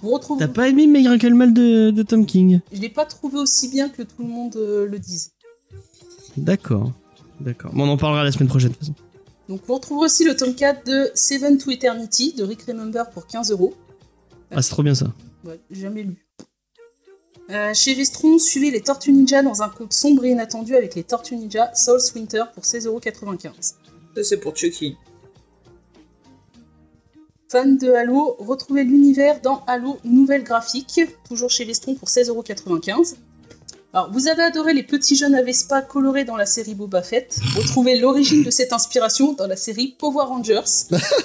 Vous 0.00 0.10
retrouvez. 0.10 0.38
T'as 0.40 0.52
pas 0.52 0.68
aimé 0.68 0.86
Miracle 0.86 1.34
Mal 1.34 1.52
de, 1.52 1.90
de 1.90 2.02
Tom 2.02 2.24
King 2.24 2.60
Je 2.72 2.80
l'ai 2.80 2.88
pas 2.88 3.04
trouvé 3.04 3.38
aussi 3.38 3.68
bien 3.68 3.88
que 3.88 4.02
tout 4.02 4.22
le 4.22 4.28
monde 4.28 4.56
euh, 4.56 4.86
le 4.86 4.98
dise. 4.98 5.32
D'accord. 6.36 6.92
D'accord. 7.40 7.72
Bon, 7.72 7.84
on 7.84 7.92
en 7.92 7.96
parlera 7.96 8.24
la 8.24 8.32
semaine 8.32 8.48
prochaine 8.48 8.70
de 8.70 8.74
toute 8.74 8.86
façon. 8.88 8.94
Donc 9.48 9.62
vous 9.66 9.74
retrouverez 9.74 10.06
aussi 10.06 10.24
le 10.24 10.36
tome 10.36 10.54
4 10.54 10.86
de 10.86 11.10
Seven 11.14 11.58
to 11.58 11.70
Eternity 11.70 12.34
de 12.34 12.44
Rick 12.44 12.62
Remember 12.62 13.08
pour 13.10 13.26
15 13.26 13.50
euros. 13.50 13.74
Ah, 14.50 14.62
c'est 14.62 14.70
trop 14.70 14.82
bien 14.82 14.94
ça. 14.94 15.06
Ouais, 15.44 15.60
jamais 15.70 16.02
lu. 16.02 16.26
Euh, 17.50 17.72
chez 17.72 17.94
Vestron, 17.94 18.38
suivez 18.38 18.70
les 18.70 18.82
Tortues 18.82 19.12
Ninja 19.12 19.42
dans 19.42 19.62
un 19.62 19.70
conte 19.70 19.94
sombre 19.94 20.24
et 20.26 20.30
inattendu 20.30 20.74
avec 20.76 20.94
les 20.94 21.02
Tortues 21.02 21.36
Ninja 21.36 21.74
Souls 21.74 22.00
Winter 22.14 22.42
pour 22.52 22.62
16,95€. 22.62 23.52
Ça, 23.60 23.74
c'est 24.22 24.36
pour 24.36 24.54
Chucky. 24.54 24.96
Fan 27.50 27.78
de 27.78 27.90
Halo, 27.92 28.36
retrouvez 28.38 28.84
l'univers 28.84 29.40
dans 29.40 29.62
Halo 29.66 29.96
Nouvelle 30.04 30.44
Graphique, 30.44 31.00
toujours 31.26 31.48
chez 31.48 31.64
Vestron 31.64 31.94
pour 31.94 32.08
16,95€. 32.08 33.14
Alors, 33.94 34.12
vous 34.12 34.28
avez 34.28 34.42
adoré 34.42 34.74
les 34.74 34.82
petits 34.82 35.16
jeunes 35.16 35.34
à 35.34 35.42
Vespa 35.42 35.80
colorés 35.80 36.24
dans 36.26 36.36
la 36.36 36.44
série 36.44 36.74
Boba 36.74 37.02
Fett. 37.02 37.38
Retrouvez 37.56 37.98
l'origine 37.98 38.42
de 38.42 38.50
cette 38.50 38.74
inspiration 38.74 39.32
dans 39.32 39.46
la 39.46 39.56
série 39.56 39.96
Power 39.98 40.26
Rangers, 40.26 40.60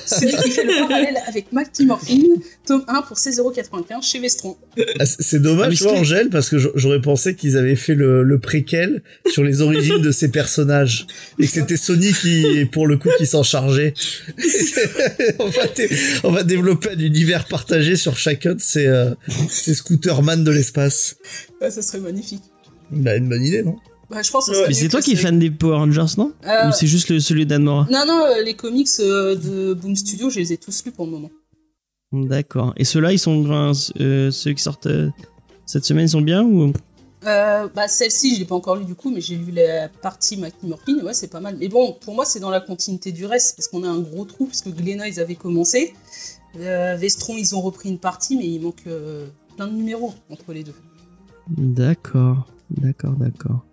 série 0.05 0.33
qui 0.43 0.49
fait 0.49 0.63
le 0.63 0.87
parallèle 0.87 1.17
avec 1.27 1.51
Mighty 1.51 1.85
Morphin, 1.85 2.21
tome 2.65 2.85
1 2.87 3.01
pour 3.01 3.17
16,95€ 3.17 4.01
chez 4.01 4.19
Vestron. 4.19 4.55
Ah, 4.97 5.05
c'est- 5.05 5.35
Ah, 5.35 5.39
dommage, 5.39 5.81
vois, 5.81 5.89
c'était- 5.89 5.99
Angèle, 5.99 6.29
parce 6.29 6.49
que 6.49 6.57
j'a- 6.57 6.69
j'aurais 6.75 7.01
pensé 7.01 7.35
qu'ils 7.35 7.57
avaient 7.57 7.75
fait 7.75 7.95
le, 7.95 8.23
le 8.23 8.39
préquel 8.39 9.03
sur 9.29 9.43
les 9.43 9.59
origines 9.61 10.01
de 10.01 10.11
ces 10.13 10.31
personnages. 10.31 11.05
Et 11.39 11.45
que 11.47 11.51
c'était 11.51 11.75
Sony 11.77 12.13
qui, 12.13 12.63
pour 12.71 12.87
le 12.87 12.95
coup, 12.97 13.09
qui 13.17 13.25
s'en 13.27 13.43
chargeait. 13.43 13.93
on, 15.39 15.49
va 15.49 15.67
dé- 15.67 15.89
on 16.23 16.31
va 16.31 16.43
développer 16.43 16.91
un 16.91 16.99
univers 16.99 17.45
partagé 17.45 17.97
sur 17.97 18.15
chacun 18.17 18.53
de 18.55 18.61
ces, 18.61 18.87
euh, 18.87 19.13
ces 19.49 19.73
Scooterman 19.73 20.45
de 20.45 20.51
l'espace. 20.51 21.17
Ouais, 21.59 21.69
ça 21.69 21.81
serait 21.81 21.99
magnifique. 21.99 22.41
Bah, 22.91 23.15
une 23.15 23.29
bonne 23.29 23.43
idée, 23.43 23.63
non 23.63 23.75
Bah, 24.09 24.21
je 24.21 24.31
pense 24.31 24.47
que 24.47 24.53
ça 24.53 24.61
Ouais. 24.61 24.67
Mais 24.67 24.73
c'est 24.73 24.89
toi 24.89 25.01
qui 25.01 25.13
es 25.13 25.15
fan 25.15 25.39
des 25.39 25.49
Power 25.51 25.77
Rangers, 25.77 26.13
non 26.17 26.33
Euh, 26.45 26.69
Ou 26.69 26.71
c'est 26.71 26.87
juste 26.87 27.09
le, 27.09 27.19
celui 27.19 27.45
d'Anne 27.45 27.63
Mora 27.63 27.87
Non, 27.91 28.03
non, 28.07 28.25
euh, 28.25 28.43
les 28.43 28.55
comics 28.55 28.89
euh, 28.99 29.35
de 29.35 29.73
Boom 29.73 29.95
Studio, 29.95 30.29
je 30.29 30.39
les 30.39 30.53
ai 30.53 30.57
tous 30.57 30.83
lus 30.85 30.91
pour 30.91 31.05
le 31.05 31.11
moment. 31.11 31.31
D'accord. 32.11 32.73
Et 32.77 32.83
ceux-là, 32.85 33.11
ils 33.11 33.19
sont. 33.19 33.43
enfin, 33.43 33.71
euh, 33.99 34.29
ceux 34.29 34.53
qui 34.53 34.61
sortent 34.61 34.85
euh, 34.85 35.09
cette 35.65 35.83
semaine, 35.85 36.05
ils 36.05 36.09
sont 36.09 36.21
bien 36.21 36.43
ou 36.43 36.71
Euh, 37.25 37.67
bah, 37.73 37.87
celle-ci, 37.87 38.35
je 38.35 38.39
l'ai 38.41 38.45
pas 38.45 38.53
encore 38.55 38.75
lu 38.75 38.85
du 38.85 38.93
coup, 38.93 39.09
mais 39.09 39.21
j'ai 39.21 39.35
lu 39.35 39.51
la 39.51 39.87
partie 39.89 40.37
Morphin, 40.37 40.99
ouais, 41.03 41.13
c'est 41.15 41.29
pas 41.31 41.39
mal. 41.39 41.55
Mais 41.59 41.69
bon, 41.69 41.93
pour 41.99 42.13
moi, 42.13 42.25
c'est 42.25 42.39
dans 42.39 42.51
la 42.51 42.59
continuité 42.61 43.11
du 43.11 43.25
reste, 43.25 43.55
parce 43.55 43.67
qu'on 43.67 43.83
a 43.83 43.87
un 43.87 43.99
gros 43.99 44.25
trou, 44.25 44.45
parce 44.45 44.61
que 44.61 44.69
Glénat, 44.69 45.07
ils 45.07 45.19
avaient 45.19 45.33
commencé. 45.35 45.93
Euh, 46.59 46.95
Vestron, 46.99 47.35
ils 47.35 47.55
ont 47.55 47.61
repris 47.61 47.89
une 47.89 47.97
partie, 47.97 48.37
mais 48.37 48.45
il 48.45 48.61
manque 48.61 48.83
euh, 48.85 49.25
plein 49.57 49.65
de 49.67 49.73
numéros 49.73 50.13
entre 50.29 50.53
les 50.53 50.63
deux. 50.63 50.75
D'accord. 51.49 52.45
D'accord, 52.81 53.13
d'accord. 53.13 53.65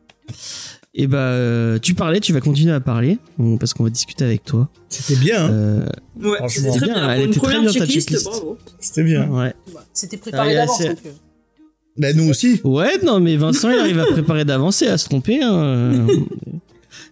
Et 0.94 1.06
bah, 1.06 1.18
euh, 1.18 1.78
tu 1.78 1.94
parlais, 1.94 2.20
tu 2.20 2.32
vas 2.32 2.40
continuer 2.40 2.72
à 2.72 2.80
parler, 2.80 3.18
parce 3.58 3.74
qu'on 3.74 3.84
va 3.84 3.90
discuter 3.90 4.24
avec 4.24 4.44
toi. 4.44 4.68
C'était 4.88 5.16
bien, 5.20 5.44
hein 5.46 5.50
Euh, 5.52 5.86
Ouais, 6.20 6.36
Franchement. 6.38 6.48
c'était 6.72 6.78
très 6.78 6.86
Bien, 6.86 6.94
bien. 6.94 7.10
elle 7.12 7.22
était 7.30 7.40
très 7.40 7.60
bien, 7.60 7.64
ta 7.66 7.72
checklist, 7.72 7.92
checklist. 8.08 8.24
bravo. 8.26 8.58
C'était 8.80 9.02
bien. 9.04 9.28
ouais. 9.30 9.54
C'était 9.92 10.16
préparé 10.16 10.50
Ah, 10.56 10.60
d'avance. 10.60 10.80
donc, 10.82 10.98
euh, 11.06 11.10
Bah, 11.96 12.12
nous 12.12 12.28
aussi. 12.28 12.60
Ouais, 12.64 12.98
non, 13.04 13.20
mais 13.20 13.36
Vincent, 13.36 13.70
il 13.70 13.78
arrive 13.78 13.98
à 14.00 14.06
préparer 14.06 14.44
d'avancer, 14.44 14.86
à 14.86 14.98
se 14.98 15.06
tromper. 15.06 15.40
hein. 15.42 16.06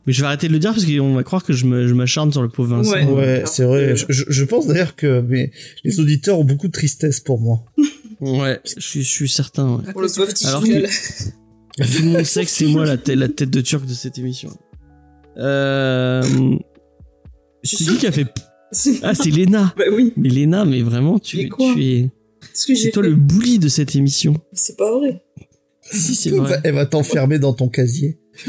Mais 0.07 0.12
je 0.12 0.20
vais 0.22 0.26
arrêter 0.26 0.49
de 0.49 0.53
le 0.55 0.59
dire 0.59 0.72
parce 0.72 0.84
qu'on 0.86 1.14
va 1.14 1.22
croire 1.22 1.45
que 1.45 1.53
je 1.53 1.64
m'acharne 1.66 2.32
sur 2.32 2.43
le 2.43 2.49
pauvre 2.49 2.76
Vincent. 2.76 2.93
Ouais. 2.93 3.05
Ouais, 3.05 3.43
c'est 3.47 3.64
vrai. 3.64 3.95
Je, 3.95 4.45
pense 4.45 4.66
d'ailleurs 4.66 4.97
que 4.97 5.20
mais, 5.20 5.51
les 5.84 6.01
auditeurs 6.01 6.39
ont 6.39 6.45
beaucoup 6.45 6.66
de 6.66 6.72
tristesse 6.72 7.20
pour 7.20 7.39
moi. 7.41 7.62
Ouais, 8.20 8.59
je 8.64 8.80
suis, 8.80 9.03
je 9.03 9.09
suis 9.09 9.28
certain. 9.28 9.76
ouais. 9.76 9.93
Pour 9.93 10.01
le 10.03 10.09
pauvre 10.09 10.26
petit 10.28 10.47
Alors. 10.47 10.64
Tout 11.87 12.03
le 12.03 12.09
monde 12.11 12.24
sait 12.24 12.45
que 12.45 12.51
c'est 12.51 12.66
moi 12.66 12.85
la, 12.85 12.97
tête- 12.97 13.16
la 13.16 13.29
tête 13.29 13.51
de 13.51 13.61
turc 13.61 13.87
de 13.87 13.95
cette 13.95 14.18
émission. 14.18 14.51
Euh... 15.37 16.22
C'est 17.62 17.85
qui 17.85 17.97
qui 17.99 18.07
a 18.07 18.12
fait 18.12 18.26
Ah, 19.03 19.14
c'est 19.14 19.31
Léna. 19.31 19.72
Bah 19.76 19.85
oui. 19.93 20.12
Mais 20.16 20.29
Léna, 20.29 20.64
mais 20.64 20.83
vraiment, 20.83 21.18
tu, 21.18 21.37
Mais 21.37 21.49
quoi 21.49 21.72
tu 21.74 21.85
es. 21.85 22.11
Ce 22.55 22.74
C'est 22.74 22.91
toi 22.91 23.03
fait. 23.03 23.09
le 23.11 23.14
bully 23.16 23.59
de 23.59 23.68
cette 23.68 23.95
émission. 23.97 24.35
C'est 24.53 24.76
pas 24.76 24.97
vrai. 24.99 25.22
Si, 25.91 26.14
c'est 26.14 26.31
Elle 26.31 26.37
va- 26.37 26.43
vrai. 26.43 26.61
Elle 26.64 26.74
va 26.74 26.87
t'enfermer 26.87 27.39
dans 27.39 27.53
ton 27.53 27.68
casier. 27.68 28.18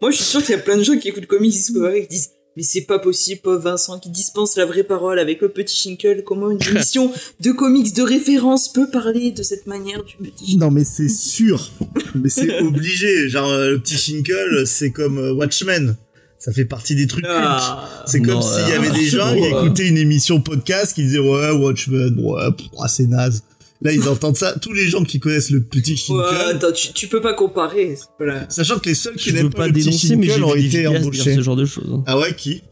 Moi, 0.00 0.10
je 0.10 0.16
suis 0.16 0.24
sûre 0.24 0.42
qu'il 0.42 0.54
y 0.54 0.58
a 0.58 0.62
plein 0.62 0.76
de 0.76 0.82
gens 0.82 0.96
qui 0.96 1.08
écoutent 1.08 1.26
Comics 1.26 1.52
Discovery 1.52 1.98
et 1.98 2.02
qui 2.02 2.08
disent 2.08 2.30
mais 2.56 2.62
c'est 2.62 2.82
pas 2.82 2.98
possible, 2.98 3.40
pauvre 3.40 3.62
Vincent, 3.62 3.98
qui 3.98 4.10
dispense 4.10 4.56
la 4.56 4.66
vraie 4.66 4.82
parole 4.82 5.18
avec 5.18 5.40
le 5.40 5.48
petit 5.48 5.76
Shinkle. 5.76 6.22
Comment 6.24 6.50
une 6.50 6.62
émission 6.70 7.10
de 7.40 7.52
comics 7.52 7.94
de 7.94 8.02
référence 8.02 8.72
peut 8.72 8.90
parler 8.90 9.30
de 9.32 9.42
cette 9.42 9.66
manière 9.66 10.02
du 10.04 10.16
petit 10.16 10.46
Shinkle 10.46 10.60
Non 10.60 10.70
mais 10.70 10.84
c'est 10.84 11.08
sûr, 11.08 11.70
mais 12.14 12.28
c'est 12.28 12.60
obligé. 12.62 13.28
Genre 13.28 13.48
euh, 13.48 13.70
le 13.72 13.78
petit 13.80 13.96
Shinkle, 13.96 14.66
c'est 14.66 14.90
comme 14.90 15.18
euh, 15.18 15.32
Watchmen. 15.32 15.96
Ça 16.38 16.52
fait 16.52 16.64
partie 16.64 16.96
des 16.96 17.06
trucs 17.06 17.24
cultes. 17.24 17.36
Ah. 17.38 17.88
C'est 18.06 18.20
comme 18.20 18.42
s'il 18.42 18.66
y 18.66 18.72
euh, 18.72 18.80
avait 18.80 18.90
des 18.90 19.06
gens 19.06 19.32
qui 19.32 19.44
écoutaient 19.44 19.86
une 19.86 19.96
émission 19.96 20.40
podcast 20.40 20.92
qui 20.92 21.04
disaient 21.04 21.20
ouais 21.20 21.52
Watchmen, 21.52 22.18
ouais, 22.18 22.42
ah, 22.80 22.88
c'est 22.88 23.06
naze. 23.06 23.44
Là 23.84 23.92
ils 23.92 24.08
entendent 24.08 24.36
ça. 24.36 24.54
Tous 24.60 24.72
les 24.72 24.88
gens 24.88 25.02
qui 25.04 25.18
connaissent 25.20 25.50
le 25.50 25.62
petit 25.62 25.96
Shinkle, 25.96 26.20
Ouais, 26.20 26.50
attends, 26.54 26.72
tu, 26.72 26.92
tu 26.92 27.08
peux 27.08 27.20
pas 27.20 27.34
comparer. 27.34 27.96
la- 28.20 28.48
sachant 28.48 28.78
que 28.78 28.88
les 28.88 28.94
seuls 28.94 29.16
qui 29.16 29.32
n'aiment 29.32 29.50
pas 29.50 29.58
pas, 29.62 29.66
le 29.66 29.72
petit 29.72 29.84
dénoncer, 29.86 30.16
mais 30.16 30.26
j'ai 30.26 30.32
Shinkle 30.34 30.44
ont 30.44 30.54
été 30.54 30.86
embauchés. 30.86 31.34
ce 31.34 31.40
genre 31.42 31.56
de 31.56 31.64
choses. 31.64 31.88
hein. 31.92 32.04
Ah 32.06 32.18
ouais 32.18 32.34
qui? 32.36 32.62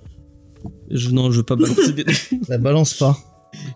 Je, 0.91 1.11
non, 1.11 1.31
je 1.31 1.39
veux 1.39 1.43
pas 1.43 1.57
balancer 1.57 1.93
des... 1.93 2.05
Ça 2.49 2.59
balance 2.59 2.95
pas. 2.95 3.19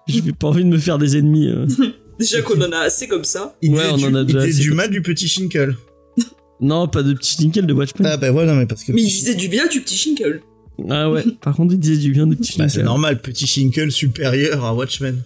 Je 0.07 0.21
n'ai 0.21 0.33
pas 0.33 0.49
envie 0.49 0.65
de 0.65 0.69
me 0.69 0.79
faire 0.79 0.99
des 0.99 1.17
ennemis. 1.17 1.49
euh. 1.49 1.67
Déjà 2.19 2.43
qu'on 2.43 2.61
en 2.63 2.71
a 2.73 2.79
assez 2.79 3.09
comme 3.09 3.25
ça. 3.25 3.57
Il 3.63 3.73
Ouais, 3.75 3.83
on 3.93 3.97
du, 3.97 4.05
en 4.05 4.15
a 4.15 4.21
il 4.21 4.27
déjà 4.27 4.39
disait 4.47 4.53
assez 4.61 4.61
du 4.69 4.71
mal 4.75 4.91
du 4.91 5.03
petit 5.03 5.27
Shinkle. 5.29 5.77
Non, 6.61 6.87
pas 6.87 7.03
de 7.03 7.13
petit 7.15 7.45
nickel 7.45 7.67
de 7.67 7.73
Watchmen. 7.75 8.07
Ah 8.11 8.17
bah 8.17 8.31
ouais 8.31 8.47
non 8.47 8.55
mais 8.55 8.65
parce 8.67 8.85
que 8.85 8.93
Mais 8.93 9.03
il 9.03 9.09
disait 9.09 9.35
du 9.35 9.49
bien 9.49 9.67
du 9.67 9.81
petit 9.81 9.97
Shinkle. 9.97 10.41
Ah 10.89 11.11
ouais, 11.11 11.25
par 11.43 11.55
contre, 11.57 11.75
il 11.75 11.79
disait 11.81 12.01
du 12.01 12.13
bien 12.13 12.27
de 12.29 12.35
petit 12.37 12.57
bah, 12.59 12.69
c'est 12.69 12.83
normal, 12.85 13.21
petit 13.21 13.47
Shinkle 13.47 13.91
supérieur 13.91 14.65
à 14.65 14.73
Watchmen. 14.75 15.21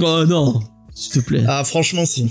Oh 0.00 0.24
non, 0.26 0.60
s'il 0.96 1.12
te 1.12 1.20
plaît. 1.20 1.44
Ah 1.46 1.62
franchement 1.64 2.04
si. 2.06 2.30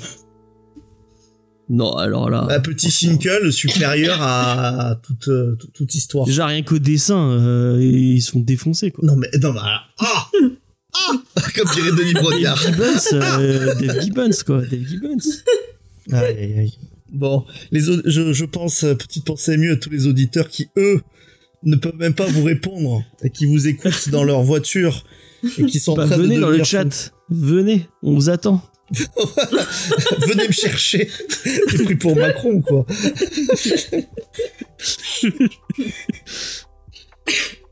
Non, 1.68 1.94
alors 1.94 2.30
là. 2.30 2.46
Un 2.52 2.60
petit 2.60 2.92
Shinkle 2.92 3.52
supérieur 3.52 4.22
à 4.22 5.00
toute, 5.02 5.30
euh, 5.30 5.56
toute, 5.56 5.74
toute 5.74 5.96
histoire. 5.96 6.26
Déjà, 6.28 6.46
rien 6.46 6.62
qu'au 6.62 6.78
dessin, 6.78 7.18
euh, 7.32 7.80
ils 7.82 8.22
se 8.22 8.32
font 8.32 8.40
défoncer, 8.40 8.92
quoi. 8.92 9.04
Non 9.08 9.16
mais 9.16 9.30
non 9.42 9.52
mais 9.54 9.60
alors- 9.62 9.88
ah 10.00 10.30
ah 11.38 11.42
comme 11.56 11.68
dirait 11.74 11.92
Denis 11.92 12.14
Brognard. 12.14 12.62
Dave 12.64 12.72
Gibbons, 12.72 13.18
euh, 13.18 13.76
Dave 13.76 14.02
Gibbons, 14.02 14.44
quoi. 14.46 14.62
Dave 14.62 14.88
Gibbons. 14.88 15.18
Aïe 16.12 16.38
aïe 16.38 16.60
aïe. 16.60 16.74
Bon, 17.12 17.46
les 17.72 17.82
je, 17.82 18.34
je 18.34 18.46
pense 18.46 18.84
euh, 18.84 18.94
petite 18.94 19.26
pensée 19.26 19.58
mieux 19.58 19.72
à 19.72 19.76
tous 19.78 19.90
les 19.90 20.06
auditeurs 20.06 20.50
qui 20.50 20.68
eux 20.78 21.02
ne 21.64 21.76
peuvent 21.78 21.96
même 21.98 22.14
pas 22.14 22.28
vous 22.28 22.44
répondre 22.44 23.04
et 23.24 23.30
qui 23.32 23.46
vous 23.48 23.68
écoutent 23.68 24.10
dans 24.10 24.24
leur 24.24 24.44
voiture 24.44 25.04
et 25.58 25.66
qui 25.66 25.80
sont 25.80 25.94
en 25.94 25.96
Bah, 25.96 26.06
train 26.06 26.18
venez 26.18 26.36
de 26.36 26.42
dans 26.42 26.50
le 26.50 26.64
chat. 26.64 27.12
Venez, 27.30 27.88
on 28.04 28.14
vous 28.14 28.30
attend. 28.30 28.62
venez 28.92 30.48
me 30.48 30.52
chercher. 30.54 31.10
T'es 31.72 31.84
pris 31.84 31.96
pour 31.96 32.16
Macron 32.16 32.62
quoi. 32.62 32.86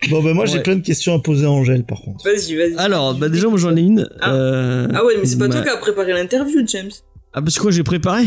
Bon 0.09 0.21
ben 0.23 0.33
moi 0.33 0.45
j'ai 0.47 0.61
plein 0.61 0.75
de 0.75 0.81
questions 0.81 1.13
à 1.15 1.19
poser 1.19 1.45
à 1.45 1.51
Angèle 1.51 1.85
par 1.85 2.01
contre. 2.01 2.25
Vas-y, 2.25 2.55
vas-y. 2.55 2.75
Alors, 2.77 3.13
bah 3.15 3.29
déjà, 3.29 3.47
moi 3.47 3.57
j'en 3.59 3.75
ai 3.75 3.81
une. 3.81 4.09
Ah. 4.21 4.33
Euh, 4.33 4.87
Ah 4.93 5.05
ouais, 5.05 5.13
mais 5.19 5.25
c'est 5.25 5.37
pas 5.37 5.47
bah- 5.47 5.55
toi 5.55 5.63
qui 5.63 5.69
as 5.69 5.77
préparé 5.77 6.13
l'interview, 6.13 6.61
James. 6.67 6.91
Ah, 7.33 7.41
parce 7.41 7.55
que 7.55 7.61
quoi, 7.61 7.71
j'ai 7.71 7.83
préparé 7.83 8.23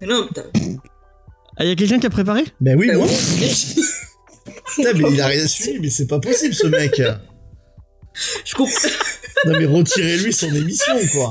Mais 0.00 0.06
non, 0.06 0.26
putain. 0.26 0.42
Ah, 1.56 1.64
y 1.64 1.70
a 1.70 1.74
quelqu'un 1.76 1.98
qui 1.98 2.06
a 2.06 2.10
préparé 2.10 2.44
Ben 2.60 2.76
oui 2.78 2.88
Bah 2.88 2.96
moi. 2.96 3.06
Putain 4.74 4.92
mais 4.94 5.10
il 5.12 5.20
a 5.20 5.26
rien 5.26 5.46
suivi 5.46 5.78
mais 5.80 5.90
c'est 5.90 6.06
pas 6.06 6.18
possible 6.20 6.54
ce 6.54 6.66
mec. 6.68 7.00
Je 8.44 8.54
comprends. 8.54 8.88
Non 9.46 9.58
mais 9.58 9.66
retirez-lui 9.66 10.32
son 10.32 10.54
émission 10.54 10.94
quoi. 11.12 11.30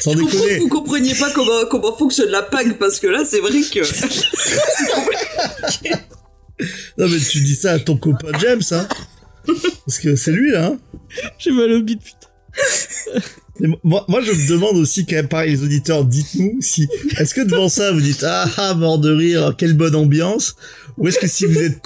Sans 0.00 0.12
Je 0.12 0.18
comprends 0.18 0.26
que 0.26 0.32
déconner. 0.36 0.58
vous 0.58 0.68
compreniez 0.68 1.14
pas 1.14 1.30
comment, 1.32 1.64
comment 1.70 1.96
fonctionne 1.96 2.30
la 2.30 2.42
PAG 2.42 2.76
parce 2.78 2.98
que 2.98 3.06
là, 3.06 3.24
c'est 3.24 3.40
vrai 3.40 3.60
que. 3.62 3.80
Non 6.96 7.06
mais 7.06 7.18
tu 7.18 7.40
dis 7.40 7.54
ça 7.54 7.72
à 7.72 7.78
ton 7.78 7.98
copain 7.98 8.28
James 8.40 8.62
hein. 8.70 8.88
Parce 9.84 9.98
que 9.98 10.16
c'est 10.16 10.32
lui 10.32 10.52
là. 10.52 10.68
Hein. 10.68 10.78
J'ai 11.38 11.50
mal 11.50 11.70
au 11.70 11.82
bide, 11.82 12.00
moi, 13.82 14.04
moi 14.08 14.20
je 14.22 14.32
me 14.32 14.48
demande 14.48 14.76
aussi 14.76 15.06
quand 15.06 15.16
même 15.16 15.28
pareil 15.28 15.52
les 15.52 15.62
auditeurs 15.62 16.04
dites-nous 16.04 16.58
si 16.60 16.88
est-ce 17.18 17.34
que 17.34 17.40
devant 17.40 17.68
ça 17.68 17.90
vous 17.92 18.00
dites 18.00 18.22
ah 18.22 18.48
ah 18.58 18.74
mort 18.74 18.98
de 18.98 19.10
rire 19.10 19.54
quelle 19.56 19.72
bonne 19.72 19.94
ambiance 19.94 20.56
ou 20.98 21.08
est-ce 21.08 21.18
que 21.18 21.26
si 21.26 21.44
vous 21.46 21.58
êtes 21.58 21.80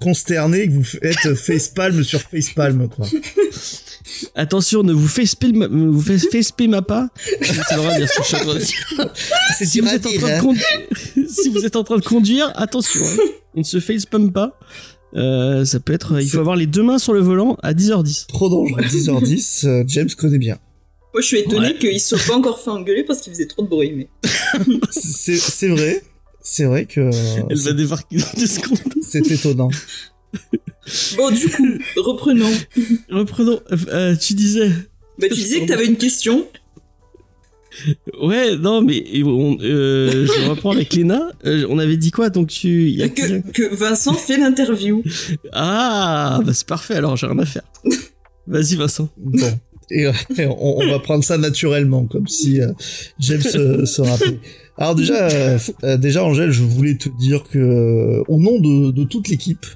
consterné 0.00 0.68
que 0.68 0.72
vous 0.72 0.84
faites 0.84 1.34
facepalm 1.34 2.02
sur 2.02 2.20
facepalm 2.20 2.88
quoi? 2.88 3.06
Attention, 4.34 4.82
ne 4.82 4.92
vous 4.92 5.08
facepalm 5.08 5.66
vous 5.90 6.00
facepalm 6.00 6.80
pas. 6.82 7.08
Ça 7.68 7.76
va 7.76 7.98
dire 7.98 8.08
sur 8.08 8.24
chaque 8.24 8.46
C'est 9.58 9.66
si 9.66 9.80
vous, 9.80 9.88
êtes 9.88 10.06
en 10.06 10.12
train 10.12 10.36
de 10.36 10.40
conduire, 10.40 10.66
si 11.28 11.48
vous 11.50 11.66
êtes 11.66 11.76
en 11.76 11.84
train 11.84 11.96
de 11.96 12.04
conduire, 12.04 12.52
attention, 12.54 13.04
hein. 13.04 13.16
on 13.54 13.60
ne 13.60 13.64
se 13.64 13.80
facepalm 13.80 14.32
pas. 14.32 14.58
Euh, 15.14 15.64
ça 15.64 15.80
peut 15.80 15.92
être, 15.92 16.20
il 16.20 16.28
faut 16.28 16.38
avoir 16.38 16.56
les 16.56 16.66
deux 16.66 16.82
mains 16.82 16.98
sur 16.98 17.12
le 17.12 17.20
volant 17.20 17.56
à 17.62 17.72
10h10. 17.72 18.26
Trop 18.26 18.48
dangereux 18.48 18.80
10h10 18.82 19.66
euh, 19.66 19.84
James 19.86 20.08
connaît 20.16 20.38
bien. 20.38 20.58
Moi, 21.14 21.22
je 21.22 21.26
suis 21.26 21.38
étonné 21.38 21.68
Ouais. 21.68 21.74
qu'ils 21.78 22.00
se 22.00 22.16
soient 22.16 22.34
pas 22.34 22.38
encore 22.38 22.60
fait 22.60 22.70
engueuler 22.70 23.02
parce 23.04 23.20
qu'il 23.20 23.32
faisait 23.32 23.46
trop 23.46 23.62
de 23.62 23.68
bruit. 23.68 23.92
Mais... 23.92 24.08
C'est 24.90 25.36
c'est 25.36 25.68
vrai. 25.68 26.02
C'est 26.42 26.64
vrai 26.64 26.84
que 26.86 27.00
euh, 27.00 27.42
Elle 27.50 27.58
va 27.58 27.72
débarquer 27.72 28.18
dans 28.18 28.26
10 28.36 28.46
secondes. 28.46 28.78
c'est 29.02 29.30
étonnant. 29.30 29.70
Bon, 31.16 31.30
du 31.30 31.48
coup, 31.50 31.66
reprenons. 31.96 32.50
Reprenons. 33.10 33.60
Euh, 33.88 34.16
tu 34.16 34.34
disais. 34.34 34.70
Bah, 35.18 35.26
tu 35.28 35.34
disais 35.34 35.60
que 35.62 35.66
t'avais 35.66 35.86
une 35.86 35.96
question. 35.96 36.46
Ouais, 38.22 38.56
non, 38.56 38.82
mais 38.82 39.04
on, 39.22 39.56
euh, 39.60 40.26
je 40.26 40.48
reprends 40.48 40.72
avec 40.72 40.92
Léna. 40.94 41.30
Euh, 41.44 41.66
on 41.68 41.78
avait 41.78 41.96
dit 41.96 42.10
quoi 42.10 42.30
Donc 42.30 42.48
tu. 42.48 42.90
y 42.90 43.02
a 43.02 43.08
Que, 43.08 43.74
Vincent 43.74 44.14
fait 44.26 44.36
l'interview. 44.38 45.02
Ah, 45.52 46.40
bah 46.44 46.52
c'est 46.54 46.66
parfait. 46.66 46.94
Alors 46.94 47.16
j'ai 47.16 47.26
rien 47.26 47.38
à 47.38 47.46
faire. 47.46 47.62
Vas-y, 48.46 48.76
Vincent. 48.76 49.08
Bon. 49.18 49.38
Et, 49.90 50.06
euh, 50.06 50.12
on, 50.38 50.76
on 50.82 50.90
va 50.90 50.98
prendre 50.98 51.24
ça 51.24 51.38
naturellement, 51.38 52.04
comme 52.04 52.28
si 52.28 52.60
euh, 52.60 52.72
James 53.20 53.40
se, 53.40 53.84
se 53.86 54.02
rappelait. 54.02 54.38
Alors 54.76 54.94
déjà, 54.94 55.28
euh, 55.28 55.58
euh, 55.84 55.96
déjà 55.96 56.24
Angèle, 56.24 56.50
je 56.50 56.62
voulais 56.62 56.96
te 56.96 57.08
dire 57.18 57.42
que 57.44 57.58
euh, 57.58 58.22
au 58.28 58.38
nom 58.38 58.60
de, 58.60 58.92
de 58.92 59.04
toute 59.04 59.28
l'équipe, 59.28 59.66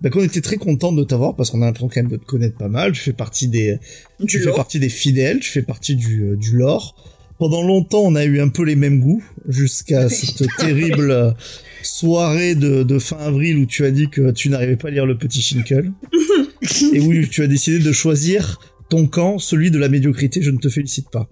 bah, 0.00 0.10
qu'on 0.10 0.22
était 0.22 0.40
très 0.40 0.56
content 0.56 0.92
de 0.92 1.04
t'avoir 1.04 1.36
parce 1.36 1.50
qu'on 1.50 1.62
a 1.62 1.66
l'impression 1.66 1.88
quand 1.88 2.00
même 2.02 2.10
de 2.10 2.16
te 2.16 2.24
connaître 2.24 2.56
pas 2.56 2.68
mal. 2.68 2.92
Tu 2.92 3.00
fais 3.00 3.12
partie 3.12 3.48
des, 3.48 3.78
Du 4.20 4.26
tu 4.26 4.40
fais 4.40 4.52
partie 4.52 4.80
des 4.80 4.88
fidèles, 4.88 5.40
tu 5.40 5.50
fais 5.50 5.62
partie 5.62 5.96
du, 5.96 6.22
euh, 6.22 6.36
du 6.36 6.56
lore. 6.56 6.96
Pendant 7.38 7.62
longtemps, 7.62 8.02
on 8.04 8.14
a 8.16 8.24
eu 8.24 8.40
un 8.40 8.48
peu 8.48 8.64
les 8.64 8.76
mêmes 8.76 9.00
goûts 9.00 9.22
jusqu'à 9.48 10.08
cette 10.08 10.46
terrible 10.58 11.34
soirée 11.82 12.54
de, 12.54 12.82
de 12.82 12.98
fin 12.98 13.18
avril 13.18 13.58
où 13.58 13.66
tu 13.66 13.84
as 13.84 13.90
dit 13.90 14.08
que 14.08 14.30
tu 14.32 14.48
n'arrivais 14.50 14.76
pas 14.76 14.88
à 14.88 14.90
lire 14.90 15.06
le 15.06 15.16
petit 15.16 15.40
Shinkle 15.40 15.92
et 16.92 17.00
où 17.00 17.26
tu 17.26 17.42
as 17.42 17.46
décidé 17.46 17.78
de 17.78 17.92
choisir 17.92 18.58
ton 18.90 19.06
camp, 19.06 19.38
celui 19.38 19.70
de 19.70 19.78
la 19.78 19.90
médiocrité. 19.90 20.40
Je 20.40 20.50
ne 20.50 20.56
te 20.56 20.70
félicite 20.70 21.10
pas. 21.10 21.28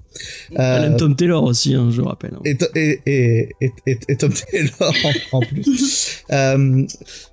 Euh, 0.59 0.85
aime 0.89 0.97
Tom 0.99 1.17
Taylor 1.17 1.43
aussi, 1.43 1.73
hein, 1.75 1.89
je 1.91 2.03
rappelle. 2.03 2.33
hein. 2.35 2.41
et, 2.45 2.55
to- 2.59 2.67
et, 2.75 3.01
et, 3.07 3.49
et, 3.63 3.71
et, 3.87 3.99
et 4.09 4.17
Tom 4.17 4.31
Taylor 4.31 4.93
en, 5.33 5.39
en 5.39 5.41
plus. 5.41 6.13
Euh, 6.33 6.83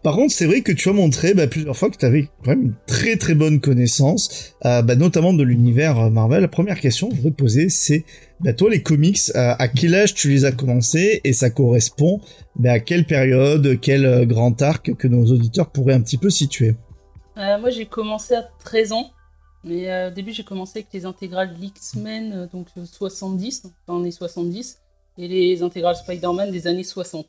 par 0.03 0.13
contre, 0.13 0.31
c'est 0.35 0.45
vrai 0.45 0.61
que 0.61 0.71
tu 0.71 0.87
as 0.87 0.93
montré 0.93 1.33
bah, 1.33 1.47
plusieurs 1.47 1.75
fois 1.75 1.89
que 1.89 1.97
tu 1.97 2.05
avais 2.05 2.27
quand 2.45 2.51
même 2.51 2.61
une 2.61 2.73
très 2.85 3.15
très 3.15 3.33
bonne 3.33 3.59
connaissance, 3.59 4.53
euh, 4.67 4.83
bah, 4.83 4.95
notamment 4.95 5.33
de 5.33 5.41
l'univers 5.41 6.11
Marvel. 6.11 6.41
La 6.41 6.47
première 6.47 6.79
question 6.79 7.09
que 7.09 7.15
je 7.15 7.21
voudrais 7.21 7.31
te 7.31 7.41
poser, 7.41 7.69
c'est 7.69 8.05
bah, 8.43 8.53
toi 8.53 8.69
les 8.69 8.81
comics, 8.81 9.31
à 9.35 9.67
quel 9.67 9.95
âge 9.95 10.13
tu 10.13 10.29
les 10.29 10.45
as 10.45 10.51
commencés 10.51 11.21
et 11.23 11.33
ça 11.33 11.49
correspond 11.49 12.21
bah, 12.55 12.73
à 12.73 12.79
quelle 12.79 13.05
période, 13.05 13.79
quel 13.81 14.05
euh, 14.05 14.25
grand 14.25 14.61
arc 14.61 14.93
que 14.95 15.07
nos 15.07 15.25
auditeurs 15.25 15.71
pourraient 15.71 15.93
un 15.93 16.01
petit 16.01 16.17
peu 16.17 16.29
situer? 16.29 16.75
Euh, 17.37 17.57
moi, 17.59 17.69
j'ai 17.69 17.85
commencé 17.85 18.35
à 18.35 18.43
13 18.63 18.91
ans. 18.91 19.11
Mais 19.63 19.89
euh, 19.89 20.09
au 20.09 20.11
début, 20.11 20.33
j'ai 20.33 20.43
commencé 20.43 20.79
avec 20.79 20.91
les 20.93 21.05
intégrales 21.05 21.55
X-Men, 21.61 22.33
euh, 22.33 22.47
donc 22.47 22.67
euh, 22.77 22.85
70, 22.85 23.63
dans 23.87 23.97
les 23.97 24.01
années 24.01 24.11
70, 24.11 24.79
et 25.17 25.27
les 25.27 25.63
intégrales 25.63 25.95
Spider-Man 25.95 26.51
des 26.51 26.67
années 26.67 26.83
60. 26.83 27.25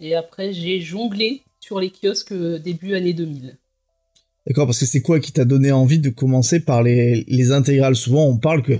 Et 0.00 0.14
après, 0.14 0.52
j'ai 0.52 0.80
jonglé 0.80 1.42
sur 1.60 1.78
les 1.78 1.90
kiosques 1.90 2.32
début 2.32 2.94
année 2.94 3.12
2000. 3.12 3.58
D'accord, 4.46 4.66
parce 4.66 4.78
que 4.78 4.86
c'est 4.86 5.02
quoi 5.02 5.18
qui 5.18 5.32
t'a 5.32 5.44
donné 5.44 5.72
envie 5.72 5.98
de 5.98 6.08
commencer 6.08 6.60
par 6.60 6.82
les, 6.82 7.24
les 7.26 7.50
intégrales? 7.50 7.96
Souvent, 7.96 8.26
on 8.26 8.38
parle 8.38 8.62
que 8.62 8.74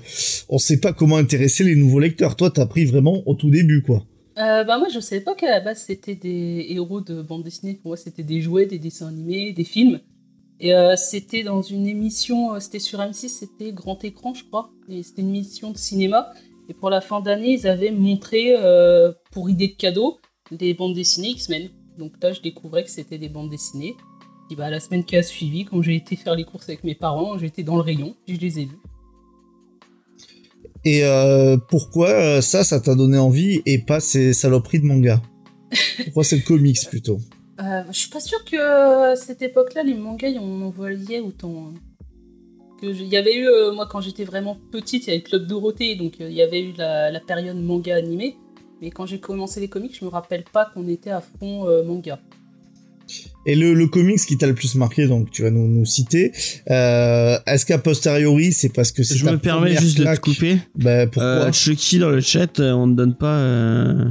on 0.49 0.59
sait 0.59 0.79
pas 0.79 0.93
comment 0.93 1.17
intéresser 1.17 1.65
les 1.65 1.75
nouveaux 1.75 1.99
lecteurs. 1.99 2.37
Toi, 2.37 2.51
t'as 2.51 2.67
pris 2.67 2.85
vraiment 2.85 3.23
au 3.27 3.35
tout 3.35 3.51
début, 3.51 3.83
quoi. 3.83 4.05
Euh, 4.39 4.65
bah 4.65 4.79
moi, 4.79 4.89
je 4.93 5.01
savais 5.01 5.23
pas 5.23 5.35
qu'à 5.35 5.51
la 5.51 5.61
base, 5.61 5.83
c'était 5.87 6.15
des 6.15 6.67
héros 6.69 7.01
de 7.01 7.23
bande 7.23 7.43
dessinée. 7.43 7.75
Pour 7.75 7.91
moi, 7.91 7.97
c'était 7.97 8.23
des 8.23 8.41
jouets, 8.41 8.67
des 8.67 8.79
dessins 8.79 9.09
animés, 9.09 9.53
des 9.53 9.65
films. 9.65 10.01
Et 10.61 10.75
euh, 10.75 10.95
c'était 10.97 11.43
dans 11.43 11.63
une 11.63 11.87
émission, 11.87 12.55
euh, 12.55 12.61
c'était 12.61 12.79
sur 12.79 13.01
M6, 13.01 13.29
c'était 13.29 13.73
Grand 13.73 14.03
Écran, 14.05 14.35
je 14.35 14.45
crois. 14.45 14.71
Et 14.89 15.03
c'était 15.03 15.23
une 15.23 15.35
émission 15.35 15.71
de 15.71 15.77
cinéma. 15.77 16.33
Et 16.69 16.75
pour 16.75 16.91
la 16.91 17.01
fin 17.01 17.21
d'année, 17.21 17.53
ils 17.53 17.67
avaient 17.67 17.91
montré, 17.91 18.55
euh, 18.57 19.13
pour 19.33 19.51
idée 19.51 19.69
de 19.69 19.75
cadeau, 19.75 20.19
des 20.51 20.75
bandes 20.75 20.95
dessinées 20.95 21.31
X-Men. 21.31 21.69
Donc 21.99 22.13
là, 22.23 22.33
je 22.33 22.41
découvrais 22.41 22.85
que 22.85 22.91
c'était 22.91 23.19
des 23.19 23.29
bandes 23.29 23.51
dessinées. 23.51 23.95
Bah, 24.55 24.71
la 24.71 24.81
semaine 24.81 25.05
qui 25.05 25.17
a 25.17 25.23
suivi, 25.23 25.65
quand 25.65 25.83
j'ai 25.83 25.97
été 25.97 26.15
faire 26.17 26.35
les 26.35 26.45
courses 26.45 26.69
avec 26.69 26.85
mes 26.85 26.95
parents, 26.95 27.37
j'étais 27.39 27.63
dans 27.63 27.77
le 27.77 27.83
rayon, 27.83 28.15
je 28.29 28.37
les 28.37 28.61
ai 28.61 28.65
vus. 28.67 28.79
Et 30.85 31.05
euh, 31.05 31.57
pourquoi 31.57 32.11
euh, 32.11 32.41
ça, 32.41 32.63
ça 32.63 32.81
t'a 32.81 32.95
donné 32.95 33.19
envie 33.19 33.61
et 33.67 33.79
pas 33.79 33.99
ces 33.99 34.33
saloperies 34.33 34.79
de 34.81 34.85
manga? 34.87 35.21
Pourquoi 36.05 36.23
c'est 36.23 36.37
le 36.37 36.43
comics 36.43 36.79
plutôt? 36.89 37.19
Euh, 37.61 37.83
je 37.91 37.99
suis 37.99 38.11
pas 38.11 38.21
sûre 38.21 38.45
que 38.45 39.11
à 39.13 39.17
cette 39.17 39.43
époque-là, 39.43 39.83
les 39.83 39.95
mangas, 39.95 40.31
on 40.41 40.63
en 40.63 40.71
voyait 40.71 41.19
autant. 41.21 41.69
hein. 41.69 41.75
Que 42.81 42.87
il 42.87 43.09
y 43.09 43.17
avait 43.17 43.35
eu, 43.37 43.49
euh, 43.49 43.73
moi, 43.73 43.89
quand 43.91 44.01
j'étais 44.01 44.25
vraiment 44.25 44.57
petite, 44.71 45.07
il 45.07 45.09
y 45.09 45.11
avait 45.15 45.23
le 45.23 45.29
Club 45.29 45.47
Dorothée, 45.47 45.97
donc 45.97 46.15
il 46.21 46.33
y 46.33 46.43
avait 46.43 46.61
eu 46.61 46.73
la, 46.79 47.11
la 47.11 47.21
période 47.21 47.57
manga 47.57 47.97
animé. 47.97 48.37
Mais 48.81 48.91
quand 48.91 49.07
j'ai 49.07 49.19
commencé 49.19 49.59
les 49.59 49.69
comics, 49.69 49.97
je 49.99 50.05
me 50.05 50.11
rappelle 50.11 50.45
pas 50.45 50.67
qu'on 50.67 50.87
était 50.87 51.11
à 51.11 51.21
fond 51.21 51.65
manga. 51.85 52.21
Et 53.47 53.55
le, 53.55 53.75
le 53.75 53.87
comics 53.87 54.19
qui 54.27 54.37
t'a 54.37 54.47
le 54.49 54.55
plus 54.55 54.75
marqué, 54.75 55.07
donc 55.07 55.31
tu 55.31 55.43
vas 55.43 55.51
nous, 55.51 55.69
nous 55.69 55.85
citer, 55.85 56.33
euh, 56.71 57.39
est-ce 57.47 57.65
qu'à 57.65 57.79
posteriori, 57.79 58.53
c'est 58.53 58.69
parce 58.73 58.91
que 58.91 59.03
c'est 59.05 59.17
Je 59.17 59.25
ta 59.25 59.33
me 59.33 59.39
permets 59.39 59.77
juste 59.77 59.99
de 59.99 60.05
te 60.05 60.19
couper. 60.21 60.59
Bah 60.75 61.07
pourquoi 61.07 61.47
Euh, 61.47 61.53
Chucky 61.53 61.99
dans 61.99 62.11
le 62.11 62.21
chat, 62.21 62.59
euh, 62.59 62.73
on 62.73 62.87
ne 62.89 62.95
donne 62.97 63.15
pas. 63.17 63.39
Euh... 63.39 64.05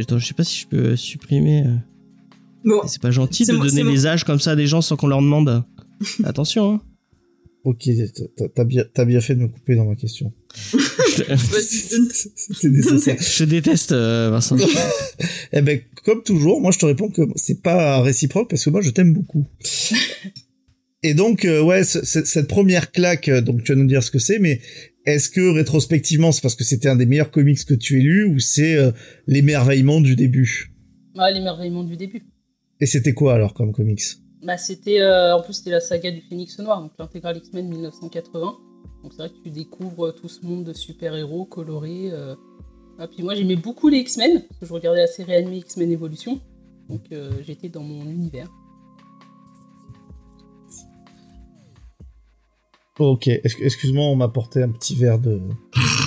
Attends, 0.00 0.18
je 0.18 0.26
sais 0.26 0.34
pas 0.34 0.44
si 0.44 0.60
je 0.60 0.66
peux 0.68 0.94
supprimer. 0.96 1.64
euh. 1.66 1.74
Bon, 2.64 2.80
C'est 2.86 3.02
pas 3.02 3.10
gentil 3.10 3.44
de 3.44 3.52
moi- 3.52 3.66
donner 3.66 3.82
moi. 3.82 3.92
les 3.92 4.06
âges 4.06 4.24
comme 4.24 4.40
ça 4.40 4.52
à 4.52 4.56
des 4.56 4.66
gens 4.66 4.80
sans 4.80 4.96
qu'on 4.96 5.08
leur 5.08 5.20
demande. 5.20 5.64
Attention. 6.24 6.74
Hein. 6.74 6.80
Ok, 7.64 7.88
t'as- 8.36 8.48
t'as 8.48 8.64
bien, 8.64 8.84
t'as 8.94 9.04
bien 9.04 9.20
fait 9.20 9.34
de 9.34 9.40
me 9.40 9.48
couper 9.48 9.74
dans 9.74 9.84
ma 9.86 9.96
question. 9.96 10.32
Je. 11.38 12.54
C'était 12.54 12.68
nécessaire. 12.68 13.46
déteste, 13.46 13.92
euh, 13.92 14.30
Vincent. 14.30 14.56
eh 15.52 15.60
ben, 15.62 15.80
comme 16.04 16.22
toujours, 16.22 16.60
moi 16.60 16.70
je 16.72 16.78
te 16.78 16.86
réponds 16.86 17.08
que 17.10 17.22
c'est 17.36 17.62
pas 17.62 18.00
réciproque 18.02 18.48
parce 18.50 18.64
que 18.64 18.70
moi 18.70 18.80
je 18.82 18.90
t'aime 18.90 19.12
beaucoup. 19.12 19.44
Et 21.02 21.14
donc, 21.14 21.44
euh, 21.44 21.62
ouais, 21.62 21.84
ce- 21.84 22.04
ce- 22.04 22.24
cette 22.24 22.48
première 22.48 22.90
claque, 22.90 23.28
euh, 23.28 23.40
donc 23.40 23.62
tu 23.62 23.72
vas 23.72 23.78
nous 23.78 23.86
dire 23.86 24.02
ce 24.02 24.10
que 24.10 24.18
c'est, 24.18 24.38
mais 24.38 24.60
est-ce 25.04 25.30
que 25.30 25.52
rétrospectivement 25.52 26.32
c'est 26.32 26.40
parce 26.42 26.54
que 26.56 26.64
c'était 26.64 26.88
un 26.88 26.96
des 26.96 27.06
meilleurs 27.06 27.30
comics 27.30 27.64
que 27.64 27.74
tu 27.74 27.98
aies 27.98 28.02
lu 28.02 28.24
ou 28.24 28.38
c'est 28.40 28.76
euh, 28.76 28.90
l'émerveillement 29.26 30.00
du 30.00 30.16
début? 30.16 30.72
Ah, 31.18 31.30
l'émerveillement 31.30 31.84
du 31.84 31.96
début. 31.96 32.22
Et 32.80 32.86
c'était 32.86 33.14
quoi 33.14 33.34
alors 33.34 33.54
comme 33.54 33.72
comics? 33.72 34.02
Bah, 34.42 34.58
c'était, 34.58 35.00
euh, 35.00 35.34
en 35.36 35.42
plus, 35.42 35.54
c'était 35.54 35.70
la 35.70 35.80
saga 35.80 36.10
du 36.10 36.20
Phénix 36.20 36.58
Noir, 36.58 36.80
donc 36.82 36.92
l'intégrale 36.98 37.36
X-Men 37.38 37.68
1980. 37.68 38.54
Donc 39.06 39.12
c'est 39.12 39.22
vrai 39.22 39.28
que 39.30 39.40
tu 39.44 39.50
découvres 39.50 40.06
euh, 40.06 40.10
tout 40.12 40.28
ce 40.28 40.44
monde 40.44 40.64
de 40.64 40.72
super-héros 40.72 41.44
colorés. 41.44 42.10
euh. 42.10 42.34
Ah, 42.98 43.06
puis 43.06 43.22
moi, 43.22 43.36
j'aimais 43.36 43.54
beaucoup 43.54 43.86
les 43.88 43.98
X-Men, 43.98 44.42
parce 44.48 44.58
que 44.62 44.66
je 44.66 44.72
regardais 44.72 45.02
la 45.02 45.06
série 45.06 45.32
animée 45.34 45.58
X-Men 45.58 45.92
Evolution. 45.92 46.40
Donc 46.88 47.02
euh, 47.12 47.30
j'étais 47.46 47.68
dans 47.68 47.84
mon 47.84 48.02
univers. 48.10 48.48
Ok, 52.98 53.28
ex- 53.28 53.60
excuse-moi, 53.60 54.06
on 54.06 54.16
m'a 54.16 54.26
porté 54.26 54.60
un 54.64 54.70
petit 54.70 54.96
verre 54.96 55.20
de, 55.20 55.38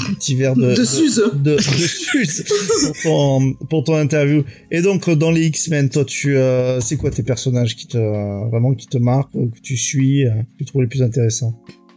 un 0.10 0.14
petit 0.16 0.36
verre 0.36 0.56
de, 0.56 0.76
De 0.76 0.84
Suze. 0.84 1.24
de, 1.36 1.56
de 1.56 1.58
Suze 1.62 2.43
pour 2.84 3.02
ton, 3.04 3.54
pour 3.70 3.84
ton 3.86 3.95
interview. 3.95 4.43
Et 4.72 4.82
donc 4.82 5.10
dans 5.10 5.32
les 5.32 5.45
X-Men, 5.45 5.88
toi, 5.89 6.04
tu, 6.04 6.36
euh, 6.36 6.82
c'est 6.82 6.97
quoi 6.97 7.12
tes 7.12 7.24
personnages 7.24 7.78
qui 7.78 7.88
te, 7.88 7.97
euh, 7.97 8.45
vraiment 8.50 8.74
qui 8.74 8.88
te 8.88 8.97
marquent, 8.97 9.36
euh, 9.38 9.47
que 9.47 9.62
tu 9.62 9.78
suis, 9.78 10.26
euh, 10.26 10.32
que 10.58 10.58
tu 10.58 10.66
trouves 10.66 10.82
les 10.82 10.89
plus 10.89 11.02
intéressants? 11.02 11.54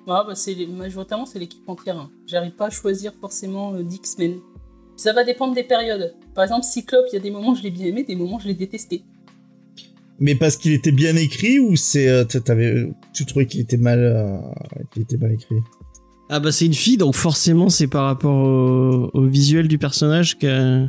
Ah, 0.09 0.25
bah, 0.27 0.35
c'est 0.35 0.55
majoritairement, 0.67 1.27
c'est 1.27 1.39
l'équipe 1.39 1.69
entière. 1.69 1.97
hein. 1.97 2.11
J'arrive 2.27 2.53
pas 2.53 2.67
à 2.67 2.71
choisir 2.71 3.13
forcément 3.21 3.75
euh, 3.75 3.83
d'X-Men. 3.83 4.35
Ça 4.97 5.13
va 5.13 5.25
dépendre 5.25 5.55
des 5.55 5.63
périodes. 5.65 6.15
Par 6.35 6.45
exemple, 6.45 6.65
Cyclope, 6.65 7.05
il 7.13 7.15
y 7.15 7.19
a 7.19 7.21
des 7.21 7.31
moments 7.31 7.55
je 7.55 7.63
l'ai 7.63 7.71
bien 7.71 7.87
aimé, 7.87 8.05
des 8.05 8.17
moments 8.17 8.39
je 8.39 8.47
l'ai 8.49 8.55
détesté. 8.55 9.03
Mais 10.21 10.35
parce 10.35 10.57
qu'il 10.57 10.73
était 10.73 10.93
bien 10.93 11.17
écrit 11.17 11.59
ou 11.59 11.75
c'est, 11.77 12.09
euh, 12.09 12.25
t'avais, 12.25 12.93
tu 13.13 13.25
trouvais 13.27 13.47
qu'il 13.47 13.61
était 13.61 13.77
mal, 13.77 13.99
euh, 14.01 14.37
qu'il 14.93 15.03
était 15.03 15.17
mal 15.17 15.33
écrit? 15.33 15.57
Ah 16.29 16.39
bah 16.41 16.53
c'est 16.53 16.67
une 16.67 16.75
fille, 16.75 16.97
donc 16.97 17.15
forcément 17.15 17.69
c'est 17.69 17.89
par 17.89 18.05
rapport 18.07 18.35
au, 18.37 19.11
au 19.13 19.27
visuel 19.27 19.69
du 19.69 19.79
personnage 19.79 20.39
que- 20.39 20.87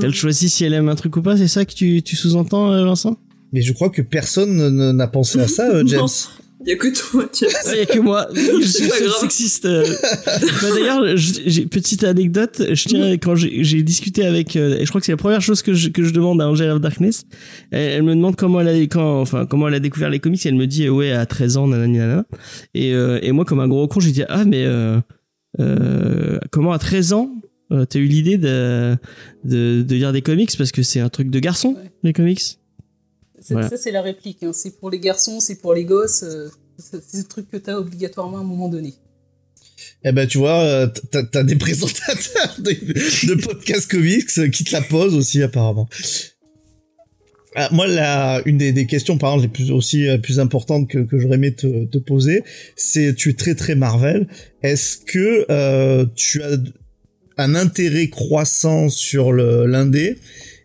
qu'elle 0.00 0.14
choisit 0.14 0.48
si 0.50 0.64
elle 0.64 0.74
aime 0.74 0.88
un 0.88 0.94
truc 0.94 1.16
ou 1.16 1.22
pas. 1.22 1.36
C'est 1.36 1.48
ça 1.48 1.64
que 1.64 1.72
tu, 1.74 2.02
tu 2.02 2.16
sous-entends, 2.16 2.72
euh, 2.72 2.84
Vincent? 2.84 3.16
Mais 3.52 3.60
je 3.62 3.72
crois 3.72 3.90
que 3.90 4.02
personne 4.02 4.56
ne- 4.56 4.92
n'a 4.92 5.06
pensé 5.06 5.38
à 5.38 5.46
ça, 5.48 5.68
euh, 5.70 5.84
James. 5.86 6.06
Non. 6.66 6.72
Y 6.72 6.72
a 6.72 6.76
que 6.76 6.88
toi. 6.88 7.28
Il 7.70 7.74
n'y 7.74 7.80
a 7.80 7.86
que 7.86 7.98
moi. 8.00 8.26
Je 8.34 8.66
suis 8.66 8.88
seul 8.88 9.10
sexiste. 9.20 9.66
euh. 9.66 9.84
Bah, 10.26 10.68
D'ailleurs, 10.74 11.16
j'ai 11.16 11.66
petite 11.66 12.02
anecdote. 12.04 12.62
Je 12.72 12.88
tiens 12.88 13.12
quand 13.18 13.34
j'ai 13.36 13.62
j'ai 13.62 13.82
discuté 13.82 14.24
avec, 14.26 14.56
euh, 14.56 14.78
et 14.78 14.84
je 14.84 14.88
crois 14.90 15.00
que 15.00 15.06
c'est 15.06 15.12
la 15.12 15.16
première 15.16 15.40
chose 15.42 15.62
que 15.62 15.74
je, 15.74 15.88
que 15.90 16.02
je 16.02 16.10
demande 16.12 16.40
à 16.42 16.48
Angel 16.48 16.70
of 16.70 16.80
Darkness. 16.80 17.24
Elle, 17.70 17.92
elle 17.92 18.02
me 18.02 18.14
demande 18.14 18.36
comment 18.36 18.60
elle 18.60 18.68
a 18.68 18.80
quand, 18.82 19.20
enfin 19.20 19.46
comment 19.46 19.68
elle 19.68 19.74
a 19.74 19.80
découvert 19.80 20.10
les 20.10 20.18
comics. 20.18 20.44
Et 20.44 20.48
elle 20.48 20.56
me 20.56 20.66
dit 20.66 20.88
ouais 20.88 21.12
à 21.12 21.24
13 21.26 21.56
ans, 21.56 21.68
nanani 21.68 21.98
nanana. 21.98 22.24
Et 22.74 22.92
euh, 22.94 23.18
et 23.22 23.32
moi 23.32 23.44
comme 23.44 23.60
un 23.60 23.68
gros 23.68 23.86
con, 23.88 24.00
j'ai 24.00 24.10
dit 24.12 24.24
ah 24.28 24.44
mais 24.44 24.64
euh, 24.66 24.98
euh, 25.60 26.38
comment 26.50 26.72
à 26.72 26.78
13 26.78 27.12
ans 27.12 27.30
euh, 27.72 27.84
t'as 27.84 27.98
eu 27.98 28.06
l'idée 28.06 28.38
de, 28.38 28.96
de 29.44 29.82
de 29.82 29.94
lire 29.94 30.12
des 30.12 30.22
comics? 30.22 30.50
Parce 30.58 30.72
que 30.72 30.82
c'est 30.82 31.00
un 31.00 31.08
truc 31.08 31.30
de 31.30 31.38
garçon 31.38 31.74
Ouais. 31.74 31.90
les 32.02 32.12
comics. 32.12 32.42
Voilà. 33.54 33.68
Ça, 33.68 33.76
c'est 33.76 33.90
la 33.92 34.02
réplique. 34.02 34.42
hein. 34.42 34.52
C'est 34.52 34.78
pour 34.78 34.90
les 34.90 34.98
garçons, 35.00 35.40
c'est 35.40 35.56
pour 35.56 35.74
les 35.74 35.84
gosses. 35.84 36.22
euh, 36.22 36.48
c'est 36.78 37.18
le 37.18 37.24
truc 37.24 37.50
que 37.50 37.56
t'as 37.56 37.76
obligatoirement 37.76 38.38
à 38.38 38.40
un 38.40 38.44
moment 38.44 38.68
donné. 38.68 38.94
Eh 40.04 40.12
ben, 40.12 40.26
tu 40.26 40.38
vois, 40.38 40.60
euh, 40.60 40.86
t'as, 41.10 41.22
t'as 41.22 41.42
des 41.42 41.56
présentateurs 41.56 42.56
de, 42.58 42.70
de 42.72 43.34
podcasts 43.40 43.90
comics 43.90 44.26
qui 44.52 44.64
te 44.64 44.72
la 44.72 44.82
posent 44.82 45.14
aussi, 45.14 45.42
apparemment. 45.42 45.88
Ah, 47.54 47.70
moi, 47.72 47.86
la, 47.86 48.42
une 48.44 48.58
des, 48.58 48.72
des 48.72 48.86
questions, 48.86 49.16
par 49.16 49.32
exemple, 49.34 49.48
les 49.48 49.64
plus 49.64 49.70
aussi 49.72 50.06
euh, 50.06 50.18
plus 50.18 50.38
importantes 50.38 50.88
que, 50.90 50.98
que 50.98 51.18
j'aurais 51.18 51.36
aimé 51.36 51.54
te, 51.54 51.86
te 51.86 51.96
poser, 51.98 52.42
c'est 52.76 53.14
tu 53.14 53.30
es 53.30 53.32
très 53.32 53.54
très 53.54 53.74
Marvel. 53.74 54.28
Est-ce 54.62 54.98
que 54.98 55.46
euh, 55.50 56.04
tu 56.14 56.42
as 56.42 56.58
un 57.38 57.54
intérêt 57.54 58.08
croissant 58.08 58.90
sur 58.90 59.32
l'indé? 59.32 60.18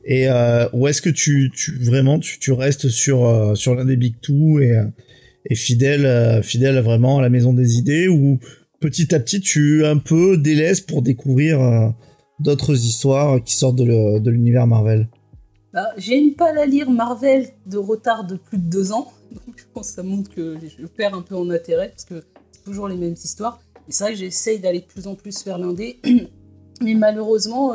Et 0.04 0.30
euh, 0.30 0.68
ou 0.74 0.88
est-ce 0.88 1.02
que 1.02 1.10
tu, 1.10 1.52
tu 1.56 1.78
vraiment 1.84 2.20
tu, 2.20 2.40
tu 2.40 2.52
restes 2.52 2.90
sur 2.90 3.26
euh, 3.26 3.56
sur 3.56 3.76
l'un 3.76 3.86
des 3.86 3.98
big 3.98 4.20
two 4.22 4.60
et 4.60 4.78
euh, 4.78 4.86
et 5.46 5.56
fidèle 5.56 6.06
euh, 6.06 6.42
fidèle 6.42 6.80
vraiment 6.80 7.20
à 7.20 7.22
la 7.22 7.30
maison 7.30 7.54
des 7.54 7.78
idées 7.78 8.08
ou 8.08 8.40
petit 8.80 9.14
à 9.14 9.20
petit 9.20 9.42
tu 9.42 9.86
un 9.86 9.98
peu 9.98 10.38
délaisses 10.38 10.82
pour 10.82 11.02
découvrir 11.02 11.94
d'autres 12.40 12.74
histoires 12.74 13.44
qui 13.44 13.56
sortent 13.56 13.76
de 13.76 14.30
l'univers 14.30 14.66
Marvel? 14.66 15.08
Bah, 15.72 15.88
J'aime 15.98 16.34
pas 16.34 16.52
la 16.52 16.66
lire 16.66 16.90
Marvel 16.90 17.48
de 17.68 17.78
retard 17.78 18.26
de 18.26 18.36
plus 18.36 18.58
de 18.58 18.70
deux 18.70 18.92
ans. 18.92 19.12
Donc 19.32 19.56
je 19.56 19.64
pense 19.72 19.90
que 19.90 19.96
ça 19.96 20.04
montre 20.04 20.32
que 20.34 20.58
je 20.60 20.86
perds 20.88 21.14
un 21.14 21.22
peu 21.22 21.36
en 21.36 21.50
intérêt 21.52 21.90
parce 21.90 22.06
que 22.06 22.24
c'est 22.52 22.64
toujours 22.64 22.88
les 22.88 22.96
mêmes 22.96 23.14
histoires. 23.14 23.62
Et 23.88 23.92
c'est 23.92 24.04
vrai 24.04 24.14
que 24.14 24.20
j'essaye 24.20 24.60
d'aller 24.60 24.80
de 24.80 24.86
plus 24.86 25.06
en 25.06 25.14
plus 25.14 25.46
vers 25.46 25.60
l'indé. 25.60 26.00
Mais 26.84 26.96
malheureusement, 26.96 27.74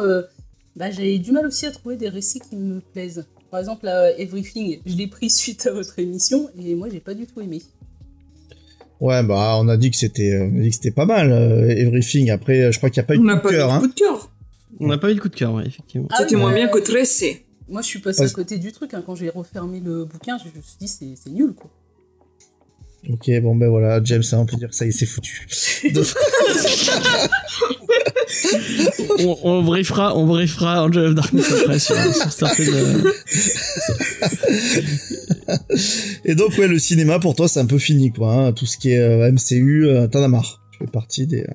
bah, 0.76 0.90
j'ai 0.90 1.18
du 1.18 1.32
mal 1.32 1.46
aussi 1.46 1.66
à 1.66 1.70
trouver 1.72 1.96
des 1.96 2.08
récits 2.08 2.40
qui 2.40 2.56
me 2.56 2.80
plaisent. 2.80 3.26
Par 3.50 3.60
exemple, 3.60 3.84
là, 3.86 4.10
Everything, 4.18 4.80
je 4.86 4.94
l'ai 4.94 5.06
pris 5.06 5.30
suite 5.30 5.66
à 5.66 5.72
votre 5.72 5.98
émission 5.98 6.48
et 6.58 6.74
moi 6.74 6.88
j'ai 6.90 7.00
pas 7.00 7.14
du 7.14 7.26
tout 7.26 7.40
aimé. 7.40 7.62
Ouais, 9.00 9.22
bah 9.22 9.56
on 9.60 9.68
a 9.68 9.76
dit 9.76 9.90
que 9.90 9.96
c'était 9.96 10.32
euh, 10.32 10.48
on 10.50 10.58
a 10.58 10.62
dit 10.62 10.70
que 10.70 10.74
c'était 10.76 10.90
pas 10.90 11.04
mal 11.04 11.30
euh, 11.30 11.68
Everything. 11.68 12.30
Après, 12.30 12.62
euh, 12.64 12.72
je 12.72 12.78
crois 12.78 12.88
qu'il 12.90 12.96
y 12.96 13.00
a 13.00 13.06
pas 13.06 13.14
eu 13.14 13.18
On 13.18 13.22
de 13.22 13.26
n'a 13.26 13.36
coup 13.36 13.42
pas 13.42 13.50
de 13.50 13.54
eu 13.54 13.58
cœur. 13.58 13.68
de 13.68 13.72
Hein. 13.74 13.80
coup 13.80 13.86
de 13.88 13.94
cœur. 13.94 14.30
On 14.80 14.86
n'a 14.88 14.98
pas 14.98 15.10
eu 15.10 15.14
de 15.14 15.20
coup 15.20 15.28
de 15.28 15.34
cœur, 15.34 15.52
ouais, 15.54 15.66
effectivement. 15.66 16.08
Ah 16.10 16.16
C'était 16.20 16.34
oui, 16.36 16.40
moins 16.40 16.52
bien 16.54 16.68
que 16.68 16.78
Tressé. 16.78 17.44
Moi 17.68 17.82
je 17.82 17.86
suis 17.88 17.98
passé 17.98 18.20
Parce- 18.20 18.30
à 18.30 18.34
côté 18.34 18.58
du 18.58 18.72
truc. 18.72 18.94
hein. 18.94 19.02
Quand 19.04 19.14
j'ai 19.14 19.28
refermé 19.28 19.80
le 19.80 20.04
bouquin, 20.04 20.38
je 20.38 20.44
me 20.44 20.62
suis 20.62 20.76
dit 20.80 20.88
c'est 20.88 21.14
c'est 21.22 21.30
nul 21.30 21.52
quoi. 21.54 21.70
Ok, 23.10 23.30
bon 23.42 23.54
ben 23.54 23.68
voilà, 23.68 24.00
James, 24.02 24.22
hein, 24.32 24.38
on 24.38 24.46
peut 24.46 24.56
dire 24.56 24.70
que 24.70 24.74
ça 24.74 24.86
y 24.86 24.88
est, 24.88 24.92
c'est 24.92 25.06
foutu. 25.06 25.46
On, 29.20 29.38
on 29.42 29.62
briefera, 29.62 30.16
on 30.16 30.26
briefera 30.26 30.84
Angel 30.84 31.06
of 31.06 31.14
Darkness 31.14 31.52
après 31.52 31.78
sur, 31.78 31.96
sur 32.14 32.32
certaines. 32.32 32.74
euh, 32.74 33.10
Et 36.24 36.34
donc 36.34 36.56
ouais, 36.58 36.68
le 36.68 36.78
cinéma 36.78 37.18
pour 37.18 37.34
toi 37.34 37.48
c'est 37.48 37.60
un 37.60 37.66
peu 37.66 37.78
fini 37.78 38.10
quoi. 38.10 38.32
hein. 38.32 38.52
Tout 38.52 38.66
ce 38.66 38.76
qui 38.76 38.90
est 38.92 39.00
euh, 39.00 39.30
MCU, 39.30 39.86
euh, 39.86 40.06
t'en 40.08 40.22
as 40.22 40.28
marre. 40.28 40.60
Tu 40.72 40.78
fais 40.78 40.90
partie 40.90 41.26
des. 41.26 41.42
euh, 41.42 41.46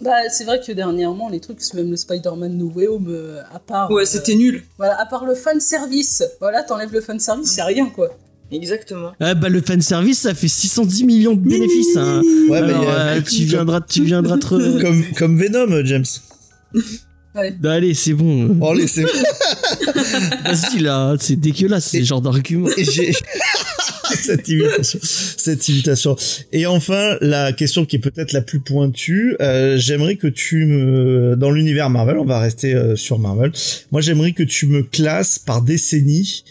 Bah, 0.00 0.12
c'est 0.30 0.44
vrai 0.44 0.60
que 0.64 0.70
dernièrement, 0.72 1.28
les 1.28 1.40
trucs, 1.40 1.58
même 1.74 1.90
le 1.90 1.96
Spider-Man 1.96 2.56
No 2.56 2.70
Way 2.74 2.86
Home, 2.88 3.06
euh, 3.08 3.40
à 3.52 3.58
part. 3.58 3.90
Ouais, 3.90 4.02
euh, 4.02 4.06
c'était 4.06 4.34
nul. 4.34 4.62
Voilà, 4.78 5.00
à 5.00 5.06
part 5.06 5.24
le 5.24 5.34
fan 5.34 5.58
service. 5.60 6.22
Voilà, 6.40 6.62
t'enlèves 6.62 6.92
le 6.92 7.00
fan 7.00 7.18
service, 7.18 7.50
c'est 7.52 7.62
rien 7.62 7.86
quoi. 7.86 8.10
Exactement. 8.52 9.12
Ah 9.20 9.34
bah 9.34 9.48
le 9.48 9.60
fan 9.60 9.80
service 9.80 10.20
ça 10.20 10.34
fait 10.34 10.48
610 10.48 11.04
millions 11.04 11.34
de 11.34 11.40
bénéfices. 11.48 11.96
Hein. 11.96 12.22
Ouais, 12.48 12.62
mais 12.62 12.68
Alors, 12.70 12.82
il 12.82 12.86
y 12.86 12.90
a- 12.90 13.06
euh, 13.16 13.20
tu 13.22 13.44
viendras, 13.44 13.80
tu 13.80 14.04
viendras 14.04 14.38
te. 14.38 14.80
comme 14.80 15.04
comme 15.16 15.38
Venom, 15.38 15.70
euh, 15.72 15.84
James. 15.84 16.04
Bah, 17.60 17.74
allez 17.74 17.92
c'est 17.92 18.14
bon. 18.14 18.56
Oh 18.62 18.72
les 18.72 18.86
c'est. 18.86 19.02
Vas-y 20.44 20.78
là, 20.80 21.14
c'est 21.20 21.36
dégueulasse 21.36 21.90
ce 21.90 22.02
genre 22.02 22.22
d'argument. 22.22 22.68
Et 22.78 22.84
j'ai 22.84 23.12
cette 24.14 24.48
imitation. 24.48 24.98
cette 25.02 25.68
invitation. 25.68 26.16
Et 26.52 26.64
enfin, 26.64 27.16
la 27.20 27.52
question 27.52 27.84
qui 27.84 27.96
est 27.96 27.98
peut-être 27.98 28.32
la 28.32 28.40
plus 28.40 28.60
pointue, 28.60 29.36
euh, 29.42 29.76
j'aimerais 29.76 30.16
que 30.16 30.28
tu 30.28 30.64
me, 30.64 31.36
dans 31.36 31.50
l'univers 31.50 31.90
Marvel, 31.90 32.16
on 32.18 32.24
va 32.24 32.38
rester 32.40 32.74
euh, 32.74 32.96
sur 32.96 33.18
Marvel. 33.18 33.52
Moi, 33.92 34.00
j'aimerais 34.00 34.32
que 34.32 34.42
tu 34.42 34.66
me 34.66 34.82
classes 34.82 35.38
par 35.38 35.60
décennie 35.60 36.42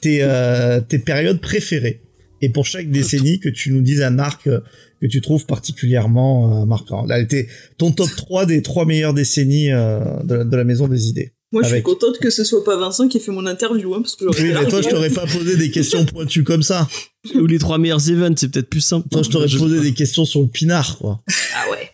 tes 0.00 0.22
euh, 0.22 0.80
tes 0.80 0.98
périodes 0.98 1.40
préférées. 1.40 2.00
Et 2.40 2.50
pour 2.50 2.66
chaque 2.66 2.90
décennie, 2.90 3.40
que 3.40 3.48
tu 3.48 3.70
nous 3.70 3.80
dises 3.80 4.02
un 4.02 4.18
arc 4.18 4.46
euh, 4.48 4.60
que 5.00 5.06
tu 5.06 5.20
trouves 5.20 5.46
particulièrement 5.46 6.62
euh, 6.62 6.66
marquant. 6.66 7.06
Là, 7.06 7.18
était 7.18 7.48
ton 7.78 7.90
top 7.90 8.10
3 8.14 8.46
des 8.46 8.60
trois 8.60 8.84
meilleures 8.84 9.14
décennies 9.14 9.72
euh, 9.72 10.00
de, 10.24 10.42
de 10.44 10.56
la 10.56 10.64
Maison 10.64 10.88
des 10.88 11.08
Idées. 11.08 11.32
Moi, 11.52 11.62
je 11.62 11.68
suis 11.68 11.82
contente 11.82 12.18
que 12.18 12.30
ce 12.30 12.42
soit 12.42 12.64
pas 12.64 12.76
Vincent 12.76 13.06
qui 13.06 13.18
ait 13.18 13.20
fait 13.20 13.30
mon 13.30 13.46
interview, 13.46 13.94
hein, 13.94 14.02
parce 14.02 14.16
que 14.16 14.24
Oui, 14.24 14.52
mais 14.52 14.66
toi, 14.66 14.82
je 14.82 14.88
t'aurais 14.88 15.10
pas 15.10 15.24
posé 15.24 15.56
des 15.56 15.70
questions 15.70 16.04
pointues 16.04 16.42
comme 16.42 16.62
ça. 16.64 16.88
Ou 17.34 17.46
les 17.46 17.58
trois 17.58 17.78
meilleurs 17.78 18.10
events, 18.10 18.34
c'est 18.36 18.50
peut-être 18.50 18.68
plus 18.68 18.80
simple. 18.80 19.08
Toi, 19.08 19.22
je 19.22 19.30
t'aurais 19.30 19.46
posé 19.48 19.80
des 19.80 19.94
questions 19.94 20.24
sur 20.24 20.42
le 20.42 20.48
pinard, 20.48 20.98
quoi. 20.98 21.22
Ah 21.54 21.70
ouais. 21.70 21.92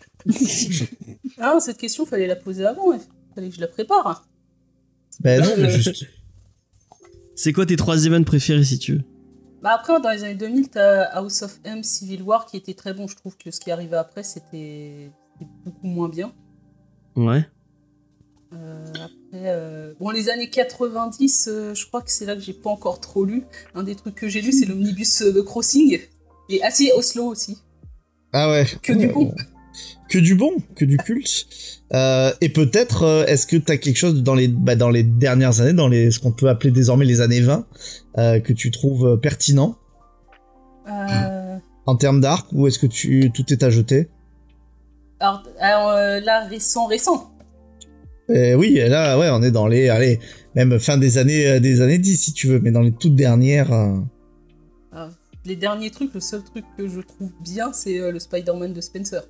Ah, 1.37 1.57
cette 1.59 1.77
question, 1.77 2.05
fallait 2.05 2.27
la 2.27 2.35
poser 2.35 2.65
avant. 2.65 2.91
Il 2.93 2.99
fallait 3.35 3.49
que 3.49 3.55
je 3.55 3.61
la 3.61 3.67
prépare. 3.67 4.27
Ben 5.19 5.41
non, 5.41 5.53
mais 5.57 5.69
juste. 5.71 6.05
C'est 7.43 7.53
quoi 7.53 7.65
tes 7.65 7.75
trois 7.75 8.05
events 8.05 8.23
préférés 8.23 8.63
si 8.63 8.77
tu 8.77 8.93
veux? 8.93 9.01
Bah 9.63 9.71
après, 9.73 9.99
dans 9.99 10.11
les 10.11 10.23
années 10.23 10.35
2000, 10.35 10.69
t'as 10.69 11.05
House 11.05 11.41
of 11.41 11.59
M, 11.63 11.81
Civil 11.81 12.21
War, 12.21 12.45
qui 12.45 12.55
était 12.55 12.75
très 12.75 12.93
bon. 12.93 13.07
Je 13.07 13.15
trouve 13.15 13.35
que 13.35 13.49
ce 13.49 13.59
qui 13.59 13.71
arrivait 13.71 13.97
après, 13.97 14.21
c'était 14.21 15.09
beaucoup 15.65 15.87
moins 15.87 16.07
bien. 16.07 16.31
Ouais. 17.15 17.43
Euh, 18.53 18.85
après, 18.93 19.15
euh, 19.33 19.93
bon, 19.99 20.11
les 20.11 20.29
années 20.29 20.51
90, 20.51 21.49
euh, 21.51 21.73
je 21.73 21.87
crois 21.87 22.03
que 22.03 22.11
c'est 22.11 22.27
là 22.27 22.35
que 22.35 22.41
j'ai 22.41 22.53
pas 22.53 22.69
encore 22.69 22.99
trop 22.99 23.25
lu. 23.25 23.43
Un 23.73 23.81
des 23.81 23.95
trucs 23.95 24.13
que 24.13 24.27
j'ai 24.27 24.41
lu, 24.41 24.51
c'est 24.51 24.67
l'Omnibus 24.67 25.23
euh, 25.23 25.41
Crossing. 25.41 25.99
Et 26.49 26.61
ah 26.61 26.69
si, 26.69 26.91
Oslo 26.95 27.25
aussi. 27.25 27.57
Ah 28.33 28.51
ouais. 28.51 28.67
Que 28.83 28.93
du 28.93 29.07
bon. 29.07 29.33
Que 30.11 30.19
du 30.19 30.35
bon, 30.35 30.51
que 30.75 30.83
du 30.83 30.97
culte. 30.97 31.45
Euh, 31.93 32.33
et 32.41 32.49
peut-être, 32.49 33.03
euh, 33.03 33.25
est-ce 33.27 33.47
que 33.47 33.55
t'as 33.55 33.77
quelque 33.77 33.95
chose 33.95 34.21
dans 34.23 34.35
les, 34.35 34.49
bah, 34.49 34.75
dans 34.75 34.89
les 34.89 35.03
dernières 35.03 35.61
années, 35.61 35.71
dans 35.73 35.87
les, 35.87 36.11
ce 36.11 36.19
qu'on 36.19 36.33
peut 36.33 36.49
appeler 36.49 36.71
désormais 36.71 37.05
les 37.05 37.21
années 37.21 37.39
20, 37.39 37.65
euh, 38.17 38.39
que 38.41 38.51
tu 38.51 38.71
trouves 38.71 39.17
pertinent 39.21 39.77
Euh, 40.89 41.57
en 41.85 41.95
termes 41.95 42.19
d'arc, 42.19 42.47
ou 42.51 42.67
est-ce 42.67 42.77
que 42.77 42.87
tu, 42.87 43.31
tout 43.33 43.53
est 43.53 43.63
à 43.63 43.69
jeter? 43.69 44.09
Alors, 45.21 45.43
alors, 45.59 45.91
là, 46.21 46.45
récent, 46.49 46.87
récent. 46.87 47.31
Eh 48.33 48.53
oui, 48.55 48.77
et 48.77 48.89
là, 48.89 49.17
ouais, 49.17 49.29
on 49.31 49.41
est 49.43 49.51
dans 49.51 49.67
les, 49.67 49.87
allez, 49.89 50.19
même 50.55 50.77
fin 50.79 50.97
des 50.97 51.17
années, 51.19 51.59
des 51.61 51.79
années 51.81 51.99
10, 51.99 52.17
si 52.17 52.33
tu 52.33 52.47
veux, 52.47 52.59
mais 52.59 52.71
dans 52.71 52.81
les 52.81 52.91
toutes 52.91 53.15
dernières. 53.15 53.71
euh, 53.71 55.07
Les 55.45 55.55
derniers 55.55 55.89
trucs, 55.91 56.13
le 56.13 56.19
seul 56.19 56.43
truc 56.43 56.65
que 56.77 56.87
je 56.87 56.99
trouve 56.99 57.31
bien, 57.43 57.71
c'est 57.73 58.11
le 58.11 58.19
Spider-Man 58.19 58.73
de 58.73 58.81
Spencer. 58.81 59.23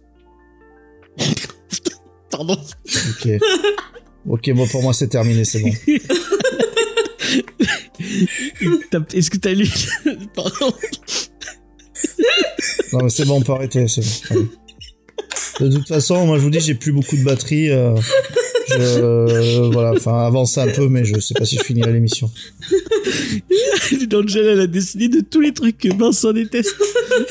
Pardon. 2.31 2.57
Ok. 3.09 3.29
ok, 4.29 4.51
bon, 4.53 4.67
pour 4.67 4.83
moi, 4.83 4.93
c'est 4.93 5.07
terminé, 5.07 5.43
c'est 5.45 5.59
bon. 5.59 5.71
Est-ce 9.13 9.29
que 9.29 9.38
t'as 9.38 9.53
lu 9.53 9.67
Pardon. 10.35 10.73
Non, 12.93 12.99
mais 13.03 13.09
c'est 13.09 13.25
bon, 13.25 13.38
on 13.38 13.41
peut 13.41 13.53
arrêter, 13.53 13.88
c'est 13.88 14.01
bon. 14.01 14.07
Allez. 15.59 15.69
De 15.69 15.77
toute 15.77 15.88
façon, 15.88 16.25
moi, 16.25 16.38
je 16.38 16.43
vous 16.43 16.49
dis, 16.49 16.59
j'ai 16.59 16.75
plus 16.75 16.91
beaucoup 16.91 17.15
de 17.15 17.23
batterie. 17.23 17.69
euh, 17.69 17.95
je, 18.69 19.71
voilà, 19.71 19.91
enfin, 19.91 20.25
avance 20.25 20.57
un 20.57 20.67
peu, 20.67 20.88
mais 20.88 21.03
je 21.05 21.19
sais 21.19 21.33
pas 21.33 21.45
si 21.45 21.57
je 21.57 21.63
finirai 21.63 21.91
l'émission. 21.93 22.29
Angela, 24.13 24.51
elle 24.51 24.59
a 24.61 24.67
décidé 24.67 25.07
de 25.09 25.21
tous 25.21 25.41
les 25.41 25.53
trucs 25.53 25.77
que 25.77 25.93
Vincent 25.95 26.33
déteste. 26.33 26.75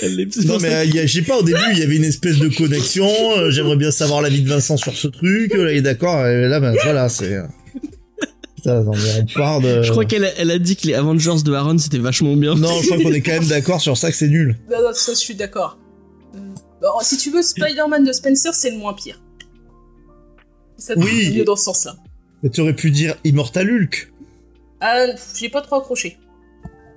Elle 0.02 0.28
Non, 0.46 0.58
mais 0.60 0.74
euh, 0.74 1.06
je 1.06 1.12
sais 1.12 1.22
pas, 1.22 1.38
au 1.38 1.42
début, 1.42 1.58
il 1.72 1.78
y 1.78 1.82
avait 1.82 1.96
une 1.96 2.04
espèce 2.04 2.38
de 2.38 2.48
connexion. 2.48 3.08
euh, 3.38 3.50
J'aimerais 3.50 3.76
bien 3.76 3.90
savoir 3.90 4.22
l'avis 4.22 4.42
de 4.42 4.48
Vincent 4.48 4.76
sur 4.76 4.94
ce 4.94 5.08
truc. 5.08 5.54
euh, 5.54 5.64
Là, 5.64 5.72
il 5.72 5.78
est 5.78 5.82
d'accord. 5.82 6.26
et 6.26 6.48
Là, 6.48 6.60
ben, 6.60 6.74
voilà, 6.82 7.08
c'est. 7.08 7.34
euh, 7.34 7.42
Putain, 8.56 8.82
mais 8.84 8.96
on 9.22 9.26
part 9.38 9.60
de. 9.60 9.82
Je 9.82 9.90
crois 9.90 10.04
qu'elle 10.04 10.24
a, 10.24 10.30
elle 10.38 10.50
a 10.50 10.58
dit 10.58 10.76
que 10.76 10.86
les 10.86 10.94
Avengers 10.94 11.42
de 11.44 11.52
Aaron 11.52 11.78
c'était 11.78 11.98
vachement 11.98 12.36
bien. 12.36 12.54
Non, 12.54 12.68
je 12.82 12.86
crois 12.88 12.98
qu'on 13.02 13.12
est 13.12 13.22
quand 13.22 13.32
même 13.32 13.46
d'accord 13.46 13.80
sur 13.80 13.96
ça 13.96 14.10
que 14.10 14.16
c'est 14.16 14.28
nul. 14.28 14.58
Non, 14.70 14.82
non, 14.82 14.90
ça, 14.92 15.12
je 15.12 15.18
suis 15.18 15.34
d'accord. 15.34 15.78
Euh, 16.34 16.38
bon, 16.82 16.88
si 17.02 17.16
tu 17.16 17.30
veux, 17.30 17.40
Spider-Man 17.42 18.04
de 18.04 18.12
Spencer, 18.12 18.52
c'est 18.54 18.70
le 18.70 18.76
moins 18.76 18.92
pire. 18.92 19.18
Ça 20.80 20.94
Oui. 20.96 21.32
mieux 21.36 21.44
dans 21.44 21.54
ce 21.56 21.64
sens-là. 21.64 21.94
Mais 22.42 22.50
tu 22.50 22.60
aurais 22.62 22.74
pu 22.74 22.90
dire 22.90 23.14
Immortal 23.24 23.70
Hulk. 23.70 24.12
Ah, 24.80 25.04
pff, 25.12 25.34
j'ai 25.38 25.48
pas 25.50 25.60
trop 25.60 25.76
accroché. 25.76 26.16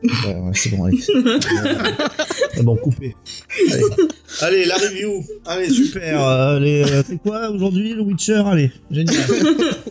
Ouais, 0.03 0.35
ouais, 0.35 0.51
c'est 0.53 0.69
bon, 0.69 0.84
allez. 0.84 0.97
c'est 1.01 2.64
bon, 2.64 2.76
coupé. 2.76 3.15
Allez. 3.72 3.84
Allez, 4.41 4.65
la 4.65 4.76
review. 4.76 5.23
Allez, 5.45 5.69
super. 5.69 6.22
Euh, 6.22 6.57
Allez, 6.57 6.84
euh, 6.84 7.03
c'est 7.07 7.18
quoi 7.22 7.49
aujourd'hui, 7.49 7.93
le 7.93 8.01
Witcher? 8.01 8.41
Allez, 8.45 8.72
génial. 8.91 9.15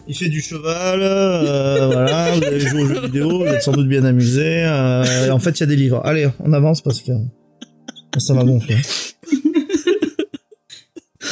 Il 0.09 0.15
fait 0.17 0.29
du 0.29 0.43
cheval, 0.43 1.01
euh, 1.03 1.87
voilà, 1.87 2.33
vous 2.33 2.45
avez 2.45 2.61
joué 2.61 2.83
aux 2.83 2.89
jeux 2.89 3.01
vidéo, 3.03 3.39
vous 3.39 3.45
êtes 3.47 3.63
sans 3.63 3.73
doute 3.73 3.89
bien 3.89 4.05
amusé. 4.05 4.65
euh, 4.67 5.27
et 5.29 5.31
en 5.31 5.39
fait, 5.39 5.51
il 5.53 5.61
y 5.61 5.63
a 5.63 5.67
des 5.67 5.77
livres. 5.77 6.03
Allez, 6.05 6.29
on 6.41 6.53
avance 6.53 6.83
parce 6.83 7.01
que 7.01 7.13
ça 8.19 8.35
m'a 8.35 8.45
gonflé. 8.45 8.77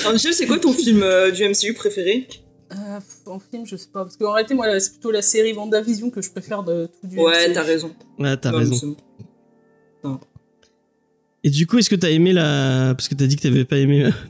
Alors, 0.01 0.13
Michel, 0.15 0.33
c'est 0.33 0.47
quoi 0.47 0.59
ton 0.59 0.73
film 0.73 1.03
euh, 1.03 1.31
du 1.31 1.43
MCU 1.47 1.75
préféré? 1.75 2.29
Euh, 2.73 3.01
en 3.27 3.39
film, 3.39 3.67
je 3.67 3.77
sais 3.77 3.89
pas. 3.93 4.05
Parce 4.05 4.17
qu'en 4.17 4.33
réalité, 4.33 4.55
moi, 4.55 4.79
c'est 4.79 4.91
plutôt 4.93 5.11
la 5.11 5.23
série 5.23 5.53
WandaVision 5.53 6.11
que 6.11 6.23
je 6.23 6.31
préfère 6.31 6.63
de 6.63 6.87
tout 7.01 7.07
du 7.09 7.19
Ouais, 7.19 7.53
t'as 7.53 7.63
raison. 7.63 7.93
Ouais, 8.19 8.37
t'as 8.37 8.53
raison. 8.53 8.97
Et 11.43 11.49
du 11.49 11.67
coup, 11.67 11.79
est-ce 11.79 11.89
que 11.89 11.97
t'as 11.97 12.11
aimé 12.11 12.33
la. 12.33 12.95
Parce 12.97 13.09
que 13.09 13.15
t'as 13.15 13.27
dit 13.27 13.37
que 13.37 13.43
t'avais 13.43 13.65
pas 13.65 13.79
aimé. 13.79 14.11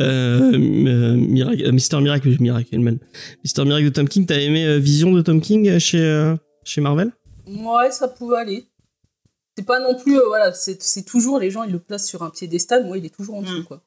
Euh, 0.00 0.50
euh, 0.54 1.14
Miracle, 1.14 1.66
euh, 1.66 1.70
Mister 1.70 2.00
Miracle, 2.00 2.28
Miracle 2.40 2.80
Man. 2.80 2.98
Mister 3.44 3.64
Miracle 3.64 3.84
de 3.84 3.90
Tom 3.90 4.08
King, 4.08 4.26
t'as 4.26 4.40
aimé 4.40 4.80
Vision 4.80 5.12
de 5.12 5.20
Tom 5.22 5.40
King 5.40 5.78
chez, 5.78 6.34
chez 6.64 6.80
Marvel? 6.80 7.12
Ouais, 7.46 7.92
ça 7.92 8.08
pouvait 8.08 8.38
aller. 8.38 8.66
C'est 9.56 9.64
pas 9.64 9.78
non 9.78 9.94
plus, 9.96 10.18
euh, 10.18 10.26
voilà, 10.26 10.52
c'est 10.52 10.82
c'est 10.82 11.04
toujours, 11.04 11.38
les 11.38 11.48
gens, 11.52 11.62
ils 11.62 11.70
le 11.70 11.78
placent 11.78 12.08
sur 12.08 12.24
un 12.24 12.30
piédestal, 12.30 12.84
moi, 12.86 12.98
il 12.98 13.04
est 13.06 13.14
toujours 13.14 13.36
en 13.36 13.42
dessous, 13.42 13.60
Mm. 13.60 13.64
quoi. 13.64 13.82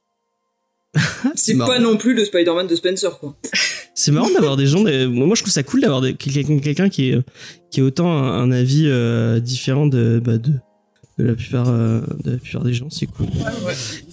C'est 1.35 1.57
pas 1.57 1.77
non 1.79 1.97
plus 1.97 2.13
le 2.13 2.23
Spider-Man 2.23 2.67
de 2.67 2.75
Spencer, 2.77 3.19
quoi. 3.19 3.35
C'est 3.99 4.11
marrant 4.11 4.29
d'avoir 4.29 4.57
des 4.57 4.67
gens. 4.67 4.83
des- 4.83 5.07
Moi, 5.07 5.35
je 5.35 5.41
trouve 5.41 5.51
ça 5.51 5.63
cool 5.63 5.81
d'avoir 5.81 6.01
des- 6.01 6.13
quelqu'un 6.13 6.87
qui 6.87 7.09
est 7.09 7.19
qui 7.71 7.79
est 7.79 7.83
autant 7.83 8.11
un, 8.11 8.43
un 8.43 8.51
avis 8.51 8.83
euh, 8.85 9.39
différent 9.39 9.87
de, 9.87 10.21
bah, 10.23 10.37
de 10.37 10.51
de 11.17 11.23
la 11.23 11.33
plupart 11.33 11.67
euh, 11.69 12.01
de 12.23 12.33
la 12.33 12.37
plupart 12.37 12.63
des 12.63 12.73
gens. 12.75 12.91
C'est 12.91 13.07
cool. 13.07 13.25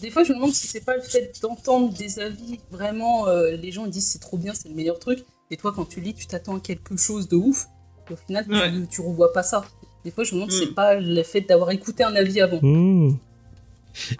Des 0.00 0.10
fois, 0.10 0.24
je 0.24 0.30
me 0.32 0.36
demande 0.36 0.54
si 0.54 0.66
c'est 0.68 0.80
pas 0.86 0.96
le 0.96 1.02
fait 1.02 1.32
d'entendre 1.42 1.92
des 1.92 2.18
avis, 2.18 2.58
vraiment, 2.72 3.28
euh, 3.28 3.56
les 3.56 3.72
gens 3.72 3.84
ils 3.84 3.90
disent 3.90 4.06
c'est 4.06 4.20
trop 4.20 4.38
bien, 4.38 4.54
c'est 4.54 4.70
le 4.70 4.74
meilleur 4.74 4.98
truc, 4.98 5.18
et 5.50 5.58
toi, 5.58 5.70
quand 5.76 5.84
tu 5.84 6.00
lis, 6.00 6.14
tu 6.14 6.26
t'attends 6.26 6.56
à 6.56 6.60
quelque 6.60 6.96
chose 6.96 7.28
de 7.28 7.36
ouf, 7.36 7.66
et 8.08 8.14
au 8.14 8.16
final, 8.16 8.46
tu, 8.46 8.52
Ouais. 8.52 8.72
tu 8.90 9.02
revois 9.02 9.34
pas 9.34 9.42
ça. 9.42 9.66
Des 10.06 10.10
fois, 10.10 10.24
je 10.24 10.30
me 10.32 10.36
demande 10.36 10.50
si 10.50 10.62
Mm. 10.62 10.64
c'est 10.68 10.74
pas 10.74 10.94
le 10.94 11.22
fait 11.22 11.42
d'avoir 11.42 11.70
écouté 11.72 12.04
un 12.04 12.14
avis 12.16 12.40
avant. 12.40 12.58
Mmh. 12.62 13.18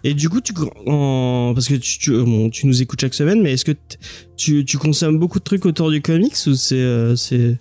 Et 0.04 0.14
du 0.14 0.28
coup, 0.28 0.40
tu 0.40 0.52
en... 0.86 1.52
parce 1.54 1.68
que 1.68 1.74
tu, 1.74 1.98
tu, 1.98 2.10
bon, 2.12 2.50
tu 2.50 2.66
nous 2.66 2.82
écoutes 2.82 3.00
chaque 3.00 3.14
semaine, 3.14 3.42
mais 3.42 3.52
est-ce 3.54 3.64
que 3.64 3.72
t- 3.72 3.96
tu, 4.36 4.64
tu 4.64 4.78
consommes 4.78 5.18
beaucoup 5.18 5.38
de 5.38 5.44
trucs 5.44 5.66
autour 5.66 5.90
du 5.90 6.00
comics 6.02 6.36
ou 6.46 6.54
c'est 6.54 6.74
euh, 6.76 7.16
c'est 7.16 7.56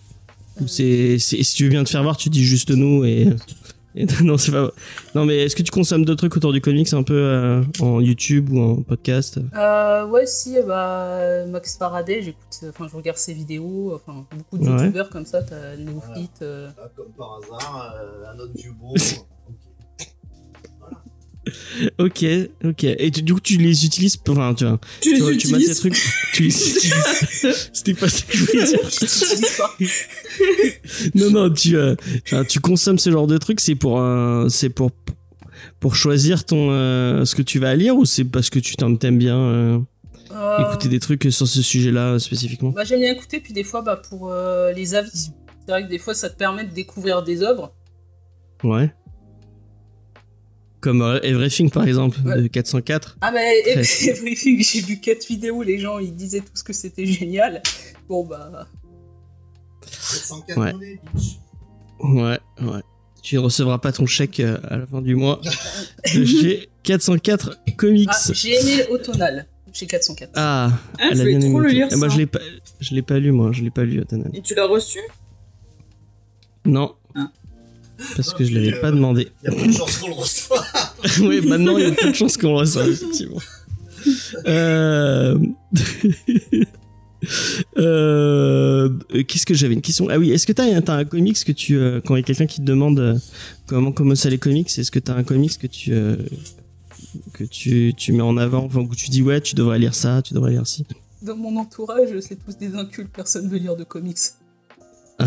ou 0.61 0.67
c'est 0.67 1.17
c'est- 1.19 1.41
si 1.43 1.55
tu 1.55 1.63
veux 1.63 1.69
bien 1.69 1.83
te 1.83 1.89
faire 1.89 2.03
voir, 2.03 2.15
tu 2.17 2.29
dis 2.29 2.43
juste 2.43 2.69
nous 2.71 3.03
et, 3.05 3.27
et- 3.95 4.05
non 4.23 4.37
c'est 4.37 4.51
pas 4.51 4.71
non 5.15 5.25
mais 5.25 5.37
est-ce 5.37 5.55
que 5.55 5.63
tu 5.63 5.71
consommes 5.71 6.03
d'autres 6.05 6.19
trucs 6.19 6.35
autour 6.37 6.51
du 6.53 6.61
comics 6.61 6.91
un 6.93 7.03
peu 7.03 7.13
euh, 7.15 7.63
en 7.79 7.99
YouTube 8.01 8.51
ou 8.51 8.59
en 8.59 8.75
podcast? 8.83 9.39
Euh, 9.55 10.05
ouais, 10.07 10.25
si, 10.27 10.55
bah, 10.67 11.45
Max 11.47 11.77
Faraday, 11.77 12.21
j'écoute, 12.21 12.69
enfin, 12.69 12.87
je 12.91 12.95
regarde 12.95 13.17
ses 13.17 13.33
vidéos, 13.33 13.93
enfin, 13.95 14.25
beaucoup 14.37 14.57
de 14.63 14.69
Ouais. 14.69 14.81
youtubeurs 14.85 15.09
comme 15.09 15.25
ça, 15.25 15.41
t'as 15.43 15.75
Neophyte, 15.77 16.41
euh, 16.43 16.69
Comme 16.95 17.11
par 17.17 17.39
hasard, 17.43 17.95
un 18.35 18.39
autre 18.39 18.53
beau. 18.79 18.93
Ok, 21.99 22.25
ok. 22.63 22.83
Et 22.85 23.11
tu- 23.11 23.21
du 23.21 23.33
coup, 23.33 23.39
tu 23.41 23.57
les 23.57 23.85
utilises 23.85 24.15
pour 24.15 24.37
enfin 24.37 24.53
tu 24.53 24.63
vois, 24.65 24.79
Tu 25.01 25.09
les 25.11 25.15
tu, 25.17 25.21
vois, 25.23 25.31
tu 25.31 25.37
utilises 25.37 25.79
trucs, 25.79 26.01
tu 26.33 26.43
les 26.43 26.49
utilises. 26.69 26.93
C'était 27.73 27.93
pas 27.93 28.07
ce 28.09 28.23
que 28.23 28.37
je 28.37 28.45
voulais 28.45 28.65
dire. 28.65 28.79
Non, 31.15 31.31
non, 31.31 31.49
tu, 31.53 31.75
euh, 31.75 31.95
tu 32.47 32.59
consommes 32.59 32.99
ce 32.99 33.11
genre 33.11 33.27
de 33.27 33.37
trucs, 33.37 33.59
c'est 33.59 33.75
pour, 33.75 33.99
un- 33.99 34.47
c'est 34.49 34.69
pour, 34.69 34.91
pour 35.79 35.95
choisir 35.95 36.45
ton, 36.45 36.69
euh, 36.71 37.25
ce 37.25 37.35
que 37.35 37.41
tu 37.41 37.59
vas 37.59 37.75
lire 37.75 37.95
ou 37.97 38.05
c'est 38.05 38.23
parce 38.23 38.49
que 38.49 38.59
tu 38.59 38.75
t'aimes 38.75 38.97
t'aimes 38.97 39.17
bien 39.17 39.37
euh, 39.37 39.79
Euh, 40.31 40.57
écouter 40.59 40.87
des 40.87 40.99
trucs 40.99 41.27
sur 41.29 41.47
ce 41.47 41.61
sujet-là 41.61 42.13
euh, 42.13 42.19
spécifiquement? 42.19 42.69
Bah, 42.71 42.83
j'aime 42.85 43.01
bien 43.01 43.11
écouter, 43.11 43.39
puis 43.39 43.53
des 43.53 43.63
fois, 43.63 43.81
bah, 43.81 44.01
pour 44.09 44.29
euh, 44.31 44.71
les 44.71 44.95
avis. 44.95 45.11
C'est 45.65 45.71
vrai 45.71 45.83
que 45.83 45.89
des 45.89 45.99
fois, 45.99 46.13
ça 46.13 46.29
te 46.29 46.37
permet 46.37 46.65
de 46.65 46.73
découvrir 46.73 47.21
des 47.23 47.41
œuvres. 47.41 47.73
Ouais. 48.63 48.91
Comme 50.83 51.01
euh, 51.01 51.19
Everything 51.23 51.69
par 51.71 51.87
exemple, 51.87 52.17
Ouais. 52.25 52.41
de 52.41 52.47
404. 52.47 53.17
Ah, 53.21 53.31
mais 53.31 53.61
Très. 53.63 53.81
Everything, 54.09 54.61
j'ai 54.61 54.81
vu 54.81 54.99
4 54.99 55.25
vidéos, 55.27 55.63
les 55.63 55.79
gens, 55.79 55.97
ils 55.97 56.13
disaient 56.13 56.41
tous 56.41 56.61
que 56.61 56.73
c'était 56.73 57.05
génial. 57.05 57.63
Bon, 58.09 58.25
bah, 58.25 58.67
Ouais. 60.57 60.73
Ouais, 62.01 62.39
ouais. 62.61 62.81
Tu 63.21 63.35
ne 63.35 63.39
recevras 63.39 63.77
pas 63.77 63.93
ton 63.93 64.05
chèque 64.05 64.41
euh, 64.41 64.57
à 64.67 64.75
la 64.77 64.85
fin 64.85 65.01
du 65.01 65.15
mois. 65.15 65.39
J'ai 66.05 66.67
404 66.83 67.57
comics. 67.77 68.09
Ah, 68.11 68.33
j'ai 68.33 68.59
aimé 68.59 68.85
Automnal. 68.89 69.47
J'ai 69.71 69.87
404. 69.87 70.31
Ah, 70.35 70.69
Ah, 70.99 71.07
elle 71.11 71.17
je 71.17 71.23
bien 71.23 71.39
trop 71.39 71.59
le 71.61 71.69
lire, 71.69 71.87
Eh, 71.91 71.95
moi, 71.95 72.09
ça. 72.09 72.13
je 72.15 72.19
l'ai 72.19 72.25
pas, 72.25 72.39
je 72.81 72.93
l'ai 72.93 73.01
pas 73.01 73.19
lu, 73.19 73.31
moi. 73.31 73.51
Je 73.53 73.61
l'ai 73.63 73.71
pas 73.71 73.85
lu, 73.85 74.01
Automnal. 74.01 74.29
Et 74.33 74.41
tu 74.41 74.53
l'as 74.53 74.67
reçu? 74.67 74.99
Non. 76.65 76.95
Ah. 77.15 77.31
Parce 78.15 78.33
que 78.33 78.43
je 78.43 78.53
l'avais 78.53 78.79
pas 78.79 78.91
demandé. 78.91 79.29
Il 79.43 79.51
y 79.51 79.53
a 79.53 79.59
peu 79.59 79.67
de 79.67 79.73
chances 79.73 79.97
qu'on 79.97 80.07
le 80.07 80.13
reçoive. 80.13 80.63
oui, 81.21 81.41
maintenant, 81.41 81.77
il 81.77 81.83
y 81.83 81.87
a 81.87 81.91
peu 81.91 82.09
de 82.09 82.15
chances 82.15 82.37
qu'on 82.37 82.53
le 82.53 82.57
reçoive, 82.57 82.89
effectivement. 82.89 83.41
Euh... 84.45 85.37
euh, 87.77 88.89
Qu'est-ce 89.27 89.45
que 89.45 89.53
j'avais 89.53 89.73
une 89.73 89.81
question? 89.81 90.07
Ah 90.09 90.17
oui, 90.17 90.31
est-ce 90.31 90.45
que 90.45 90.53
t'as 90.53 90.65
as 90.65 90.95
un 90.95 91.05
comics 91.05 91.43
que 91.43 91.51
tu 91.51 91.77
euh, 91.77 92.01
quand 92.03 92.15
il 92.15 92.19
y 92.19 92.21
a 92.21 92.23
quelqu'un 92.23 92.45
qui 92.45 92.59
te 92.59 92.65
demande 92.65 92.99
euh, 92.99 93.17
comment 93.67 94.15
ça 94.15 94.29
les 94.29 94.37
comics, 94.37 94.67
est-ce 94.67 94.91
que 94.91 94.99
t'as 94.99 95.15
un 95.15 95.23
comics 95.23 95.57
que 95.57 95.67
tu 95.67 95.93
euh, 95.93 96.17
que 97.33 97.43
tu, 97.43 97.93
tu 97.95 98.11
mets 98.11 98.21
en 98.21 98.37
avant, 98.37 98.65
enfin 98.65 98.79
où 98.79 98.95
tu 98.95 99.09
dis 99.09 99.21
ouais, 99.21 99.41
tu 99.41 99.55
devrais 99.55 99.79
lire 99.79 99.95
ça, 99.95 100.21
tu 100.21 100.33
devrais 100.33 100.51
lire 100.51 100.67
ci? 100.67 100.85
Dans 101.21 101.35
mon 101.35 101.55
entourage, 101.57 102.09
c'est 102.19 102.43
tous 102.43 102.57
des 102.57 102.75
incultes, 102.75 103.11
personne 103.13 103.49
veut 103.49 103.57
lire 103.57 103.75
de 103.75 103.83
comics. 103.83 104.17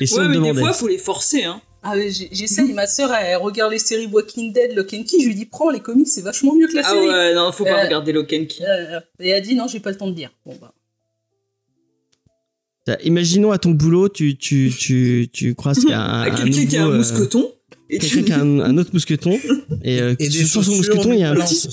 Et 0.00 0.06
si 0.06 0.14
Ouais, 0.14 0.24
on 0.26 0.28
mais 0.28 0.52
des 0.52 0.60
fois, 0.60 0.72
faut 0.72 0.88
les 0.88 0.98
forcer, 0.98 1.44
hein. 1.44 1.60
Ah, 1.86 1.94
j'essaye, 1.98 2.72
ma 2.72 2.86
sœur, 2.86 3.12
elle 3.12 3.36
regarde 3.36 3.70
les 3.70 3.78
séries 3.78 4.06
Walking 4.06 4.52
Dead, 4.54 4.74
Lock 4.74 4.94
and 4.94 5.02
Key, 5.04 5.20
je 5.20 5.26
lui 5.26 5.34
dis, 5.34 5.44
prends 5.44 5.68
les 5.68 5.80
comics, 5.80 6.08
c'est 6.08 6.22
vachement 6.22 6.54
mieux 6.54 6.66
que 6.66 6.74
la 6.74 6.82
Ah 6.82 6.90
série. 6.90 7.06
ouais, 7.08 7.34
non, 7.34 7.52
faut 7.52 7.64
pas 7.64 7.80
Euh, 7.80 7.84
regarder 7.84 8.12
qui. 8.46 8.64
Euh, 8.64 9.00
Et 9.20 9.28
elle 9.28 9.36
a 9.36 9.40
dit, 9.42 9.54
non, 9.54 9.68
j'ai 9.68 9.80
pas 9.80 9.90
le 9.90 9.96
temps 9.98 10.08
de 10.08 10.16
lire. 10.16 10.30
Bon, 10.46 10.56
bah. 10.60 10.72
T'as- 12.86 12.98
Imaginons 13.02 13.50
à 13.50 13.58
ton 13.58 13.70
boulot, 13.70 14.08
tu 14.08 14.36
tu 14.36 14.72
tu 14.78 15.28
tu 15.32 15.54
croises 15.54 15.78
qu'il 15.80 15.90
y 15.90 15.92
a 15.92 16.00
un, 16.00 16.22
À 16.24 16.26
un 16.26 16.30
quelqu'un 16.34 16.66
qui 16.66 16.76
a 16.76 16.84
un 16.84 16.90
euh, 16.90 16.96
mousqueton. 16.98 17.50
Quelqu'un 17.98 18.22
qui 18.22 18.32
a 18.32 18.40
un, 18.40 18.60
un 18.60 18.78
autre 18.78 18.90
mousqueton 18.92 19.38
et, 19.82 20.00
euh, 20.00 20.14
Et 20.18 20.30
sur 20.30 20.64
son 20.64 20.76
mousqueton 20.76 21.12
il 21.12 21.20
y 21.20 21.24
a 21.24 21.30
un 21.30 21.34
petit 21.36 21.68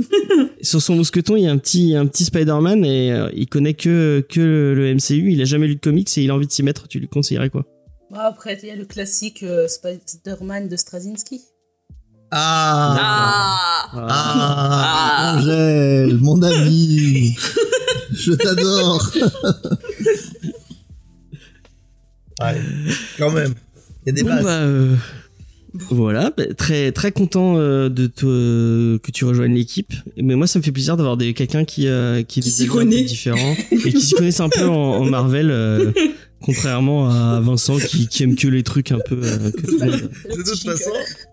sur 0.62 0.80
son 0.82 0.96
mousqueton 0.96 1.36
il 1.36 1.44
y 1.44 1.46
a 1.46 1.50
un 1.52 1.58
petit 1.58 1.94
un 1.94 2.06
petit 2.06 2.24
Spider-Man 2.24 2.84
et 2.84 3.12
euh, 3.12 3.28
il 3.34 3.46
connaît 3.48 3.74
que 3.74 4.24
que 4.28 4.74
le 4.76 4.94
MCU 4.94 5.32
il 5.32 5.40
a 5.40 5.44
jamais 5.44 5.66
lu 5.66 5.76
de 5.76 5.80
comics 5.80 6.08
et 6.18 6.22
il 6.22 6.30
a 6.30 6.34
envie 6.34 6.46
de 6.46 6.52
s'y 6.52 6.62
mettre 6.62 6.88
tu 6.88 6.98
lui 7.00 7.08
conseillerais 7.08 7.50
quoi? 7.50 7.64
Bah, 8.10 8.26
après, 8.28 8.56
il 8.62 8.68
y 8.68 8.70
a 8.70 8.76
le 8.76 8.84
classique 8.84 9.42
euh, 9.42 9.66
Spider-Man 9.66 10.68
de 10.68 10.76
Straczynski. 10.76 11.40
Ah, 12.30 12.96
Ah 12.98 13.90
ah, 13.92 15.32
Ah. 15.32 15.36
Angèle, 15.38 16.16
mon 16.18 16.40
ami, 16.42 17.34
je 18.12 18.32
t'adore. 18.32 19.12
ouais, 22.40 22.60
quand 23.18 23.30
même. 23.30 23.54
Il 24.04 24.08
y 24.08 24.10
a 24.10 24.12
des 24.12 24.22
bon 24.22 24.28
bases. 24.30 24.44
bah 24.44 24.60
euh, 24.60 24.94
voilà 25.90 26.32
bah, 26.36 26.44
très 26.56 26.92
très 26.92 27.12
content 27.12 27.56
euh, 27.56 27.88
de 27.88 28.06
te, 28.06 28.96
que 28.98 29.10
tu 29.10 29.24
rejoignes 29.24 29.54
l'équipe 29.54 29.92
mais 30.16 30.34
moi 30.34 30.46
ça 30.46 30.58
me 30.58 30.64
fait 30.64 30.72
plaisir 30.72 30.96
d'avoir 30.96 31.16
des 31.16 31.34
quelqu'un 31.34 31.64
qui 31.64 31.86
euh, 31.88 32.22
qui, 32.22 32.40
Qui 32.40 32.50
s'y 32.50 32.66
connaît. 32.66 33.02
différents 33.02 33.54
et 33.72 33.92
qui 33.92 34.00
s'y 34.00 34.14
connaissent 34.14 34.40
un 34.40 34.48
peu 34.48 34.66
en, 34.66 34.72
en 34.96 35.04
Marvel 35.04 35.50
euh, 35.50 35.92
contrairement 36.42 37.08
à 37.10 37.40
Vincent 37.40 37.78
qui, 37.78 38.08
qui 38.08 38.22
aime 38.22 38.36
que 38.36 38.46
les 38.48 38.62
trucs 38.62 38.92
un 38.92 38.98
peu 38.98 39.18
euh, 39.22 39.50
De 39.50 40.42
toute 40.42 40.62
façon, 40.62 40.90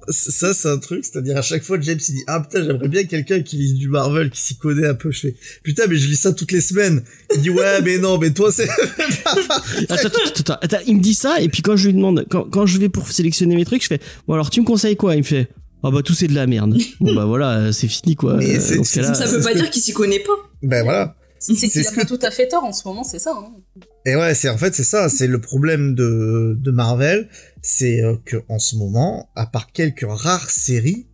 ça 0.09 0.53
c'est 0.53 0.69
un 0.69 0.77
truc, 0.77 1.05
c'est-à-dire 1.05 1.37
à 1.37 1.41
chaque 1.41 1.63
fois 1.63 1.77
James 1.81 1.99
il 2.09 2.15
dit 2.15 2.23
ah 2.27 2.39
putain 2.39 2.63
j'aimerais 2.65 2.87
bien 2.87 3.03
quelqu'un 3.03 3.41
qui 3.41 3.57
lise 3.57 3.75
du 3.75 3.89
Marvel, 3.89 4.29
qui 4.29 4.41
s'y 4.41 4.55
connaît 4.57 4.87
un 4.87 4.93
peu. 4.93 5.11
Je 5.11 5.19
fais 5.19 5.35
putain 5.63 5.83
mais 5.87 5.95
je 5.97 6.07
lis 6.07 6.15
ça 6.17 6.33
toutes 6.33 6.51
les 6.51 6.61
semaines. 6.61 7.03
Il 7.35 7.41
dit 7.41 7.49
ouais 7.49 7.81
mais 7.83 7.97
non 7.97 8.17
mais 8.17 8.31
toi 8.31 8.51
c'est 8.51 8.67
Attends, 9.25 9.95
attends, 9.95 10.07
attends, 10.07 10.19
attends, 10.39 10.57
attends, 10.61 10.77
il 10.87 10.97
me 10.97 11.01
dit 11.01 11.13
ça, 11.13 11.41
et 11.41 11.49
puis 11.49 11.61
quand 11.61 11.75
je 11.75 11.87
lui 11.87 11.93
demande, 11.93 12.25
quand, 12.29 12.43
quand 12.49 12.65
je 12.65 12.77
vais 12.77 12.89
pour 12.89 13.09
sélectionner 13.11 13.55
mes 13.55 13.65
trucs, 13.65 13.81
je 13.83 13.87
fais, 13.87 13.99
bon 14.27 14.33
alors 14.33 14.49
tu 14.49 14.61
me 14.61 14.65
conseilles 14.65 14.95
quoi? 14.95 15.15
Il 15.15 15.19
me 15.19 15.23
fait, 15.23 15.49
ah 15.83 15.91
bah 15.91 16.01
tout 16.03 16.13
c'est 16.13 16.27
de 16.27 16.35
la 16.35 16.47
merde. 16.47 16.77
bon 16.99 17.13
bah 17.13 17.25
voilà, 17.25 17.57
euh, 17.57 17.71
c'est 17.71 17.87
fini 17.87 18.15
quoi. 18.15 18.35
Mais 18.37 18.55
Euh, 18.57 18.77
dans 18.77 18.83
ce 18.83 19.01
Ça 19.03 19.25
veut 19.27 19.41
pas 19.41 19.53
dire 19.53 19.69
qu'il 19.69 19.81
s'y 19.81 19.93
connaît 19.93 20.19
pas. 20.19 20.33
ben 20.61 20.83
voilà. 20.83 21.15
C'est 21.39 21.55
qu'il 21.55 21.85
a 21.85 21.91
pas 21.91 22.05
tout 22.05 22.19
à 22.21 22.31
fait 22.31 22.47
tort 22.47 22.63
en 22.63 22.71
ce 22.71 22.87
moment, 22.87 23.03
c'est 23.03 23.19
ça. 23.19 23.33
Hein. 23.37 23.51
Et 24.05 24.15
ouais, 24.17 24.33
c'est 24.35 24.49
en 24.49 24.57
fait 24.57 24.75
c'est 24.75 24.83
ça, 24.83 25.07
c'est 25.09 25.27
le 25.27 25.39
problème 25.39 25.95
de 25.95 26.57
de 26.59 26.71
Marvel, 26.71 27.29
c'est 27.61 28.03
euh, 28.03 28.15
que 28.25 28.37
en 28.49 28.59
ce 28.59 28.75
moment, 28.75 29.29
à 29.35 29.45
part 29.45 29.71
quelques 29.71 30.05
rares 30.07 30.49
séries, 30.49 31.07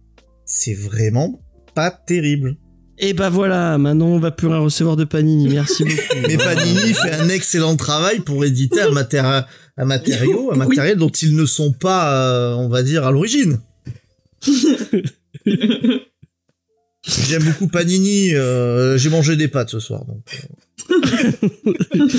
c'est 0.45 0.73
vraiment 0.73 1.39
pas 1.75 1.91
terrible. 1.91 2.55
Et 2.97 3.13
bah 3.13 3.29
voilà, 3.29 3.77
maintenant 3.77 4.07
on 4.07 4.19
va 4.19 4.31
plus 4.31 4.47
rien 4.47 4.57
recevoir 4.57 4.95
de 4.97 5.03
Panini, 5.05 5.47
merci 5.49 5.83
beaucoup. 5.85 5.97
Mais 6.27 6.37
Panini 6.37 6.93
fait 6.93 7.11
un 7.13 7.29
excellent 7.29 7.75
travail 7.77 8.19
pour 8.21 8.43
éditer 8.43 8.81
un, 8.81 8.87
un 8.87 9.85
matériau, 9.85 10.49
un 10.51 10.59
Oui. 10.59 10.67
matériel 10.67 10.97
dont 10.97 11.09
ils 11.09 11.35
ne 11.35 11.45
sont 11.45 11.71
pas, 11.71 12.13
euh, 12.25 12.53
on 12.55 12.67
va 12.69 12.81
dire, 12.83 13.05
à 13.05 13.11
l'origine. 13.11 13.59
J'aime 17.05 17.43
beaucoup 17.43 17.67
Panini. 17.67 18.33
euh, 18.35 18.97
J'ai 18.97 19.09
mangé 19.09 19.35
des 19.35 19.47
pâtes 19.47 19.69
ce 19.69 19.79
soir, 19.79 20.03
donc 20.05 20.41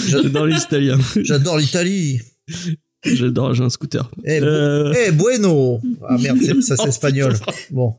J'adore 0.08 0.46
les 0.46 0.56
Italiens. 0.60 0.98
j'adore 1.22 1.58
l'Italie. 1.58 2.20
J'adore, 3.04 3.54
j'ai 3.54 3.64
un 3.64 3.70
scooter. 3.70 4.10
Eh, 4.24 4.40
Euh, 4.42 4.92
eh, 5.06 5.10
bueno. 5.12 5.80
Ah 6.08 6.18
merde, 6.18 6.38
c'est- 6.42 6.60
ça 6.60 6.76
c'est 6.76 6.88
espagnol. 6.88 7.34
Bon. 7.70 7.94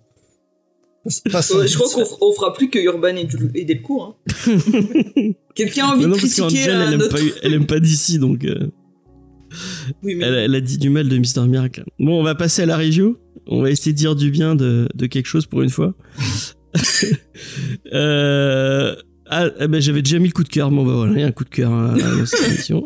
Passe- 1.04 1.22
passons. 1.32 1.58
Ouais, 1.58 1.68
je 1.68 1.76
crois 1.76 1.90
qu'on 1.90 2.04
f- 2.04 2.18
on 2.22 2.32
fera 2.34 2.54
plus 2.54 2.70
que 2.70 2.78
Urban 2.78 3.16
et, 3.16 3.28
et 3.56 3.66
Delcourt. 3.66 4.20
Hein. 4.28 4.52
Quelqu'un 5.56 5.86
a 5.86 5.94
envie 5.96 6.04
non, 6.04 6.10
de 6.10 6.22
parce 6.22 6.34
critiquer 6.34 6.42
qu'Angel, 6.66 6.82
elle, 6.88 6.94
aime 6.94 7.02
autre. 7.02 7.10
pas, 7.18 7.22
elle 7.42 7.54
aime 7.56 7.66
pas 7.66 7.80
d'ici, 7.80 8.20
donc 8.20 8.46
euh, 8.46 8.68
Oui, 10.04 10.14
mais 10.14 10.26
elle, 10.26 10.36
elle 10.36 10.54
a 10.56 10.62
dit 10.62 10.78
du 10.78 10.90
mal 10.92 11.10
de 11.10 11.18
Mister 11.18 11.42
Miracle. 11.42 11.84
Bon, 11.98 12.20
on 12.20 12.24
va 12.24 12.36
passer 12.36 12.62
à 12.62 12.66
la 12.68 12.78
review. 12.78 13.18
On 13.48 13.64
va 13.64 13.72
essayer 13.72 13.94
de 13.94 13.98
dire 13.98 14.16
du 14.16 14.30
bien 14.30 14.54
de, 14.56 14.88
de 14.94 15.06
quelque 15.08 15.26
chose 15.26 15.48
pour 15.48 15.64
une 15.64 15.72
fois. 15.72 15.96
euh, 17.94 18.96
ah, 19.32 19.50
eh 19.60 19.68
ben, 19.68 19.82
j'avais 19.82 20.02
déjà 20.02 20.20
mis 20.20 20.28
le 20.28 20.34
coup 20.34 20.44
de 20.44 20.50
cœur. 20.50 20.70
Bon, 20.70 20.86
bah 20.86 20.94
voilà, 20.94 21.14
il 21.14 21.20
y 21.20 21.24
a 21.24 21.28
un 21.28 21.32
coup 21.32 21.44
de 21.46 21.50
cœur 21.50 21.72
à, 21.72 21.94
à 21.94 22.26
cette 22.26 22.48
émission. 22.50 22.84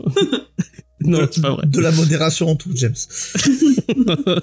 non, 1.02 1.28
c'est 1.32 1.42
pas 1.42 1.52
vrai. 1.56 1.66
De 1.68 1.80
la 1.82 1.92
modération 1.92 2.48
en 2.50 2.56
tout, 2.56 2.72
James. 2.76 2.94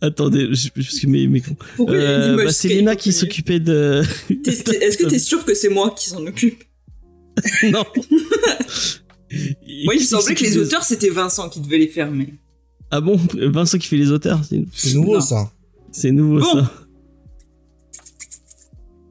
Attendez, 0.00 0.48
je- 0.54 0.68
parce 0.70 1.00
que 1.00 1.06
mes, 1.08 1.26
mes 1.26 1.40
cons. 1.40 1.56
pourquoi 1.76 1.96
il 1.96 2.02
y 2.02 2.04
a 2.06 2.14
une 2.14 2.20
Euh, 2.22 2.32
image 2.34 2.46
bah, 2.46 2.52
c'est 2.52 2.68
Lena 2.68 2.94
qui 2.96 3.12
s'occupait 3.12 3.58
de. 3.58 4.02
Est-ce 4.46 4.96
que 4.98 5.06
t'es 5.06 5.18
sûr 5.18 5.44
que 5.44 5.54
c'est 5.54 5.68
moi 5.68 5.94
qui 5.98 6.08
s'en 6.08 6.24
occupe? 6.26 6.62
Non. 7.64 7.84
Moi, 9.84 9.94
il 9.94 10.00
me 10.00 10.04
semblait 10.04 10.34
que 10.34 10.44
les 10.44 10.56
auteurs, 10.58 10.84
c'était 10.84 11.10
Vincent 11.10 11.48
qui 11.48 11.60
devait 11.60 11.78
les 11.78 11.88
faire, 11.88 12.10
mais... 12.10 12.34
Ah 12.90 13.00
bon? 13.00 13.20
Vincent 13.34 13.78
qui 13.78 13.86
fait 13.88 13.96
les 13.98 14.10
auteurs, 14.10 14.40
c'est 14.48 14.64
C'est 14.72 14.94
nouveau 14.94 15.14
Non. 15.14 15.20
ça. 15.20 15.52
c'est 15.92 16.10
nouveau 16.12 16.38
Bon. 16.40 16.52
ça. 16.52 16.72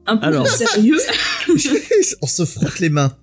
Un 0.08 0.16
peu 0.16 0.26
Alors. 0.26 0.46
sérieux 0.48 0.98
On 2.22 2.26
se 2.26 2.44
frotte 2.46 2.78
les 2.80 2.88
mains. 2.88 3.14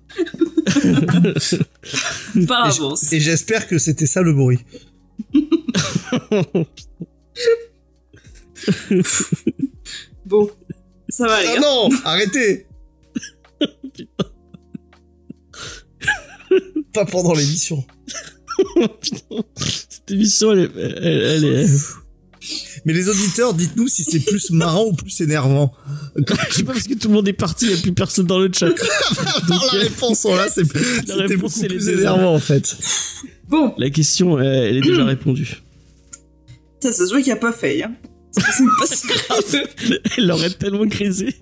par 2.46 2.66
avance. 2.66 3.12
Et 3.12 3.20
j'espère 3.20 3.66
que 3.66 3.76
c'était 3.78 4.06
ça 4.06 4.22
le 4.22 4.32
bruit. 4.32 4.60
Bon, 10.24 10.50
ça 11.08 11.26
va, 11.28 11.40
les 11.40 11.48
Ah 11.48 11.54
gars. 11.54 11.60
non 11.60 11.88
Arrêtez 12.04 12.66
Pas 16.92 17.04
pendant 17.06 17.32
l'émission. 17.34 17.84
Cette 19.88 20.10
émission, 20.10 20.52
elle 20.52 20.58
est, 20.60 20.70
elle, 20.76 21.22
elle 21.22 21.44
est, 21.44 21.66
Mais 22.86 22.92
les 22.94 23.08
auditeurs, 23.08 23.52
dites-nous 23.52 23.88
si 23.88 24.04
c'est 24.04 24.20
plus 24.20 24.50
marrant 24.52 24.86
ou 24.86 24.92
plus 24.94 25.20
énervant. 25.20 25.72
je 26.16 26.54
sais 26.54 26.62
pas 26.62 26.72
parce 26.72 26.86
que 26.86 26.94
tout 26.94 27.08
le 27.08 27.14
monde 27.14 27.28
est 27.28 27.32
parti, 27.34 27.66
il 27.66 27.72
y 27.72 27.74
a 27.74 27.82
plus 27.82 27.92
personne 27.92 28.26
dans 28.26 28.38
le 28.38 28.48
chat. 28.52 28.66
Alors 29.50 29.74
la 29.74 29.80
réponse 29.80 30.24
en 30.24 30.34
là, 30.36 30.46
c'est 30.48 30.64
c'était 30.64 31.12
réponse, 31.14 31.36
beaucoup 31.40 31.52
c'est 31.60 31.68
les 31.68 31.76
plus 31.76 31.88
énervant 31.90 32.32
en 32.34 32.38
fait. 32.38 32.76
Bon, 33.48 33.74
La 33.76 33.90
question, 33.90 34.38
elle, 34.38 34.46
elle 34.46 34.76
est 34.78 34.80
déjà 34.82 35.04
répondue. 35.14 35.56
ça, 36.80 36.92
ça 36.92 37.04
se 37.06 37.10
voit 37.10 37.18
qu'il 37.18 37.26
n'y 37.32 37.38
a 37.38 37.42
pas 37.42 37.52
fait, 37.52 37.82
hein. 37.82 37.92
C'est 38.38 39.06
pas. 39.28 39.36
Elle 40.18 40.26
l'aurait 40.26 40.50
tellement 40.50 40.86
crisé. 40.88 41.34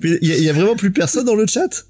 Mais 0.00 0.18
il 0.22 0.28
y, 0.28 0.32
a- 0.32 0.36
il 0.36 0.44
y 0.44 0.48
a 0.48 0.52
vraiment 0.54 0.74
plus 0.76 0.90
personne 0.92 1.26
dans 1.26 1.34
le 1.34 1.46
chat? 1.46 1.84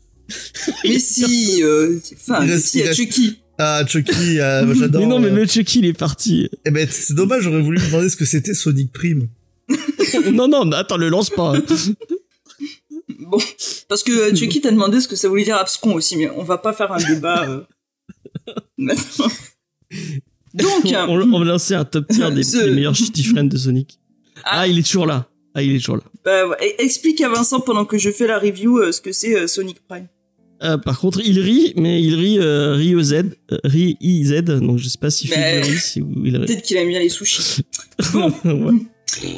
Mais 0.85 0.99
si, 0.99 1.63
euh, 1.63 1.99
enfin, 2.15 2.45
Il 2.45 2.51
reste- 2.53 2.67
si, 2.67 2.79
il 2.79 2.81
y 2.81 2.85
a 2.85 2.87
reste- 2.89 3.01
Chucky. 3.01 3.40
Ah 3.63 3.85
Chucky, 3.87 4.41
euh, 4.41 4.75
j'adore. 4.79 5.01
Mais 5.03 5.07
non, 5.07 5.19
mais 5.19 5.29
euh, 5.29 5.35
le 5.35 5.47
Chucky, 5.47 5.81
il 5.81 5.87
est 5.87 5.93
parti. 5.93 6.49
Eh 6.65 6.71
ben 6.71 6.89
c'est 6.91 7.15
dommage, 7.15 7.43
j'aurais 7.43 7.61
voulu 7.61 7.79
demander 7.79 8.09
ce 8.09 8.17
que 8.17 8.25
c'était 8.25 8.55
Sonic 8.55 8.93
Prime. 8.93 9.29
non, 10.33 10.49
non, 10.49 10.65
mais 10.65 10.77
attends, 10.77 10.97
le 10.97 11.09
lance 11.09 11.31
pas. 11.31 11.53
Bon, 13.19 13.39
parce 13.89 14.03
que 14.03 14.13
euh, 14.13 14.35
Chucky 14.35 14.61
t'a 14.61 14.71
demandé 14.71 15.01
ce 15.01 15.07
que 15.09 15.15
ça 15.17 15.29
voulait 15.29 15.45
dire 15.45 15.57
abscon 15.57 15.93
aussi, 15.95 16.17
mais 16.17 16.31
on 16.31 16.43
va 16.45 16.59
pas 16.59 16.73
faire 16.73 16.91
un 16.93 16.99
débat 16.99 17.49
euh, 17.49 17.61
maintenant. 18.79 19.27
Donc, 20.55 20.71
on, 20.85 20.95
on, 20.95 21.33
on 21.35 21.39
va 21.41 21.45
lancer 21.45 21.75
un 21.75 21.85
top 21.85 22.07
tier 22.09 22.31
des, 22.31 22.43
Ce- 22.45 22.57
des 22.57 22.71
meilleurs 22.71 22.95
shitty 22.95 23.23
friends 23.25 23.45
de 23.45 23.57
Sonic. 23.57 23.99
Ah. 24.45 24.61
Ah. 24.61 24.67
il 24.69 24.79
est 24.79 24.83
toujours 24.83 25.07
là. 25.07 25.29
Ah, 25.55 25.63
il 25.63 25.75
est 25.75 25.79
toujours 25.79 25.97
là. 25.97 26.03
bah, 26.25 26.47
ouais, 26.49 26.77
explique 26.79 27.21
à 27.21 27.29
Vincent 27.29 27.61
pendant 27.61 27.85
que 27.85 27.99
je 27.99 28.11
fais 28.11 28.27
la 28.29 28.39
review 28.39 28.79
euh, 28.79 28.93
ce 28.93 29.01
que 29.01 29.13
c'est 29.13 29.37
euh, 29.37 29.47
Sonic 29.47 29.81
Prime. 29.87 30.07
Euh, 30.63 30.77
par 30.79 30.99
contre, 31.01 31.21
il 31.25 31.39
rit, 31.41 31.73
mais 31.77 32.03
il 32.03 32.15
rit 32.15 32.39
euh, 32.39 32.75
rit 32.75 32.95
Z, 33.03 33.13
euh, 33.15 33.59
rit 33.65 33.97
IZ, 34.01 34.43
donc 34.45 34.79
je 34.79 34.89
sais 34.89 34.99
pas 34.99 35.11
s'il 35.11 35.31
fait 35.31 35.61
du 35.63 35.71
riz 35.71 36.01
ou 36.03 36.27
il 36.27 36.37
rit. 36.37 36.47
Peut-être 36.47 36.63
qu'il 36.63 36.77
aime 36.77 36.89
bien 36.89 37.01
les 37.01 37.09
sushis. 37.09 37.63
Bon, 38.13 38.33
Ouais. 38.45 38.75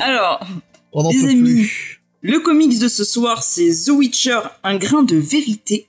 alors, 0.00 0.44
On 0.92 1.10
Les 1.10 1.24
amis. 1.24 1.42
plus. 1.42 2.02
Le 2.22 2.38
comics 2.40 2.78
de 2.78 2.88
ce 2.88 3.04
soir, 3.04 3.42
c'est 3.42 3.70
The 3.86 3.90
Witcher, 3.90 4.38
un 4.64 4.76
grain 4.76 5.02
de 5.02 5.16
vérité. 5.16 5.86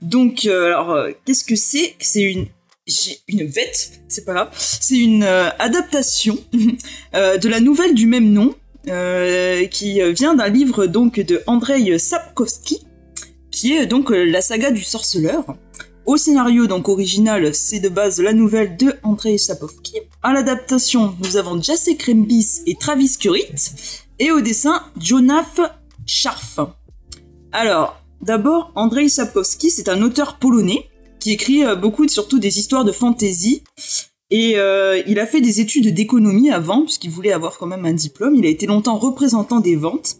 Donc, 0.00 0.46
euh, 0.46 0.66
alors, 0.66 0.90
euh, 0.92 1.10
qu'est-ce 1.24 1.44
que 1.44 1.56
c'est 1.56 1.94
C'est 1.98 2.22
une 2.22 2.46
j'ai 2.86 3.18
une 3.28 3.46
vette, 3.46 4.00
c'est 4.08 4.24
pas 4.24 4.32
grave. 4.34 4.48
C'est 4.58 4.96
une 4.98 5.22
euh, 5.22 5.48
adaptation 5.60 6.36
euh, 7.14 7.38
de 7.38 7.48
la 7.48 7.60
nouvelle 7.60 7.94
du 7.94 8.06
même 8.06 8.32
nom, 8.32 8.54
euh, 8.88 9.66
qui 9.66 10.00
vient 10.14 10.34
d'un 10.34 10.48
livre 10.48 10.86
donc 10.86 11.20
de 11.20 11.42
Andrei 11.46 11.96
Sapkowski, 11.98 12.78
qui 13.62 13.74
est 13.74 13.86
donc 13.86 14.10
euh, 14.10 14.24
la 14.24 14.40
saga 14.40 14.72
du 14.72 14.82
sorceleur. 14.82 15.44
Au 16.04 16.16
scénario 16.16 16.66
donc 16.66 16.88
original, 16.88 17.54
c'est 17.54 17.78
de 17.78 17.88
base 17.88 18.20
la 18.20 18.32
nouvelle 18.32 18.76
de 18.76 18.94
Andrei 19.04 19.38
Sapkowski. 19.38 19.98
À 20.20 20.32
l'adaptation, 20.32 21.14
nous 21.22 21.36
avons 21.36 21.62
Jacek 21.62 21.98
Krembis 21.98 22.62
et 22.66 22.74
Travis 22.74 23.16
Currit. 23.20 23.54
Et 24.18 24.32
au 24.32 24.40
dessin, 24.40 24.82
Jonaf 24.98 25.60
Scharf. 26.06 26.58
Alors, 27.52 28.02
d'abord, 28.20 28.72
Andrei 28.74 29.08
Sapkowski, 29.08 29.70
c'est 29.70 29.88
un 29.88 30.02
auteur 30.02 30.38
polonais 30.40 30.88
qui 31.20 31.30
écrit 31.30 31.64
euh, 31.64 31.76
beaucoup, 31.76 32.08
surtout 32.08 32.40
des 32.40 32.58
histoires 32.58 32.84
de 32.84 32.90
fantasy. 32.90 33.62
Et 34.30 34.54
euh, 34.56 35.00
il 35.06 35.20
a 35.20 35.26
fait 35.26 35.40
des 35.40 35.60
études 35.60 35.94
d'économie 35.94 36.50
avant, 36.50 36.82
puisqu'il 36.82 37.10
voulait 37.10 37.30
avoir 37.30 37.58
quand 37.58 37.66
même 37.66 37.86
un 37.86 37.92
diplôme. 37.92 38.34
Il 38.34 38.44
a 38.44 38.48
été 38.48 38.66
longtemps 38.66 38.98
représentant 38.98 39.60
des 39.60 39.76
ventes. 39.76 40.16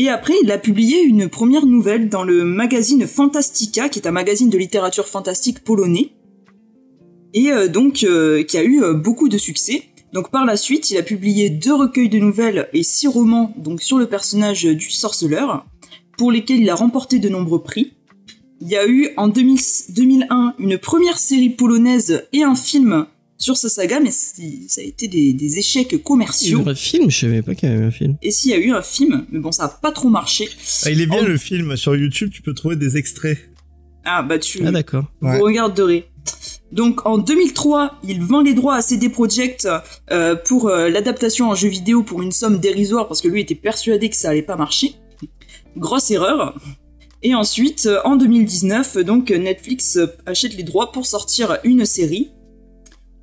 Et 0.00 0.08
après, 0.08 0.34
il 0.44 0.52
a 0.52 0.58
publié 0.58 1.02
une 1.02 1.28
première 1.28 1.66
nouvelle 1.66 2.08
dans 2.08 2.22
le 2.22 2.44
magazine 2.44 3.04
Fantastica, 3.08 3.88
qui 3.88 3.98
est 3.98 4.06
un 4.06 4.12
magazine 4.12 4.48
de 4.48 4.56
littérature 4.56 5.08
fantastique 5.08 5.64
polonais. 5.64 6.12
Et 7.34 7.50
euh, 7.50 7.66
donc, 7.66 8.04
euh, 8.04 8.44
qui 8.44 8.56
a 8.56 8.62
eu 8.62 8.80
euh, 8.80 8.94
beaucoup 8.94 9.28
de 9.28 9.36
succès. 9.36 9.82
Donc 10.12 10.30
par 10.30 10.46
la 10.46 10.56
suite, 10.56 10.92
il 10.92 10.98
a 10.98 11.02
publié 11.02 11.50
deux 11.50 11.74
recueils 11.74 12.08
de 12.08 12.20
nouvelles 12.20 12.68
et 12.72 12.84
six 12.84 13.08
romans 13.08 13.52
donc 13.58 13.82
sur 13.82 13.98
le 13.98 14.06
personnage 14.06 14.64
du 14.64 14.88
sorceleur, 14.88 15.66
pour 16.16 16.30
lesquels 16.30 16.60
il 16.60 16.70
a 16.70 16.76
remporté 16.76 17.18
de 17.18 17.28
nombreux 17.28 17.62
prix. 17.62 17.94
Il 18.60 18.68
y 18.68 18.76
a 18.76 18.86
eu 18.86 19.10
en 19.16 19.28
2000 19.28 19.58
2001 19.90 20.54
une 20.58 20.78
première 20.78 21.18
série 21.18 21.50
polonaise 21.50 22.26
et 22.32 22.42
un 22.42 22.54
film 22.54 23.06
sur 23.38 23.56
sa 23.56 23.68
saga, 23.68 24.00
mais 24.00 24.10
c'est- 24.10 24.68
ça 24.68 24.80
a 24.80 24.84
été 24.84 25.06
des, 25.08 25.32
des 25.32 25.58
échecs 25.58 25.88
Il 25.92 25.98
y 25.98 26.00
a 26.00 26.02
commerciaux. 26.04 26.60
eu 26.64 26.68
un 26.68 26.74
film, 26.74 27.10
je 27.10 27.20
savais 27.20 27.40
pas 27.42 27.54
qu'il 27.54 27.68
y 27.68 27.72
avait 27.72 27.84
un 27.84 27.90
film. 27.90 28.16
Et 28.20 28.30
s'il 28.30 28.50
y 28.50 28.54
a 28.54 28.58
eu 28.58 28.72
un 28.72 28.82
film, 28.82 29.26
mais 29.30 29.38
bon, 29.38 29.52
ça 29.52 29.64
a 29.64 29.68
pas 29.68 29.92
trop 29.92 30.08
marché. 30.08 30.48
Ah, 30.84 30.90
il 30.90 31.00
est 31.00 31.06
bien 31.06 31.22
En- 31.22 31.26
le 31.26 31.38
film 31.38 31.76
sur 31.76 31.94
YouTube, 31.96 32.30
tu 32.32 32.42
peux 32.42 32.52
trouver 32.52 32.76
des 32.76 32.96
extraits. 32.96 33.38
Ah 34.04 34.22
bah 34.22 34.38
tu, 34.38 34.60
Ah 34.66 34.70
d'accord. 34.72 35.04
Ouais. 35.22 35.36
vous 35.38 35.44
regarderez. 35.44 36.06
Donc 36.72 37.06
en 37.06 37.16
2003, 37.18 37.94
il 38.04 38.22
vend 38.22 38.42
les 38.42 38.52
droits 38.54 38.74
à 38.76 38.82
CD 38.82 39.08
Projekt 39.08 39.66
euh, 40.10 40.34
pour 40.36 40.68
euh, 40.68 40.88
l'adaptation 40.90 41.48
en 41.48 41.54
jeu 41.54 41.68
vidéo 41.68 42.02
pour 42.02 42.20
une 42.22 42.32
somme 42.32 42.58
dérisoire 42.58 43.06
parce 43.08 43.20
que 43.22 43.28
lui 43.28 43.40
était 43.40 43.54
persuadé 43.54 44.10
que 44.10 44.16
ça 44.16 44.30
allait 44.30 44.42
pas 44.42 44.56
marcher. 44.56 44.94
Grosse 45.76 46.10
erreur. 46.10 46.58
Et 47.22 47.34
ensuite, 47.34 47.88
en 48.04 48.16
2019, 48.16 48.98
donc 48.98 49.30
Netflix 49.30 49.98
achète 50.26 50.54
les 50.56 50.62
droits 50.62 50.92
pour 50.92 51.06
sortir 51.06 51.58
une 51.64 51.84
série. 51.84 52.30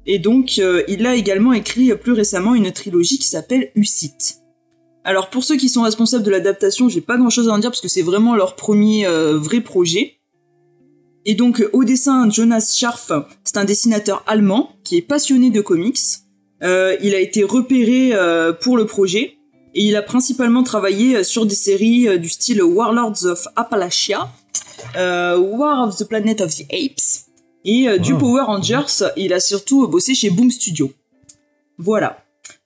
Et 0.05 0.19
donc, 0.19 0.59
euh, 0.59 0.83
il 0.87 1.05
a 1.05 1.15
également 1.15 1.53
écrit 1.53 1.95
plus 1.95 2.13
récemment 2.13 2.55
une 2.55 2.71
trilogie 2.71 3.17
qui 3.17 3.27
s'appelle 3.27 3.71
Ucite. 3.75 4.45
Alors 5.05 5.29
pour 5.29 5.43
ceux 5.43 5.55
qui 5.55 5.69
sont 5.69 5.83
responsables 5.83 6.23
de 6.23 6.31
l'adaptation, 6.31 6.89
j'ai 6.89 6.99
pas 6.99 7.15
grand 7.17 7.29
chose 7.29 7.47
à 7.47 7.51
en 7.51 7.59
dire 7.59 7.69
parce 7.69 7.79
que 7.79 7.87
c'est 7.87 8.01
vraiment 8.01 8.35
leur 8.35 8.55
premier 8.55 9.05
euh, 9.05 9.37
vrai 9.37 9.61
projet. 9.61 10.17
Et 11.25 11.35
donc 11.35 11.63
au 11.73 11.83
dessin, 11.83 12.27
Jonas 12.29 12.73
Scharf, 12.75 13.11
c'est 13.43 13.57
un 13.57 13.65
dessinateur 13.65 14.23
allemand 14.25 14.71
qui 14.83 14.97
est 14.97 15.03
passionné 15.03 15.51
de 15.51 15.61
comics. 15.61 15.99
Euh, 16.63 16.97
il 17.03 17.13
a 17.13 17.19
été 17.19 17.43
repéré 17.43 18.13
euh, 18.13 18.51
pour 18.51 18.77
le 18.77 18.87
projet 18.87 19.37
et 19.75 19.83
il 19.83 19.95
a 19.95 20.01
principalement 20.01 20.63
travaillé 20.63 21.23
sur 21.23 21.45
des 21.45 21.55
séries 21.55 22.17
du 22.17 22.29
style 22.29 22.63
Warlords 22.63 23.25
of 23.25 23.47
Appalachia, 23.55 24.31
War 24.95 25.87
of 25.87 25.97
the 25.97 26.07
Planet 26.07 26.41
of 26.41 26.55
the 26.55 26.63
Apes 26.71 27.24
et 27.65 27.89
euh, 27.89 27.97
du. 27.97 28.15
Power 28.15 28.43
Rangers. 28.43 29.05
Il 29.17 29.33
a 29.33 29.39
surtout 29.39 29.87
bossé 29.87 30.15
chez 30.15 30.29
Boom 30.29 30.49
Studio. 30.49 30.91
Voilà. 31.77 32.25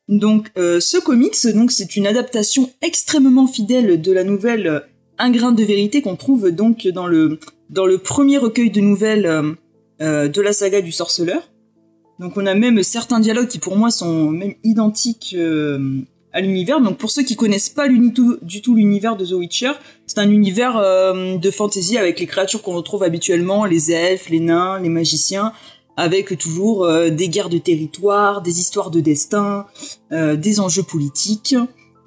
Donc 0.09 0.51
euh, 0.57 0.79
ce 0.79 0.97
comics, 0.97 1.37
donc 1.53 1.71
c'est 1.71 1.95
une 1.95 2.07
adaptation 2.07 2.71
extrêmement 2.81 3.45
fidèle 3.45 4.01
de 4.01 4.11
la 4.11 4.23
nouvelle 4.23 4.67
euh, 4.67 4.79
Un 5.19 5.29
grain 5.29 5.51
de 5.51 5.63
vérité 5.63 6.01
qu'on 6.01 6.15
trouve 6.15 6.49
donc 6.49 6.87
dans 6.87 7.05
le 7.05 7.39
dans 7.69 7.85
le 7.85 7.99
premier 7.99 8.39
recueil 8.39 8.71
de 8.71 8.81
nouvelles 8.81 9.55
euh, 10.01 10.27
de 10.27 10.41
la 10.41 10.51
saga 10.51 10.81
du 10.81 10.91
sorceleur. 10.91 11.51
Donc 12.19 12.37
on 12.37 12.47
a 12.47 12.55
même 12.55 12.81
certains 12.81 13.19
dialogues 13.19 13.47
qui 13.47 13.59
pour 13.59 13.77
moi 13.77 13.91
sont 13.91 14.31
même 14.31 14.55
identiques 14.63 15.35
à 16.33 16.41
l'univers. 16.41 16.81
Donc 16.81 16.97
pour 16.97 17.11
ceux 17.11 17.23
qui 17.23 17.35
connaissent 17.35 17.69
pas 17.69 17.87
du 17.87 18.13
tout 18.13 18.75
l'univers 18.75 19.15
de 19.15 19.25
The 19.25 19.31
Witcher, 19.31 19.71
c'est 20.05 20.19
un 20.19 20.29
univers 20.29 20.77
euh, 20.77 21.37
de 21.37 21.51
fantasy 21.51 21.97
avec 21.97 22.19
les 22.19 22.25
créatures 22.25 22.61
qu'on 22.61 22.73
retrouve 22.73 23.03
habituellement, 23.03 23.65
les 23.65 23.91
elfes, 23.91 24.29
les 24.29 24.39
nains, 24.39 24.79
les 24.79 24.89
magiciens, 24.89 25.53
avec 25.97 26.37
toujours 26.37 26.85
euh, 26.85 27.09
des 27.09 27.29
guerres 27.29 27.49
de 27.49 27.57
territoire, 27.57 28.41
des 28.41 28.59
histoires 28.59 28.91
de 28.91 28.99
destin, 28.99 29.65
euh, 30.11 30.35
des 30.35 30.59
enjeux 30.59 30.83
politiques. 30.83 31.55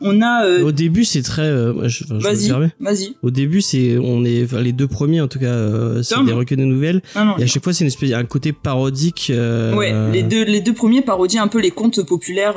On 0.05 0.20
a 0.20 0.49
Au 0.62 0.73
début, 0.73 1.05
c'est 1.05 1.23
très. 1.23 1.49
je, 1.49 2.03
enfin, 2.03 2.19
vas-y, 2.19 2.51
vas-y. 2.81 3.15
Au 3.23 3.31
début, 3.31 3.61
c'est 3.61 3.97
on 3.99 4.24
est 4.24 4.43
enfin, 4.43 4.61
les 4.61 4.73
deux 4.73 4.89
premiers 4.89 5.20
en 5.20 5.28
tout 5.28 5.39
cas, 5.39 6.03
c'est 6.03 6.24
des 6.24 6.32
recueils 6.32 6.59
de 6.59 6.65
nouvelles. 6.65 7.03
Ah 7.15 7.24
non, 7.24 7.39
Et 7.39 7.44
à 7.44 7.47
chaque 7.47 7.62
fois, 7.62 7.73
c'est 7.73 7.85
une 7.85 7.89
espèce, 7.89 8.12
un 8.12 8.24
côté 8.24 8.53
parodique. 8.53 9.31
Ouais, 9.31 9.94
les 10.11 10.24
deux, 10.24 10.43
les 10.43 10.61
deux 10.61 10.74
premiers 10.74 11.03
parodient 11.03 11.44
un 11.44 11.47
peu 11.47 11.61
les 11.61 11.70
contes 11.70 12.03
populaires 12.03 12.57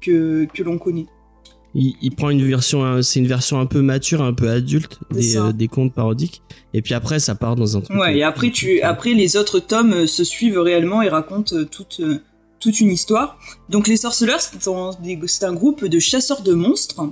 que, 0.00 0.46
que 0.52 0.62
l'on 0.62 0.78
connaît. 0.78 1.06
Il, 1.74 1.94
il 2.02 2.14
prend 2.14 2.30
une 2.30 2.44
version, 2.44 2.84
euh, 2.84 3.02
c'est 3.02 3.20
une 3.20 3.28
version 3.28 3.60
un 3.60 3.66
peu 3.66 3.80
mature, 3.80 4.22
un 4.22 4.32
peu 4.32 4.50
adulte 4.50 4.98
des, 5.12 5.36
euh, 5.36 5.52
des 5.52 5.68
contes 5.68 5.94
parodiques. 5.94 6.42
Et 6.74 6.82
puis 6.82 6.94
après, 6.94 7.20
ça 7.20 7.34
part 7.34 7.54
dans 7.54 7.76
un 7.76 7.80
truc. 7.80 7.96
Ouais, 7.96 8.08
euh, 8.08 8.16
et 8.16 8.22
après, 8.24 8.48
plus- 8.48 8.52
tu, 8.52 8.80
après 8.82 9.14
les 9.14 9.36
autres 9.36 9.60
tomes 9.60 9.92
euh, 9.92 10.06
se 10.06 10.24
suivent 10.24 10.58
réellement 10.58 11.00
et 11.02 11.08
racontent 11.08 11.54
euh, 11.54 11.64
toute, 11.64 12.00
euh, 12.00 12.18
toute 12.58 12.80
une 12.80 12.90
histoire. 12.90 13.38
Donc 13.68 13.86
les 13.86 13.96
sorceleurs, 13.96 14.40
c'est 14.40 15.44
un, 15.44 15.54
groupe 15.54 15.84
de 15.84 15.98
chasseurs 16.00 16.42
de 16.42 16.54
monstres, 16.54 17.02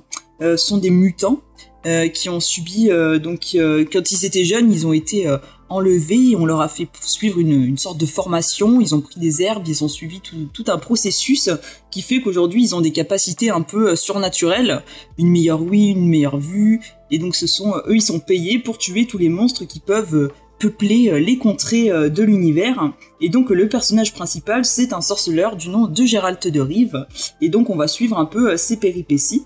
euh, 0.43 0.57
sont 0.57 0.79
des 0.79 0.91
mutants 0.91 1.41
euh, 1.87 2.09
qui 2.09 2.29
ont 2.29 2.41
subi, 2.41 2.91
euh, 2.91 3.19
donc 3.21 3.51
euh, 3.55 3.85
quand 3.91 4.11
ils 4.11 4.25
étaient 4.25 4.45
jeunes, 4.45 4.73
ils 4.73 4.87
ont 4.87 4.93
été 4.93 5.29
euh, 5.29 5.39
enlevés, 5.69 6.35
on 6.37 6.47
leur 6.47 6.61
a 6.61 6.69
fait 6.69 6.89
suivre 7.01 7.39
une, 7.39 7.77
sorte 7.79 7.99
de 7.99 8.07
formation, 8.07 8.81
ils 8.81 8.95
ont 8.95 9.01
pris 9.01 9.21
des 9.21 9.43
herbes, 9.43 9.67
ils 9.67 9.85
ont 9.85 9.89
suivi 9.89 10.21
tout, 10.21 10.65
un 10.69 10.79
processus 10.79 11.51
qui 11.91 12.03
fait 12.03 12.21
qu'aujourd'hui 12.21 12.63
ils 12.63 12.75
ont 12.75 12.81
des 12.81 12.93
capacités 12.93 13.51
un 13.51 13.63
peu 13.63 13.91
euh, 13.91 13.97
surnaturelles, 13.97 14.83
une 15.19 15.31
meilleure 15.31 15.63
ouïe, 15.63 15.89
une 15.89 16.09
meilleure 16.09 16.39
vue, 16.39 16.81
et 17.11 17.19
donc 17.19 17.35
ce 17.35 17.47
sont 17.47 17.75
eux 17.87 17.97
ils 17.97 18.03
sont 18.03 18.21
payés 18.21 18.59
pour 18.59 18.79
tuer 18.79 19.07
tous 19.07 19.19
les 19.19 19.29
monstres 19.29 19.65
qui 19.65 19.81
peuvent 19.81 20.15
euh, 20.15 20.33
peupler 20.59 21.11
euh, 21.11 21.19
les 21.19 21.39
contrées 21.39 21.91
euh, 21.91 22.09
de 22.09 22.23
l'univers. 22.23 22.93
Et 23.21 23.29
donc 23.29 23.51
le 23.51 23.69
personnage 23.69 24.13
principal 24.13 24.65
c'est 24.65 24.93
un 24.93 25.01
sorceleur 25.01 25.57
du 25.57 25.69
nom 25.69 25.87
de 25.87 26.05
Gérald 26.05 26.39
de 26.39 26.61
Rive, 26.61 27.07
et 27.41 27.49
donc 27.49 27.71
on 27.71 27.77
va 27.77 27.89
suivre 27.89 28.19
un 28.19 28.27
peu 28.27 28.53
euh, 28.53 28.57
ses 28.57 28.77
péripéties. 28.77 29.45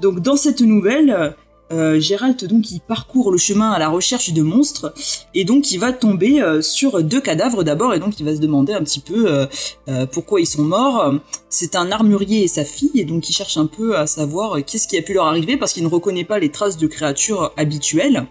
Donc 0.00 0.20
dans 0.20 0.36
cette 0.36 0.60
nouvelle, 0.60 1.34
euh, 1.72 1.98
Gérald 1.98 2.44
donc 2.46 2.70
il 2.70 2.80
parcourt 2.80 3.32
le 3.32 3.38
chemin 3.38 3.72
à 3.72 3.78
la 3.78 3.88
recherche 3.88 4.32
de 4.32 4.42
monstres 4.42 4.94
et 5.34 5.44
donc 5.44 5.72
il 5.72 5.78
va 5.78 5.92
tomber 5.92 6.40
euh, 6.40 6.62
sur 6.62 7.02
deux 7.02 7.20
cadavres 7.20 7.64
d'abord 7.64 7.92
et 7.94 7.98
donc 7.98 8.20
il 8.20 8.24
va 8.24 8.34
se 8.34 8.40
demander 8.40 8.72
un 8.72 8.82
petit 8.82 9.00
peu 9.00 9.26
euh, 9.28 9.46
euh, 9.88 10.06
pourquoi 10.06 10.40
ils 10.40 10.46
sont 10.46 10.62
morts. 10.62 11.14
C'est 11.48 11.74
un 11.74 11.90
armurier 11.90 12.44
et 12.44 12.48
sa 12.48 12.64
fille 12.64 12.90
et 12.94 13.04
donc 13.04 13.28
il 13.28 13.32
cherche 13.32 13.56
un 13.56 13.66
peu 13.66 13.96
à 13.96 14.06
savoir 14.06 14.56
euh, 14.56 14.60
qu'est-ce 14.60 14.86
qui 14.86 14.98
a 14.98 15.02
pu 15.02 15.14
leur 15.14 15.26
arriver 15.26 15.56
parce 15.56 15.72
qu'il 15.72 15.82
ne 15.82 15.88
reconnaît 15.88 16.24
pas 16.24 16.38
les 16.38 16.50
traces 16.50 16.76
de 16.76 16.86
créatures 16.86 17.52
habituelles. 17.56 18.26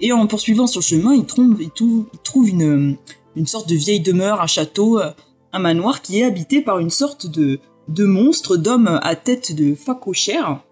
Et 0.00 0.12
en 0.12 0.26
poursuivant 0.26 0.66
sur 0.66 0.80
le 0.80 0.84
chemin, 0.84 1.14
il, 1.14 1.26
trouve 1.26 2.48
une, 2.48 2.96
une 3.36 3.46
sorte 3.46 3.68
de 3.68 3.74
vieille 3.74 4.00
demeure, 4.00 4.40
un 4.40 4.46
château, 4.46 4.98
euh, 4.98 5.10
un 5.52 5.58
manoir 5.58 6.00
qui 6.00 6.20
est 6.20 6.24
habité 6.24 6.62
par 6.62 6.78
une 6.78 6.90
sorte 6.90 7.26
de, 7.26 7.60
de 7.88 8.04
monstre 8.04 8.56
d'homme 8.56 8.98
à 9.02 9.14
tête 9.14 9.54
de 9.54 9.74
facochère. 9.74 10.62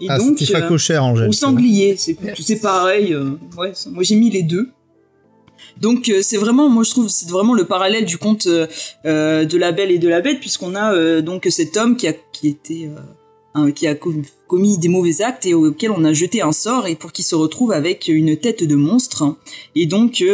Et 0.00 0.06
Ah, 0.08 0.18
donc, 0.18 0.36
euh, 0.42 0.68
Angèle. 1.00 1.28
ou 1.28 1.32
sanglier, 1.32 1.96
c'est 1.96 2.60
pareil. 2.60 3.12
euh, 3.14 3.30
ouais, 3.56 3.72
moi 3.90 4.02
j'ai 4.02 4.16
mis 4.16 4.30
les 4.30 4.42
deux. 4.42 4.68
Donc 5.80 6.08
euh, 6.08 6.20
c'est 6.22 6.36
vraiment, 6.38 6.68
moi 6.68 6.82
je 6.84 6.90
trouve, 6.90 7.08
c'est 7.08 7.28
vraiment 7.30 7.54
le 7.54 7.64
parallèle 7.64 8.04
du 8.04 8.18
conte 8.18 8.46
de 8.48 9.56
la 9.56 9.72
Belle 9.72 9.90
et 9.90 9.98
de 9.98 10.08
la 10.08 10.20
Bête, 10.20 10.40
puisqu'on 10.40 10.74
a 10.74 11.20
donc 11.22 11.46
cet 11.50 11.76
homme 11.76 11.96
qui 11.96 12.08
a 12.08 12.14
qui 12.32 12.48
était 12.48 12.90
un- 13.54 13.70
qui 13.70 13.86
a 13.86 13.94
com- 13.94 14.22
commis 14.48 14.78
des 14.78 14.88
mauvais 14.88 15.20
actes 15.22 15.46
et 15.46 15.54
auquel 15.54 15.90
on 15.90 16.04
a 16.04 16.12
jeté 16.12 16.40
un 16.42 16.52
sort 16.52 16.86
et 16.88 16.94
pour 16.96 17.12
qu'il 17.12 17.24
se 17.24 17.34
retrouve 17.34 17.70
avec 17.72 18.08
une 18.08 18.36
tête 18.36 18.64
de 18.64 18.74
monstre. 18.74 19.36
Et 19.74 19.86
donc 19.86 20.20
il 20.20 20.26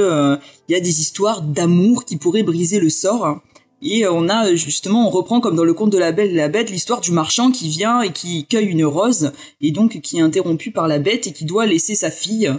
y 0.69 0.75
a 0.75 0.81
des 0.81 1.01
histoires 1.01 1.43
d'amour 1.43 2.05
qui 2.05 2.17
pourraient 2.17 2.43
briser 2.45 2.81
le 2.81 2.89
sort. 2.91 3.41
Et 3.83 4.05
euh, 4.05 4.13
on 4.13 4.29
a 4.29 4.55
justement, 4.55 5.07
on 5.07 5.11
reprend 5.11 5.41
comme 5.41 5.57
dans 5.57 5.65
le 5.65 5.75
conte 5.75 5.91
de 5.91 5.99
la 5.99 6.13
Belle 6.13 6.31
et 6.31 6.35
la 6.35 6.49
Bête 6.49 6.71
l'histoire 6.71 7.01
du 7.01 7.13
marchand 7.13 7.51
qui 7.51 7.69
vient 7.69 8.03
et 8.03 8.13
qui 8.13 8.47
cueille 8.47 8.67
une 8.67 8.85
rose 8.85 9.33
et 9.61 9.71
donc 9.71 10.01
qui 10.01 10.19
est 10.19 10.23
interrompu 10.23 10.71
par 10.71 10.89
la 10.89 10.99
bête 10.99 11.27
et 11.27 11.33
qui 11.33 11.45
doit 11.45 11.67
laisser 11.67 11.95
sa 11.95 12.11
fille 12.11 12.53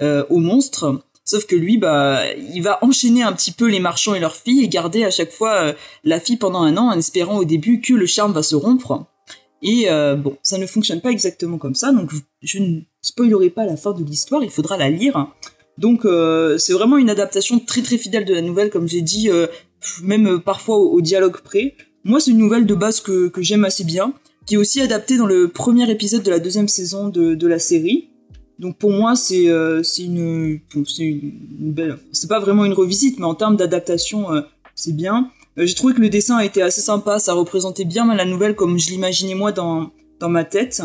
euh, 0.00 0.24
au 0.30 0.38
monstre. 0.38 1.02
Sauf 1.26 1.46
que 1.46 1.56
lui, 1.56 1.78
bah, 1.78 2.22
il 2.36 2.62
va 2.62 2.78
enchaîner 2.82 3.22
un 3.22 3.32
petit 3.32 3.52
peu 3.52 3.66
les 3.66 3.80
marchands 3.80 4.14
et 4.14 4.20
leurs 4.20 4.36
filles 4.36 4.62
et 4.62 4.68
garder 4.68 5.04
à 5.04 5.10
chaque 5.10 5.32
fois 5.32 5.54
euh, 5.54 5.72
la 6.02 6.20
fille 6.20 6.36
pendant 6.36 6.62
un 6.62 6.76
an 6.76 6.88
en 6.88 6.98
espérant 6.98 7.38
au 7.38 7.44
début 7.44 7.80
que 7.80 7.94
le 7.94 8.06
charme 8.06 8.32
va 8.32 8.42
se 8.42 8.54
rompre. 8.54 9.06
Et 9.64 9.86
euh, 9.88 10.14
bon, 10.14 10.36
ça 10.42 10.58
ne 10.58 10.66
fonctionne 10.66 11.00
pas 11.00 11.10
exactement 11.10 11.56
comme 11.56 11.74
ça, 11.74 11.90
donc 11.90 12.10
je, 12.42 12.58
ne 12.58 12.80
spoilerai 13.00 13.48
pas 13.48 13.64
la 13.64 13.78
fin 13.78 13.92
de 13.92 14.04
l'histoire, 14.04 14.44
il 14.44 14.50
faudra 14.50 14.76
la 14.76 14.90
lire. 14.90 15.32
Donc 15.78 16.04
euh, 16.04 16.58
c'est 16.58 16.74
vraiment 16.74 16.98
une 16.98 17.08
adaptation 17.08 17.58
très 17.58 17.80
très 17.80 17.96
fidèle 17.96 18.26
de 18.26 18.34
la 18.34 18.42
nouvelle, 18.42 18.68
comme 18.68 18.86
j'ai 18.86 19.00
dit, 19.00 19.30
euh, 19.30 19.46
même 20.02 20.26
euh, 20.26 20.38
parfois 20.38 20.78
au, 20.78 21.00
dialogue 21.00 21.40
près. 21.42 21.74
Moi, 22.04 22.20
c'est 22.20 22.30
une 22.30 22.38
nouvelle 22.38 22.66
de 22.66 22.74
base 22.74 23.00
que, 23.00 23.30
j'aime 23.38 23.64
assez 23.64 23.84
bien, 23.84 24.12
qui 24.46 24.54
est 24.54 24.58
aussi 24.58 24.80
adaptée 24.80 25.16
dans 25.16 25.26
le 25.26 25.48
premier 25.48 25.90
épisode 25.90 26.22
de 26.22 26.30
la 26.30 26.38
deuxième 26.38 26.68
saison 26.68 27.08
de, 27.08 27.46
la 27.46 27.58
série. 27.58 28.10
Donc 28.58 28.78
pour 28.78 28.90
moi, 28.90 29.16
c'est 29.16 29.48
euh, 29.48 29.82
une, 29.98 30.60
belle. 31.58 31.98
C'est 32.12 32.28
pas 32.28 32.40
vraiment 32.40 32.64
une 32.64 32.72
revisite, 32.72 33.18
mais 33.18 33.24
en 33.24 33.34
termes 33.34 33.56
d'adaptation, 33.56 34.32
euh, 34.32 34.42
c'est 34.74 34.94
bien. 34.94 35.30
J'ai 35.56 35.74
trouvé 35.74 35.94
que 35.94 36.00
le 36.00 36.08
dessin 36.08 36.36
a 36.36 36.44
été 36.44 36.62
assez 36.62 36.80
sympa, 36.80 37.18
ça 37.18 37.32
représentait 37.32 37.84
bien 37.84 38.12
la 38.12 38.24
nouvelle 38.24 38.56
comme 38.56 38.78
je 38.78 38.90
l'imaginais 38.90 39.36
moi 39.36 39.52
dans 39.52 39.90
dans 40.18 40.28
ma 40.28 40.44
tête. 40.44 40.82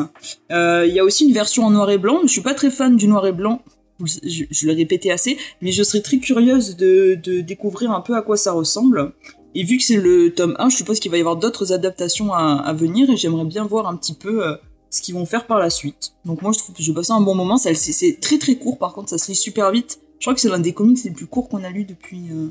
Il 0.51 0.91
y 0.93 0.99
a 0.99 1.03
aussi 1.03 1.25
une 1.25 1.33
version 1.33 1.63
en 1.63 1.71
noir 1.71 1.89
et 1.89 1.97
blanc. 1.97 2.19
Je 2.23 2.27
suis 2.27 2.41
pas 2.41 2.53
très 2.53 2.69
fan 2.69 2.95
du 2.95 3.07
noir 3.07 3.25
et 3.25 3.31
blanc. 3.31 3.63
Je, 4.05 4.43
je 4.49 4.67
l'ai 4.67 4.73
répété 4.73 5.11
assez, 5.11 5.37
mais 5.61 5.71
je 5.71 5.83
serais 5.83 6.01
très 6.01 6.19
curieuse 6.19 6.77
de, 6.77 7.17
de 7.21 7.41
découvrir 7.41 7.91
un 7.91 8.01
peu 8.01 8.15
à 8.15 8.21
quoi 8.21 8.37
ça 8.37 8.51
ressemble. 8.53 9.13
Et 9.55 9.63
vu 9.63 9.77
que 9.77 9.83
c'est 9.83 9.97
le 9.97 10.33
tome 10.33 10.55
1, 10.59 10.69
je 10.69 10.77
suppose 10.77 10.99
qu'il 10.99 11.11
va 11.11 11.17
y 11.17 11.19
avoir 11.21 11.35
d'autres 11.35 11.73
adaptations 11.73 12.31
à, 12.33 12.61
à 12.65 12.73
venir 12.73 13.09
et 13.09 13.17
j'aimerais 13.17 13.45
bien 13.45 13.65
voir 13.65 13.87
un 13.87 13.95
petit 13.97 14.13
peu 14.13 14.45
euh, 14.47 14.55
ce 14.89 15.01
qu'ils 15.01 15.15
vont 15.15 15.25
faire 15.25 15.47
par 15.47 15.59
la 15.59 15.69
suite. 15.69 16.13
Donc 16.23 16.41
moi 16.41 16.51
je 16.53 16.59
trouve 16.59 16.75
que 16.75 16.83
j'ai 16.83 16.93
passé 16.93 17.11
un 17.11 17.21
bon 17.21 17.35
moment, 17.35 17.57
c'est- 17.57 18.19
très 18.21 18.37
très 18.37 18.55
court 18.55 18.77
par 18.77 18.93
contre, 18.93 19.09
ça 19.09 19.17
se 19.17 19.27
lit 19.31 19.35
super 19.35 19.71
vite. 19.71 19.99
Je 20.19 20.25
crois 20.25 20.33
que 20.35 20.39
c'est 20.41 20.49
l'un 20.49 20.59
des 20.59 20.73
comics 20.73 21.03
les 21.03 21.11
plus 21.11 21.25
courts 21.27 21.49
qu'on 21.49 21.63
a 21.63 21.69
lu 21.69 21.83
depuis 21.83 22.29
euh, 22.31 22.49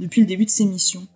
depuis 0.00 0.20
le 0.22 0.26
début 0.26 0.44
de 0.46 0.50
ces 0.50 0.64
missions. 0.64 1.06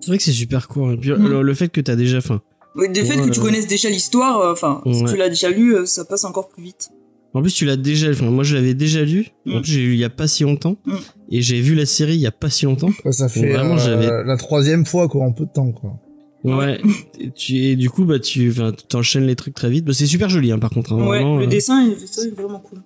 C'est 0.00 0.08
vrai 0.08 0.18
que 0.18 0.24
c'est 0.24 0.32
super 0.32 0.66
court. 0.68 0.90
Et 0.92 0.96
puis, 0.96 1.10
Mm. 1.12 1.28
le, 1.28 1.42
le 1.42 1.54
fait 1.54 1.68
que 1.68 1.80
t'as 1.80 1.94
déjà 1.96 2.20
faim. 2.20 2.42
Ouais, 2.74 2.88
Le 2.88 3.04
fait 3.04 3.16
que 3.16 3.28
tu 3.30 3.38
connaisses 3.40 3.66
déjà 3.68 3.88
l'histoire, 3.90 4.38
euh, 4.40 4.52
enfin 4.52 4.82
si 4.92 5.04
tu 5.04 5.16
l'as 5.16 5.28
déjà 5.28 5.50
lu, 5.50 5.76
ça 5.86 6.04
passe 6.04 6.24
encore 6.24 6.48
plus 6.48 6.62
vite. 6.64 6.90
En 7.34 7.40
plus, 7.42 7.52
tu 7.54 7.64
l'as 7.64 7.76
déjà. 7.76 8.10
Enfin, 8.10 8.30
moi, 8.30 8.44
je 8.44 8.54
l'avais 8.54 8.74
déjà 8.74 9.02
lu. 9.04 9.28
En 9.46 9.58
Mm. 9.58 9.62
plus, 9.62 9.72
j'ai 9.72 9.80
lu 9.82 9.92
il 9.94 9.98
y 9.98 10.04
a 10.04 10.10
pas 10.10 10.28
si 10.28 10.42
longtemps. 10.42 10.76
Mm. 10.84 10.94
Et 11.30 11.42
j'ai 11.42 11.60
vu 11.60 11.74
la 11.74 11.86
série 11.86 12.14
il 12.14 12.20
y 12.20 12.26
a 12.26 12.30
pas 12.32 12.50
si 12.50 12.66
longtemps. 12.66 12.90
Ouais, 13.04 13.12
ça 13.12 13.28
fait 13.28 13.52
Vraiment, 13.52 13.74
euh, 13.74 13.78
j'avais- 13.78 14.24
la 14.24 14.36
troisième 14.36 14.84
fois 14.84 15.08
quoi 15.08 15.24
en 15.24 15.32
peu 15.32 15.46
de 15.46 15.50
temps 15.52 15.72
quoi. 15.72 15.98
Ouais. 16.44 16.80
et, 17.20 17.30
tu, 17.30 17.56
et 17.56 17.76
du 17.76 17.88
coup, 17.88 18.04
bah, 18.04 18.18
tu 18.18 18.50
enfin, 18.50 18.72
t'enchaînes 18.88 19.26
les 19.26 19.36
trucs 19.36 19.54
très 19.54 19.70
vite. 19.70 19.84
Bah, 19.84 19.92
c'est 19.94 20.06
super 20.06 20.28
joli, 20.28 20.50
hein, 20.52 20.58
par 20.58 20.70
contre. 20.70 20.92
hein, 20.92 20.96
ouais, 20.98 21.18
vraiment, 21.20 21.38
le 21.38 21.44
euh. 21.44 21.48
dessin, 21.48 21.82
il- 21.86 22.06
ça, 22.08 22.22
est 22.26 22.30
vraiment 22.30 22.58
cool. 22.58 22.80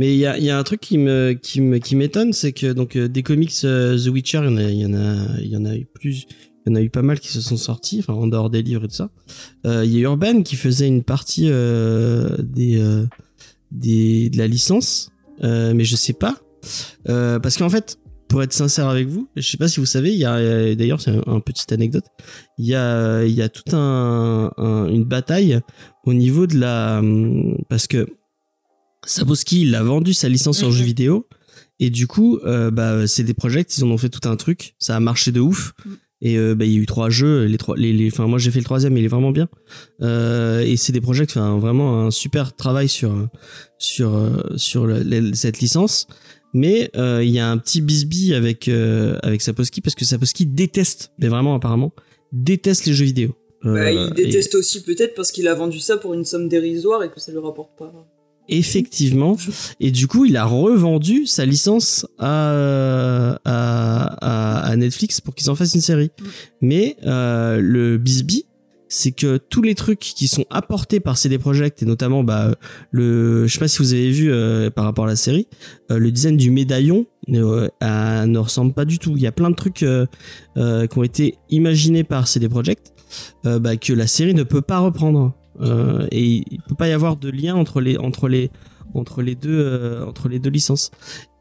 Mais 0.00 0.12
il 0.12 0.18
y 0.18 0.26
a, 0.26 0.38
il 0.38 0.44
y 0.44 0.50
a 0.50 0.58
un 0.58 0.62
truc 0.64 0.80
qui 0.80 0.98
me 0.98 1.34
qui 1.40 1.60
me 1.60 1.78
qui 1.78 1.94
m'étonne, 1.94 2.32
c'est 2.32 2.50
que 2.52 2.72
donc 2.72 2.96
euh, 2.96 3.06
des 3.08 3.22
comics 3.22 3.52
euh, 3.64 3.96
The 3.96 4.08
Witcher, 4.08 4.40
il 4.42 4.50
y 4.50 4.54
en 4.54 4.56
a 4.56 4.62
il 4.70 4.78
y 4.80 4.86
en 4.86 4.94
a 4.94 5.16
il 5.40 5.46
y 5.48 5.56
en 5.56 5.64
a 5.66 5.76
eu 5.76 5.84
plus, 5.84 6.26
il 6.66 6.70
y 6.70 6.72
en 6.72 6.74
a 6.74 6.82
eu 6.82 6.90
pas 6.90 7.02
mal 7.02 7.20
qui 7.20 7.28
se 7.28 7.40
sont 7.40 7.56
sortis, 7.56 8.00
enfin 8.00 8.14
en 8.14 8.26
dehors 8.26 8.50
des 8.50 8.62
livres 8.62 8.84
et 8.86 8.88
tout 8.88 8.94
ça. 8.96 9.10
Euh, 9.66 9.84
Il 9.84 9.92
y 9.92 9.98
a 9.98 10.00
Urban 10.00 10.42
qui 10.42 10.56
faisait 10.56 10.88
une 10.88 11.04
partie 11.04 11.46
euh, 11.48 12.36
des 12.42 12.80
euh, 12.80 13.04
des 13.74 14.30
de 14.30 14.38
la 14.38 14.46
licence, 14.46 15.10
euh, 15.42 15.74
mais 15.74 15.84
je 15.84 15.96
sais 15.96 16.12
pas 16.14 16.36
Euh, 17.08 17.38
parce 17.38 17.56
qu'en 17.58 17.68
fait. 17.70 17.98
Pour 18.26 18.42
être 18.42 18.54
sincère 18.54 18.88
avec 18.88 19.06
vous, 19.06 19.28
je 19.36 19.48
sais 19.48 19.58
pas 19.58 19.68
si 19.68 19.78
vous 19.78 19.86
savez, 19.86 20.10
il 20.10 20.18
y 20.18 20.24
a 20.24 20.34
euh, 20.36 20.74
d'ailleurs 20.74 21.00
c'est 21.00 21.10
un, 21.12 21.22
un 21.26 21.40
petite 21.40 21.70
anecdote. 21.70 22.06
Il 22.58 22.64
y 22.66 22.74
a 22.74 23.22
il 23.22 23.32
y 23.32 23.42
a 23.42 23.48
tout 23.50 23.76
un, 23.76 24.50
un- 24.56 24.88
une 24.88 25.04
bataille 25.04 25.60
au 26.04 26.14
niveau 26.14 26.46
de 26.48 26.58
la 26.58 26.98
hum, 27.00 27.56
parce 27.68 27.86
que 27.86 28.08
Saboski 29.06 29.62
il 29.62 29.74
a 29.74 29.82
vendu 29.84 30.14
sa 30.14 30.28
licence 30.28 30.62
en 30.62 30.68
Mhm. 30.68 30.72
jeu 30.72 30.84
vidéo 30.84 31.28
et 31.78 31.90
du 31.90 32.06
coup 32.06 32.38
euh, 32.38 32.70
bah 32.72 33.06
c'est 33.06 33.22
des 33.24 33.34
projets 33.34 33.62
ils 33.76 33.84
en 33.84 33.90
ont 33.90 33.98
fait 33.98 34.08
tout 34.08 34.26
un 34.28 34.36
truc 34.36 34.74
ça 34.80 34.96
a 34.96 35.00
marché 35.00 35.30
de 35.30 35.40
ouf 35.40 35.72
Mhm. 35.84 35.96
Et 36.24 36.36
euh, 36.36 36.54
bah 36.56 36.64
il 36.64 36.72
y 36.72 36.76
a 36.76 36.78
eu 36.80 36.86
trois 36.86 37.10
jeux 37.10 37.44
les 37.44 37.58
trois 37.58 37.76
les 37.76 37.92
les 37.92 38.08
enfin 38.08 38.26
moi 38.26 38.38
j'ai 38.40 38.50
fait 38.50 38.58
le 38.58 38.64
troisième 38.64 38.96
il 38.96 39.04
est 39.04 39.08
vraiment 39.08 39.30
bien. 39.30 39.48
Euh, 40.02 40.60
et 40.60 40.76
c'est 40.76 40.92
des 40.92 41.00
projets 41.00 41.26
qui 41.26 41.34
font 41.34 41.58
vraiment 41.58 42.00
un 42.06 42.10
super 42.10 42.56
travail 42.56 42.88
sur 42.88 43.12
sur 43.78 44.14
euh, 44.16 44.30
sur 44.56 44.86
le- 44.86 45.32
cette 45.34 45.60
licence. 45.60 46.06
Mais 46.56 46.90
il 46.94 47.30
y 47.30 47.38
a 47.40 47.50
un 47.50 47.58
petit 47.58 47.80
bisbis 47.80 48.32
avec 48.34 48.68
avec 48.68 49.42
Saposki 49.42 49.80
parce 49.80 49.94
que 49.94 50.04
Saposki 50.04 50.46
déteste 50.46 51.12
mais 51.18 51.28
vraiment 51.28 51.54
apparemment 51.54 51.92
déteste 52.32 52.86
les 52.86 52.94
jeux 52.94 53.04
vidéo. 53.04 53.30
Bah, 53.64 53.90
il 53.90 54.10
et- 54.18 54.24
déteste 54.26 54.54
aussi 54.54 54.82
peut-être 54.82 55.14
parce 55.14 55.32
qu'il 55.32 55.48
a 55.48 55.54
vendu 55.54 55.78
ça 55.80 55.96
pour 55.96 56.14
une 56.14 56.24
somme 56.24 56.48
dérisoire 56.48 57.02
et 57.02 57.10
que 57.10 57.18
ça 57.18 57.32
lui 57.32 57.38
rapporte 57.38 57.70
pas. 57.78 57.92
Effectivement. 58.48 59.36
Et 59.80 59.90
du 59.90 60.06
coup, 60.06 60.24
il 60.24 60.36
a 60.36 60.44
revendu 60.44 61.26
sa 61.26 61.44
licence 61.46 62.06
à, 62.18 63.38
à, 63.44 64.16
à, 64.20 64.58
à 64.70 64.76
Netflix 64.76 65.20
pour 65.20 65.34
qu'ils 65.34 65.50
en 65.50 65.54
fassent 65.54 65.74
une 65.74 65.80
série. 65.80 66.10
Mais 66.60 66.96
euh, 67.06 67.58
le 67.60 67.96
bisbee, 67.98 68.44
c'est 68.88 69.12
que 69.12 69.38
tous 69.38 69.62
les 69.62 69.74
trucs 69.74 69.98
qui 69.98 70.28
sont 70.28 70.44
apportés 70.50 71.00
par 71.00 71.16
CD 71.18 71.38
Projekt 71.38 71.82
et 71.82 71.86
notamment 71.86 72.22
bah 72.22 72.54
le 72.92 73.46
je 73.46 73.52
sais 73.52 73.58
pas 73.58 73.66
si 73.66 73.78
vous 73.78 73.92
avez 73.92 74.10
vu 74.10 74.30
euh, 74.30 74.70
par 74.70 74.84
rapport 74.84 75.06
à 75.06 75.08
la 75.08 75.16
série 75.16 75.48
euh, 75.90 75.98
le 75.98 76.12
design 76.12 76.36
du 76.36 76.52
médaillon 76.52 77.04
euh, 77.30 77.66
à- 77.80 78.26
ne 78.26 78.38
ressemble 78.38 78.72
pas 78.72 78.84
du 78.84 79.00
tout 79.00 79.14
il 79.16 79.22
y 79.22 79.26
a 79.26 79.32
plein 79.32 79.50
de 79.50 79.56
trucs 79.56 79.76
qui 79.76 79.86
ont 80.98 81.02
été 81.02 81.34
imaginés 81.50 82.04
par 82.04 82.28
CD 82.28 82.48
Projekt 82.48 82.92
bah, 83.42 83.76
que 83.76 83.92
la 83.94 84.06
série 84.06 84.34
ne 84.34 84.44
peut 84.44 84.62
pas 84.62 84.78
reprendre 84.78 85.34
Euh, 85.60 86.06
et 86.10 86.44
il 86.50 86.60
peut 86.62 86.74
pas 86.74 86.88
y 86.88 86.92
avoir 86.92 87.16
de 87.16 87.30
lien 87.30 87.54
entre 87.54 87.80
les 87.80 87.96
entre 87.96 88.28
les 88.28 88.50
entre 88.94 89.22
les 89.22 89.34
deux 89.34 89.58
euh, 89.58 90.06
entre 90.06 90.28
les 90.28 90.38
deux 90.38 90.50
licences. 90.50 90.90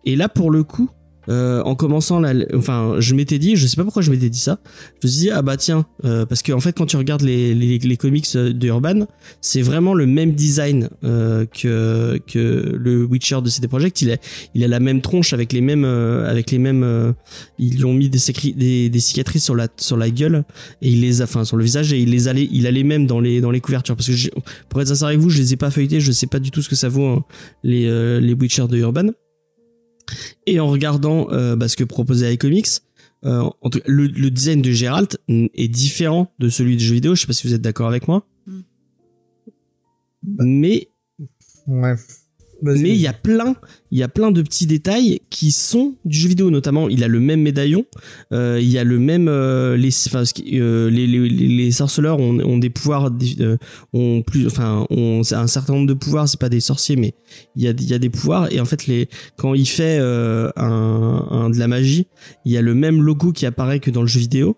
Et 0.05 0.15
là 0.15 0.29
pour 0.29 0.51
le 0.51 0.63
coup 0.63 0.89
euh, 1.29 1.61
en 1.63 1.75
commençant 1.75 2.21
enfin 2.53 2.95
je 2.99 3.15
m'étais 3.15 3.39
dit 3.39 3.55
je 3.55 3.67
sais 3.67 3.75
pas 3.75 3.83
pourquoi 3.83 4.01
je 4.01 4.11
m'étais 4.11 4.29
dit 4.29 4.39
ça. 4.39 4.59
Je 5.01 5.07
me 5.07 5.11
suis 5.11 5.21
dit 5.21 5.29
ah 5.31 5.41
bah 5.41 5.57
tiens 5.57 5.85
euh, 6.05 6.25
parce 6.25 6.41
que 6.41 6.51
en 6.51 6.59
fait 6.59 6.73
quand 6.73 6.85
tu 6.85 6.97
regardes 6.97 7.21
les, 7.21 7.53
les, 7.53 7.77
les 7.77 7.97
comics 7.97 8.31
de 8.35 8.67
Urban 8.67 9.07
c'est 9.41 9.61
vraiment 9.61 9.93
le 9.93 10.05
même 10.05 10.33
design 10.33 10.89
euh, 11.03 11.45
que 11.45 12.19
que 12.27 12.75
le 12.77 13.05
Witcher 13.05 13.41
de 13.41 13.49
CD 13.49 13.67
Projekt. 13.67 14.01
Il 14.01 14.11
a 14.11 14.17
il 14.53 14.63
a 14.63 14.67
la 14.67 14.79
même 14.79 15.01
tronche 15.01 15.33
avec 15.33 15.53
les 15.53 15.61
mêmes 15.61 15.85
euh, 15.85 16.29
avec 16.29 16.51
les 16.51 16.59
mêmes 16.59 16.83
euh, 16.83 17.13
ils 17.57 17.77
lui 17.77 17.85
ont 17.85 17.93
mis 17.93 18.09
des, 18.09 18.19
des, 18.55 18.89
des 18.89 18.99
cicatrices 18.99 19.43
sur 19.43 19.55
la 19.55 19.67
sur 19.77 19.97
la 19.97 20.09
gueule 20.09 20.43
et 20.81 20.89
il 20.89 21.01
les 21.01 21.21
a 21.21 21.25
enfin 21.25 21.45
sur 21.45 21.57
le 21.57 21.63
visage 21.63 21.93
et 21.93 21.99
il 21.99 22.11
les 22.11 22.27
allait 22.27 22.47
il 22.51 22.67
a 22.67 22.71
les 22.71 22.83
mêmes 22.83 23.05
dans 23.07 23.19
les 23.19 23.41
dans 23.41 23.51
les 23.51 23.61
couvertures. 23.61 23.95
Parce 23.95 24.09
que 24.09 24.29
pour 24.69 24.81
être 24.81 24.87
sincère 24.87 25.07
avec 25.09 25.19
vous 25.19 25.29
je 25.29 25.39
les 25.39 25.53
ai 25.53 25.57
pas 25.57 25.71
feuilletés 25.71 25.99
je 25.99 26.11
sais 26.11 26.27
pas 26.27 26.39
du 26.39 26.51
tout 26.51 26.61
ce 26.61 26.69
que 26.69 26.75
ça 26.75 26.89
vaut 26.89 27.05
hein, 27.05 27.25
les 27.63 27.85
euh, 27.85 28.19
les 28.19 28.33
Witcher 28.33 28.67
de 28.67 28.77
Urban 28.77 29.09
et 30.45 30.59
en 30.59 30.67
regardant 30.69 31.27
euh, 31.31 31.55
bah, 31.55 31.67
ce 31.67 31.75
que 31.77 31.83
proposait 31.83 32.33
iComics 32.33 32.81
euh, 33.25 33.49
en 33.61 33.69
tout- 33.69 33.81
le, 33.85 34.07
le 34.07 34.29
design 34.31 34.61
de 34.61 34.71
Geralt 34.71 35.17
est 35.29 35.67
différent 35.69 36.31
de 36.39 36.49
celui 36.49 36.75
du 36.77 36.83
jeu 36.83 36.95
vidéo 36.95 37.15
je 37.15 37.21
sais 37.21 37.27
pas 37.27 37.33
si 37.33 37.47
vous 37.47 37.53
êtes 37.53 37.61
d'accord 37.61 37.87
avec 37.87 38.07
moi 38.07 38.25
Mm. 40.25 40.45
mais 40.45 40.89
Ouais. 41.67 41.95
Mais 42.61 42.89
il 42.89 42.95
y 42.95 43.07
a 43.07 43.13
plein 43.13 43.55
il 43.91 43.99
y 43.99 44.03
a 44.03 44.07
plein 44.07 44.31
de 44.31 44.41
petits 44.41 44.65
détails 44.65 45.19
qui 45.29 45.51
sont 45.51 45.95
du 46.05 46.17
jeu 46.17 46.29
vidéo. 46.29 46.49
Notamment 46.49 46.89
il 46.89 47.03
a 47.03 47.07
le 47.07 47.19
même 47.19 47.41
médaillon 47.41 47.85
euh, 48.31 48.59
il 48.61 48.69
y 48.69 48.77
a 48.77 48.83
le 48.83 48.99
même 48.99 49.27
euh, 49.27 49.75
les 49.75 49.89
enfin 50.07 50.23
euh, 50.53 50.89
les, 50.89 51.07
les, 51.07 51.29
les, 51.29 51.71
sorceleurs 51.71 52.19
ont, 52.19 52.39
ont 52.39 52.57
des 52.57 52.69
pouvoirs 52.69 53.11
euh, 53.39 53.57
ont 53.91 54.21
plus 54.21 54.47
enfin 54.47 54.85
ont 54.89 55.21
un 55.31 55.47
certain 55.47 55.73
nombre 55.73 55.87
de 55.87 55.93
pouvoirs. 55.93 56.27
C'est 56.27 56.39
pas 56.39 56.49
des 56.49 56.61
sorciers 56.61 56.95
mais 56.95 57.13
il 57.55 57.63
y 57.63 57.67
a 57.67 57.71
il 57.71 57.87
y 57.87 57.93
a 57.93 57.99
des 57.99 58.09
pouvoirs. 58.09 58.51
Et 58.51 58.59
en 58.59 58.65
fait 58.65 58.87
les 58.87 59.09
quand 59.37 59.53
il 59.53 59.67
fait 59.67 59.97
euh, 59.99 60.49
un, 60.55 61.27
un 61.31 61.49
de 61.49 61.57
la 61.57 61.67
magie 61.67 62.07
il 62.45 62.51
y 62.51 62.57
a 62.57 62.61
le 62.61 62.73
même 62.73 63.01
logo 63.01 63.31
qui 63.31 63.45
apparaît 63.45 63.79
que 63.79 63.91
dans 63.91 64.01
le 64.01 64.07
jeu 64.07 64.19
vidéo 64.19 64.57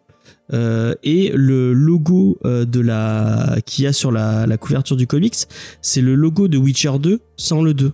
euh, 0.53 0.93
et 1.03 1.31
le 1.33 1.73
logo 1.73 2.37
euh, 2.45 2.65
de 2.65 2.79
la 2.79 3.57
qu'il 3.65 3.85
y 3.85 3.87
a 3.87 3.93
sur 3.93 4.11
la, 4.11 4.45
couverture 4.57 4.95
du 4.95 5.07
comics 5.07 5.35
c'est 5.81 6.01
le 6.01 6.13
logo 6.13 6.47
de 6.47 6.57
Witcher 6.57 6.99
2 6.99 7.19
sans 7.35 7.63
le 7.63 7.73
2 7.73 7.91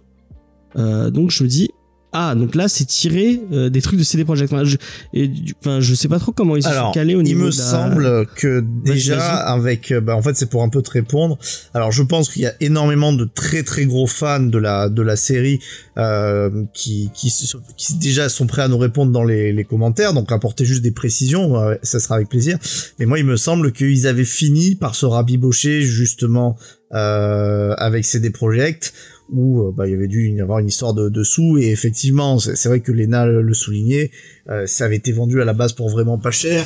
euh, 0.76 1.10
donc 1.12 1.32
je 1.32 1.44
me 1.44 1.50
dis 1.50 1.70
ah 2.14 2.36
donc 2.36 2.56
là 2.56 2.68
c'est 2.68 2.86
tiré 2.86 3.42
euh, 3.54 3.70
des 3.70 3.82
trucs 3.82 3.98
de 3.98 4.04
CD 4.04 4.26
Projekt 4.26 4.54
je, 4.64 4.78
et 5.14 5.32
enfin 5.62 5.80
je 5.80 5.94
sais 5.96 6.08
pas 6.08 6.20
trop 6.20 6.32
comment 6.32 6.56
ils 6.58 6.64
se 6.64 6.70
sont 6.70 6.92
calés 6.92 7.16
au 7.16 7.22
il 7.22 7.26
niveau 7.26 7.46
me 7.46 7.52
de 7.52 7.58
la- 7.58 7.64
semble 7.64 8.26
que 8.36 8.60
déjà 8.60 9.18
avec, 9.38 9.92
euh, 9.92 10.02
bah, 10.02 10.16
en 10.16 10.22
fait, 10.22 10.36
c'est 10.36 10.50
pour 10.50 10.64
un 10.64 10.70
peu 10.70 10.82
te 10.82 10.92
répondre. 10.92 11.38
Alors, 11.74 11.92
je 11.92 12.04
pense 12.04 12.30
qu'il 12.30 12.42
y 12.42 12.46
a 12.46 12.54
énormément 12.60 13.14
de 13.14 13.26
très 13.26 13.64
très 13.64 13.86
gros 13.86 14.08
fans 14.08 14.40
de 14.42 14.58
la 14.58 14.90
de 14.90 15.02
la 15.02 15.16
série 15.16 15.60
euh, 15.98 16.50
qui, 16.74 17.10
qui 17.14 17.30
se- 17.30 17.58
qui 17.78 17.96
déjà 17.96 18.28
sont 18.30 18.48
prêts 18.48 18.62
à 18.62 18.68
nous 18.68 18.78
répondre 18.78 19.12
dans 19.12 19.24
les, 19.24 19.54
les 19.54 19.64
commentaires. 19.64 20.14
Donc, 20.14 20.32
apporter 20.32 20.66
juste 20.66 20.82
des 20.82 20.92
précisions, 20.92 21.58
euh, 21.60 21.76
ça 21.84 22.00
sera 22.00 22.16
avec 22.16 22.30
plaisir. 22.30 22.58
Mais 23.00 23.06
moi, 23.06 23.20
il 23.20 23.26
me 23.26 23.38
semble 23.38 23.72
qu'ils 23.72 24.08
avaient 24.08 24.26
fini 24.26 24.76
par 24.76 24.96
se 24.96 25.06
rabibocher 25.06 25.82
justement 25.82 26.58
euh, 26.94 27.74
avec 27.78 28.04
CD 28.06 28.30
Projekt 28.32 28.94
où 29.32 29.62
euh, 29.62 29.72
bah, 29.76 29.88
il 29.88 29.92
y 29.92 29.94
avait 29.94 30.08
dû 30.08 30.30
y 30.30 30.42
avoir 30.42 30.60
une 30.60 30.68
histoire 30.68 30.94
de, 30.94 31.10
de 31.10 31.24
sous. 31.24 31.58
Et 31.58 31.70
effectivement 31.70 32.40
c'est 32.40 32.68
vrai 32.68 32.82
que 32.82 32.92
Lena 32.92 33.26
le, 33.26 33.54
soulignait 33.54 34.12
euh, 34.50 34.66
ça 34.68 34.86
avait 34.86 34.98
été 34.98 35.12
vendu 35.12 35.42
à 35.42 35.46
la 35.46 35.54
base 35.54 35.74
pour 35.74 35.90
vraiment 35.90 36.18
pas 36.18 36.32
cher. 36.32 36.66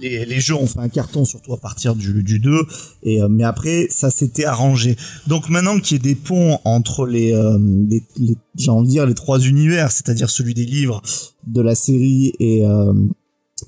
Les, 0.00 0.24
les 0.24 0.40
jeux 0.40 0.54
ont 0.54 0.66
fait 0.66 0.78
un 0.78 0.88
carton 0.88 1.24
surtout 1.24 1.52
à 1.52 1.58
partir 1.58 1.94
du, 1.94 2.22
du 2.22 2.38
2 2.38 2.66
et 3.02 3.22
euh, 3.22 3.28
mais 3.28 3.44
après 3.44 3.86
ça 3.90 4.10
s'était 4.10 4.44
arrangé. 4.44 4.96
Donc 5.26 5.48
maintenant 5.50 5.78
qu'il 5.78 5.96
y 5.96 6.00
ait 6.00 6.14
des 6.14 6.14
ponts 6.14 6.58
entre 6.64 7.06
les, 7.06 7.32
euh, 7.32 7.58
les, 7.88 8.02
les 8.16 8.36
j'ai 8.56 8.70
envie 8.70 8.86
de 8.86 8.92
dire 8.92 9.06
les 9.06 9.14
trois 9.14 9.38
univers 9.40 9.90
c'est-à-dire 9.90 10.30
celui 10.30 10.54
des 10.54 10.64
livres 10.64 11.02
de 11.46 11.60
la 11.60 11.74
série 11.74 12.32
et 12.40 12.64
euh, 12.64 12.94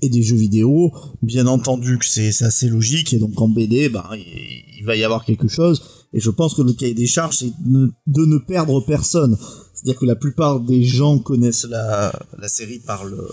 et 0.03 0.09
des 0.09 0.23
jeux 0.23 0.37
vidéo 0.37 0.93
bien 1.23 1.47
entendu 1.47 1.99
que 1.99 2.07
c'est 2.07 2.43
assez 2.43 2.69
logique. 2.69 3.13
Et 3.13 3.19
donc 3.19 3.41
en 3.41 3.49
BD 3.49 3.89
bah 3.91 4.11
il 4.17 4.85
va 4.85 4.97
y 4.97 5.05
avoir 5.05 5.25
quelque 5.25 5.49
chose 5.49 6.04
et 6.15 6.21
je 6.21 6.31
pense 6.31 6.55
que 6.55 6.63
le 6.63 6.73
cahier 6.73 6.95
des 6.95 7.07
charges 7.07 7.39
c'est 7.39 7.53
de, 7.67 7.93
ne 8.07 8.39
perdre 8.39 8.81
personne 8.81 9.37
c'est-à-dire 9.85 10.01
que 10.01 10.07
la 10.07 10.17
plupart 10.17 10.61
des 10.61 10.83
gens 10.83 11.19
connaissent 11.19 11.67
la, 11.69 12.11
la 12.39 12.49
série 12.49 12.79
par 12.79 13.05
le, 13.05 13.29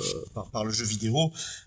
par 0.51 0.65
le 0.65 0.71
jeu 0.71 0.83
vidéo, 0.83 1.15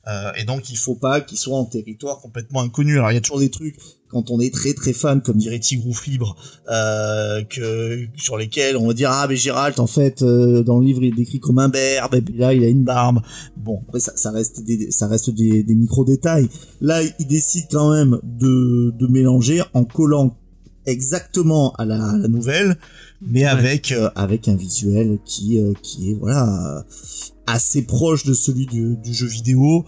euh, 0.06 0.30
et 0.36 0.44
donc 0.44 0.68
il 0.68 0.76
faut 0.76 0.96
pas 0.96 1.22
qu'ils 1.22 1.38
soient 1.38 1.56
en 1.56 1.64
territoire 1.64 2.20
complètement 2.20 2.60
inconnu. 2.60 2.98
Alors 2.98 3.10
il 3.10 3.14
y 3.14 3.16
a 3.16 3.22
toujours 3.22 3.38
des 3.38 3.50
trucs 3.50 3.76
quand 4.08 4.30
on 4.30 4.40
est 4.40 4.52
très 4.52 4.74
très 4.74 4.92
fan, 4.92 5.22
comme 5.22 5.38
dirait 5.38 5.58
Tigrou 5.58 5.94
Fibre, 5.94 6.36
euh, 6.70 7.42
que 7.44 8.06
sur 8.16 8.36
lesquels 8.36 8.76
on 8.76 8.88
va 8.88 8.92
dire 8.92 9.10
ah 9.10 9.26
mais 9.26 9.36
Gérald 9.36 9.80
en 9.80 9.86
fait 9.86 10.20
euh, 10.20 10.62
dans 10.62 10.78
le 10.78 10.84
livre 10.84 11.02
il 11.02 11.14
est 11.14 11.16
décrit 11.16 11.40
comme 11.40 11.58
un 11.58 11.70
berbe 11.70 12.14
et 12.16 12.20
puis 12.20 12.36
là 12.36 12.52
il 12.52 12.62
a 12.62 12.68
une 12.68 12.84
barbe. 12.84 13.22
Bon 13.56 13.80
après 13.88 14.00
ça, 14.00 14.12
ça 14.16 14.32
reste 14.32 14.64
des 14.64 14.90
ça 14.90 15.06
reste 15.06 15.30
des, 15.30 15.62
des 15.62 15.74
micro 15.74 16.04
détails. 16.04 16.50
Là 16.82 17.00
il 17.02 17.26
décide 17.26 17.68
quand 17.70 17.90
même 17.90 18.20
de 18.22 18.92
de 18.98 19.06
mélanger 19.06 19.62
en 19.72 19.84
collant 19.84 20.36
exactement 20.86 21.72
à 21.74 21.84
la, 21.84 22.10
à 22.10 22.16
la 22.16 22.28
nouvelle 22.28 22.76
mais 23.22 23.44
avec 23.44 23.92
euh, 23.92 24.10
avec 24.14 24.48
un 24.48 24.54
visuel 24.56 25.18
qui 25.24 25.58
euh, 25.58 25.72
qui 25.82 26.10
est 26.10 26.14
voilà 26.14 26.84
assez 27.46 27.82
proche 27.82 28.24
de 28.24 28.34
celui 28.34 28.66
du, 28.66 28.96
du 28.96 29.14
jeu 29.14 29.26
vidéo. 29.26 29.84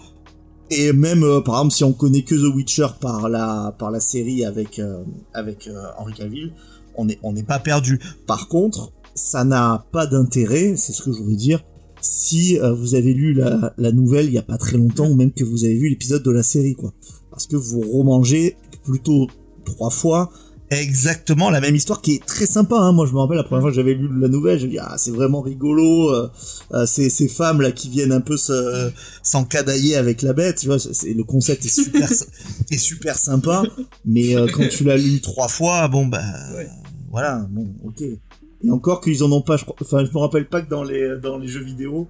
Et 0.71 0.93
même 0.93 1.23
euh, 1.23 1.41
par 1.41 1.57
exemple 1.57 1.75
si 1.75 1.85
on 1.85 1.93
connaît 1.93 2.23
que 2.23 2.35
The 2.35 2.55
Witcher 2.55 2.89
par 3.01 3.29
la 3.29 3.75
par 3.79 3.91
la 3.91 4.01
série 4.01 4.45
avec 4.45 4.79
euh, 4.79 5.05
avec 5.33 5.69
euh, 5.69 5.85
Henry 5.99 6.15
Cavill 6.15 6.53
on 6.97 7.09
est 7.09 7.19
on 7.23 7.33
n'est 7.33 7.45
pas 7.45 7.59
perdu. 7.59 8.01
Par 8.27 8.49
contre 8.49 8.93
ça 9.15 9.45
n'a 9.45 9.87
pas 9.93 10.07
d'intérêt 10.07 10.75
c'est 10.77 10.93
ce 10.93 11.03
que 11.03 11.13
je 11.13 11.19
voulais 11.23 11.37
dire 11.37 11.63
si 12.01 12.59
euh, 12.59 12.73
vous 12.75 12.95
avez 12.95 13.15
lu 13.15 13.33
la, 13.33 13.75
la 13.79 13.93
nouvelle 13.93 14.27
il 14.27 14.33
y 14.33 14.39
a 14.39 14.43
pas 14.43 14.59
très 14.59 14.77
longtemps 14.77 15.09
ou 15.09 15.15
même 15.15 15.33
que 15.33 15.45
vous 15.45 15.65
avez 15.65 15.77
vu 15.77 15.89
l'épisode 15.89 16.23
de 16.23 16.31
la 16.31 16.43
série 16.43 16.75
quoi. 16.75 16.93
Parce 17.31 17.47
que 17.47 17.57
vous 17.57 17.81
remangez 17.81 18.57
plutôt 18.85 19.29
trois 19.65 19.91
fois 19.91 20.31
exactement 20.71 21.49
la 21.51 21.61
même 21.61 21.77
histoire 21.77 22.03
qui 22.03 22.15
est 22.15 22.25
très 22.27 22.47
sympa 22.47 22.77
hein. 22.77 22.93
moi 22.93 23.07
je 23.07 23.13
me 23.13 23.19
rappelle 23.19 23.37
la 23.37 23.45
première 23.45 23.63
fois 23.63 23.71
que 23.71 23.77
j'avais 23.77 23.95
lu 23.95 24.09
la 24.21 24.29
nouvelle 24.29 24.59
je 24.59 24.67
me 24.67 24.71
dis 24.73 24.79
ah 24.79 24.95
c'est 24.99 25.13
vraiment 25.13 25.41
rigolo 25.41 26.11
euh, 26.11 26.29
euh, 26.73 26.87
ces, 26.87 27.09
ces 27.09 27.29
femmes 27.29 27.61
là 27.61 27.71
qui 27.73 27.89
viennent 27.89 28.13
un 28.13 28.21
peu 28.21 28.37
se 28.37 28.91
s'encadailler 29.23 29.97
avec 29.97 30.23
la 30.23 30.33
bête 30.33 30.57
tu 30.59 30.67
vois 30.67 30.79
c'est 30.79 31.15
le 31.15 31.25
concept 31.25 31.65
est 31.65 31.69
super 31.69 32.11
est 32.71 32.79
super 32.79 33.17
sympa 33.17 33.63
mais 34.05 34.37
euh, 34.37 34.47
quand 34.53 34.67
tu 34.69 34.85
l'as 34.85 34.97
lu 34.97 35.21
trois 35.21 35.49
fois 35.49 35.87
bon 35.89 36.07
bah 36.07 36.23
Ouais. 36.57 36.69
voilà 37.11 37.47
bon 37.51 37.67
ok 37.85 38.03
et 38.03 38.71
encore 38.71 39.01
qu'ils 39.01 39.23
en 39.23 39.31
ont 39.33 39.43
pas 39.43 39.57
je 39.57 39.65
enfin 39.81 40.05
je 40.05 40.11
me 40.13 40.19
rappelle 40.19 40.49
pas 40.49 40.63
que 40.63 40.71
dans 40.71 40.83
les 40.83 41.17
dans 41.23 41.39
les 41.39 41.47
jeux 41.49 41.63
vidéo 41.63 42.09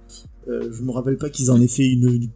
euh, 0.49 0.71
je 0.75 0.81
me 0.81 0.91
rappelle 0.91 1.17
pas 1.17 1.29
qu'ils 1.29 1.51
en 1.51 1.59
aient 1.61 1.67
fait 1.67 1.85
une, 1.87 2.07
une 2.09 2.29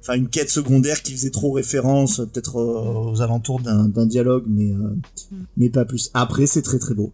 enfin 0.00 0.14
une 0.14 0.28
quête 0.28 0.50
secondaire 0.50 1.02
qui 1.02 1.12
faisait 1.12 1.30
trop 1.30 1.52
référence 1.52 2.20
euh, 2.20 2.26
peut-être 2.26 2.56
euh, 2.56 3.10
aux 3.10 3.22
alentours 3.22 3.60
d'un 3.60 4.06
dialogue 4.06 4.44
mais 4.48 4.72
euh, 4.72 5.36
mais 5.56 5.70
pas 5.70 5.84
plus 5.84 6.10
après 6.14 6.46
c'est 6.46 6.62
très 6.62 6.78
très 6.78 6.94
beau 6.94 7.12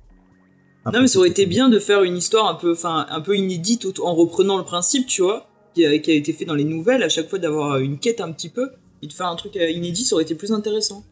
Après, 0.84 0.98
Non, 0.98 1.02
mais 1.02 1.08
ça 1.08 1.18
aurait 1.18 1.30
été 1.30 1.46
bien 1.46 1.68
de 1.68 1.78
faire 1.78 2.02
une 2.02 2.16
histoire 2.16 2.46
un 2.46 2.54
peu, 2.54 2.72
enfin, 2.72 3.06
un 3.08 3.20
peu 3.20 3.36
inédite 3.36 3.86
en 4.02 4.14
reprenant 4.14 4.58
le 4.58 4.64
principe, 4.64 5.06
tu 5.06 5.22
vois, 5.22 5.48
qui 5.74 5.84
a, 5.86 5.98
qui 5.98 6.10
a 6.10 6.14
été 6.14 6.32
fait 6.32 6.44
dans 6.44 6.54
les 6.54 6.64
nouvelles, 6.64 7.02
à 7.02 7.08
chaque 7.08 7.30
fois 7.30 7.38
d'avoir 7.38 7.78
une 7.78 7.98
quête 7.98 8.20
un 8.20 8.30
petit 8.32 8.50
peu, 8.50 8.68
et 9.00 9.06
de 9.06 9.12
faire 9.12 9.28
un 9.28 9.36
truc 9.36 9.54
inédit, 9.54 10.04
ça 10.04 10.14
aurait 10.14 10.24
été 10.24 10.34
plus 10.34 10.52
intéressant. 10.52 11.02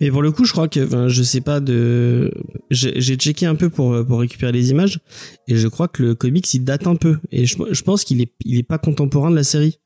Mais 0.00 0.10
pour 0.10 0.22
le 0.22 0.32
coup, 0.32 0.46
je 0.46 0.52
crois 0.52 0.68
que, 0.68 0.80
enfin, 0.86 1.08
je 1.08 1.22
sais 1.22 1.42
pas 1.42 1.60
de, 1.60 2.30
j'ai 2.70 2.98
j'ai 2.98 3.16
checké 3.16 3.44
un 3.44 3.56
peu 3.56 3.68
pour 3.68 4.06
pour 4.06 4.20
récupérer 4.20 4.52
les 4.52 4.70
images 4.70 5.00
et 5.48 5.56
je 5.56 5.68
crois 5.68 5.88
que 5.88 6.02
le 6.02 6.14
comics 6.14 6.54
il 6.54 6.64
date 6.64 6.86
un 6.86 6.96
peu 6.96 7.18
et 7.30 7.44
je, 7.44 7.56
je 7.70 7.82
pense 7.82 8.04
qu'il 8.04 8.22
est 8.22 8.32
il 8.46 8.58
est 8.58 8.62
pas 8.62 8.78
contemporain 8.78 9.30
de 9.30 9.36
la 9.36 9.44
série. 9.44 9.78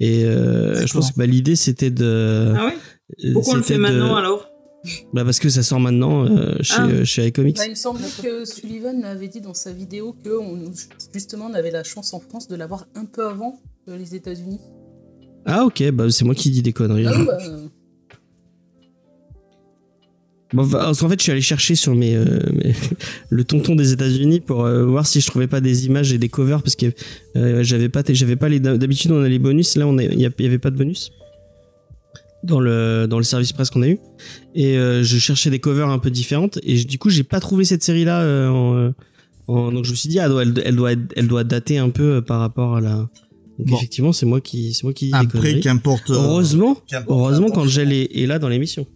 Et 0.00 0.24
euh, 0.24 0.86
je 0.86 0.92
pense 0.92 1.12
que 1.12 1.16
bah, 1.18 1.26
l'idée 1.26 1.56
c'était 1.56 1.90
de. 1.90 2.52
Ah 2.56 2.66
ouais? 2.66 3.32
Pourquoi 3.32 3.54
on 3.54 3.56
le 3.58 3.62
fait 3.62 3.74
de- 3.74 3.80
maintenant 3.80 4.16
alors? 4.16 4.48
Bah 5.14 5.24
parce 5.24 5.38
que 5.38 5.48
ça 5.48 5.62
sort 5.62 5.80
maintenant 5.80 6.26
euh, 6.26 6.56
chez 6.60 6.74
Ah. 6.76 6.86
euh, 6.88 7.04
chez 7.04 7.26
iComics. 7.28 7.56
Bah, 7.56 7.64
il 7.66 7.70
me 7.70 7.74
semble 7.74 8.00
que 8.22 8.44
Sullivan 8.44 9.02
avait 9.04 9.28
dit 9.28 9.40
dans 9.40 9.54
sa 9.54 9.72
vidéo 9.72 10.14
que 10.22 10.36
on, 10.38 10.58
justement 11.14 11.46
on 11.50 11.54
avait 11.54 11.70
la 11.70 11.84
chance 11.84 12.12
en 12.12 12.20
France 12.20 12.48
de 12.48 12.56
l'avoir 12.56 12.86
un 12.94 13.06
peu 13.06 13.26
avant 13.26 13.58
que 13.86 13.92
les 13.92 14.14
États-Unis. 14.14 14.60
Ah 15.46 15.64
ok, 15.64 15.90
bah 15.92 16.10
c'est 16.10 16.24
moi 16.26 16.34
qui 16.34 16.50
dis 16.50 16.60
des 16.62 16.72
conneries. 16.74 17.06
Ah 17.06 17.12
oui, 17.18 17.24
bah, 17.26 17.38
euh, 17.48 17.63
Bon, 20.54 20.64
bah, 20.66 20.78
parce 20.84 21.00
qu'en 21.00 21.08
fait, 21.08 21.18
je 21.18 21.22
suis 21.24 21.32
allé 21.32 21.40
chercher 21.40 21.74
sur 21.74 21.94
mes, 21.94 22.14
euh, 22.14 22.24
mes- 22.52 22.74
le 23.30 23.44
tonton 23.44 23.74
des 23.74 23.92
États-Unis 23.92 24.40
pour 24.40 24.64
euh, 24.64 24.84
voir 24.86 25.06
si 25.06 25.20
je 25.20 25.26
trouvais 25.26 25.46
pas 25.48 25.60
des 25.60 25.86
images 25.86 26.12
et 26.12 26.18
des 26.18 26.28
covers 26.28 26.62
parce 26.62 26.76
que 26.76 26.86
euh, 27.36 27.62
j'avais 27.62 27.88
pas, 27.88 28.02
j'avais 28.08 28.36
pas 28.36 28.48
les. 28.48 28.60
D'habitude, 28.60 29.10
on 29.10 29.22
a 29.22 29.28
les 29.28 29.38
bonus. 29.38 29.76
Là, 29.76 29.86
on 29.86 29.98
il 29.98 30.20
y, 30.20 30.24
avait 30.46 30.58
pas 30.58 30.70
de 30.70 30.76
bonus 30.76 31.10
dans 32.44 32.60
le 32.60 33.06
dans 33.08 33.16
le 33.18 33.24
service 33.24 33.52
presse 33.52 33.70
qu'on 33.70 33.82
a 33.82 33.88
eu. 33.88 33.98
Et 34.54 34.76
euh, 34.78 35.02
je 35.02 35.18
cherchais 35.18 35.50
des 35.50 35.58
covers 35.60 35.88
un 35.88 35.98
peu 35.98 36.10
différentes 36.10 36.58
et 36.62 36.76
je- 36.76 36.86
du 36.86 36.98
coup, 36.98 37.10
j'ai 37.10 37.24
pas 37.24 37.40
trouvé 37.40 37.64
cette 37.64 37.82
euh, 38.20 38.48
en, 38.50 38.76
euh, 38.76 38.90
en- 39.48 39.72
donc 39.72 39.84
je 39.86 39.90
me 39.90 39.96
suis 39.96 40.08
dit, 40.08 40.18
ah, 40.20 40.26
elle, 40.40 40.52
doit- 40.52 40.62
elle 40.64 40.76
doit, 40.76 40.92
être- 40.92 41.12
elle 41.16 41.26
doit 41.26 41.44
dater 41.44 41.78
un 41.78 41.90
peu 41.90 42.20
par 42.22 42.40
rapport 42.40 42.76
à 42.76 42.80
la. 42.80 43.08
Donc 43.58 43.68
Bon. 43.68 43.76
effectivement, 43.76 44.12
c'est 44.12 44.26
moi 44.26 44.40
qui, 44.40 44.74
c'est 44.74 44.82
moi 44.84 44.92
qui 44.92 45.10
après 45.14 45.60
qu'importe 45.60 46.10
Heureusement, 46.10 46.76
qu'importe 46.88 47.08
heureusement 47.18 47.50
quand 47.50 47.66
est, 47.92 48.10
est 48.14 48.26
là 48.26 48.38
dans 48.38 48.48
l'émission. 48.48 48.86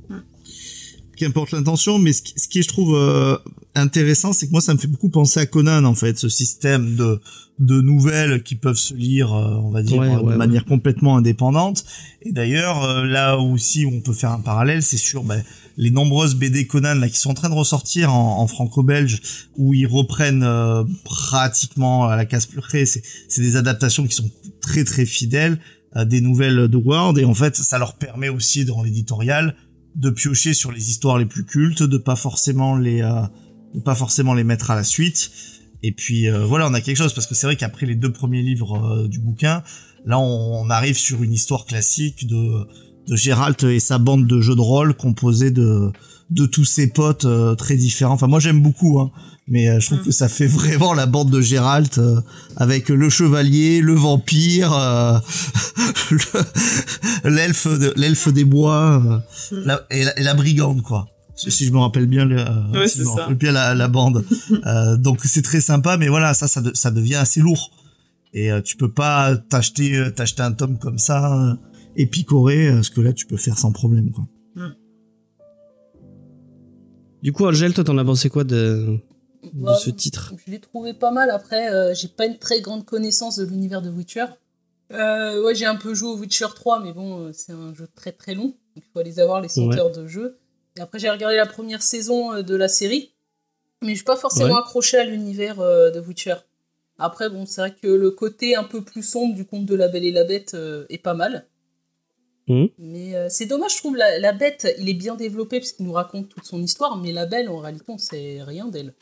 Qu'importe 1.18 1.52
l'intention, 1.52 1.98
mais 1.98 2.12
ce 2.12 2.22
qui, 2.22 2.34
ce 2.36 2.48
qui 2.48 2.62
je 2.62 2.68
trouve 2.68 2.96
euh, 2.96 3.36
intéressant, 3.74 4.32
c'est 4.32 4.46
que 4.46 4.52
moi 4.52 4.60
ça 4.60 4.72
me 4.74 4.78
fait 4.78 4.88
beaucoup 4.88 5.10
penser 5.10 5.40
à 5.40 5.46
Conan 5.46 5.84
en 5.84 5.94
fait, 5.94 6.18
ce 6.18 6.28
système 6.28 6.96
de 6.96 7.20
de 7.58 7.80
nouvelles 7.80 8.42
qui 8.42 8.54
peuvent 8.54 8.78
se 8.78 8.94
lire, 8.94 9.34
euh, 9.34 9.60
on 9.62 9.70
va 9.70 9.82
dire, 9.82 9.98
Ouais, 9.98 10.14
euh, 10.14 10.18
de 10.18 10.22
ouais, 10.22 10.36
manière 10.36 10.64
complètement 10.64 11.16
indépendante. 11.16 11.84
Et 12.22 12.32
d'ailleurs, 12.32 12.84
euh, 12.84 13.04
là 13.04 13.36
aussi 13.38 13.84
où 13.84 13.92
on 13.92 14.00
peut 14.00 14.12
faire 14.12 14.30
un 14.30 14.40
parallèle, 14.40 14.82
c'est 14.82 14.96
sur 14.96 15.24
ben, 15.24 15.42
les 15.76 15.90
nombreuses 15.90 16.36
BD 16.36 16.66
Conan 16.66 16.94
là 16.94 17.08
qui 17.08 17.18
sont 17.18 17.30
en 17.30 17.34
train 17.34 17.48
de 17.48 17.54
ressortir 17.54 18.14
en, 18.14 18.40
en 18.40 18.46
franco-belge, 18.46 19.48
où 19.56 19.74
ils 19.74 19.86
reprennent 19.86 20.44
euh, 20.44 20.84
pratiquement 21.04 22.06
à 22.06 22.16
la 22.16 22.26
casse 22.26 22.46
près. 22.46 22.86
C'est 22.86 23.02
des 23.38 23.56
adaptations 23.56 24.06
qui 24.06 24.14
sont 24.14 24.30
très 24.60 24.84
très 24.84 25.06
fidèles 25.06 25.58
à 25.92 26.04
des 26.04 26.20
nouvelles 26.20 26.68
de 26.68 26.76
Ward, 26.76 27.18
et 27.18 27.24
en 27.24 27.34
fait, 27.34 27.56
ça 27.56 27.78
leur 27.78 27.94
permet 27.94 28.28
aussi 28.28 28.64
dans 28.64 28.82
l'éditorial 28.82 29.56
de 29.98 30.10
piocher 30.10 30.54
sur 30.54 30.72
les 30.72 30.90
histoires 30.90 31.18
les 31.18 31.26
plus 31.26 31.44
cultes, 31.44 31.82
de 31.82 31.98
pas 31.98 32.16
forcément 32.16 32.76
les 32.76 33.02
euh, 33.02 33.22
de 33.74 33.80
pas 33.80 33.94
forcément 33.94 34.34
les 34.34 34.44
mettre 34.44 34.70
à 34.70 34.74
la 34.74 34.84
suite. 34.84 35.30
Et 35.82 35.92
puis 35.92 36.28
euh, 36.28 36.44
voilà, 36.44 36.68
on 36.68 36.74
a 36.74 36.80
quelque 36.80 36.96
chose 36.96 37.12
parce 37.12 37.26
que 37.26 37.34
c'est 37.34 37.46
vrai 37.46 37.56
qu'après 37.56 37.86
les 37.86 37.94
deux 37.94 38.12
premiers 38.12 38.42
livres 38.42 38.84
euh, 38.84 39.08
du 39.08 39.20
bouquin, 39.20 39.62
là 40.04 40.18
on, 40.18 40.68
arrive 40.70 40.96
sur 40.96 41.22
une 41.22 41.32
histoire 41.32 41.66
classique 41.66 42.26
de 42.26 42.66
de 43.06 43.16
Gérald 43.16 43.62
et 43.64 43.80
sa 43.80 43.98
bande 43.98 44.26
de 44.26 44.40
jeux 44.40 44.56
de 44.56 44.60
rôle 44.60 44.94
composée 44.94 45.50
de 45.50 45.90
de 46.30 46.46
tous 46.46 46.64
ses 46.64 46.88
potes 46.88 47.24
euh, 47.24 47.54
très 47.54 47.76
différents. 47.76 48.14
Enfin 48.14 48.26
moi 48.26 48.40
j'aime 48.40 48.62
beaucoup 48.62 49.00
hein, 49.00 49.10
mais 49.48 49.68
euh, 49.68 49.80
je 49.80 49.86
trouve 49.86 50.00
Mm. 50.00 50.04
que 50.04 50.10
ça 50.12 50.28
fait 50.28 50.46
vraiment 50.58 50.94
la 50.94 51.06
bande 51.06 51.30
de 51.30 51.40
Gérald 51.40 51.88
euh, 51.98 52.20
avec 52.56 52.88
le 52.88 53.08
chevalier, 53.08 53.80
le 53.80 53.94
vampire, 53.94 54.72
euh, 54.72 55.18
le- 56.10 57.30
l'elfe 57.30 57.66
de- 57.66 57.92
l'elfe 57.96 58.28
des 58.28 58.44
bois 58.44 59.02
euh, 59.52 59.58
la- 59.64 59.86
et, 59.90 60.04
la, 60.04 60.18
et 60.18 60.22
la 60.22 60.34
brigande 60.34 60.82
quoi. 60.82 61.06
Si 61.36 61.50
si 61.52 61.66
je 61.66 61.72
me 61.72 61.78
rappelle 61.78 62.06
bien, 62.06 62.24
le, 62.24 62.40
euh, 62.40 62.44
Ouais, 62.72 62.88
si 62.88 62.98
je 62.98 63.04
me 63.04 63.10
rappelle 63.10 63.36
bien 63.36 63.52
la, 63.52 63.74
la 63.74 63.88
bande. 63.88 64.24
Euh, 64.66 64.96
donc 64.96 65.20
c'est 65.24 65.42
très 65.42 65.60
sympa, 65.60 65.96
mais 65.96 66.08
voilà, 66.08 66.34
ça, 66.34 66.48
ça, 66.48 66.60
de- 66.60 66.74
ça 66.74 66.90
devient 66.90 67.14
assez 67.14 67.40
lourd. 67.40 67.70
Et 68.34 68.50
euh, 68.50 68.60
tu 68.60 68.76
peux 68.76 68.90
pas 68.90 69.36
t'acheter, 69.36 69.94
euh, 69.96 70.10
t'acheter 70.10 70.42
un 70.42 70.52
tome 70.52 70.78
comme 70.78 70.98
ça, 70.98 71.32
euh, 71.32 71.54
épicoré, 71.96 72.68
euh, 72.68 72.74
parce 72.74 72.90
que 72.90 73.00
là 73.00 73.12
tu 73.12 73.24
peux 73.26 73.36
faire 73.36 73.56
sans 73.58 73.70
problème, 73.72 74.10
quoi. 74.10 74.24
Du 77.22 77.32
coup, 77.32 77.46
Angel, 77.46 77.72
toi, 77.74 77.84
t'en 77.84 77.98
as 77.98 78.04
pensé 78.04 78.28
quoi 78.30 78.44
de, 78.44 78.98
de 79.42 79.50
bah, 79.54 79.74
ce 79.76 79.90
titre 79.90 80.32
Je 80.46 80.50
l'ai 80.50 80.60
trouvé 80.60 80.94
pas 80.94 81.10
mal. 81.10 81.30
Après, 81.30 81.72
euh, 81.72 81.94
j'ai 81.94 82.08
pas 82.08 82.26
une 82.26 82.38
très 82.38 82.60
grande 82.60 82.84
connaissance 82.84 83.36
de 83.36 83.44
l'univers 83.44 83.82
de 83.82 83.90
Witcher. 83.90 84.26
Euh, 84.92 85.42
ouais, 85.44 85.54
j'ai 85.54 85.66
un 85.66 85.76
peu 85.76 85.94
joué 85.94 86.10
au 86.10 86.16
Witcher 86.16 86.46
3, 86.54 86.80
mais 86.80 86.92
bon, 86.92 87.26
euh, 87.26 87.32
c'est 87.32 87.52
un 87.52 87.74
jeu 87.74 87.88
très 87.94 88.12
très 88.12 88.34
long. 88.34 88.44
Donc 88.46 88.56
il 88.76 88.82
faut 88.92 88.98
aller 89.00 89.18
avoir 89.20 89.40
les 89.40 89.48
100 89.48 89.68
Ouais. 89.68 89.78
heures 89.78 89.92
de 89.92 90.06
jeu. 90.06 90.38
Et 90.76 90.80
après, 90.80 90.98
j'ai 90.98 91.10
regardé 91.10 91.36
la 91.36 91.46
première 91.46 91.82
saison 91.82 92.32
euh, 92.34 92.42
de 92.42 92.54
la 92.54 92.68
série. 92.68 93.12
Mais 93.82 93.90
je 93.90 93.96
suis 93.96 94.04
pas 94.04 94.16
forcément 94.16 94.54
Ouais. 94.54 94.60
accroché 94.60 94.96
à 94.98 95.04
l'univers 95.04 95.58
de 95.58 96.00
Witcher. 96.00 96.34
Après, 96.98 97.28
bon, 97.30 97.46
c'est 97.46 97.60
vrai 97.60 97.74
que 97.80 97.86
le 97.86 98.10
côté 98.10 98.56
un 98.56 98.64
peu 98.64 98.82
plus 98.82 99.04
sombre 99.04 99.36
du 99.36 99.44
conte 99.46 99.66
de 99.66 99.74
la 99.76 99.86
Belle 99.86 100.04
et 100.04 100.10
la 100.10 100.24
Bête 100.24 100.56
est 100.88 100.98
pas 100.98 101.14
mal. 101.14 101.46
Mhm. 102.48 102.68
Mais 102.78 103.14
euh, 103.14 103.28
c'est 103.28 103.46
dommage, 103.46 103.74
je 103.74 103.78
trouve, 103.78 103.94
la, 103.96 104.18
la 104.18 104.32
Bête, 104.32 104.66
il 104.80 104.88
est 104.88 104.94
bien 104.94 105.14
développé 105.14 105.60
parce 105.60 105.72
qu'il 105.72 105.84
nous 105.86 105.92
raconte 105.92 106.28
toute 106.30 106.44
son 106.44 106.60
histoire, 106.62 106.96
mais 106.96 107.12
la 107.12 107.26
Belle, 107.26 107.48
en 107.50 107.58
réalité, 107.58 107.84
on 107.88 107.98
sait 107.98 108.42
rien 108.42 108.66
d'elle. 108.66 108.94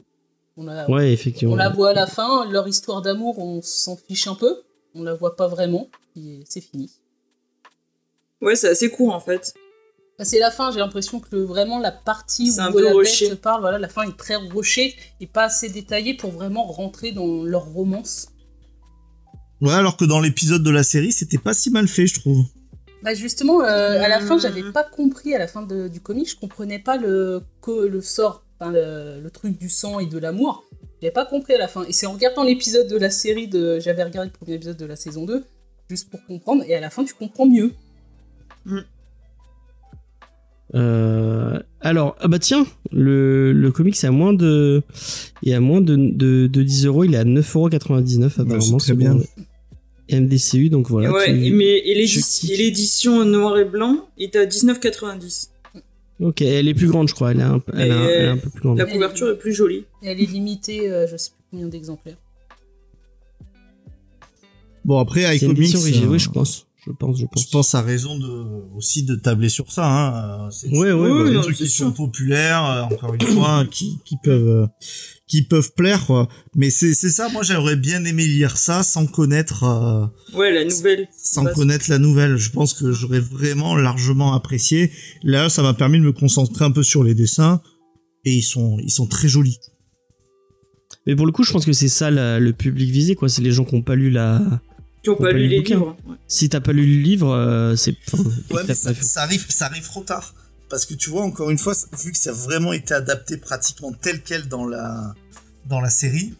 On 0.56 0.68
a, 0.68 0.88
Ouais, 0.90 1.12
effectivement. 1.12 1.52
on 1.54 1.56
la 1.56 1.68
voit 1.68 1.90
à 1.90 1.94
la 1.94 2.06
fin, 2.06 2.48
leur 2.50 2.66
histoire 2.66 3.02
d'amour, 3.02 3.38
on 3.38 3.60
s'en 3.62 3.96
fiche 3.96 4.26
un 4.26 4.34
peu. 4.34 4.62
On 4.94 5.02
la 5.02 5.12
voit 5.14 5.36
pas 5.36 5.46
vraiment, 5.48 5.88
et 6.16 6.40
c'est 6.48 6.62
fini. 6.62 6.90
Ouais, 8.40 8.56
c'est 8.56 8.68
assez 8.68 8.90
court 8.90 9.14
en 9.14 9.20
fait. 9.20 9.52
Bah, 10.18 10.24
c'est 10.24 10.38
la 10.38 10.50
fin, 10.50 10.70
j'ai 10.70 10.78
l'impression 10.78 11.20
que 11.20 11.36
vraiment 11.36 11.78
la 11.78 11.92
partie 11.92 12.50
où 12.56 12.60
un 12.62 12.72
peu 12.72 12.82
la 12.82 12.92
rushé. 12.94 13.28
bête 13.28 13.40
parle, 13.42 13.60
voilà, 13.60 13.78
la 13.78 13.88
fin 13.90 14.02
est 14.04 14.16
très 14.16 14.36
rushée 14.36 14.94
et 15.20 15.26
pas 15.26 15.44
assez 15.44 15.68
détaillée 15.68 16.14
pour 16.14 16.30
vraiment 16.30 16.64
rentrer 16.64 17.12
dans 17.12 17.44
leur 17.44 17.66
romance. 17.66 18.28
Ouais, 19.60 19.72
alors 19.74 19.98
que 19.98 20.06
dans 20.06 20.20
l'épisode 20.20 20.62
de 20.62 20.70
la 20.70 20.82
série, 20.82 21.12
c'était 21.12 21.36
pas 21.38 21.52
si 21.52 21.68
mal 21.70 21.86
fait, 21.88 22.06
je 22.06 22.18
trouve. 22.20 22.44
Bah 23.02 23.12
justement, 23.12 23.60
euh, 23.60 24.00
à 24.02 24.08
la 24.08 24.20
fin, 24.20 24.36
Hmm. 24.36 24.40
j'avais 24.40 24.72
pas 24.72 24.84
compris 24.84 25.34
à 25.34 25.38
la 25.38 25.46
fin 25.46 25.60
de- 25.60 25.88
du 25.88 26.00
comic, 26.00 26.30
je 26.30 26.36
comprenais 26.36 26.78
pas 26.78 26.96
le, 26.96 27.42
le 27.68 28.00
sort, 28.00 28.45
enfin 28.58 28.72
le, 28.72 29.20
le 29.22 29.30
truc 29.30 29.58
du 29.58 29.68
sang 29.68 29.98
et 30.00 30.06
de 30.06 30.18
l'amour. 30.18 30.64
J'avais 31.02 31.12
pas 31.12 31.26
compris 31.26 31.54
à 31.54 31.58
la 31.58 31.68
fin. 31.68 31.84
Et 31.84 31.92
c'est 31.92 32.06
en 32.06 32.12
regardant 32.12 32.42
l'épisode 32.44 32.88
de 32.88 32.96
la 32.96 33.10
série 33.10 33.48
de. 33.48 33.78
J'avais 33.80 34.02
regardé 34.02 34.30
le 34.30 34.36
premier 34.38 34.54
épisode 34.56 34.76
de 34.78 34.86
la 34.86 34.96
saison 34.96 35.24
2, 35.26 35.44
juste 35.90 36.08
pour 36.10 36.24
comprendre, 36.26 36.64
et 36.66 36.74
à 36.74 36.80
la 36.80 36.90
fin, 36.90 37.04
tu 37.04 37.14
comprends 37.14 37.46
mieux. 37.46 37.72
Euh, 40.74 41.58
alors, 41.80 42.16
ah 42.20 42.26
bah 42.28 42.38
tiens, 42.40 42.66
le, 42.90 43.52
le 43.52 43.70
comic 43.70 43.94
c'est 43.94 44.08
à 44.08 44.10
moins 44.10 44.32
de, 44.32 44.82
il 45.42 45.52
est 45.52 45.54
à 45.54 45.60
moins 45.60 45.80
de, 45.80 45.94
de, 45.96 46.48
de 46.48 46.62
10 46.62 46.86
euros, 46.86 47.04
il 47.04 47.14
est 47.14 47.18
à 47.18 47.24
9,99€ 47.24 48.40
apparemment. 48.40 48.78
c'est 48.80 48.94
bien. 48.94 49.16
MDCU, 50.10 50.68
donc 50.70 50.88
voilà. 50.88 51.08
Et 51.08 51.12
ouais, 51.12 51.24
tu- 51.26 51.46
et 51.46 51.50
mais 51.50 51.78
et 51.78 51.92
et 51.92 52.56
l'édition 52.56 53.24
noir 53.24 53.58
et 53.58 53.64
blanc 53.64 54.06
est 54.18 54.34
à 54.36 54.44
19,90. 54.44 55.48
Ok, 56.20 56.40
elle 56.42 56.66
est 56.68 56.74
plus 56.74 56.88
grande, 56.88 57.08
je 57.08 57.14
crois. 57.14 57.32
Elle 57.32 57.40
est 57.40 57.42
un, 57.42 57.62
elle 57.74 57.88
est 57.88 57.90
un- 57.92 57.98
Mais- 58.06 58.12
elle 58.12 58.24
est 58.24 58.28
un 58.28 58.36
peu 58.38 58.48
plus 58.50 58.60
grande. 58.62 58.78
La 58.78 58.86
couverture 58.86 59.28
est 59.30 59.36
plus 59.38 59.52
jolie. 59.52 59.84
Et 60.02 60.08
elle 60.08 60.20
est 60.20 60.24
limitée, 60.26 60.88
euh, 60.90 61.06
je 61.06 61.16
sais 61.16 61.30
plus 61.30 61.44
combien 61.50 61.66
d'exemplaires. 61.68 62.16
Bon, 64.84 64.98
après, 64.98 65.22
C'est 65.22 65.44
une 65.46 65.52
iComics, 65.52 65.58
édition 65.58 65.80
rigide, 65.80 66.04
euh, 66.04 66.08
oui, 66.08 66.18
je 66.18 66.30
pense. 66.30 66.66
Je 66.86 66.92
pense, 66.92 67.18
je 67.18 67.26
pense. 67.26 67.42
je 67.44 67.50
pense 67.50 67.74
à 67.74 67.82
raison 67.82 68.16
de, 68.16 68.76
aussi 68.76 69.02
de 69.02 69.16
tabler 69.16 69.48
sur 69.48 69.72
ça. 69.72 69.84
Hein. 69.86 70.46
Euh, 70.46 70.50
C'est 70.50 70.68
Ouais, 70.68 70.92
ouais, 70.92 71.08
c'est 71.08 71.24
bah, 71.24 71.30
des 71.30 71.40
trucs 71.40 71.56
qui 71.56 71.66
sûr. 71.68 71.86
sont 71.86 71.92
populaires, 71.92 72.64
euh, 72.64 72.82
encore 72.94 73.14
une 73.14 73.20
fois, 73.22 73.64
qui, 73.68 73.98
qui 74.04 74.16
peuvent 74.22 74.46
euh, 74.48 74.66
qui 75.28 75.42
peuvent 75.42 75.72
plaire. 75.74 76.06
Quoi. 76.06 76.28
Mais 76.54 76.70
c'est 76.70 76.94
c'est 76.94 77.10
ça, 77.10 77.28
moi 77.28 77.42
j'aurais 77.42 77.76
bien 77.76 78.04
aimé 78.04 78.24
lire 78.26 78.56
ça 78.56 78.82
sans 78.82 79.06
connaître 79.06 79.64
euh, 79.64 80.06
Ouais, 80.36 80.52
la 80.52 80.64
nouvelle. 80.64 81.08
sans 81.16 81.44
Bah, 81.44 81.52
connaître 81.52 81.86
la 81.88 81.98
nouvelle. 81.98 82.36
Je 82.36 82.50
pense 82.50 82.72
que 82.74 82.92
j'aurais 82.92 83.20
vraiment 83.20 83.74
largement 83.76 84.34
apprécié. 84.34 84.92
Là, 85.22 85.48
ça 85.48 85.62
m'a 85.62 85.74
permis 85.74 85.98
de 85.98 86.04
me 86.04 86.12
concentrer 86.12 86.64
un 86.64 86.70
peu 86.70 86.82
sur 86.82 87.02
les 87.02 87.14
dessins 87.14 87.60
et 88.24 88.34
ils 88.34 88.42
sont 88.42 88.78
ils 88.82 88.90
sont 88.90 89.06
très 89.06 89.28
jolis. 89.28 89.58
Mais 91.06 91.14
pour 91.16 91.26
le 91.26 91.32
coup, 91.32 91.44
je 91.44 91.52
pense 91.52 91.64
que 91.64 91.72
c'est 91.72 91.88
ça 91.88 92.10
la- 92.10 92.40
le 92.40 92.52
public 92.52 92.90
visé, 92.90 93.14
quoi. 93.14 93.28
C'est 93.28 93.42
les 93.42 93.52
gens 93.52 93.64
qui 93.64 93.74
ont 93.74 93.82
pas 93.82 93.94
lu 93.94 94.10
la. 94.10 94.42
Qui 95.02 95.10
ont 95.10 95.16
On 95.18 95.22
pas 95.22 95.32
lu 95.32 95.46
les 95.48 95.58
bouquins. 95.58 95.74
livres. 95.76 95.96
ouais. 96.08 96.16
Si 96.26 96.48
t'as 96.48 96.60
pas 96.60 96.72
lu 96.72 96.84
le 96.84 97.00
livre, 97.02 97.30
euh, 97.32 97.76
c'est. 97.76 97.94
enfin, 98.12 98.24
Ouais, 98.50 98.62
mais 98.66 98.74
ça 98.74 99.22
arrive, 99.22 99.44
ça 99.48 99.66
arrive 99.66 99.84
trop 99.84 100.02
tard. 100.02 100.34
Parce 100.68 100.84
que 100.84 100.94
tu 100.94 101.10
vois, 101.10 101.22
encore 101.22 101.50
une 101.50 101.58
fois, 101.58 101.74
vu 102.02 102.10
que 102.12 102.18
ça 102.18 102.30
a 102.30 102.32
vraiment 102.32 102.72
été 102.72 102.92
adapté 102.94 103.36
pratiquement 103.36 103.92
tel 103.92 104.22
quel 104.22 104.48
dans 104.48 104.66
la, 104.66 105.14
dans 105.66 105.80
la 105.80 105.90
série. 105.90 106.34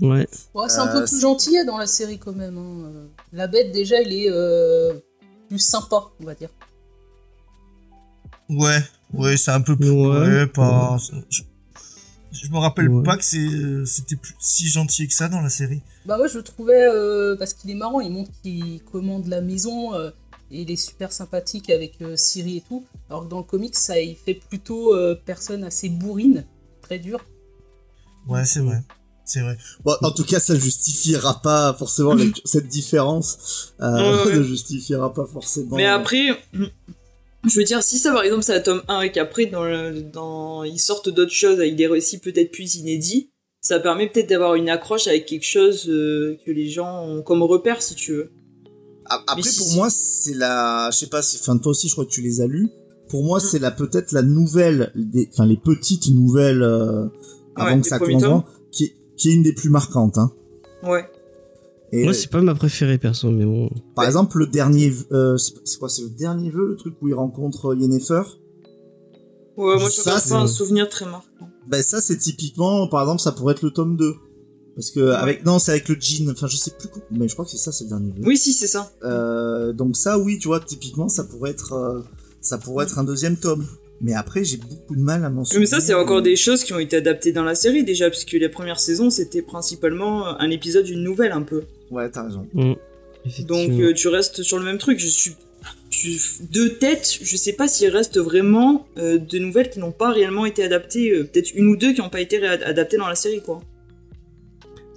Ouais. 0.00 0.26
Ouais, 0.54 0.68
c'est 0.68 0.78
un 0.78 0.88
Euh, 0.88 0.92
peu 0.92 1.04
plus 1.04 1.16
c'est- 1.16 1.20
gentil 1.20 1.64
dans 1.66 1.78
la 1.78 1.86
série 1.86 2.18
quand 2.18 2.32
même. 2.32 2.58
hein. 2.58 2.90
Euh, 2.94 3.06
La 3.32 3.46
bête, 3.48 3.72
déjà, 3.72 4.00
il 4.00 4.12
est 4.12 4.30
euh, 4.30 4.94
plus 5.48 5.58
sympa, 5.58 6.04
on 6.20 6.24
va 6.24 6.34
dire. 6.34 6.50
Ouais, 8.48 8.78
ouais, 9.14 9.36
c'est 9.36 9.50
un 9.50 9.60
peu 9.60 9.76
plus. 9.76 9.90
Ouais. 9.90 10.18
Ouais, 10.18 10.46
pas. 10.46 10.96
Je, 11.30 11.42
je 12.32 12.50
me 12.50 12.58
rappelle 12.58 12.88
Ouais. 12.88 13.02
pas 13.02 13.16
que 13.16 13.24
c'est, 13.24 13.48
c'était 13.86 14.16
plus 14.16 14.34
si 14.38 14.68
gentil 14.68 15.08
que 15.08 15.14
ça 15.14 15.28
dans 15.28 15.40
la 15.40 15.48
série. 15.48 15.80
Bah 16.04 16.18
moi 16.18 16.26
je 16.26 16.36
le 16.38 16.44
trouvais 16.44 16.86
euh, 16.86 17.36
parce 17.36 17.54
qu'il 17.54 17.70
est 17.70 17.74
marrant, 17.76 18.00
il 18.00 18.10
montre 18.12 18.30
qu'il 18.42 18.82
commande 18.82 19.26
la 19.28 19.40
maison 19.40 19.94
euh, 19.94 20.10
et 20.50 20.62
il 20.62 20.70
est 20.70 20.76
super 20.76 21.12
sympathique 21.12 21.70
avec 21.70 21.94
euh, 22.02 22.16
Siri 22.16 22.58
et 22.58 22.60
tout. 22.60 22.84
Alors 23.10 23.24
que 23.24 23.28
dans 23.28 23.38
le 23.38 23.44
comics 23.44 23.74
ça 23.76 24.00
il 24.00 24.16
fait 24.16 24.34
plutôt 24.34 24.94
euh, 24.94 25.14
personne 25.26 25.64
assez 25.64 25.88
bourrine, 25.88 26.44
très 26.82 26.98
dur. 26.98 27.24
Ouais, 28.28 28.44
c'est 28.44 28.60
vrai. 28.60 28.78
C'est 29.26 29.40
vrai. 29.40 29.56
Bon, 29.84 29.94
en 30.02 30.10
tout 30.10 30.24
cas, 30.24 30.38
ça 30.38 30.54
justifiera 30.54 31.40
pas 31.40 31.72
forcément 31.78 32.14
la- 32.14 32.24
cette 32.44 32.68
différence. 32.68 33.72
Euh, 33.80 34.24
ouais. 34.26 34.36
ne 34.38 34.42
justifiera 34.42 35.12
pas 35.14 35.24
forcément. 35.26 35.76
Mais 35.76 35.86
après, 35.86 36.28
je 36.52 37.58
veux 37.58 37.64
dire, 37.64 37.82
si 37.82 37.98
ça 37.98 38.12
par 38.12 38.22
exemple 38.22 38.42
c'est 38.42 38.52
à 38.54 38.60
tome 38.60 38.82
1 38.88 39.00
et 39.02 39.12
qu'après 39.12 39.46
dans 39.46 39.64
le- 39.64 40.02
dans, 40.02 40.62
ils 40.64 40.78
sortent 40.78 41.08
d'autres 41.10 41.32
choses 41.32 41.58
avec 41.58 41.76
des 41.76 41.86
récits 41.86 42.18
peut-être 42.18 42.50
plus 42.52 42.74
inédits, 42.76 43.30
ça 43.62 43.80
permet 43.80 44.08
peut-être 44.10 44.28
d'avoir 44.28 44.56
une 44.56 44.68
accroche 44.68 45.06
avec 45.06 45.24
quelque 45.26 45.46
chose 45.46 45.88
euh, 45.88 46.36
que 46.44 46.50
les 46.50 46.68
gens 46.68 47.06
ont 47.06 47.22
comme 47.22 47.42
repère 47.42 47.80
si 47.82 47.94
tu 47.94 48.12
veux. 48.12 48.32
A- 49.06 49.22
Après, 49.26 49.42
si- 49.50 49.58
pour 49.58 49.72
moi, 49.74 49.88
c'est 49.90 50.34
la. 50.34 50.90
Je 50.92 50.98
sais 50.98 51.06
pas 51.08 51.22
si. 51.22 51.38
Enfin, 51.40 51.56
toi 51.58 51.70
aussi, 51.70 51.88
je 51.88 51.92
crois 51.94 52.04
que 52.06 52.10
tu 52.10 52.20
les 52.22 52.40
as 52.42 52.46
lus. 52.46 52.68
Pour 53.14 53.22
moi, 53.22 53.38
Mm. 53.38 53.42
c'est 53.42 53.58
la 53.60 53.70
peut-être 53.70 54.10
la 54.10 54.22
nouvelle. 54.22 54.90
Des... 54.96 55.28
Enfin, 55.32 55.46
les 55.46 55.56
petites 55.56 56.08
nouvelles. 56.08 56.62
euh, 56.64 57.06
avant 57.54 57.76
Ouais, 57.76 57.80
que 57.80 57.86
ça 57.86 57.98
vraiment, 57.98 58.44
Qui, 58.72 58.84
est- 58.86 58.94
qui 59.16 59.30
est 59.30 59.34
une 59.34 59.44
des 59.44 59.52
plus 59.52 59.70
marquantes. 59.70 60.18
Hein. 60.18 60.32
Ouais. 60.82 61.04
Et, 61.92 62.02
Moi, 62.02 62.12
c'est 62.12 62.28
pas 62.28 62.40
ma 62.40 62.56
préférée, 62.56 62.98
perso, 62.98 63.30
mais 63.30 63.44
bon. 63.44 63.70
par 63.94 64.04
exemple, 64.04 64.36
le 64.38 64.48
dernier. 64.48 64.92
euh, 65.12 65.36
c'est 65.36 65.78
quoi 65.78 65.88
C'est 65.88 66.02
le 66.02 66.08
dernier 66.10 66.50
vœu, 66.50 66.66
le 66.70 66.74
truc 66.76 66.94
où 67.00 67.06
il 67.06 67.14
rencontre 67.14 67.76
Yennefer? 67.76 68.22
Ouais, 69.56 69.78
moi 69.78 69.88
je 69.88 70.00
Ça, 70.02 70.14
pas 70.14 70.18
c'est- 70.20 70.34
un 70.34 70.48
souvenir 70.48 70.88
très 70.88 71.04
marquant. 71.04 71.48
Ben, 71.68 71.82
ça, 71.84 72.00
c'est 72.00 72.16
typiquement. 72.18 72.88
Par 72.88 73.02
exemple, 73.02 73.20
ça 73.22 73.30
pourrait 73.30 73.52
être 73.54 73.62
le 73.62 73.70
tome 73.70 73.96
2. 73.96 74.14
Parce 74.74 74.90
que, 74.90 75.10
avec. 75.10 75.44
Non, 75.46 75.60
c'est 75.60 75.70
avec 75.70 75.88
le 75.88 75.94
jean. 76.00 76.28
Enfin, 76.32 76.48
je 76.48 76.56
sais 76.56 76.72
plus. 76.76 76.88
quoi- 76.88 77.02
Mais 77.12 77.28
je 77.28 77.34
crois 77.34 77.44
que 77.44 77.52
c'est 77.52 77.58
ça, 77.58 77.70
c'est 77.70 77.84
le 77.84 77.90
dernier 77.90 78.10
vœu. 78.10 78.22
Oui, 78.26 78.36
si, 78.36 78.52
c'est 78.52 78.66
ça. 78.66 78.90
Euh, 79.04 79.72
donc 79.72 79.96
ça, 79.96 80.18
oui, 80.18 80.40
tu 80.40 80.48
vois, 80.48 80.58
typiquement, 80.58 81.08
ça 81.08 81.22
pourrait 81.22 81.50
être, 81.52 81.74
euh, 81.74 82.00
ça 82.44 82.58
pourrait 82.58 82.84
être 82.84 82.98
un 83.00 83.04
deuxième 83.04 83.36
tome. 83.36 83.66
Mais 84.00 84.12
après, 84.12 84.44
j'ai 84.44 84.56
beaucoup 84.58 84.94
de 84.96 85.00
mal 85.00 85.24
à 85.24 85.30
m'en 85.30 85.44
souvenir. 85.44 85.60
Mais 85.60 85.66
ça, 85.66 85.80
c'est 85.80 85.94
encore 85.94 86.20
des 86.20 86.36
choses 86.36 86.62
qui 86.64 86.72
ont 86.72 86.78
été 86.78 86.96
adaptées 86.96 87.32
dans 87.32 87.44
la 87.44 87.54
série 87.54 87.84
déjà, 87.84 88.10
puisque 88.10 88.32
les 88.32 88.48
premières 88.48 88.80
saisons 88.80 89.08
c'était 89.10 89.40
principalement 89.40 90.38
un 90.40 90.50
épisode 90.50 90.84
d'une 90.84 91.02
nouvelle 91.02 91.32
un 91.32 91.42
peu. 91.42 91.62
Ouais, 91.90 92.08
t'as 92.10 92.24
raison. 92.24 92.46
Mm. 92.52 92.72
Donc 93.46 93.70
euh, 93.80 93.94
tu 93.94 94.08
restes 94.08 94.42
sur 94.42 94.58
le 94.58 94.64
même 94.64 94.78
truc. 94.78 94.98
Je 94.98 95.06
suis 95.08 95.32
tu- 95.88 96.18
de 96.50 96.68
tête, 96.68 97.18
je 97.22 97.36
sais 97.36 97.54
pas 97.54 97.68
s'il 97.68 97.88
reste 97.88 98.18
vraiment 98.18 98.86
euh, 98.98 99.16
de 99.16 99.38
nouvelles 99.38 99.70
qui 99.70 99.78
n'ont 99.78 99.92
pas 99.92 100.10
réellement 100.12 100.44
été 100.44 100.62
adaptées, 100.62 101.10
euh, 101.12 101.24
peut-être 101.24 101.52
une 101.54 101.68
ou 101.68 101.76
deux 101.76 101.94
qui 101.94 102.00
n'ont 102.02 102.10
pas 102.10 102.20
été 102.20 102.44
adaptées 102.46 102.98
dans 102.98 103.08
la 103.08 103.14
série 103.14 103.40
quoi. 103.40 103.62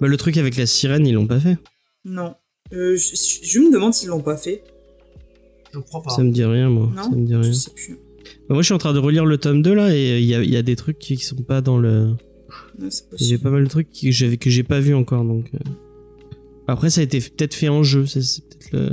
Bah, 0.00 0.08
le 0.08 0.16
truc 0.18 0.36
avec 0.36 0.56
la 0.58 0.66
sirène, 0.66 1.06
ils 1.06 1.14
l'ont 1.14 1.26
pas 1.26 1.40
fait. 1.40 1.56
Non. 2.04 2.34
Euh, 2.74 2.96
je, 2.96 3.14
je 3.42 3.58
me 3.60 3.72
demande 3.72 3.94
s'ils 3.94 4.10
l'ont 4.10 4.20
pas 4.20 4.36
fait. 4.36 4.62
Je 5.72 5.78
crois 5.80 6.02
pas. 6.02 6.10
Ça 6.10 6.22
me 6.22 6.30
dit 6.30 6.44
rien, 6.44 6.68
moi. 6.68 6.90
Non 6.96 7.02
ça 7.04 7.10
me 7.10 7.24
dit 7.24 7.34
rien. 7.34 7.42
Je 7.42 7.52
sais 7.52 7.70
plus. 7.74 7.94
Bah, 8.48 8.54
moi, 8.54 8.62
je 8.62 8.66
suis 8.66 8.74
en 8.74 8.78
train 8.78 8.92
de 8.92 8.98
relire 8.98 9.24
le 9.26 9.38
tome 9.38 9.62
2 9.62 9.74
là, 9.74 9.94
et 9.94 10.12
euh, 10.12 10.18
il 10.18 10.24
y 10.26 10.34
a, 10.34 10.42
il 10.42 10.50
y 10.50 10.56
a 10.56 10.62
des 10.62 10.76
trucs 10.76 10.98
qui, 10.98 11.16
qui 11.16 11.24
sont 11.24 11.36
pas 11.36 11.60
dans 11.60 11.78
le. 11.78 12.14
Ouais, 12.80 12.88
a 13.34 13.38
pas 13.38 13.50
mal 13.50 13.64
de 13.64 13.68
trucs 13.68 13.88
que 13.90 14.10
j'avais 14.10 14.36
que 14.36 14.50
j'ai 14.50 14.62
pas 14.62 14.80
vu 14.80 14.94
encore, 14.94 15.24
donc. 15.24 15.50
euh. 15.54 15.58
Après, 16.66 16.90
ça 16.90 17.00
a 17.00 17.04
été 17.04 17.18
peut-être 17.20 17.54
fait 17.54 17.68
en 17.68 17.82
jeu, 17.82 18.06
c'est 18.06 18.22
c'est 18.22 18.42
peut-être 18.44 18.72
le. 18.72 18.90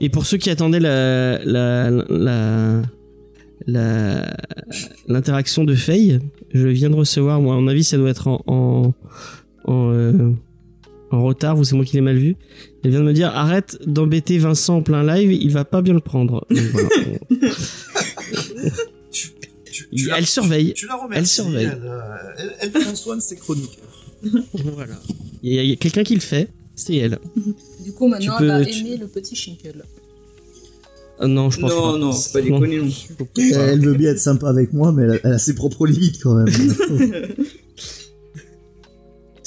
Et 0.00 0.08
pour 0.10 0.26
ceux 0.26 0.36
qui 0.36 0.50
attendaient 0.50 0.80
la 0.80 1.38
la 1.44 1.90
la 1.90 2.82
la 3.66 4.36
l'interaction 5.08 5.64
de 5.64 5.74
Faye, 5.74 6.20
je 6.52 6.68
viens 6.68 6.90
de 6.90 6.94
recevoir. 6.96 7.40
Moi, 7.40 7.54
à 7.54 7.58
mon 7.58 7.66
avis, 7.68 7.84
ça 7.84 7.96
doit 7.96 8.10
être 8.10 8.28
en 8.28 8.42
en 8.46 8.94
en, 9.64 9.90
euh, 9.92 10.30
en 11.10 11.22
retard 11.22 11.58
ou 11.58 11.64
c'est 11.64 11.74
moi 11.76 11.84
qui 11.84 11.94
l'ai 11.96 12.00
mal 12.02 12.16
vu. 12.16 12.36
Elle 12.84 12.90
vient 12.90 13.00
de 13.00 13.04
me 13.04 13.12
dire 13.12 13.28
arrête 13.28 13.78
d'embêter 13.86 14.38
Vincent 14.38 14.76
en 14.78 14.82
plein 14.82 15.02
live, 15.04 15.32
il 15.32 15.50
va 15.52 15.64
pas 15.64 15.82
bien 15.82 15.94
le 15.94 16.00
prendre. 16.00 16.46
Donc, 16.50 16.58
voilà. 16.72 16.88
Tu- 19.12 19.28
tu- 19.70 19.88
Il- 19.92 20.02
tu 20.02 20.08
la- 20.08 20.18
elle 20.18 20.26
surveille. 20.26 20.72
Tu 20.74 20.86
la 20.86 20.96
remercies. 20.96 21.18
Elle 21.18 21.26
surveille. 21.26 21.64
Elle, 21.72 21.82
euh, 21.84 22.00
elle- 22.38 22.54
elle 22.60 22.70
prend 22.72 22.94
soin 22.94 23.16
de 23.16 23.20
ses 23.22 23.36
chroniques. 23.36 23.78
voilà. 24.54 24.94
Il 25.42 25.52
y 25.52 25.72
a, 25.72 25.76
quelqu'un 25.76 26.02
qui 26.02 26.14
le 26.14 26.20
fait, 26.20 26.48
c'est 26.74 26.96
elle. 26.96 27.18
Du 27.84 27.92
coup 27.92 28.08
maintenant 28.08 28.36
elle 28.40 28.46
va 28.48 28.64
tu- 28.64 28.80
aimer 28.80 28.96
le 28.96 29.06
petit 29.06 29.36
Shinkel. 29.36 29.84
Ah 31.18 31.26
non, 31.28 31.50
je 31.50 31.60
pense 31.60 31.70
Non, 31.70 31.92
pas. 31.92 31.98
non, 31.98 32.12
faut 32.12 32.32
pas 32.32 32.42
déconner 32.42 32.78
non 32.78 32.90
plus. 33.34 33.52
Elle 33.54 33.80
veut 33.80 33.94
bien 33.94 34.10
être 34.10 34.18
sympa 34.18 34.48
avec 34.50 34.72
moi, 34.74 34.92
mais 34.92 35.04
elle 35.04 35.10
a, 35.12 35.18
elle 35.24 35.32
a 35.32 35.38
ses 35.38 35.54
propres 35.54 35.86
limites 35.86 36.20
quand 36.22 36.34
même. 36.34 36.48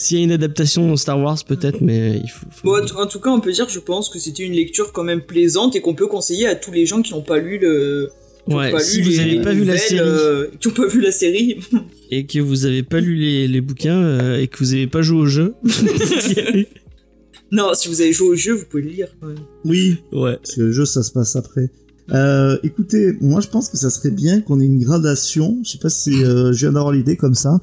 S'il 0.02 0.18
y 0.18 0.22
a 0.22 0.24
une 0.24 0.32
adaptation 0.32 0.88
dans 0.88 0.96
Star 0.96 1.20
Wars, 1.20 1.44
peut-être, 1.46 1.82
mais 1.82 2.22
il 2.24 2.30
faut. 2.30 2.46
faut- 2.52 2.68
Bon, 2.68 2.82
en 2.82 3.06
tout- 3.06 3.20
cas, 3.20 3.30
on 3.32 3.42
peut 3.42 3.52
dire 3.52 3.66
que 3.68 3.72
je 3.74 3.80
pense 3.82 4.08
que 4.08 4.18
c'était 4.18 4.44
une 4.44 4.54
lecture 4.54 4.94
quand 4.94 5.04
même 5.04 5.20
plaisante 5.20 5.76
et 5.76 5.82
qu'on 5.82 5.94
peut 5.94 6.08
conseiller 6.08 6.48
à 6.48 6.56
tous 6.56 6.72
les 6.72 6.86
gens 6.86 7.02
qui 7.02 7.12
n'ont 7.12 7.22
pas 7.22 7.38
lu 7.38 7.60
le. 7.60 8.10
Ouais, 8.48 8.72
pas 8.72 8.80
si 8.80 9.02
lu 9.02 9.04
vous 9.12 9.18
n'avez 9.18 9.32
les 9.32 9.42
pas 9.42 9.52
vu 9.52 9.66
la 9.66 9.78
série 9.78 10.00
euh, 10.00 10.48
qui 10.58 10.70
ont 10.70 10.72
pas 10.72 10.88
vu 10.88 11.02
la 11.02 11.12
série. 11.12 11.58
et 12.12 12.26
que 12.26 12.40
vous 12.40 12.66
avez 12.66 12.82
pas 12.82 13.02
lu 13.02 13.16
les, 13.16 13.50
les 13.50 13.60
bouquins 13.60 14.02
euh, 14.02 14.40
et 14.40 14.48
que 14.48 14.58
vous 14.60 14.74
avez 14.74 14.88
pas 14.88 15.02
joué 15.02 15.20
au 15.20 15.26
jeu. 15.26 15.54
non, 17.52 17.74
si 17.74 17.90
vous 17.90 18.00
avez 18.02 18.14
joué 18.14 18.28
au 18.30 18.36
jeu, 18.36 18.54
vous 18.54 18.66
pouvez 18.70 18.84
le 18.84 18.90
lire 18.90 19.08
quand 19.20 19.28
même. 19.28 19.38
oui, 19.66 19.98
ouais. 20.14 20.38
parce 20.38 20.56
que 20.56 20.62
le 20.62 20.72
jeu, 20.72 20.86
ça 20.86 21.04
se 21.04 21.12
passe 21.12 21.36
après. 21.36 21.70
Euh, 22.12 22.58
écoutez, 22.64 23.14
moi, 23.22 23.40
je 23.42 23.48
pense 23.50 23.70
que 23.70 23.78
ça 23.78 23.90
serait 23.90 24.12
bien 24.12 24.42
qu'on 24.42 24.60
ait 24.60 24.66
une 24.66 24.82
gradation. 24.84 25.58
Je 25.64 25.72
sais 25.72 25.78
pas 25.78 25.90
si 25.90 26.24
euh, 26.24 26.54
je 26.54 26.60
viens 26.60 26.72
d'avoir 26.72 26.92
l'idée 26.92 27.18
comme 27.18 27.36
ça. 27.36 27.60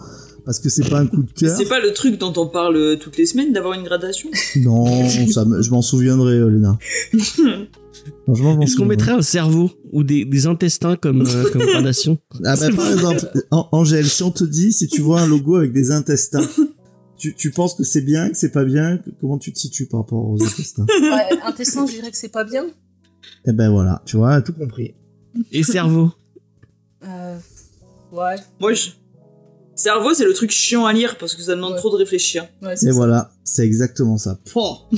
Parce 0.46 0.60
que 0.60 0.68
c'est 0.70 0.88
pas 0.88 1.00
un 1.00 1.06
coup 1.06 1.22
de 1.22 1.32
cœur. 1.32 1.54
C'est 1.56 1.68
pas 1.68 1.80
le 1.80 1.92
truc 1.92 2.18
dont 2.18 2.32
on 2.36 2.46
parle 2.46 2.76
euh, 2.76 2.96
toutes 2.96 3.18
les 3.18 3.26
semaines 3.26 3.52
d'avoir 3.52 3.74
une 3.74 3.82
gradation? 3.84 4.30
Non, 4.56 5.26
ça, 5.26 5.44
je 5.60 5.70
m'en 5.70 5.82
souviendrai, 5.82 6.34
euh, 6.34 6.48
Léna. 6.48 6.78
Est-ce 8.62 8.76
qu'on 8.76 8.86
mettrait 8.86 9.12
un 9.12 9.22
cerveau 9.22 9.70
ou 9.92 10.04
des, 10.04 10.24
des 10.24 10.46
intestins 10.46 10.96
comme, 10.96 11.26
euh, 11.26 11.50
comme 11.52 11.66
gradation? 11.66 12.18
Ah 12.44 12.56
bah 12.56 12.70
par 12.70 12.92
exemple, 12.92 13.28
An- 13.50 13.68
Angèle, 13.72 14.06
si 14.08 14.22
on 14.22 14.30
te 14.30 14.44
dit, 14.44 14.72
si 14.72 14.86
tu 14.86 15.00
vois 15.00 15.20
un 15.20 15.26
logo 15.26 15.56
avec 15.56 15.72
des 15.72 15.90
intestins, 15.90 16.48
tu, 17.18 17.34
tu 17.34 17.50
penses 17.50 17.74
que 17.74 17.82
c'est 17.82 18.02
bien, 18.02 18.30
que 18.30 18.36
c'est 18.36 18.52
pas 18.52 18.64
bien, 18.64 19.00
comment 19.20 19.38
tu 19.38 19.52
te 19.52 19.58
situes 19.58 19.86
par 19.86 20.00
rapport 20.00 20.28
aux 20.28 20.40
intestins? 20.42 20.86
Ouais, 21.02 21.38
intestin, 21.44 21.86
je 21.86 21.92
dirais 21.92 22.10
que 22.10 22.16
c'est 22.16 22.28
pas 22.32 22.44
bien. 22.44 22.66
Eh 23.46 23.52
ben 23.52 23.70
voilà, 23.70 24.02
tu 24.06 24.16
vois, 24.16 24.40
tout 24.42 24.52
compris. 24.52 24.94
Et 25.50 25.62
cerveau? 25.64 26.12
Euh, 27.04 27.38
ouais, 28.12 28.36
Moi, 28.60 28.72
je... 28.74 28.90
Cerveau, 29.76 30.14
c'est 30.14 30.24
le 30.24 30.32
truc 30.32 30.50
chiant 30.50 30.86
à 30.86 30.92
lire 30.92 31.16
parce 31.18 31.34
que 31.34 31.42
ça 31.42 31.54
demande 31.54 31.72
Ouais. 31.74 31.78
trop 31.78 31.90
de 31.90 31.96
réfléchir. 31.96 32.46
ouais, 32.62 32.72
Et 32.72 32.76
ça. 32.76 32.92
voilà, 32.92 33.30
c'est 33.44 33.64
exactement 33.64 34.16
ça. 34.16 34.38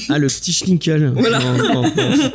Ah, 0.08 0.18
le 0.18 0.28
petit 0.28 0.52
schnickel. 0.52 1.12
Voilà. 1.16 1.38
Non, 1.40 1.58
non, 1.58 1.82
non. 1.82 2.30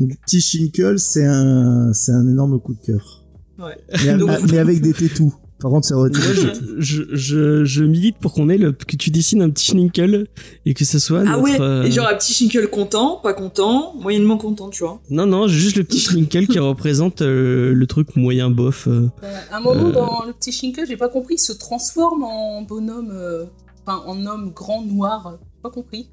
Le 0.00 0.06
petit 0.26 0.40
Shinkle, 0.40 0.98
c'est 0.98 1.24
un, 1.26 1.92
c'est 1.92 2.10
un 2.12 2.26
énorme 2.26 2.58
coup 2.60 2.74
de 2.74 2.80
cœur. 2.84 3.22
Ouais. 3.58 3.76
Mais, 4.04 4.16
Donc- 4.16 4.30
mais 4.50 4.58
avec 4.58 4.80
des 4.80 4.92
tétous. 4.94 5.32
Par 5.62 5.70
contre, 5.70 5.86
c'est 5.86 5.94
Moi, 5.94 6.04
retiré. 6.04 6.34
je, 6.34 6.44
je, 6.78 7.02
je, 7.14 7.64
je 7.64 7.84
milite 7.84 8.18
pour 8.18 8.32
qu'on 8.34 8.48
ait 8.48 8.58
le, 8.58 8.72
que 8.72 8.96
tu 8.96 9.10
dessines 9.10 9.40
un 9.42 9.48
petit 9.48 9.66
schnickel 9.66 10.26
et 10.66 10.74
que 10.74 10.84
ce 10.84 10.98
soit 10.98 11.20
Ah 11.20 11.36
notre, 11.36 11.42
ouais, 11.44 11.60
euh, 11.60 11.84
et 11.84 11.90
genre 11.92 12.08
un 12.08 12.14
petit 12.16 12.32
Shinkle 12.34 12.68
content, 12.68 13.20
pas 13.22 13.32
content, 13.32 13.94
moyennement 14.00 14.36
content, 14.38 14.68
tu 14.70 14.82
vois. 14.82 15.00
Non, 15.08 15.24
non, 15.26 15.46
juste 15.46 15.76
le 15.76 15.84
petit 15.84 16.00
schnickel 16.00 16.48
qui 16.48 16.58
représente 16.58 17.22
euh, 17.22 17.72
le 17.72 17.86
truc 17.86 18.16
moyen 18.16 18.50
bof. 18.50 18.88
euh. 18.88 19.08
Euh, 19.22 19.36
à 19.52 19.58
un 19.58 19.60
moment, 19.60 19.88
Euh. 19.88 19.92
dans 19.92 20.24
le 20.26 20.32
petit 20.32 20.50
Shinkel, 20.52 20.86
j'ai 20.86 20.96
pas 20.96 21.08
compris, 21.08 21.34
il 21.36 21.38
se 21.38 21.52
transforme 21.52 22.24
en 22.24 22.62
bonhomme, 22.62 23.10
euh, 23.12 23.44
enfin 23.86 24.02
en 24.06 24.26
homme 24.26 24.50
grand 24.54 24.82
noir. 24.84 25.38
J'ai 25.40 25.62
pas 25.62 25.70
compris. 25.70 26.08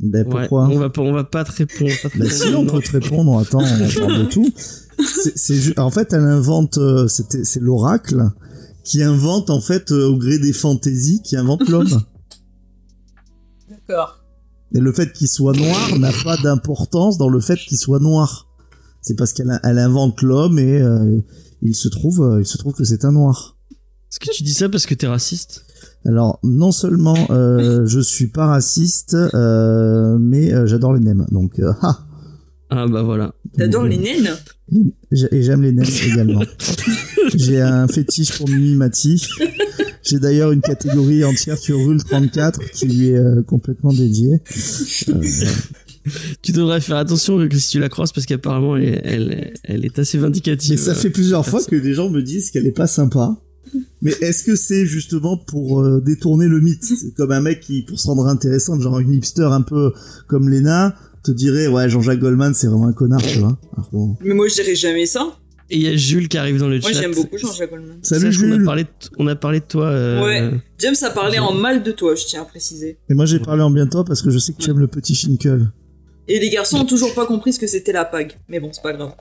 Ben 0.00 0.26
Ouais, 0.26 0.30
pourquoi 0.42 0.64
on 0.70 0.78
va 0.78 0.90
pas, 0.90 1.02
on 1.02 1.12
va 1.12 1.24
pas 1.24 1.44
te 1.44 1.52
répondre. 1.52 1.90
pas 2.02 2.08
te 2.10 2.18
Bah 2.18 2.24
répondre, 2.24 2.42
si, 2.50 2.54
on 2.54 2.66
peut 2.66 2.80
te 2.82 2.92
répondre. 2.92 3.38
Attends, 3.38 3.60
on 3.62 4.00
parle 4.00 4.18
de 4.18 4.24
tout. 4.24 4.50
C'est, 4.98 5.78
en 5.78 5.90
fait, 5.90 6.12
elle 6.12 6.24
invente. 6.24 6.78
euh, 6.78 7.06
C'était, 7.08 7.44
c'est 7.44 7.60
l'oracle 7.60 8.30
qui 8.84 9.02
invente 9.02 9.50
en 9.50 9.60
fait 9.60 9.90
euh, 9.92 10.08
au 10.08 10.16
gré 10.16 10.38
des 10.38 10.52
fantaisies, 10.52 11.20
qui 11.22 11.36
invente 11.36 11.68
l'homme. 11.68 11.88
D'accord. 13.68 14.22
Et 14.74 14.80
le 14.80 14.92
fait 14.92 15.12
qu'il 15.12 15.28
soit 15.28 15.56
noir 15.56 15.98
n'a 15.98 16.12
pas 16.24 16.36
d'importance 16.36 17.18
dans 17.18 17.28
le 17.28 17.40
fait 17.40 17.56
qu'il 17.56 17.78
soit 17.78 17.98
noir. 18.00 18.46
C'est 19.00 19.14
parce 19.14 19.32
qu'elle 19.32 19.60
elle 19.62 19.78
invente 19.78 20.22
l'homme 20.22 20.58
et 20.58 20.80
euh, 20.80 21.20
il 21.62 21.74
se 21.74 21.88
trouve, 21.88 22.22
euh, 22.22 22.40
il 22.40 22.46
se 22.46 22.58
trouve 22.58 22.74
que 22.74 22.84
c'est 22.84 23.04
un 23.04 23.12
noir. 23.12 23.56
Est-ce 24.10 24.18
que 24.20 24.30
tu 24.34 24.42
dis 24.42 24.54
ça 24.54 24.68
parce 24.68 24.86
que 24.86 24.94
t'es 24.94 25.06
raciste? 25.06 25.64
Alors 26.04 26.38
non 26.42 26.72
seulement 26.72 27.16
euh, 27.30 27.86
je 27.86 28.00
suis 28.00 28.28
pas 28.28 28.46
raciste, 28.46 29.14
euh, 29.14 30.16
mais 30.18 30.52
euh, 30.52 30.66
j'adore 30.66 30.94
les 30.94 31.00
nems. 31.00 31.26
Donc 31.30 31.58
euh, 31.60 31.72
ha. 31.82 32.00
Ah 32.70 32.86
bah 32.88 33.02
voilà. 33.02 33.34
T'adores 33.56 33.82
Donc, 33.84 33.92
les 33.92 33.98
naines 33.98 34.30
J'ai- 35.12 35.28
Et 35.34 35.42
j'aime 35.42 35.62
les 35.62 35.72
nems 35.72 35.84
également. 36.12 36.42
J'ai 37.34 37.60
un 37.60 37.86
fétiche 37.88 38.36
pour 38.36 38.48
Mimi 38.48 38.74
Mati. 38.74 39.24
J'ai 40.02 40.18
d'ailleurs 40.18 40.52
une 40.52 40.60
catégorie 40.60 41.24
entière 41.24 41.58
sur 41.58 41.76
Rule 41.78 42.02
34 42.02 42.60
qui 42.72 42.86
lui 42.86 43.08
est 43.08 43.16
euh, 43.18 43.42
complètement 43.42 43.92
dédiée. 43.92 44.40
Euh, 45.08 45.22
Tu 46.42 46.52
devrais 46.52 46.80
faire 46.80 46.96
attention 46.96 47.48
que 47.48 47.58
si 47.58 47.70
tu 47.70 47.80
la 47.80 47.88
croises 47.88 48.12
parce 48.12 48.26
qu'apparemment 48.26 48.76
elle, 48.76 49.00
elle, 49.04 49.52
elle 49.64 49.84
est 49.84 49.98
assez 49.98 50.18
vindicative. 50.18 50.72
mais 50.72 50.76
ça 50.76 50.94
fait 50.94 51.10
plusieurs 51.10 51.44
fois 51.46 51.62
que 51.64 51.74
des 51.76 51.94
gens 51.94 52.10
me 52.10 52.22
disent 52.22 52.50
qu'elle 52.50 52.66
est 52.66 52.72
pas 52.76 52.86
sympa. 52.86 53.36
Mais 54.00 54.12
est-ce 54.20 54.44
que 54.44 54.54
c'est 54.54 54.86
justement 54.86 55.36
pour 55.36 55.82
euh, 55.82 56.00
détourner 56.00 56.46
le 56.46 56.60
mythe? 56.60 56.84
C'est 56.84 57.12
Comme 57.14 57.32
un 57.32 57.40
mec 57.40 57.60
qui, 57.60 57.82
pour 57.82 57.98
se 57.98 58.06
rendre 58.06 58.26
intéressant, 58.28 58.78
genre 58.80 59.00
une 59.00 59.12
hipster 59.12 59.48
un 59.50 59.62
peu 59.62 59.92
comme 60.28 60.48
Lena, 60.48 60.94
te 61.26 61.32
dirait 61.32 61.66
ouais 61.68 61.88
Jean-Jacques 61.88 62.18
Goldman 62.20 62.54
c'est 62.54 62.66
vraiment 62.66 62.86
un 62.88 62.92
connard, 62.92 63.22
tu 63.22 63.38
vois. 63.38 63.58
Alors 63.76 63.88
bon. 63.92 64.16
Mais 64.22 64.34
moi, 64.34 64.48
je 64.48 64.54
dirais 64.54 64.74
jamais 64.74 65.06
ça. 65.06 65.36
Et 65.68 65.78
il 65.78 65.82
y 65.82 65.88
a 65.88 65.96
Jules 65.96 66.28
qui 66.28 66.38
arrive 66.38 66.58
dans 66.58 66.68
le 66.68 66.78
Moi, 66.78 66.92
chat. 66.92 67.00
j'aime 67.00 67.14
beaucoup 67.14 67.36
Jean-Jacques 67.38 67.70
Goldman. 67.70 67.98
Salut 68.02 68.26
Sache 68.32 68.38
qu'on 68.40 68.50
a 68.52 68.54
Jules. 68.54 68.64
parlé, 68.64 68.84
de, 68.84 68.88
on 69.18 69.26
a 69.26 69.34
parlé 69.34 69.58
de 69.60 69.64
toi. 69.64 69.86
euh, 69.86 70.22
Ouais. 70.24 70.60
James 70.78 70.94
a 71.02 71.10
parlé 71.10 71.32
Jules. 71.38 71.42
en 71.42 71.52
mal 71.54 71.82
de 71.82 71.90
toi, 71.90 72.14
je 72.14 72.24
tiens 72.24 72.42
à 72.42 72.44
préciser. 72.44 72.98
Et 73.10 73.14
moi 73.14 73.26
j'ai 73.26 73.40
parlé 73.40 73.62
en 73.62 73.70
bien 73.70 73.86
de 73.86 73.90
toi 73.90 74.04
parce 74.04 74.22
que 74.22 74.30
je 74.30 74.38
sais 74.38 74.52
que 74.52 74.58
tu 74.58 74.70
aimes 74.70 74.78
le 74.78 74.86
petit 74.86 75.14
Shinkle. 75.16 75.70
Et 76.28 76.38
les 76.40 76.50
garçons 76.50 76.78
ont 76.78 76.84
toujours 76.84 77.14
pas 77.14 77.26
compris 77.26 77.52
ce 77.52 77.58
que 77.60 77.66
c'était 77.66 77.92
la 77.92 78.04
PAG. 78.04 78.38
Mais 78.48 78.58
bon, 78.60 78.70
c'est 78.72 78.82
pas 78.82 78.92
grave. 78.92 79.12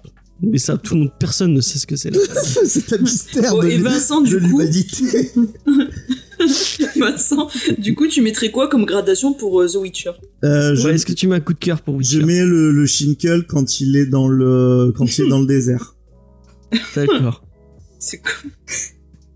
Mais 0.41 0.57
ça, 0.57 0.77
tout 0.77 0.95
le 0.95 1.02
monde, 1.02 1.11
personne 1.18 1.53
ne 1.53 1.61
sait 1.61 1.80
ce 1.80 1.88
que 1.88 1.95
c'est. 1.95 2.10
là. 2.10 2.19
c'est 2.65 2.91
un 2.94 2.98
mystère 2.98 3.53
Oh, 3.56 3.64
de, 3.64 3.69
et 3.69 3.77
Vincent, 3.77 4.22
de 4.22 4.27
du 4.27 4.36
coup, 4.40 4.60
l'humanité. 4.60 5.32
Vincent, 6.98 7.48
du 7.77 7.95
coup, 7.95 8.07
tu 8.07 8.22
mettrais 8.22 8.52
quoi 8.52 8.68
comme 8.68 8.86
gradation 8.86 9.34
pour 9.34 9.61
euh, 9.61 9.68
The 9.68 9.76
Witcher? 9.76 10.11
Euh, 10.44 10.76
je, 10.76 10.88
Ouais, 10.88 10.95
Est-ce 10.95 11.06
que 11.06 11.14
tu 11.14 11.27
mets 11.27 11.36
un 11.36 11.40
coup 11.40 11.53
de 11.53 11.60
cœur 11.60 11.82
pour 11.82 12.02
je 12.02 12.18
Witcher? 12.18 12.26
mets 12.26 12.44
le, 12.45 12.72
le 12.72 12.86
Shinkle 12.86 13.45
quand 13.48 13.80
il 13.80 13.95
est 13.95 14.06
dans 14.07 14.27
le 14.27 14.94
quand 14.98 15.06
il 15.18 15.26
est 15.26 15.30
dans 15.30 15.40
le 15.40 15.48
désert. 15.48 15.95
D'accord. 16.95 17.45
C'est 17.99 18.18
quoi? 18.18 18.32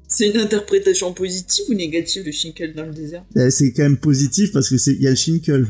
C'est 0.07 0.27
une 0.27 0.37
interprétation 0.37 1.13
positive 1.13 1.65
ou 1.69 1.73
négative 1.75 2.23
le 2.25 2.31
Shinkle 2.31 2.73
dans 2.75 2.85
le 2.85 2.93
désert? 2.93 3.23
Eh, 3.37 3.49
C'est 3.51 3.71
quand 3.71 3.83
même 3.83 3.97
positif 3.97 4.51
parce 4.51 4.67
que 4.69 4.77
c'est 4.77 4.93
il 4.93 5.01
y 5.01 5.07
a 5.07 5.11
le 5.11 5.15
Shinkle. 5.15 5.67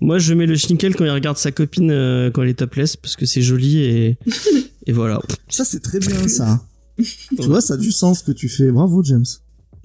Moi, 0.00 0.18
je 0.18 0.32
mets 0.34 0.46
le 0.46 0.56
schnickel 0.56 0.94
quand 0.94 1.04
il 1.04 1.10
regarde 1.10 1.36
sa 1.38 1.50
copine 1.52 1.90
euh, 1.90 2.30
quand 2.30 2.42
elle 2.42 2.48
est 2.50 2.54
topless 2.58 2.96
parce 2.96 3.16
que 3.16 3.26
c'est 3.26 3.42
joli 3.42 3.78
et, 3.82 4.18
et 4.86 4.92
voilà. 4.92 5.20
Ça 5.48 5.64
c'est 5.64 5.80
très 5.80 5.98
bien 5.98 6.28
ça. 6.28 6.62
tu 6.98 7.42
vois 7.46 7.60
ça 7.60 7.74
a 7.74 7.76
du 7.76 7.90
sens 7.92 8.20
ce 8.20 8.24
que 8.24 8.32
tu 8.32 8.48
fais. 8.48 8.70
Bravo 8.70 9.02
James. 9.02 9.24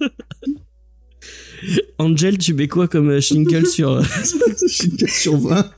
Angel, 1.98 2.38
tu 2.38 2.54
mets 2.54 2.68
quoi 2.68 2.88
comme 2.88 3.08
euh, 3.10 3.20
schnickel 3.20 3.66
sur. 3.66 3.90
euh, 3.92 4.02
Shinkle 4.68 5.08
sur 5.08 5.36
20. 5.38 5.70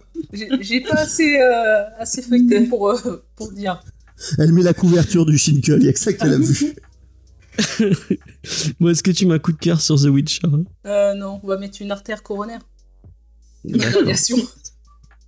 J'ai 0.60 0.80
pas 0.80 0.96
assez, 0.96 1.38
euh, 1.38 1.82
assez 1.98 2.22
feuilleté 2.22 2.62
pour, 2.66 2.90
euh, 2.90 3.24
pour 3.36 3.52
dire. 3.52 3.82
Elle 4.38 4.52
met 4.52 4.62
la 4.62 4.74
couverture 4.74 5.26
du 5.26 5.38
Shinkle, 5.38 5.76
il 5.80 5.84
y 5.84 5.88
a 5.88 5.92
que 5.92 5.98
ça 5.98 6.12
qu'elle 6.12 6.32
a 6.32 6.38
vu. 6.38 6.74
Moi, 8.80 8.90
est-ce 8.90 9.02
que 9.02 9.10
tu 9.10 9.26
mets 9.26 9.34
un 9.34 9.38
coup 9.38 9.52
de 9.52 9.58
cœur 9.58 9.80
sur 9.80 9.96
The 10.00 10.06
Witcher 10.06 10.48
Euh, 10.86 11.14
non, 11.14 11.40
on 11.42 11.46
va 11.46 11.56
mettre 11.58 11.80
une 11.82 11.90
artère 11.90 12.22
coronaire. 12.22 12.60
D'accord. 13.66 14.00
Radiation. 14.00 14.38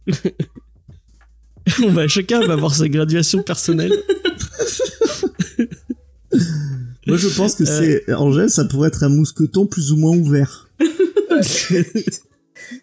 On 1.83 1.91
va, 1.93 2.09
chacun 2.09 2.47
va 2.47 2.55
avoir 2.55 2.75
sa 2.75 2.89
graduation 2.89 3.43
personnelle. 3.43 3.93
Moi 7.07 7.17
je 7.17 7.29
pense 7.29 7.55
que 7.55 7.65
Euh. 7.65 8.01
c'est 8.07 8.13
Angèle, 8.15 8.51
ça 8.51 8.65
pourrait 8.65 8.89
être 8.89 9.03
un 9.03 9.09
mousqueton 9.09 9.67
plus 9.67 9.93
ou 9.93 9.97
moins 9.97 10.17
ouvert. 10.17 10.69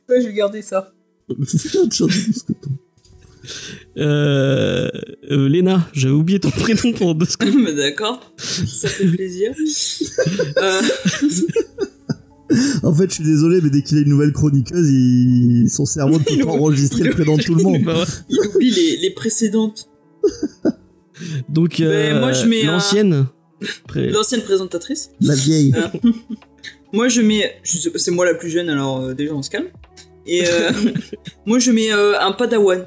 Ouais, 0.07 0.21
je 0.21 0.27
vais 0.27 0.33
garder 0.33 0.61
ça. 0.61 0.93
Sur 1.91 2.07
du 2.07 2.27
mousqueton. 2.27 2.71
Euh, 3.97 4.89
euh, 5.29 5.47
Léna, 5.49 5.87
j'avais 5.93 6.13
oublié 6.13 6.39
ton 6.39 6.49
prénom 6.49 6.91
pendant 6.93 7.13
deux 7.13 7.25
secondes. 7.25 7.75
D'accord, 7.75 8.33
ça 8.37 8.87
fait 8.87 9.05
plaisir. 9.07 9.53
Euh, 10.57 10.81
En 12.83 12.93
fait, 12.93 13.09
je 13.09 13.15
suis 13.15 13.23
désolé, 13.23 13.59
mais 13.61 13.69
dès 13.69 13.81
qu'il 13.81 13.97
a 13.97 14.01
une 14.01 14.09
nouvelle 14.09 14.31
chroniqueuse, 14.31 14.89
il... 14.89 15.67
son 15.69 15.85
cerveau 15.85 16.19
ne 16.19 16.23
peut 16.23 16.45
pas 16.45 16.51
enregistrer 16.51 17.03
le 17.03 17.11
prénom 17.11 17.37
de 17.37 17.41
tout 17.43 17.55
le 17.55 17.63
monde. 17.63 17.81
Bah 17.83 18.05
il 18.29 18.39
oublie 18.39 18.69
les, 18.71 18.97
les 18.97 19.09
précédentes. 19.11 19.89
Donc, 21.49 21.77
Ben, 21.79 21.85
euh, 21.87 22.19
moi, 22.19 22.33
je 22.33 22.45
mets 22.45 22.63
un- 22.67 22.73
l'ancienne. 22.73 23.25
L'ancienne 23.95 24.41
présentatrice. 24.41 25.11
La 25.21 25.33
vieille. 25.35 25.73
Moi, 26.93 27.07
je 27.07 27.21
mets. 27.21 27.55
C'est 27.63 28.11
moi 28.11 28.25
la 28.25 28.35
plus 28.35 28.49
jeune, 28.49 28.69
alors 28.69 29.01
euh, 29.01 29.13
déjà 29.13 29.33
on 29.33 29.41
se 29.41 29.49
calme. 29.49 29.67
Et 30.27 30.43
euh, 30.47 30.71
moi, 31.45 31.59
je 31.59 31.71
mets 31.71 31.91
euh, 31.91 32.19
un 32.19 32.31
padawan. 32.31 32.85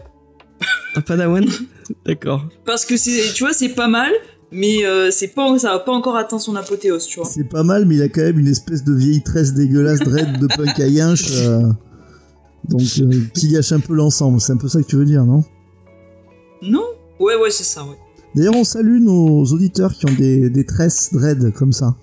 Un 0.95 1.01
padawan? 1.01 1.47
D'accord. 2.07 2.49
Parce 2.65 2.85
que 2.85 2.97
c'est, 2.97 3.33
tu 3.35 3.45
vois, 3.45 3.53
c'est 3.53 3.71
pas 3.71 3.89
mal, 3.89 4.13
mais 4.51 4.85
euh, 4.85 5.11
c'est 5.11 5.29
pas, 5.29 5.59
ça 5.59 5.73
a 5.73 5.79
pas 5.79 5.93
encore 5.93 6.17
atteint 6.17 6.39
son 6.39 6.57
apothéose, 6.57 7.07
tu 7.07 7.21
vois. 7.21 7.29
C'est 7.29 7.49
pas 7.49 7.63
mal, 7.63 7.85
mais 7.87 7.97
il 7.97 8.03
a 8.03 8.09
quand 8.09 8.23
même 8.23 8.39
une 8.39 8.47
espèce 8.49 8.85
de 8.85 8.95
vieille 8.95 9.23
tresse 9.23 9.55
dégueulasse 9.55 10.01
dread 10.01 10.39
de 10.39 10.47
punk 10.47 10.79
à 10.81 10.87
yinche. 10.87 11.31
euh, 11.43 11.63
Donc, 12.69 12.83
euh, 13.01 13.11
qui 13.35 13.49
gâche 13.49 13.73
un 13.73 13.81
peu 13.81 13.95
l'ensemble. 13.95 14.41
C'est 14.41 14.53
un 14.53 14.57
peu 14.57 14.69
ça 14.69 14.81
que 14.83 14.87
tu 14.87 14.97
veux 14.97 15.05
dire, 15.05 15.25
non? 15.25 15.45
Non? 16.63 16.85
Ouais, 17.21 17.37
ouais, 17.37 17.51
c'est 17.51 17.65
ça, 17.65 17.85
ouais. 17.85 17.97
D'ailleurs, 18.35 18.57
on 18.57 18.65
salue 18.65 19.01
nos 19.01 19.45
auditeurs 19.47 19.93
qui 19.95 20.07
ont 20.07 20.15
des, 20.15 20.51
des 20.51 20.65
tresses 20.65 21.11
dread 21.13 21.53
comme 21.55 21.73
ça. 21.73 21.97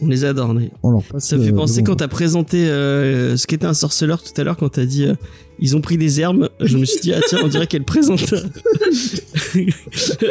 On 0.00 0.06
les 0.06 0.24
adore. 0.24 0.54
mais 0.54 0.70
On 0.82 0.90
leur 0.92 1.02
passe. 1.02 1.26
Ça 1.28 1.38
fait 1.38 1.50
euh, 1.50 1.54
penser 1.56 1.82
quand 1.82 1.96
t'as 1.96 2.08
présenté 2.08 2.68
euh, 2.68 3.36
ce 3.36 3.46
qu'était 3.46 3.66
un 3.66 3.74
sorceleur 3.74 4.22
tout 4.22 4.38
à 4.40 4.44
l'heure, 4.44 4.56
quand 4.56 4.68
t'as 4.68 4.84
dit 4.86 5.04
euh, 5.06 5.14
ils 5.58 5.74
ont 5.76 5.80
pris 5.80 5.98
des 5.98 6.20
herbes. 6.20 6.48
Je 6.60 6.78
me 6.78 6.84
suis 6.84 7.00
dit, 7.00 7.12
ah 7.12 7.20
tiens, 7.28 7.40
on 7.42 7.48
dirait 7.48 7.66
qu'elle 7.66 7.84
présente 7.84 8.32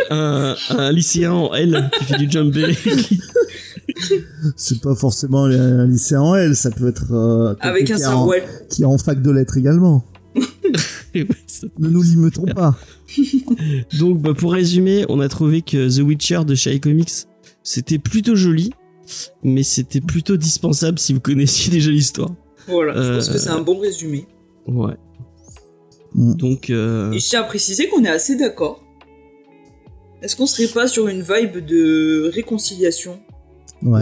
un, 0.10 0.56
un 0.69 0.91
lycéen 0.91 1.34
en 1.34 1.53
L 1.53 1.89
qui 1.99 2.03
fait 2.06 2.18
du 2.18 2.31
jumbé. 2.31 2.76
C'est 4.56 4.81
pas 4.81 4.95
forcément 4.95 5.45
un 5.45 5.85
lycéen 5.88 6.22
en 6.22 6.35
L, 6.35 6.56
ça 6.56 6.72
peut 6.72 6.88
être. 6.88 7.11
euh, 7.11 7.56
Avec 7.60 7.84
un 7.91 7.95
qui 7.95 8.02
est 8.02 8.06
en- 8.06 8.10
sarouel. 8.10 8.44
Qui 8.69 8.81
est 8.84 8.85
en 8.85 8.98
fac 8.98 9.22
de 9.22 9.31
lettres 9.31 9.57
également. 9.57 10.06
Ne 11.80 11.89
nous 11.89 12.03
limitons 12.03 12.45
pas. 12.45 12.77
Donc, 13.98 14.22
bah, 14.22 14.34
pour 14.38 14.53
résumer, 14.53 15.06
on 15.10 15.19
a 15.19 15.27
trouvé 15.30 15.61
que 15.64 15.89
The 15.89 16.02
Witcher 16.03 16.41
de 16.45 16.53
chez 16.53 16.76
iComics, 16.76 17.26
c'était 17.64 17.98
plutôt 17.98 18.35
joli. 18.35 18.72
Mais 19.44 19.64
c'était 19.64 20.02
plutôt 20.02 20.38
dispensable 20.38 21.00
si 21.00 21.14
vous 21.14 21.20
connaissiez 21.20 21.72
déjà 21.72 21.92
l'histoire. 21.92 22.32
Voilà, 22.68 22.94
je 23.02 23.14
pense 23.16 23.30
Euh, 23.30 23.34
que 23.34 23.40
c'est 23.40 23.50
un 23.50 23.62
bon 23.62 23.80
résumé. 23.80 24.28
Ouais. 24.68 24.96
Mm. 26.14 26.34
Donc, 26.36 26.70
euh, 26.70 27.12
Et 27.12 27.20
je 27.20 27.30
tiens 27.30 27.42
à 27.42 27.44
préciser 27.46 27.88
qu'on 27.88 28.04
est 28.04 28.10
assez 28.10 28.36
d'accord. 28.36 28.84
Est-ce 30.22 30.36
qu'on 30.36 30.48
serait 30.48 30.68
pas 30.68 30.88
sur 30.88 31.08
une 31.08 31.22
vibe 31.22 31.64
de 31.66 32.32
réconciliation 32.34 33.20
Ouais. 33.84 34.02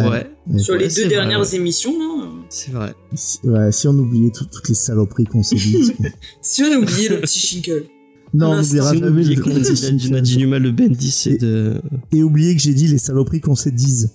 sur 0.57 0.73
Ouais, 0.76 0.80
les 0.80 0.88
deux 0.88 1.02
vrai, 1.02 1.10
dernières 1.10 1.41
ouais. 1.41 1.56
émissions 1.56 1.99
là 1.99 2.06
c'est 2.49 2.72
vrai. 2.72 2.94
Si, 3.15 3.40
ouais, 3.44 3.72
si 3.73 3.88
on 3.90 3.94
oubliait 3.94 4.30
tout- 4.32 4.45
toutes 4.45 4.69
les 4.69 4.76
saloperies 4.76 5.26
qu'on 5.26 5.44
s'est 5.44 5.56
dites. 5.57 5.98
quoi. 5.98 6.06
Si 6.41 6.64
on 6.64 6.72
a 6.72 6.77
oublié 6.77 7.10
le 7.10 7.19
petit 7.19 7.40
Shingle. 7.40 7.86
Non, 8.34 8.48
on 8.48 8.52
Un 8.53 8.61
n'oubliera 8.61 8.91
Si 8.91 8.95
on 8.98 8.99
jamais 8.99 9.11
oubliait 9.11 9.36
le- 9.36 9.99
dit, 9.99 10.22
dit 10.22 10.38
du 10.38 10.48
mal 10.48 10.64
de 10.64 10.72
Bendis 10.72 11.23
et 11.27 11.38
de. 11.38 11.82
Et 12.14 12.23
oublier 12.23 12.56
que 12.56 12.61
j'ai 12.61 12.73
dit 12.73 12.88
les 12.88 12.98
saloperies 12.98 13.41
qu'on 13.41 13.56
s'est 13.56 13.72
dites. 13.72 14.10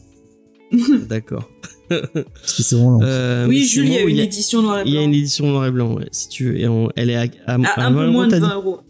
D'accord. 1.08 1.48
Parce 1.88 2.56
que 2.56 2.62
c'est 2.62 2.76
vraiment. 2.76 3.00
Euh, 3.02 3.46
mais 3.46 3.54
oui, 3.56 3.64
Jules, 3.66 3.86
il 3.86 3.92
y 3.94 3.98
a 3.98 4.02
une 4.02 4.18
édition 4.18 4.62
noir 4.62 4.78
et 4.80 4.82
Il 4.86 4.92
y 4.92 4.96
a 4.96 5.00
blanc. 5.00 5.08
une 5.08 5.14
édition 5.14 5.46
noir 5.48 5.66
et 5.66 5.70
blanc, 5.72 5.94
ouais, 5.94 6.08
si 6.12 6.28
tu 6.28 6.44
veux. 6.46 6.58
Et 6.60 6.68
on- 6.68 6.88
elle 6.96 7.10
est 7.10 7.16
à, 7.16 7.22
à- 7.46 7.54
à 7.54 7.54
un 7.54 7.58
20 7.58 7.92
peu 7.92 8.02
euros, 8.04 8.12
moins 8.12 8.26
de 8.26 8.30
t'as 8.30 8.36
dit 8.38 8.46
20 8.46 8.54
euros. 8.54 8.80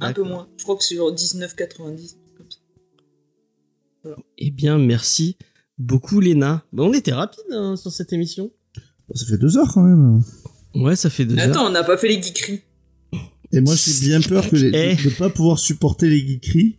Un 0.00 0.12
peu 0.12 0.22
moins. 0.24 0.48
Je 0.56 0.64
crois 0.64 0.76
que 0.76 0.82
c'est 0.84 0.96
genre 0.96 1.12
19,90. 1.12 2.16
comme 2.36 2.46
ça. 2.50 4.16
Eh 4.38 4.50
bien, 4.50 4.78
merci 4.78 5.36
beaucoup, 5.78 6.18
Léna. 6.20 6.64
Bon, 6.72 6.88
on 6.90 6.92
était 6.92 7.12
rapide 7.12 7.44
hein, 7.52 7.76
sur 7.76 7.92
cette 7.92 8.12
émission. 8.12 8.50
Ça 9.14 9.24
fait 9.26 9.38
deux 9.38 9.56
heures 9.56 9.72
quand 9.72 9.82
même. 9.82 10.22
Ouais, 10.74 10.96
ça 10.96 11.08
fait 11.10 11.24
deux 11.24 11.38
heures. 11.38 11.50
Attends, 11.50 11.66
on 11.66 11.70
n'a 11.70 11.84
pas 11.84 11.96
fait 11.96 12.08
les 12.08 12.20
geekeries. 12.20 12.62
Et 13.52 13.60
moi, 13.60 13.74
j'ai 13.76 14.00
bien 14.08 14.20
peur 14.20 14.48
que 14.50 14.56
les, 14.56 14.68
Eh. 14.74 14.96
de 14.96 15.08
ne 15.08 15.14
pas 15.14 15.30
pouvoir 15.30 15.60
supporter 15.60 16.08
les 16.08 16.18
geekeries. 16.26 16.76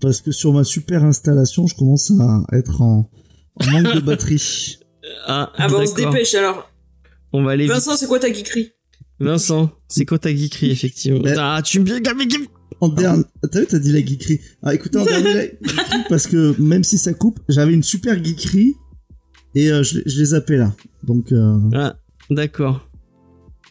Parce 0.00 0.22
que 0.22 0.32
sur 0.32 0.54
ma 0.54 0.64
super 0.64 1.04
installation, 1.04 1.66
je 1.66 1.74
commence 1.74 2.10
à 2.18 2.42
être 2.54 2.80
en 2.80 3.10
manque 3.70 3.94
de 3.94 4.00
batterie. 4.00 4.78
Ah, 5.26 5.52
Ah 5.56 5.68
bah 5.68 5.76
on 5.80 5.86
se 5.86 5.94
dépêche 5.94 6.34
alors. 6.34 6.70
On 7.32 7.42
va 7.42 7.52
aller. 7.52 7.66
Vincent, 7.66 7.96
c'est 7.96 8.06
quoi 8.06 8.18
ta 8.18 8.32
geekerie? 8.32 8.72
Vincent, 9.18 9.70
c'est 9.88 10.04
quoi 10.06 10.18
ta 10.18 10.34
geekerie, 10.34 10.70
effectivement? 10.70 11.20
Mais- 11.22 11.34
Ah, 11.38 11.60
tu 11.64 11.80
me 11.80 11.98
gamin, 11.98 12.24
gamin. 12.26 12.46
En 12.80 12.88
dernier, 12.88 13.24
t'as 13.50 13.60
vu, 13.60 13.66
t'as 13.66 13.78
dit 13.78 13.92
la 13.92 14.00
geekerie. 14.04 14.40
Ah, 14.62 14.74
écoutez, 14.74 14.98
en 14.98 15.04
dernier, 15.04 15.34
la 15.34 15.42
geekerie, 15.44 16.04
parce 16.08 16.26
que 16.26 16.58
même 16.60 16.82
si 16.84 16.96
ça 16.98 17.12
coupe, 17.12 17.38
j'avais 17.48 17.74
une 17.74 17.82
super 17.82 18.22
geekerie 18.24 18.74
et 19.54 19.70
euh, 19.70 19.82
je, 19.82 20.00
les 20.06 20.24
zappé 20.24 20.56
là. 20.56 20.72
Donc, 21.02 21.32
euh, 21.32 21.58
Ah, 21.74 21.96
d'accord. 22.30 22.88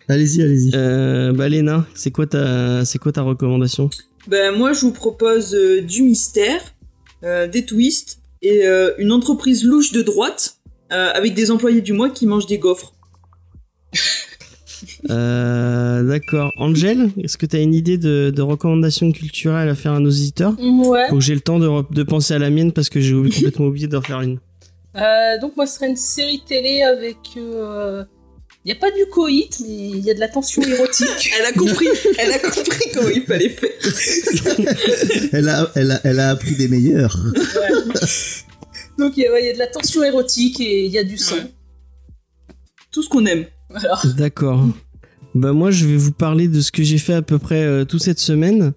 allez-y, 0.08 0.42
allez-y. 0.44 0.72
Euh, 0.76 1.34
bah, 1.34 1.50
Léna, 1.50 1.88
c'est 1.96 2.12
quoi 2.12 2.28
ta, 2.28 2.86
c'est 2.86 3.00
quoi 3.00 3.12
ta 3.12 3.24
recommandation? 3.24 3.90
Ben 4.28 4.56
moi 4.56 4.74
je 4.74 4.82
vous 4.82 4.92
propose 4.92 5.56
euh, 5.56 5.82
du 5.82 6.04
mystère, 6.04 6.62
euh, 7.24 7.48
des 7.48 7.66
twists 7.66 8.19
et 8.42 8.66
euh, 8.66 8.94
une 8.98 9.12
entreprise 9.12 9.64
louche 9.64 9.92
de 9.92 10.02
droite 10.02 10.58
euh, 10.92 11.12
avec 11.14 11.34
des 11.34 11.52
employés 11.52 11.82
du 11.82 11.94
mois 11.94 12.10
qui 12.10 12.26
mangent 12.26 12.48
des 12.48 12.58
gaufres. 12.58 12.94
euh, 15.10 16.04
D'accord. 16.04 16.52
Angel, 16.58 17.12
est-ce 17.22 17.38
que 17.38 17.46
t'as 17.46 17.62
une 17.62 17.74
idée 17.74 17.98
de, 17.98 18.32
de 18.36 18.42
recommandation 18.42 19.12
culturelle 19.12 19.70
à 19.70 19.76
faire 19.76 19.94
à 19.94 20.00
nos 20.00 20.10
auditeurs 20.10 20.56
Ouais. 20.60 21.08
Faut 21.10 21.16
que 21.16 21.22
j'ai 21.22 21.36
le 21.36 21.42
temps 21.42 21.60
de, 21.60 22.04
penser 22.04 22.34
à 22.34 22.40
la 22.40 22.50
mienne 22.50 22.72
parce 22.72 22.90
que 22.90 23.00
j'ai 23.00 23.14
complètement 23.30 23.68
oublié 23.68 23.88
d'en 23.88 24.02
faire 24.02 24.22
une. 24.22 24.40
Euh, 24.96 25.40
donc 25.40 25.56
moi, 25.56 25.68
ce 25.68 25.76
serait 25.76 25.90
une 25.90 25.96
série 25.96 26.42
télé 26.46 26.82
avec... 26.82 27.18
Il 28.70 28.74
n'y 28.74 28.78
a 28.78 28.82
pas 28.82 28.92
du 28.96 29.04
coït, 29.08 29.62
mais 29.62 29.90
il 29.90 30.00
y 30.06 30.12
a 30.12 30.14
de 30.14 30.20
la 30.20 30.28
tension 30.28 30.62
érotique. 30.62 31.32
Elle 31.40 31.46
a 31.48 31.52
compris, 31.54 31.88
elle 32.20 32.32
a 32.34 32.38
compris 32.50 32.86
comment 32.94 33.10
il 33.10 33.24
fallait 33.24 33.50
faire. 33.50 33.72
Elle 35.34 35.50
a, 35.50 35.72
elle 35.74 35.90
a, 35.92 36.00
elle 36.04 36.20
a 36.20 36.30
appris 36.30 36.56
des 36.56 36.68
meilleurs. 36.68 37.18
donc 39.00 39.14
il 39.18 39.24
y, 39.24 39.26
a- 39.26 39.32
ouais, 39.32 39.42
il 39.44 39.48
y 39.48 39.50
a 39.50 39.54
de 39.54 39.58
la 39.58 39.66
tension 39.66 40.04
érotique 40.04 40.60
et 40.60 40.86
il 40.86 40.92
y 40.92 41.00
a 41.00 41.04
du 41.04 41.18
sang. 41.18 41.38
Tout 42.92 43.02
ce 43.02 43.10
qu'on 43.10 43.26
aime. 43.26 43.46
Voilà. 43.72 44.00
D'accord. 44.18 44.64
Bah 45.34 45.52
moi 45.54 45.72
je 45.72 45.86
vais 45.88 45.98
vous 45.98 46.12
parler 46.12 46.48
de 46.48 46.62
ce 46.62 46.72
que 46.72 46.84
j'ai 46.84 46.98
fait 47.00 47.14
à 47.14 47.22
peu 47.24 47.40
près 47.40 47.64
euh, 47.64 47.86
toute 47.86 48.04
cette 48.04 48.20
semaine 48.20 48.74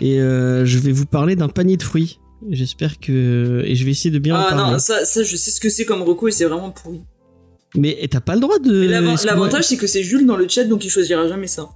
et 0.00 0.20
euh, 0.20 0.64
je 0.64 0.78
vais 0.78 0.92
vous 0.92 1.06
parler 1.06 1.34
d'un 1.34 1.48
panier 1.48 1.76
de 1.76 1.82
fruits. 1.82 2.20
J'espère 2.50 3.00
que 3.00 3.62
et 3.64 3.74
je 3.74 3.84
vais 3.84 3.92
essayer 3.92 4.10
de 4.10 4.18
bien 4.20 4.36
en 4.36 4.40
Ah 4.40 4.50
parler. 4.54 4.72
non, 4.74 4.78
ça, 4.78 5.04
ça 5.04 5.22
je 5.24 5.34
sais 5.36 5.50
ce 5.50 5.60
que 5.60 5.70
c'est 5.70 5.84
comme 5.84 6.02
recours 6.02 6.28
et 6.28 6.32
c'est 6.32 6.44
vraiment 6.44 6.70
pourri. 6.70 7.00
Mais 7.76 8.06
t'as 8.10 8.20
pas 8.20 8.34
le 8.34 8.40
droit 8.40 8.58
de. 8.58 8.86
L'avantage 9.24 9.64
c'est 9.64 9.76
que 9.76 9.86
c'est 9.86 10.02
Jules 10.02 10.26
dans 10.26 10.36
le 10.36 10.48
chat 10.48 10.64
donc 10.64 10.84
il 10.84 10.90
choisira 10.90 11.26
jamais 11.28 11.46
ça. 11.46 11.68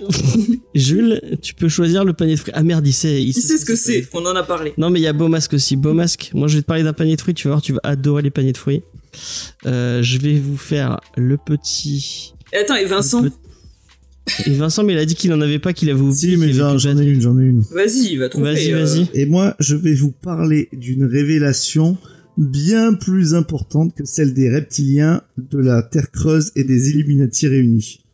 Jules, 0.74 1.20
tu 1.40 1.54
peux 1.54 1.68
choisir 1.68 2.04
le 2.04 2.12
panier 2.12 2.34
de 2.34 2.40
fruits. 2.40 2.52
Ah 2.54 2.62
merde, 2.62 2.86
il 2.86 2.92
sait. 2.92 3.22
Il 3.22 3.32
sait 3.32 3.58
ce 3.58 3.64
que 3.64 3.76
c'est, 3.76 4.06
on 4.12 4.24
en 4.26 4.36
a 4.36 4.42
parlé. 4.42 4.74
Non 4.78 4.90
mais 4.90 5.00
il 5.00 5.02
y 5.02 5.06
a 5.06 5.12
Beaumasque 5.12 5.54
aussi. 5.54 5.76
Beaumasque. 5.76 6.30
Moi 6.34 6.48
je 6.48 6.56
vais 6.56 6.62
te 6.62 6.66
parler 6.66 6.82
d'un 6.82 6.92
panier 6.92 7.16
de 7.16 7.20
fruits. 7.20 7.34
Tu 7.34 7.48
vas 7.48 7.54
voir, 7.54 7.62
tu 7.62 7.72
vas 7.72 7.80
adorer 7.82 8.22
les 8.22 8.30
paniers 8.30 8.52
de 8.52 8.58
fruits. 8.58 8.82
Euh, 9.66 10.02
je 10.02 10.18
vais 10.18 10.34
vous 10.34 10.56
faire 10.56 11.00
le 11.16 11.36
petit. 11.36 12.34
Et 12.52 12.58
attends, 12.58 12.76
et 12.76 12.84
Vincent 12.84 13.24
Et 14.46 14.50
Vincent, 14.50 14.84
mais 14.84 14.92
il 14.92 14.98
a 14.98 15.04
dit 15.04 15.14
qu'il 15.14 15.32
en 15.32 15.40
avait 15.40 15.58
pas, 15.58 15.72
qu'il 15.72 15.90
avait 15.90 16.00
oublié. 16.00 16.14
Si, 16.14 16.36
mais 16.36 16.52
j'en 16.52 16.76
ai 16.76 17.04
une, 17.04 17.20
j'en 17.20 17.38
ai 17.38 17.42
une. 17.42 17.62
Vas-y, 17.72 18.12
il 18.12 18.18
va 18.18 18.28
trouver. 18.28 18.52
Vas-y, 18.52 18.72
euh, 18.72 18.84
vas-y. 18.84 19.08
Et 19.14 19.26
moi, 19.26 19.54
je 19.58 19.76
vais 19.76 19.94
vous 19.94 20.12
parler 20.12 20.68
d'une 20.72 21.04
révélation 21.04 21.96
bien 22.36 22.94
plus 22.94 23.34
importante 23.34 23.94
que 23.94 24.04
celle 24.04 24.34
des 24.34 24.50
reptiliens, 24.50 25.22
de 25.36 25.58
la 25.58 25.82
Terre 25.82 26.10
creuse 26.10 26.52
et 26.56 26.64
des 26.64 26.90
Illuminati 26.90 27.46
réunis. 27.46 28.04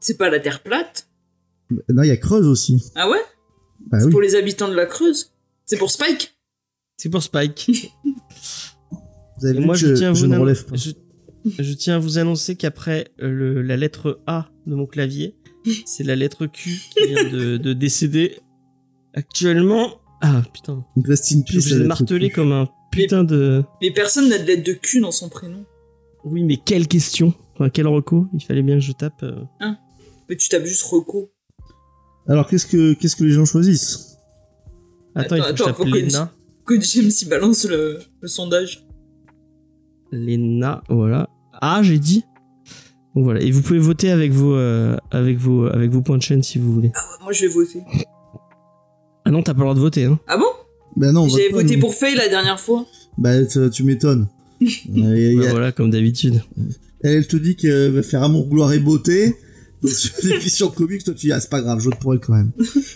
C'est 0.00 0.16
pas 0.16 0.30
la 0.30 0.40
Terre 0.40 0.62
plate? 0.62 1.08
Non, 1.90 2.02
il 2.02 2.08
y 2.08 2.10
a 2.10 2.16
Creuse 2.16 2.46
aussi. 2.46 2.82
Ah 2.94 3.10
ouais? 3.10 3.18
Bah 3.90 3.98
C'est 4.00 4.06
oui. 4.06 4.10
pour 4.12 4.20
les 4.20 4.34
habitants 4.34 4.68
de 4.68 4.74
la 4.74 4.86
Creuse? 4.86 5.32
C'est 5.66 5.76
pour 5.76 5.90
Spike? 5.90 6.38
C'est 6.96 7.10
pour 7.10 7.22
Spike. 7.22 7.70
Vous 9.40 9.46
avez 9.46 9.58
vu 9.58 9.64
moi, 9.66 9.74
que 9.74 9.80
je 9.80 9.94
tiens, 9.94 10.10
à 10.10 10.14
je 10.14 10.24
vous 10.24 10.32
ne 10.32 10.38
relève 10.38 10.64
pas. 10.64 10.74
je, 10.76 10.90
je 11.44 11.72
tiens 11.74 11.96
à 11.96 11.98
vous 12.00 12.18
annoncer 12.18 12.56
qu'après 12.56 13.08
euh, 13.22 13.62
la 13.62 13.76
lettre 13.76 14.20
A 14.26 14.50
de 14.66 14.74
mon 14.74 14.86
clavier, 14.86 15.36
c'est 15.86 16.02
la 16.04 16.16
lettre 16.16 16.46
Q 16.46 16.80
qui 16.90 17.06
vient 17.06 17.28
de, 17.30 17.56
de 17.56 17.72
décéder 17.72 18.38
actuellement. 19.14 20.00
Ah 20.20 20.42
putain, 20.52 20.84
Rest 21.04 21.32
in 21.32 21.42
je 21.46 21.52
peace, 21.58 21.70
lettre 21.70 21.86
marteler 21.86 22.28
Q. 22.30 22.34
comme 22.34 22.52
un 22.52 22.68
putain 22.90 23.24
de. 23.24 23.62
Mais 23.80 23.90
personne 23.92 24.28
n'a 24.28 24.38
de 24.38 24.44
lettre 24.44 24.64
de 24.64 24.72
cul 24.72 25.00
dans 25.00 25.10
son 25.12 25.28
prénom. 25.28 25.64
Oui, 26.24 26.42
mais 26.42 26.56
quelle 26.56 26.88
question 26.88 27.32
Enfin, 27.54 27.70
quel 27.70 27.86
reco 27.86 28.26
Il 28.34 28.40
fallait 28.44 28.62
bien 28.62 28.76
que 28.76 28.80
je 28.84 28.92
tape. 28.92 29.22
euh. 29.22 29.42
Mais 30.28 30.36
tu 30.36 30.48
tapes 30.48 30.64
juste 30.64 30.82
Reco. 30.82 31.30
Alors, 32.26 32.46
qu'est-ce 32.48 32.66
que, 32.66 32.92
qu'est-ce 32.94 33.16
que 33.16 33.24
les 33.24 33.30
gens 33.30 33.44
choisissent? 33.46 34.18
Attends, 35.14 35.36
il 35.36 35.42
faut 35.42 35.48
Attends, 35.48 35.56
je 35.56 35.64
tape 35.64 35.76
faut 35.76 35.84
que- 35.84 35.88
Lena. 35.90 36.32
Que 36.66 36.78
James 36.80 37.10
y 37.22 37.24
balance 37.24 37.64
le, 37.64 38.00
le 38.20 38.28
sondage. 38.28 38.84
Lena, 40.12 40.82
voilà. 40.88 41.28
Ah, 41.60 41.80
j'ai 41.82 41.98
dit. 41.98 42.24
Donc 43.14 43.24
voilà, 43.24 43.40
et 43.40 43.50
vous 43.50 43.62
pouvez 43.62 43.78
voter 43.78 44.10
avec 44.10 44.32
vos, 44.32 44.54
euh, 44.54 44.96
avec 45.10 45.38
vos, 45.38 45.66
avec 45.66 45.90
vos 45.90 46.02
points 46.02 46.18
de 46.18 46.22
chaîne 46.22 46.42
si 46.42 46.58
vous 46.58 46.72
voulez. 46.72 46.92
Ah 46.94 47.00
ouais, 47.00 47.24
moi 47.24 47.32
je 47.32 47.46
vais 47.46 47.52
voter. 47.52 47.80
Ah 49.28 49.30
non, 49.30 49.42
t'as 49.42 49.52
pas 49.52 49.58
le 49.58 49.64
droit 49.64 49.74
de 49.74 49.80
voter, 49.80 50.04
hein. 50.04 50.18
Ah 50.26 50.38
bon? 50.38 50.46
Non, 50.96 51.28
J'avais 51.28 51.50
pas, 51.50 51.60
voté 51.60 51.76
pour 51.76 51.94
Faye 51.94 52.16
la 52.16 52.28
dernière 52.28 52.58
fois. 52.58 52.86
Bah, 53.18 53.32
tu, 53.44 53.84
m'étonnes. 53.84 54.26
Euh, 54.62 55.36
Bah 55.36 55.46
a- 55.46 55.50
voilà, 55.50 55.70
comme 55.72 55.90
d'habitude. 55.90 56.40
Elle 57.02 57.26
te 57.28 57.36
dit 57.36 57.54
qu'elle 57.54 57.92
va 57.92 58.02
faire 58.02 58.22
amour, 58.22 58.48
gloire 58.48 58.72
et 58.72 58.78
beauté. 58.78 59.36
Donc, 59.82 59.92
sur 59.92 60.14
l'émission 60.24 60.68
comics, 60.76 61.04
toi, 61.04 61.12
tu 61.12 61.26
dis, 61.26 61.32
ah, 61.32 61.40
c'est 61.40 61.50
pas 61.50 61.60
grave, 61.60 61.78
je 61.78 61.84
vote 61.84 61.98
pour 62.00 62.14
elle 62.14 62.20
quand 62.20 62.32
même. 62.32 62.52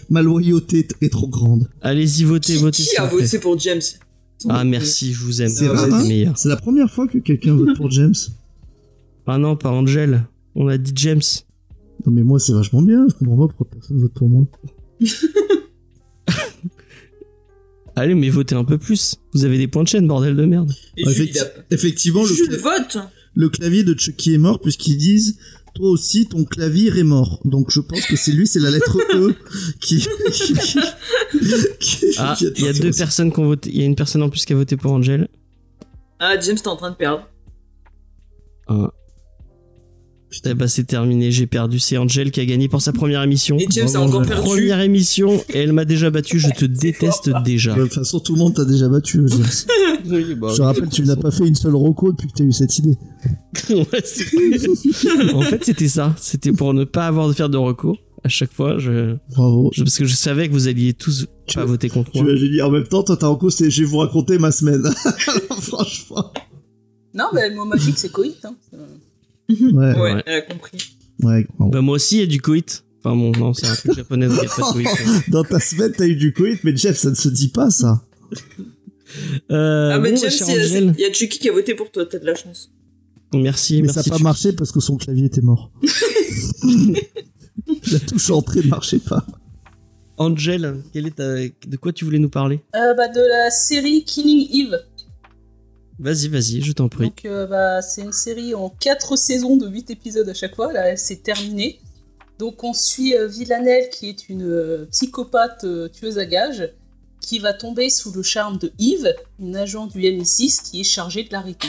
Ma 0.08 0.22
loyauté 0.22 0.88
est 1.02 1.12
trop 1.12 1.28
grande. 1.28 1.68
Allez-y, 1.82 2.24
votez, 2.24 2.54
Qui, 2.54 2.58
votez. 2.60 2.82
qui 2.82 2.96
a 2.96 3.04
voté 3.06 3.38
pour 3.38 3.58
James? 3.58 3.82
Ah 4.48 4.64
merci, 4.64 5.12
je 5.12 5.22
vous 5.22 5.42
aime. 5.42 5.50
C'est 5.50 5.66
hein? 5.68 6.32
C'est 6.34 6.48
la 6.48 6.56
première 6.56 6.90
fois 6.90 7.06
que 7.06 7.18
quelqu'un 7.18 7.54
vote 7.54 7.76
pour 7.76 7.90
James. 7.90 8.14
Ah 9.26 9.36
non, 9.38 9.54
pas 9.54 9.70
Angel. 9.70 10.24
On 10.56 10.66
a 10.66 10.78
dit 10.78 10.92
James. 10.96 11.20
Non, 12.06 12.12
mais 12.12 12.22
moi, 12.22 12.40
c'est 12.40 12.52
vachement 12.54 12.82
bien. 12.82 13.06
Je 13.08 13.14
comprends 13.14 13.46
pas 13.46 13.54
pourquoi 13.54 13.68
personne 13.70 14.00
vote 14.00 14.14
pour 14.14 14.28
moi. 14.28 14.46
Allez, 17.96 18.14
mais 18.14 18.30
votez 18.30 18.54
un 18.54 18.64
peu 18.64 18.78
plus. 18.78 19.16
Vous 19.34 19.44
avez 19.44 19.58
des 19.58 19.68
points 19.68 19.82
de 19.82 19.88
chaîne, 19.88 20.06
bordel 20.06 20.34
de 20.36 20.44
merde. 20.44 20.72
Et 20.96 21.04
effecti- 21.04 21.40
a- 21.40 21.46
Effectivement, 21.70 22.22
le, 22.22 22.28
Jules 22.34 22.48
cla- 22.48 22.58
vote 22.58 22.98
le 23.34 23.48
clavier 23.48 23.82
de 23.84 23.98
Chucky 23.98 24.34
est 24.34 24.38
mort 24.38 24.60
puisqu'ils 24.60 24.96
disent 24.98 25.38
toi 25.74 25.88
aussi 25.90 26.26
ton 26.26 26.44
clavier 26.44 26.90
est 26.98 27.02
mort. 27.02 27.40
Donc 27.44 27.70
je 27.70 27.80
pense 27.80 28.04
que 28.06 28.16
c'est 28.16 28.32
lui, 28.32 28.46
c'est 28.46 28.60
la 28.60 28.70
lettre 28.70 28.98
E 29.14 29.34
qui. 29.80 30.06
Ah, 32.18 32.36
il 32.56 32.64
y 32.64 32.68
a 32.68 32.72
deux 32.72 32.92
personnes 32.92 33.32
qui 33.32 33.40
ont 33.40 33.46
voté. 33.46 33.70
Il 33.70 33.78
y 33.78 33.82
a 33.82 33.86
une 33.86 33.96
personne 33.96 34.22
en 34.22 34.28
plus 34.30 34.44
qui 34.44 34.52
a 34.52 34.56
voté 34.56 34.76
pour 34.76 34.92
Angel. 34.92 35.28
Ah, 36.18 36.38
James, 36.40 36.56
t'es 36.56 36.68
en 36.68 36.76
train 36.76 36.90
de 36.90 36.96
perdre. 36.96 37.26
Ah. 38.68 38.92
Eh 40.44 40.54
bah 40.54 40.66
c'est 40.68 40.84
terminé, 40.84 41.30
j'ai 41.30 41.46
perdu. 41.46 41.78
C'est 41.78 41.98
Angel 41.98 42.30
qui 42.30 42.40
a 42.40 42.44
gagné 42.44 42.68
pour 42.68 42.80
sa 42.80 42.92
première 42.92 43.22
émission. 43.22 43.58
Et 43.58 43.66
James 43.70 43.88
a 43.88 43.92
Bravo, 43.98 44.08
encore 44.18 44.26
perdu. 44.26 44.42
Première 44.48 44.80
émission 44.80 45.42
et 45.52 45.58
elle 45.58 45.72
m'a 45.72 45.84
déjà 45.84 46.10
battu. 46.10 46.38
Je 46.38 46.48
te 46.56 46.64
déteste 46.64 47.30
déjà. 47.44 47.74
De 47.74 47.82
toute 47.82 47.94
façon, 47.94 48.18
tout 48.20 48.32
le 48.34 48.38
monde 48.38 48.54
t'a 48.54 48.64
déjà 48.64 48.88
battu. 48.88 49.22
James. 49.26 49.42
Oui, 50.04 50.34
bah, 50.34 50.48
Je 50.50 50.56
te 50.56 50.62
rappelle, 50.62 50.88
tu 50.88 51.02
n'as 51.04 51.14
pas 51.14 51.30
fait 51.30 51.46
une 51.46 51.54
seule 51.54 51.76
roco 51.76 52.10
depuis 52.10 52.26
que 52.26 52.32
t'as 52.38 52.44
eu 52.44 52.50
cette 52.52 52.76
idée. 52.78 52.96
Ouais, 53.70 54.02
c'est- 54.04 55.32
en 55.32 55.42
fait, 55.42 55.64
c'était 55.64 55.86
ça. 55.88 56.12
C'était 56.18 56.50
pour 56.52 56.74
ne 56.74 56.82
pas 56.84 57.06
avoir 57.06 57.28
de 57.28 57.32
faire 57.34 57.48
de 57.48 57.56
recours. 57.56 57.98
à 58.24 58.28
chaque 58.28 58.52
fois. 58.52 58.78
Je, 58.78 59.14
Bravo. 59.30 59.70
je- 59.72 59.82
parce 59.84 59.96
que 59.98 60.04
je 60.04 60.14
savais 60.14 60.48
que 60.48 60.52
vous 60.52 60.66
alliez 60.66 60.92
tous 60.92 61.26
Tu 61.46 61.54
pas 61.54 61.60
veux- 61.64 61.68
voter 61.72 61.88
contre 61.88 62.10
Tu 62.10 62.22
moi. 62.22 62.34
j'ai 62.34 62.48
dit 62.48 62.60
en 62.62 62.70
même 62.70 62.86
temps, 62.88 63.02
toi 63.04 63.16
t'as 63.16 63.28
en 63.28 63.36
cause, 63.36 63.54
c'est- 63.54 63.70
je 63.70 63.82
vais 63.82 63.86
vous 63.88 63.98
raconter 63.98 64.38
ma 64.38 64.50
semaine. 64.50 64.82
Franchement. 65.60 66.32
Non, 67.14 67.26
mais 67.34 67.48
le 67.48 67.54
mot 67.56 67.64
magique, 67.64 67.98
c'est 67.98 68.10
coït. 68.10 68.36
Hein. 68.44 68.54
Ouais, 69.60 69.70
Ouais, 69.94 70.00
Ouais. 70.14 70.22
elle 70.26 70.34
a 70.34 70.40
compris. 70.42 70.78
ouais. 71.22 71.46
Bah 71.58 71.80
moi 71.80 71.96
aussi, 71.96 72.16
il 72.16 72.20
y 72.20 72.24
a 72.24 72.26
du 72.26 72.40
coït. 72.40 72.84
Enfin 73.04 73.16
bon, 73.16 73.32
non, 73.32 73.52
c'est 73.52 73.66
un 73.66 73.74
truc 73.74 73.94
japonais, 73.96 74.28
donc 74.28 74.38
il 74.40 74.44
y 74.44 74.46
a 74.46 74.54
pas 74.54 74.68
de 74.68 74.72
coït. 74.72 74.88
Dans 75.30 75.42
ta 75.44 75.58
semaine, 75.60 75.92
t'as 75.96 76.06
eu 76.06 76.14
du 76.16 76.32
coït, 76.32 76.60
mais 76.64 76.76
Jeff, 76.76 76.96
ça 76.96 77.10
ne 77.10 77.14
se 77.16 77.28
dit 77.28 77.48
pas 77.48 77.70
ça. 77.70 78.04
Euh, 79.50 79.90
ah, 79.94 79.98
mais 79.98 80.10
bon, 80.12 80.16
cher 80.16 80.30
il 80.48 81.00
y 81.00 81.04
a- 81.04 81.12
Chucky 81.12 81.38
qui 81.38 81.48
a 81.48 81.52
voté 81.52 81.74
pour 81.74 81.90
toi, 81.90 82.06
t'as 82.06 82.18
de 82.18 82.24
la 82.24 82.34
chance. 82.34 82.70
merci, 83.34 83.76
mais 83.82 83.82
merci. 83.82 83.94
ça 83.94 84.00
n'a 84.00 84.04
pas 84.04 84.10
Chucky. 84.16 84.22
marché 84.22 84.52
parce 84.52 84.72
que 84.72 84.80
son 84.80 84.96
clavier 84.96 85.26
était 85.26 85.40
mort. 85.42 85.70
La 87.92 87.98
touche 88.00 88.30
entrée 88.30 88.60
ne 88.62 88.68
marchait 88.68 88.98
pas. 88.98 89.26
Angel, 90.16 90.76
quelle 90.92 91.06
est 91.08 91.16
ta... 91.16 91.34
de 91.36 91.76
quoi 91.80 91.92
tu 91.92 92.04
voulais 92.04 92.18
nous 92.18 92.28
parler? 92.28 92.60
Euh, 92.76 92.94
bah, 92.94 93.08
de 93.08 93.20
la 93.20 93.50
série 93.50 94.04
Killing 94.04 94.48
Eve. 94.66 94.78
Vas-y, 95.98 96.28
vas-y, 96.28 96.62
je 96.62 96.72
t'en 96.72 96.88
prie. 96.88 97.06
Donc, 97.06 97.24
euh, 97.24 97.46
bah, 97.46 97.82
c'est 97.82 98.02
une 98.02 98.12
série 98.12 98.54
en 98.54 98.70
4 98.70 99.16
saisons 99.16 99.56
de 99.56 99.68
8 99.68 99.90
épisodes 99.90 100.28
à 100.28 100.34
chaque 100.34 100.56
fois. 100.56 100.72
Là, 100.72 100.88
elle 100.88 100.98
s'est 100.98 101.16
terminée. 101.16 101.80
Donc, 102.38 102.64
on 102.64 102.72
suit 102.72 103.14
euh, 103.14 103.26
Villanelle, 103.26 103.88
qui 103.90 104.08
est 104.08 104.28
une 104.28 104.48
euh, 104.48 104.86
psychopathe 104.90 105.66
tueuse 105.92 106.18
à 106.18 106.26
gages, 106.26 106.72
qui 107.20 107.38
va 107.38 107.52
tomber 107.52 107.88
sous 107.88 108.12
le 108.12 108.22
charme 108.22 108.58
de 108.58 108.72
Eve, 108.78 109.14
une 109.38 109.56
agent 109.56 109.86
du 109.86 110.00
MI6 110.00 110.62
qui 110.62 110.80
est 110.80 110.84
chargée 110.84 111.24
de 111.24 111.32
l'arrêter. 111.32 111.68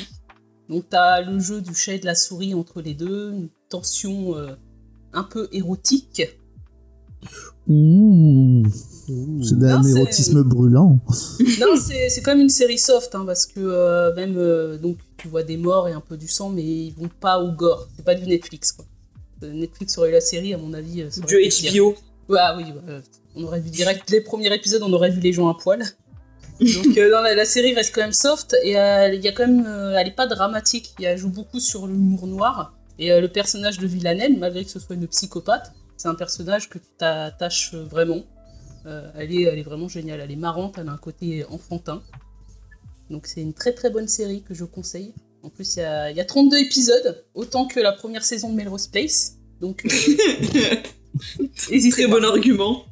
Donc, 0.69 0.85
t'as 0.89 1.21
le 1.21 1.39
jeu 1.39 1.61
du 1.61 1.75
chat 1.75 1.93
et 1.93 1.99
de 1.99 2.05
la 2.05 2.15
souris 2.15 2.53
entre 2.53 2.81
les 2.81 2.93
deux, 2.93 3.31
une 3.31 3.49
tension 3.69 4.35
un 5.11 5.23
peu 5.23 5.47
érotique. 5.51 6.23
Ouh. 7.67 8.63
C'est 9.41 9.59
d'un 9.59 9.83
érotisme 9.83 10.43
brûlant. 10.43 10.99
Non, 11.59 11.75
c'est 11.79 12.09
c'est 12.09 12.21
comme 12.21 12.39
une 12.39 12.49
série 12.49 12.77
soft, 12.77 13.15
hein, 13.15 13.23
parce 13.25 13.45
que 13.45 13.59
euh, 13.59 14.15
même 14.15 14.35
euh, 14.37 14.77
donc 14.77 14.97
tu 15.17 15.27
vois 15.27 15.43
des 15.43 15.57
morts 15.57 15.87
et 15.89 15.91
un 15.91 15.99
peu 15.99 16.15
du 16.15 16.27
sang, 16.27 16.49
mais 16.49 16.63
ils 16.63 16.93
vont 16.93 17.09
pas 17.19 17.39
au 17.39 17.51
gore. 17.51 17.87
C'est 17.95 18.05
pas 18.05 18.15
du 18.15 18.25
Netflix, 18.25 18.71
quoi. 18.71 18.85
Euh, 19.43 19.51
Netflix 19.51 19.97
aurait 19.97 20.09
eu 20.09 20.13
la 20.13 20.21
série, 20.21 20.53
à 20.53 20.57
mon 20.57 20.73
avis. 20.73 21.03
Du. 21.27 21.79
HBO. 21.79 21.95
Ouais, 22.29 22.39
ah 22.39 22.55
oui, 22.57 22.63
ouais, 22.63 23.01
on 23.35 23.43
aurait 23.43 23.59
vu 23.59 23.69
direct 23.69 24.09
les 24.09 24.21
premiers 24.21 24.53
épisodes, 24.53 24.81
on 24.83 24.93
aurait 24.93 25.09
vu 25.09 25.19
les 25.19 25.33
gens 25.33 25.49
à 25.49 25.55
poil. 25.55 25.83
Donc 26.59 26.97
euh, 26.97 27.11
non, 27.11 27.21
la, 27.21 27.35
la 27.35 27.45
série 27.45 27.73
reste 27.73 27.93
quand 27.93 28.01
même 28.01 28.13
soft 28.13 28.55
et 28.63 28.77
euh, 28.79 29.13
il 29.13 29.21
y 29.21 29.27
a 29.27 29.31
quand 29.31 29.47
même, 29.47 29.65
euh, 29.67 29.97
elle 29.97 30.07
est 30.07 30.11
pas 30.11 30.27
dramatique. 30.27 30.93
Elle 31.01 31.17
joue 31.17 31.29
beaucoup 31.29 31.59
sur 31.59 31.87
l'humour 31.87 32.27
noir 32.27 32.73
et 32.99 33.11
euh, 33.11 33.19
le 33.21 33.27
personnage 33.27 33.79
de 33.79 33.87
Villanelle, 33.87 34.37
malgré 34.37 34.63
que 34.63 34.69
ce 34.69 34.79
soit 34.79 34.95
une 34.95 35.07
psychopathe, 35.07 35.73
c'est 36.03 36.09
un 36.09 36.15
personnage 36.15 36.67
que 36.67 36.79
tu 36.79 36.85
t'attaches 36.97 37.73
vraiment. 37.73 38.23
Euh, 38.85 39.09
elle 39.15 39.33
est, 39.33 39.43
elle 39.43 39.57
est 39.57 39.63
vraiment 39.63 39.87
géniale. 39.87 40.19
Elle 40.19 40.31
est 40.31 40.35
marrante, 40.35 40.75
elle 40.77 40.89
a 40.89 40.91
un 40.91 40.97
côté 40.97 41.45
enfantin. 41.45 42.03
Donc 43.09 43.25
c'est 43.25 43.41
une 43.41 43.53
très 43.53 43.71
très 43.71 43.89
bonne 43.89 44.09
série 44.09 44.43
que 44.43 44.53
je 44.53 44.65
conseille. 44.65 45.13
En 45.43 45.49
plus, 45.49 45.77
il 45.77 45.79
y 45.79 45.83
a, 45.83 46.11
y 46.11 46.19
a 46.19 46.25
32 46.25 46.57
épisodes, 46.57 47.23
autant 47.35 47.67
que 47.67 47.79
la 47.79 47.93
première 47.93 48.25
saison 48.25 48.49
de 48.49 48.55
Melrose 48.55 48.87
Place. 48.87 49.37
Donc, 49.61 49.85
euh, 49.85 49.89
Très 51.55 52.07
pas. 52.07 52.07
bon 52.09 52.25
argument. 52.25 52.83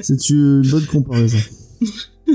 C'est 0.00 0.30
une 0.30 0.62
bonne 0.62 0.86
comparaison. 0.86 1.38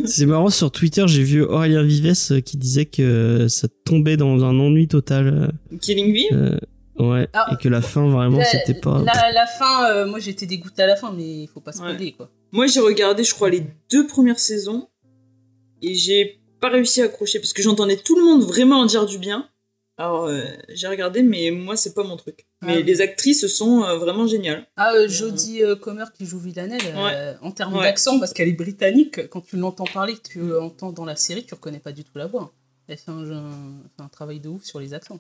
C'est 0.04 0.26
marrant, 0.26 0.50
sur 0.50 0.70
Twitter, 0.70 1.06
j'ai 1.08 1.24
vu 1.24 1.44
Aurélien 1.44 1.84
Vives 1.84 2.42
qui 2.42 2.58
disait 2.58 2.86
que 2.86 3.48
ça 3.48 3.70
tombait 3.86 4.18
dans 4.18 4.44
un 4.44 4.60
ennui 4.60 4.90
total. 4.90 5.54
Killing 5.80 6.14
Eve? 6.14 6.26
Euh, 6.34 6.58
ouais, 7.00 7.28
Ah. 7.34 7.48
et 7.54 7.62
que 7.62 7.70
la 7.70 7.82
fin, 7.82 8.08
vraiment, 8.10 8.38
La- 8.38 8.46
c'était 8.46 8.74
pas... 8.80 9.02
La, 9.04 9.32
la 9.32 9.46
fin, 9.48 9.90
euh, 9.92 10.06
moi 10.06 10.20
j'étais 10.20 10.46
dégoûtée 10.46 10.84
à 10.84 10.88
la 10.88 10.96
fin, 10.96 11.12
mais 11.12 11.44
il 11.44 11.48
faut 11.48 11.60
pas 11.62 11.72
spoiler 11.72 12.12
quoi. 12.14 12.30
Moi, 12.52 12.68
j'ai 12.68 12.80
regardé, 12.80 13.24
je 13.24 13.34
crois, 13.34 13.50
les 13.50 13.64
deux 13.92 14.08
premières 14.08 14.40
saisons 14.40 14.88
et 15.82 15.94
j'ai 15.94 16.40
pas 16.62 16.70
réussi 16.70 17.02
à 17.02 17.06
accrocher 17.06 17.40
parce 17.40 17.52
que 17.54 17.62
j'entendais 17.62 17.98
tout 17.98 18.16
le 18.18 18.24
monde 18.24 18.44
vraiment 18.44 18.80
en 18.80 18.86
dire 18.86 19.06
du 19.06 19.18
bien. 19.18 19.50
Alors, 19.98 20.26
euh, 20.26 20.44
j'ai 20.70 20.88
regardé, 20.88 21.22
mais 21.24 21.52
moi, 21.52 21.78
c'est 21.78 21.94
pas 21.94 22.04
mon 22.04 22.18
truc. 22.18 22.46
Mais 22.62 22.78
Ah. 22.78 22.82
les 22.82 23.00
actrices 23.02 23.48
sont 23.48 23.84
euh, 23.84 23.98
vraiment 23.98 24.28
géniales. 24.28 24.66
Ah, 24.76 24.94
euh, 24.94 25.08
Jodie 25.08 25.64
euh, 25.64 25.76
Comer 25.78 26.06
qui 26.14 26.26
joue 26.26 26.38
Villanelle, 26.40 26.82
euh, 26.96 27.34
en 27.42 27.52
termes 27.52 27.76
Ouais. 27.78 27.84
d'accent, 27.84 28.20
parce 28.20 28.34
qu'elle 28.34 28.50
est 28.50 28.54
britannique, 28.54 29.30
quand 29.30 29.40
tu 29.42 29.56
l'entends 29.56 29.86
parler, 29.86 30.16
que 30.16 30.28
tu 30.28 30.40
l'entends 30.40 30.92
dans 30.92 31.06
la 31.06 31.16
série, 31.16 31.46
tu 31.46 31.54
reconnais 31.54 31.80
pas 31.80 31.94
du 31.94 32.04
tout 32.04 32.18
la 32.18 32.28
voix. 32.28 32.52
Elle 32.88 32.98
fait 32.98 33.12
un, 33.12 33.24
un 34.00 34.08
travail 34.10 34.40
de 34.42 34.50
ouf 34.50 34.64
sur 34.64 34.80
les 34.82 34.94
accents. 34.94 35.20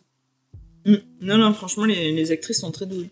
Mm. 0.85 0.95
Non, 1.21 1.37
non, 1.37 1.53
franchement, 1.53 1.85
les, 1.85 2.11
les 2.11 2.31
actrices 2.31 2.59
sont 2.59 2.71
très 2.71 2.85
douées. 2.85 3.09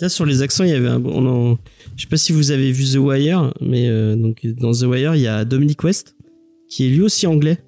Là, 0.00 0.08
sur 0.08 0.24
les 0.24 0.42
accents, 0.42 0.64
il 0.64 0.70
y 0.70 0.74
avait 0.74 0.88
un... 0.88 1.02
on 1.04 1.26
en- 1.26 1.58
Je 1.96 2.02
sais 2.02 2.08
pas 2.08 2.16
si 2.16 2.32
vous 2.32 2.50
avez 2.50 2.72
vu 2.72 2.84
The 2.84 2.96
Wire, 2.96 3.52
mais 3.60 3.88
euh, 3.88 4.16
donc 4.16 4.46
dans 4.46 4.72
The 4.72 4.82
Wire, 4.82 5.14
il 5.14 5.22
y 5.22 5.26
a 5.28 5.44
Dominic 5.44 5.82
West, 5.84 6.16
qui 6.68 6.86
est 6.86 6.88
lui 6.88 7.02
aussi 7.02 7.26
anglais. 7.26 7.58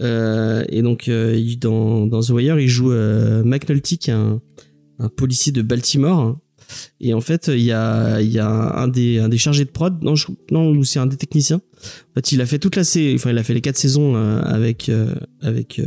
Euh, 0.00 0.62
et 0.68 0.82
donc, 0.82 1.08
euh, 1.08 1.42
dans, 1.58 2.06
dans 2.06 2.20
The 2.20 2.30
Wire, 2.30 2.60
il 2.60 2.68
joue 2.68 2.90
McNulty, 2.92 3.98
qui 3.98 4.10
est 4.10 4.14
un, 4.14 4.40
policier 5.16 5.52
de 5.52 5.62
Baltimore. 5.62 6.38
Et 7.00 7.14
en 7.14 7.22
fait, 7.22 7.48
il 7.48 7.62
y 7.62 7.72
a, 7.72 8.20
il 8.20 8.30
y 8.30 8.38
a 8.40 8.50
un 8.50 8.88
des, 8.88 9.18
un 9.20 9.30
des 9.30 9.38
chargés 9.38 9.64
de 9.64 9.70
prod, 9.70 10.02
non, 10.02 10.16
je, 10.16 10.26
non, 10.50 10.82
c'est 10.82 10.98
un 10.98 11.06
des 11.06 11.16
techniciens. 11.16 11.62
En 11.80 12.14
fait, 12.16 12.32
il 12.32 12.42
a 12.42 12.46
fait 12.46 12.58
toute 12.58 12.76
la 12.76 12.82
enfin, 12.82 13.30
il 13.30 13.38
a 13.38 13.42
fait 13.42 13.54
les 13.54 13.62
quatre 13.62 13.78
saisons 13.78 14.16
avec, 14.16 14.90
avec, 15.40 15.80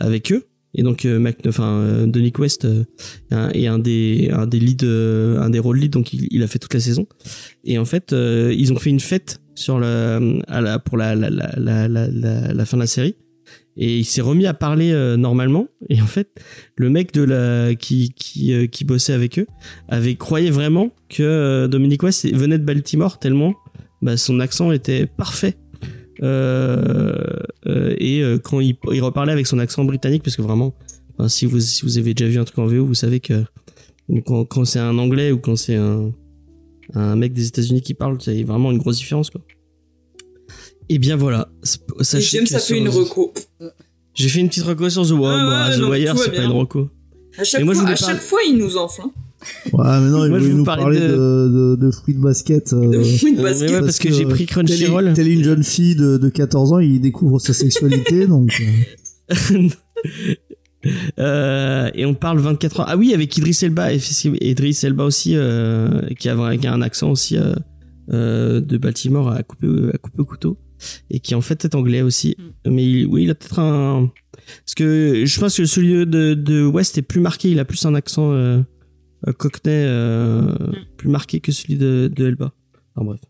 avec 0.00 0.32
eux. 0.32 0.49
Et 0.74 0.82
donc, 0.82 1.04
euh, 1.04 1.18
Mac, 1.18 1.38
enfin, 1.46 1.80
euh, 1.80 2.06
Dominic 2.06 2.38
West 2.38 2.64
euh, 2.64 2.84
un- 3.30 3.50
est 3.50 3.66
un 3.66 3.78
des, 3.78 4.30
un 4.32 4.46
des 4.46 4.60
leads, 4.60 4.86
un 4.86 5.50
des 5.50 5.58
rôles 5.58 5.78
leads, 5.78 5.90
donc 5.92 6.12
il, 6.12 6.28
il 6.30 6.42
a 6.42 6.46
fait 6.46 6.58
toute 6.58 6.74
la 6.74 6.80
saison. 6.80 7.06
Et 7.64 7.78
en 7.78 7.84
fait, 7.84 8.12
ils 8.12 8.72
ont 8.72 8.76
fait 8.76 8.90
une 8.90 9.00
fête 9.00 9.40
sur 9.54 9.74
pour 10.84 10.96
la, 10.96 11.14
la, 11.14 11.28
la, 11.28 11.88
la, 11.88 12.08
la, 12.08 12.64
fin 12.64 12.76
de 12.76 12.82
la 12.82 12.86
série. 12.86 13.16
Et 13.76 13.98
il 13.98 14.04
s'est 14.04 14.20
remis 14.20 14.46
à 14.46 14.54
parler 14.54 14.92
normalement. 15.18 15.68
Et 15.88 16.00
en 16.00 16.06
fait, 16.06 16.28
le 16.76 16.88
mec 16.90 17.12
de 17.12 17.22
la 17.22 17.74
qui 17.74 18.12
qui, 18.14 18.68
qui 18.68 18.84
bossait 18.84 19.12
avec 19.12 19.38
eux 19.38 19.46
avait 19.88 20.14
croyait 20.16 20.50
vraiment 20.50 20.90
que 21.08 21.66
Dominic 21.66 22.02
West 22.02 22.32
venait 22.32 22.58
de 22.58 22.64
Baltimore 22.64 23.18
tellement 23.18 23.54
bah, 24.02 24.16
son 24.16 24.40
accent 24.40 24.72
était 24.72 25.06
parfait. 25.06 25.56
Euh, 26.22 27.14
euh, 27.66 27.94
et 27.98 28.22
euh, 28.22 28.38
quand 28.38 28.60
il, 28.60 28.76
il 28.92 29.02
reparlait 29.02 29.32
avec 29.32 29.46
son 29.46 29.58
accent 29.58 29.84
britannique, 29.84 30.22
parce 30.22 30.36
que 30.36 30.42
vraiment, 30.42 30.74
enfin, 31.18 31.28
si 31.28 31.46
vous 31.46 31.60
si 31.60 31.82
vous 31.82 31.98
avez 31.98 32.14
déjà 32.14 32.28
vu 32.30 32.38
un 32.38 32.44
truc 32.44 32.58
en 32.58 32.66
VO, 32.66 32.84
vous 32.84 32.94
savez 32.94 33.20
que 33.20 33.44
quand, 34.26 34.44
quand 34.44 34.64
c'est 34.64 34.78
un 34.80 34.98
anglais 34.98 35.32
ou 35.32 35.38
quand 35.38 35.56
c'est 35.56 35.76
un 35.76 36.12
un 36.94 37.16
mec 37.16 37.32
des 37.32 37.46
États-Unis 37.46 37.82
qui 37.82 37.94
parle, 37.94 38.18
a 38.26 38.44
vraiment 38.44 38.70
une 38.72 38.78
grosse 38.78 38.98
différence 38.98 39.30
quoi. 39.30 39.40
Et 40.88 40.98
bien 40.98 41.16
voilà. 41.16 41.48
Sachez 42.00 42.38
James, 42.38 42.44
que 42.44 42.50
ça 42.50 42.58
fait 42.58 42.78
une 42.78 42.88
reco. 42.88 43.32
j'ai 44.14 44.28
fait 44.28 44.40
une 44.40 44.48
petite 44.48 44.64
reco 44.64 44.90
sur 44.90 45.06
The 45.06 45.12
Wire. 45.12 45.30
Ah 45.30 45.70
The 45.76 45.82
Wire, 45.82 46.18
c'est 46.18 46.32
pas 46.32 46.42
une 46.42 46.50
reco. 46.50 46.88
À 47.38 47.44
chaque, 47.44 47.60
Et 47.60 47.64
moi, 47.64 47.74
je 47.74 47.78
fois, 47.80 47.88
à 47.90 47.94
parler- 47.94 48.14
chaque 48.14 48.22
fois, 48.22 48.40
il 48.46 48.56
nous 48.58 48.76
enfle. 48.76 49.02
hein. 49.04 49.12
Ouais, 49.72 49.84
mais 50.00 50.10
non, 50.10 50.24
il 50.24 50.30
Moi, 50.30 50.38
je 50.38 50.44
voulait 50.44 50.50
vous 50.52 50.58
nous 50.58 50.64
parler 50.64 51.00
de- 51.00 51.06
de, 51.06 51.76
de, 51.76 51.86
de 51.86 51.90
fruits 51.90 52.14
de 52.14 52.20
basket. 52.20 52.72
euh, 52.72 52.88
De 52.90 53.02
foot 53.02 53.28
Euh, 53.38 53.42
basket. 53.42 53.70
ouais, 53.70 53.80
parce 53.80 53.98
que 53.98 54.12
j'ai 54.12 54.26
pris 54.26 54.46
Crunchyroll. 54.46 55.12
telle 55.14 55.28
une 55.28 55.42
jeune 55.44 55.62
fille 55.64 55.94
de, 55.96 56.16
de 56.18 56.28
14 56.28 56.72
ans, 56.74 56.78
il 56.78 57.00
découvre 57.00 57.38
sa 57.40 57.52
sexualité, 57.54 58.26
donc... 58.28 58.60
euh, 59.52 59.68
Euh, 61.18 61.90
et 61.94 62.06
on 62.06 62.14
parle 62.14 62.38
24 62.38 62.80
heures. 62.80 62.86
Ah 62.88 62.96
oui, 62.96 63.12
avec 63.12 63.36
Idris 63.36 63.58
Elba, 63.62 63.92
Idris 63.92 64.78
Elba 64.82 65.04
aussi, 65.04 65.32
euh, 65.36 66.00
qui, 66.18 66.28
a, 66.30 66.56
qui 66.56 66.66
a 66.66 66.72
un 66.72 66.80
accent 66.80 67.10
aussi 67.10 67.36
euh, 68.10 68.60
de 68.62 68.78
Baltimore 68.78 69.30
à 69.30 69.42
couper, 69.42 69.68
à 69.92 69.98
couper 69.98 70.20
au 70.20 70.24
couteau. 70.24 70.56
Et 71.10 71.20
qui 71.20 71.34
en 71.34 71.42
fait 71.42 71.66
est 71.66 71.74
anglais 71.74 72.00
aussi. 72.00 72.34
Mais 72.66 72.82
il- 72.82 73.06
oui, 73.06 73.24
il 73.24 73.30
a 73.30 73.34
peut-être 73.34 73.58
un. 73.58 74.10
Parce 74.64 74.74
que 74.74 75.24
je 75.26 75.38
pense 75.40 75.58
que 75.58 75.66
celui 75.66 76.06
de, 76.06 76.32
de 76.32 76.64
West 76.64 76.96
est 76.96 77.02
plus 77.02 77.20
marqué, 77.20 77.50
il 77.50 77.58
a 77.58 77.66
plus 77.66 77.84
un 77.84 77.94
accent 77.94 78.32
cockney 79.36 79.72
euh, 79.72 80.54
plus 80.96 81.08
marqué 81.08 81.40
que 81.40 81.52
celui 81.52 81.76
de, 81.76 82.10
de 82.14 82.26
Elba. 82.28 82.52
Enfin 82.94 83.04
bref. 83.06 83.20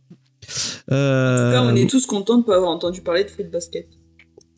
En 0.91 0.95
Euh, 0.95 1.51
tout 1.51 1.57
cas, 1.67 1.73
on 1.73 1.77
est 1.77 1.89
tous 1.89 2.07
contents 2.07 2.39
de 2.39 2.45
pas 2.45 2.57
avoir 2.57 2.71
entendu 2.71 3.03
parler 3.03 3.25
de 3.25 3.29
foot 3.31 3.51
basket. 3.51 3.89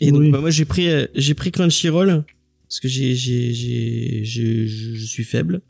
et 0.00 0.10
donc, 0.10 0.20
Oui. 0.20 0.30
bah, 0.30 0.40
moi, 0.40 0.50
j'ai 0.50 0.64
pris, 0.64 0.88
euh, 0.90 1.06
j'ai 1.14 1.34
pris 1.34 1.50
Crunchyroll 1.52 2.24
parce 2.68 2.80
que 2.80 2.88
j'ai, 2.88 3.14
j'ai, 3.14 3.52
j'ai, 3.52 4.20
j'ai- 4.24 4.66
je 4.66 5.04
suis 5.06 5.24
faible. 5.24 5.60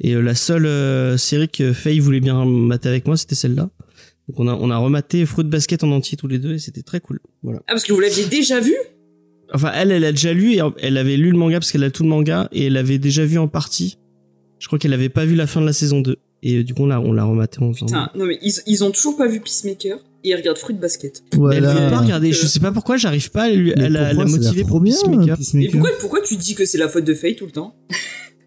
Et 0.00 0.14
euh, 0.14 0.20
la 0.20 0.34
seule 0.34 0.66
euh, 0.66 1.16
série 1.16 1.48
que 1.48 1.72
Faye 1.72 1.98
voulait 1.98 2.20
bien 2.20 2.44
mater 2.44 2.88
avec 2.88 3.06
moi, 3.06 3.16
c'était 3.16 3.34
celle-là. 3.34 3.70
Donc 4.28 4.40
on 4.40 4.46
a, 4.48 4.54
on 4.54 4.70
a 4.70 4.76
rematé 4.76 5.24
Fruit 5.26 5.44
Basket 5.44 5.82
en 5.84 5.90
entier 5.90 6.16
tous 6.16 6.28
les 6.28 6.38
deux 6.38 6.54
et 6.54 6.58
c'était 6.58 6.82
très 6.82 7.00
cool. 7.00 7.20
Voilà. 7.42 7.60
Ah, 7.66 7.72
parce 7.72 7.84
que 7.84 7.92
vous 7.92 8.00
l'aviez 8.00 8.26
déjà 8.26 8.60
vu? 8.60 8.74
Enfin, 9.54 9.70
elle, 9.74 9.90
elle 9.92 10.04
a 10.04 10.10
déjà 10.12 10.32
lu 10.32 10.54
et 10.54 10.60
elle 10.78 10.96
avait 10.96 11.16
lu 11.16 11.30
le 11.30 11.38
manga 11.38 11.58
parce 11.60 11.70
qu'elle 11.72 11.84
a 11.84 11.90
tout 11.90 12.02
le 12.02 12.08
manga 12.08 12.48
et 12.52 12.66
elle 12.66 12.72
l'avait 12.74 12.98
déjà 12.98 13.24
vu 13.24 13.38
en 13.38 13.46
partie. 13.48 13.98
Je 14.58 14.66
crois 14.66 14.78
qu'elle 14.78 14.92
avait 14.94 15.08
pas 15.08 15.24
vu 15.24 15.34
la 15.34 15.46
fin 15.46 15.60
de 15.60 15.66
la 15.66 15.72
saison 15.72 16.00
2. 16.00 16.16
Et 16.42 16.56
euh, 16.58 16.64
du 16.64 16.74
coup, 16.74 16.82
on 16.82 16.86
l'a, 16.86 17.00
on 17.00 17.12
l'a 17.12 17.24
rematé 17.24 17.58
ensemble. 17.62 17.90
Putain, 17.90 18.10
non 18.14 18.24
mais 18.26 18.38
ils, 18.42 18.52
ils 18.66 18.84
ont 18.84 18.90
toujours 18.90 19.16
pas 19.16 19.26
vu 19.26 19.40
Peacemaker 19.40 19.98
et 20.24 20.30
ils 20.30 20.34
regardent 20.34 20.58
fruit 20.58 20.74
basket. 20.74 21.22
Mais 21.32 21.56
elle 21.56 21.64
voilà. 21.64 21.74
veut 21.74 21.90
pas 21.90 21.98
regarder. 22.00 22.32
Je 22.32 22.46
sais 22.46 22.60
pas 22.60 22.72
pourquoi, 22.72 22.96
j'arrive 22.96 23.30
pas 23.30 23.44
à, 23.44 23.50
lui- 23.50 23.72
à 23.74 23.88
la, 23.88 24.08
à 24.08 24.14
motiver 24.14 24.64
pour 24.64 24.80
bien, 24.80 24.94
Peacemaker. 24.94 25.36
Et 25.62 25.68
pourquoi, 25.68 25.90
pourquoi 26.00 26.20
tu 26.22 26.36
dis 26.36 26.54
que 26.54 26.64
c'est 26.64 26.78
la 26.78 26.88
faute 26.88 27.04
de 27.04 27.14
Faye 27.14 27.36
tout 27.36 27.46
le 27.46 27.52
temps? 27.52 27.74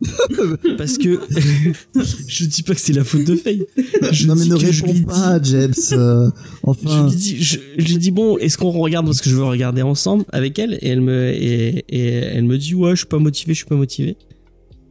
Parce 0.78 0.98
que 0.98 1.20
je 2.28 2.46
dis 2.46 2.64
pas 2.64 2.74
que 2.74 2.80
c'est 2.80 2.94
la 2.94 3.04
faute 3.04 3.26
de 3.26 3.36
Faye. 3.36 3.66
Je 4.12 4.28
non 4.28 4.36
mais 4.36 4.46
ne 4.46 4.58
je 4.58 4.66
réponds 4.84 4.94
dis- 4.94 5.04
pas, 5.04 5.40
James. 5.44 5.74
euh, 5.92 6.30
Je 6.30 6.32
enfin, 6.64 7.04
lui 7.10 7.16
dis, 7.16 7.44
je, 7.44 7.60
je 7.78 7.86
lui 7.86 7.98
dis 7.98 8.12
bon, 8.12 8.38
est-ce 8.38 8.58
qu'on 8.58 8.72
regarde 8.72 9.06
parce 9.06 9.20
que 9.20 9.30
je 9.30 9.36
veux 9.36 9.44
regarder 9.44 9.82
ensemble 9.82 10.24
avec 10.32 10.58
elle 10.58 10.76
et 10.82 10.88
elle 10.88 11.02
me 11.02 11.34
et, 11.34 11.84
et 11.90 12.08
elle 12.14 12.46
me 12.46 12.58
dit 12.58 12.76
ouais, 12.76 12.92
je 12.92 13.00
suis 13.00 13.08
pas 13.08 13.20
motivé, 13.20 13.54
je 13.54 13.58
suis 13.58 13.66
pas 13.68 13.76
motivé. 13.76 14.16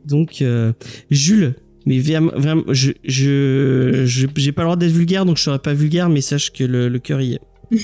Donc 0.08 0.42
euh, 0.42 0.72
Jules, 1.10 1.54
mais 1.86 1.98
vraiment, 2.00 2.32
vraiment 2.34 2.64
je 2.70 2.92
je 3.04 4.02
je- 4.06 4.26
j'ai 4.36 4.52
pas 4.52 4.62
le 4.62 4.66
droit 4.66 4.76
d'être 4.76 4.90
vulgaire 4.92 5.24
donc 5.26 5.36
je 5.36 5.42
serai 5.44 5.58
pas 5.58 5.74
vulgaire, 5.74 6.08
mais 6.08 6.20
sache 6.20 6.50
que 6.52 6.64
le, 6.64 6.88
le 6.88 6.98
cœur 6.98 7.20
y 7.20 7.34
est. 7.34 7.40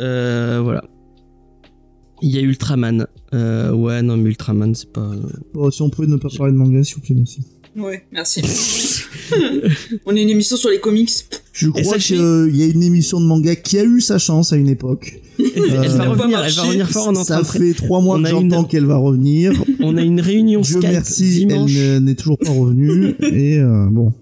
euh, 0.00 0.60
voilà. 0.62 0.84
Il 2.22 2.30
y 2.30 2.38
a 2.38 2.40
Ultraman. 2.40 3.06
Euh, 3.34 3.72
ouais, 3.72 4.00
non, 4.02 4.16
mais 4.16 4.30
Ultraman, 4.30 4.74
c'est 4.74 4.90
pas. 4.92 5.10
bon, 5.52 5.70
si 5.70 5.82
on 5.82 5.90
pouvait 5.90 6.08
ne 6.08 6.16
pas 6.16 6.28
parler 6.36 6.52
de 6.52 6.56
manga, 6.56 6.82
s'il 6.82 6.94
vous 6.96 7.00
plaît, 7.02 7.14
merci. 7.16 7.40
Ouais, 7.76 8.04
merci. 8.12 8.42
On 10.06 10.14
est 10.14 10.22
une 10.22 10.30
émission 10.30 10.56
sur 10.56 10.70
les 10.70 10.78
comics. 10.80 11.10
Je 11.52 11.68
crois 11.68 11.98
qu'il 11.98 12.16
y 12.56 12.62
a 12.62 12.66
une 12.66 12.82
émission 12.82 13.20
de 13.20 13.26
manga 13.26 13.56
qui 13.56 13.78
a 13.78 13.84
eu 13.84 14.00
sa 14.00 14.18
chance 14.18 14.52
à 14.52 14.56
une 14.56 14.68
époque. 14.68 15.20
Elle, 15.38 15.46
elle 15.56 15.62
Euh, 15.72 15.88
va 15.88 15.96
pas 16.04 16.08
revenir, 16.10 16.44
elle 16.44 16.52
va 16.52 16.62
revenir 16.62 16.88
fort. 16.90 17.08
En 17.08 17.14
Ça 17.24 17.42
fait 17.42 17.72
trois 17.74 18.00
mois 18.00 18.20
que 18.22 18.28
j'entends 18.28 18.62
une- 18.62 18.68
qu'elle 18.68 18.84
va 18.86 18.96
revenir. 18.96 19.52
On 19.80 19.96
a 19.96 20.02
une 20.02 20.20
réunion 20.20 20.60
Dieu 20.60 20.76
Skype 20.78 20.90
merci, 20.90 21.28
dimanche. 21.30 21.72
elle 21.76 21.94
ne- 21.94 21.98
n'est 22.00 22.14
toujours 22.14 22.38
pas 22.38 22.50
revenue. 22.50 23.14
Et 23.32 23.58
euh, 23.58 23.86
bon, 23.90 24.12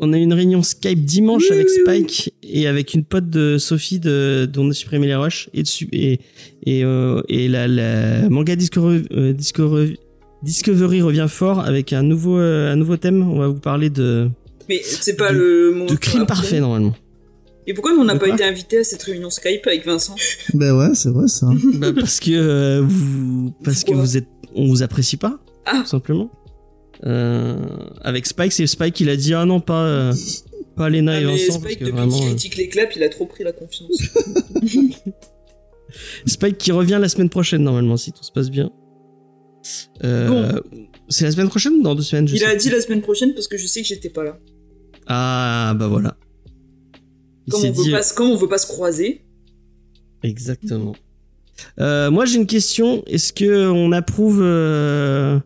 On 0.00 0.12
a 0.12 0.18
une 0.18 0.32
réunion 0.32 0.62
Skype 0.62 1.04
dimanche 1.04 1.50
avec 1.50 1.68
Spike 1.68 2.32
et 2.42 2.66
avec 2.66 2.94
une 2.94 3.04
pote 3.04 3.28
de 3.28 3.58
Sophie 3.58 3.98
de 4.00 4.48
dont 4.50 4.64
on 4.66 4.70
a 4.70 4.74
supprimé 4.74 5.06
les 5.06 5.14
rushs 5.14 5.48
et 5.54 5.62
et 5.92 6.20
et 6.66 6.84
euh, 6.84 7.20
et 7.28 7.48
la, 7.48 7.68
la 7.68 8.28
manga 8.30 8.56
Discovery, 8.56 9.04
euh, 9.12 9.32
Discovery 10.44 11.02
revient 11.02 11.26
fort 11.28 11.60
avec 11.60 11.92
un 11.92 12.02
nouveau 12.02 12.38
euh, 12.38 12.72
un 12.72 12.76
nouveau 12.76 12.96
thème. 12.96 13.28
On 13.28 13.38
va 13.38 13.48
vous 13.48 13.58
parler 13.60 13.90
de 13.90 14.28
Mais 14.68 14.80
c'est 14.84 15.16
pas 15.16 15.32
De- 15.32 15.38
le 15.38 15.70
moment. 15.72 15.86
de 15.86 15.94
crime 15.96 16.26
parfait 16.26 16.60
normalement. 16.60 16.94
Et 17.66 17.72
pourquoi 17.72 17.92
on 17.98 18.04
n'a 18.04 18.16
pas 18.16 18.28
été 18.28 18.44
invités 18.44 18.78
à 18.78 18.84
cette 18.84 19.02
réunion 19.02 19.30
Skype 19.30 19.66
avec 19.66 19.86
Vincent 19.86 20.14
ben 20.52 20.76
ouais, 20.76 20.94
c'est 20.94 21.08
vrai 21.08 21.28
ça. 21.28 21.48
Bah, 21.74 21.92
parce 21.98 22.20
que 22.20 22.30
euh, 22.32 22.82
vous 22.84 23.54
parce 23.64 23.84
que 23.84 23.94
vous 23.94 24.16
êtes 24.18 24.28
on 24.54 24.66
vous 24.68 24.82
apprécie 24.82 25.16
pas 25.16 25.38
Ah. 25.64 25.80
tout 25.82 25.88
simplement. 25.88 26.30
Euh, 27.06 27.56
avec 28.02 28.26
Spike, 28.26 28.52
c'est 28.52 28.66
Spike 28.66 29.00
il 29.00 29.08
a 29.08 29.16
dit 29.16 29.32
ah 29.34 29.44
non 29.46 29.60
pas 29.60 29.82
euh, 29.84 30.12
pas 30.76 30.90
Lena 30.90 31.12
Ah, 31.12 31.20
et 31.20 31.24
Vincent 31.24 31.60
parce 31.60 31.72
Spike, 31.72 31.78
que 31.78 31.84
depuis 31.86 31.96
vraiment 31.96 32.16
qu'il 32.18 32.26
euh, 32.26 32.30
critique 32.30 32.56
les 32.56 32.68
claps, 32.68 32.96
il 32.96 33.02
a 33.02 33.08
trop 33.08 33.24
pris 33.26 33.44
la 33.44 33.52
confiance. 33.52 33.96
Spike 36.26 36.58
qui 36.58 36.72
revient 36.72 36.98
la 37.00 37.08
semaine 37.08 37.28
prochaine 37.30 37.62
normalement 37.62 37.96
si 37.96 38.12
tout 38.12 38.24
se 38.24 38.32
passe 38.32 38.50
bien. 38.50 38.70
Euh, 40.04 40.60
C'est 41.08 41.24
la 41.24 41.30
semaine 41.32 41.48
prochaine 41.48 41.74
ou 41.74 41.82
dans 41.82 41.94
deux 41.94 42.02
semaines 42.02 42.28
je 42.28 42.34
il 42.34 42.38
sais 42.38 42.44
a 42.46 42.50
plus. 42.50 42.58
dit 42.58 42.70
la 42.70 42.80
semaine 42.80 43.00
prochaine 43.02 43.32
parce 43.34 43.48
que 43.48 43.56
je 43.56 43.66
sais 43.66 43.80
que 43.82 43.86
j'étais 43.88 44.10
pas 44.10 44.24
là. 44.24 44.38
Ah 45.06 45.74
bah 45.78 45.88
voilà. 45.88 46.16
Il 47.46 47.52
Comme 47.52 47.64
on, 47.64 47.72
veut 47.72 47.84
dit 47.84 47.90
pas, 47.90 48.02
se- 48.02 48.14
comme 48.14 48.30
on 48.30 48.36
veut 48.36 48.48
pas 48.48 48.58
se 48.58 48.66
croiser. 48.66 49.22
exactement. 50.22 50.94
Euh, 51.78 52.10
moi 52.10 52.24
j'ai 52.24 52.36
une 52.36 52.46
question. 52.46 53.04
Est-ce 53.06 53.32
que 53.32 53.68
on 53.70 53.92
approuve 53.92 54.40
euh, 54.42 55.38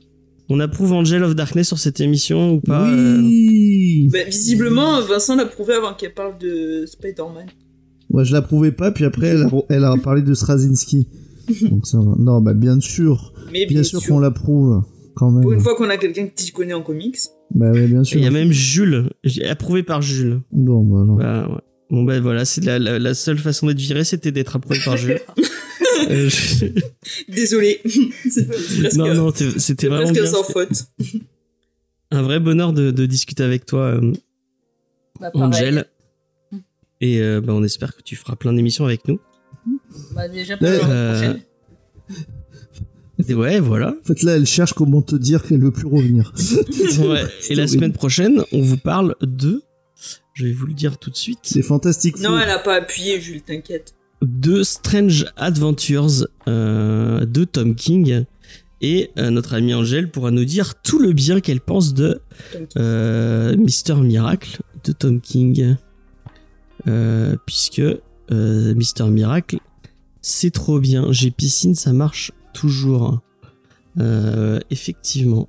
on 0.49 0.59
approuve 0.61 0.93
Angel 0.93 1.23
of 1.25 1.35
Darkness 1.35 1.69
sur 1.69 1.79
cette 1.79 2.01
émission 2.01 2.55
ou 2.55 2.61
pas 2.61 2.89
euh, 2.89 3.19
oui. 3.19 4.09
Bah, 4.13 4.25
visiblement, 4.25 5.01
Vincent 5.03 5.37
l'a 5.37 5.45
prouvé 5.47 5.75
avant 5.75 5.93
qu'elle 5.95 6.15
parle 6.15 6.39
de 6.39 6.87
Spider-Man. 6.87 7.47
Moi, 8.11 8.25
je 8.25 8.33
l'approuvais 8.33 8.73
pas, 8.73 8.91
puis 8.91 9.05
après, 9.05 9.27
elle 9.29 9.43
a, 9.43 9.51
elle 9.69 9.85
a 9.85 9.95
parlé 10.03 10.23
de 10.23 10.33
Straczynski. 10.33 11.07
Donc 11.71 11.87
ça 11.87 11.99
va. 11.99 12.15
Non, 12.19 12.41
bah 12.41 12.55
bien 12.55 12.81
sûr. 12.81 13.33
Mais 13.53 13.67
Bien, 13.67 13.81
bien, 13.81 13.83
sûr, 13.83 14.03
qu'on 14.07 14.19
l'approuve, 14.21 14.83
quand 15.15 15.31
Pour 15.33 15.51
une 15.53 15.57
même. 15.59 15.61
fois 15.61 15.75
qu'on 15.77 15.89
a 15.91 15.97
quelqu'un 15.97 16.27
qui 16.29 16.51
connaît 16.53 16.75
en 16.75 16.83
comics. 16.83 17.19
Bah 17.55 17.71
ouais, 17.71 17.87
bien 17.87 18.03
Il 18.03 18.07
sûr. 18.07 18.21
y 18.21 18.27
a 18.27 18.31
même 18.31 18.53
Jules, 18.53 19.11
approuvé 19.49 19.83
par 19.83 20.03
Jules. 20.03 20.41
Bon, 20.53 20.83
bah 20.85 21.05
non. 21.07 21.17
Bah, 21.17 21.49
ouais. 21.49 21.61
Bon 21.91 22.03
bah 22.05 22.21
voilà, 22.21 22.45
c'est 22.45 22.63
la, 22.63 22.79
la, 22.79 22.99
la 22.99 23.15
seule 23.15 23.39
façon 23.39 23.67
d'être 23.67 23.79
viré, 23.79 24.05
c'était 24.05 24.31
d'être 24.33 24.57
approuvé 24.57 24.79
par 24.85 24.97
Jules. 24.97 25.21
Euh, 26.11 26.29
je- 26.29 26.67
Désolé. 27.29 27.81
presque, 28.81 28.97
Non 28.97 29.13
non, 29.15 29.33
c'était 29.35 29.59
c'est 29.59 29.87
vraiment 29.89 30.05
presque 30.05 30.15
bien. 30.23 30.27
sans 30.27 30.45
faute. 30.45 30.85
Un 32.13 32.23
vrai 32.23 32.39
bonheur 32.39 32.73
de, 32.73 32.93
de 32.93 33.05
discuter 33.07 33.43
avec 33.43 33.67
toi, 33.67 33.81
euh, 34.01 34.13
Bah. 35.21 35.31
Angel. 35.35 35.87
Et 37.01 37.21
euh, 37.21 37.41
bah, 37.41 37.53
on 37.53 37.65
espère 37.65 37.97
que 37.97 38.03
tu 38.03 38.15
feras 38.15 38.37
plein 38.37 38.53
d'émissions 38.53 38.85
avec 38.85 39.09
nous. 39.09 39.19
Bah, 40.15 40.29
déjà 40.29 40.57
pour 40.57 40.67
Ouais. 40.67 40.79
la 40.79 40.85
Euh, 40.89 41.13
prochaine. 41.15 41.43
Et 43.29 43.35
ouais, 43.35 43.59
voilà. 43.61 43.97
En 44.01 44.05
fait, 44.07 44.23
là, 44.23 44.37
elle 44.37 44.47
cherche 44.47 44.73
comment 44.75 45.03
te 45.03 45.17
dire 45.17 45.43
qu'elle 45.43 45.61
veut 45.61 45.73
plus 45.73 45.87
revenir. 45.89 46.33
Ouais. 47.01 47.25
Et 47.51 47.55
la 47.55 47.67
semaine 47.67 47.93
prochaine, 47.93 48.43
on 48.53 48.61
vous 48.63 48.77
parle 48.77 49.17
de. 49.23 49.63
Je 50.35 50.47
vais 50.47 50.53
vous 50.53 50.67
le 50.67 50.75
dire 50.75 50.99
tout 50.99 51.11
de 51.11 51.17
suite. 51.17 51.41
C'est 51.43 51.63
fantastique. 51.63 52.19
Non, 52.21 52.39
elle 52.39 52.51
a 52.51 52.59
pas 52.61 52.77
appuyé, 52.77 53.21
Jules, 53.21 53.43
t'inquiète. 53.43 53.95
De 54.23 54.63
Strange 54.63 55.27
Adventures 55.37 56.27
euh, 56.47 57.25
de 57.25 57.45
Tom 57.45 57.75
King. 57.75 58.25
Et 58.81 59.11
euh, 59.19 59.31
notre 59.31 59.55
amie 59.55 59.75
Angèle 59.75 60.09
pourra 60.09 60.31
nous 60.31 60.45
dire 60.45 60.81
tout 60.83 61.01
le 61.01 61.13
bien 61.13 61.41
qu'elle 61.41 61.61
pense 61.61 61.95
de 61.95 62.21
euh, 62.77 63.57
Mister 63.57 63.95
Miracle 63.97 64.61
de 64.85 64.93
Tom 64.93 65.21
King. 65.21 65.75
Euh, 66.87 67.35
puisque 67.45 67.81
euh, 67.81 68.75
Mister 68.77 69.05
Miracle, 69.07 69.59
c'est 70.21 70.51
trop 70.51 70.81
bien. 70.81 71.11
J'ai 71.11 71.31
piscine, 71.31 71.75
ça 71.75 71.93
marche 71.93 72.33
toujours. 72.53 73.21
Euh, 73.99 74.61
effectivement. 74.71 75.49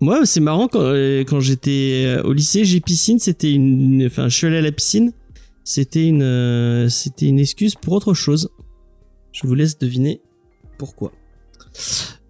Moi, 0.00 0.24
c'est 0.24 0.40
marrant 0.40 0.66
quand, 0.66 0.80
euh, 0.80 1.24
quand 1.24 1.40
j'étais 1.40 2.04
euh, 2.06 2.22
au 2.22 2.32
lycée, 2.32 2.64
j'ai 2.64 2.80
piscine, 2.80 3.18
c'était 3.18 3.52
une, 3.52 4.06
enfin, 4.06 4.28
je 4.28 4.36
suis 4.36 4.46
allé 4.46 4.56
à 4.56 4.62
la 4.62 4.72
piscine, 4.72 5.12
c'était 5.62 6.06
une, 6.06 6.22
euh, 6.22 6.88
c'était 6.88 7.26
une 7.26 7.38
excuse 7.38 7.74
pour 7.74 7.92
autre 7.92 8.14
chose. 8.14 8.48
Je 9.32 9.46
vous 9.46 9.54
laisse 9.54 9.78
deviner 9.78 10.22
pourquoi. 10.78 11.12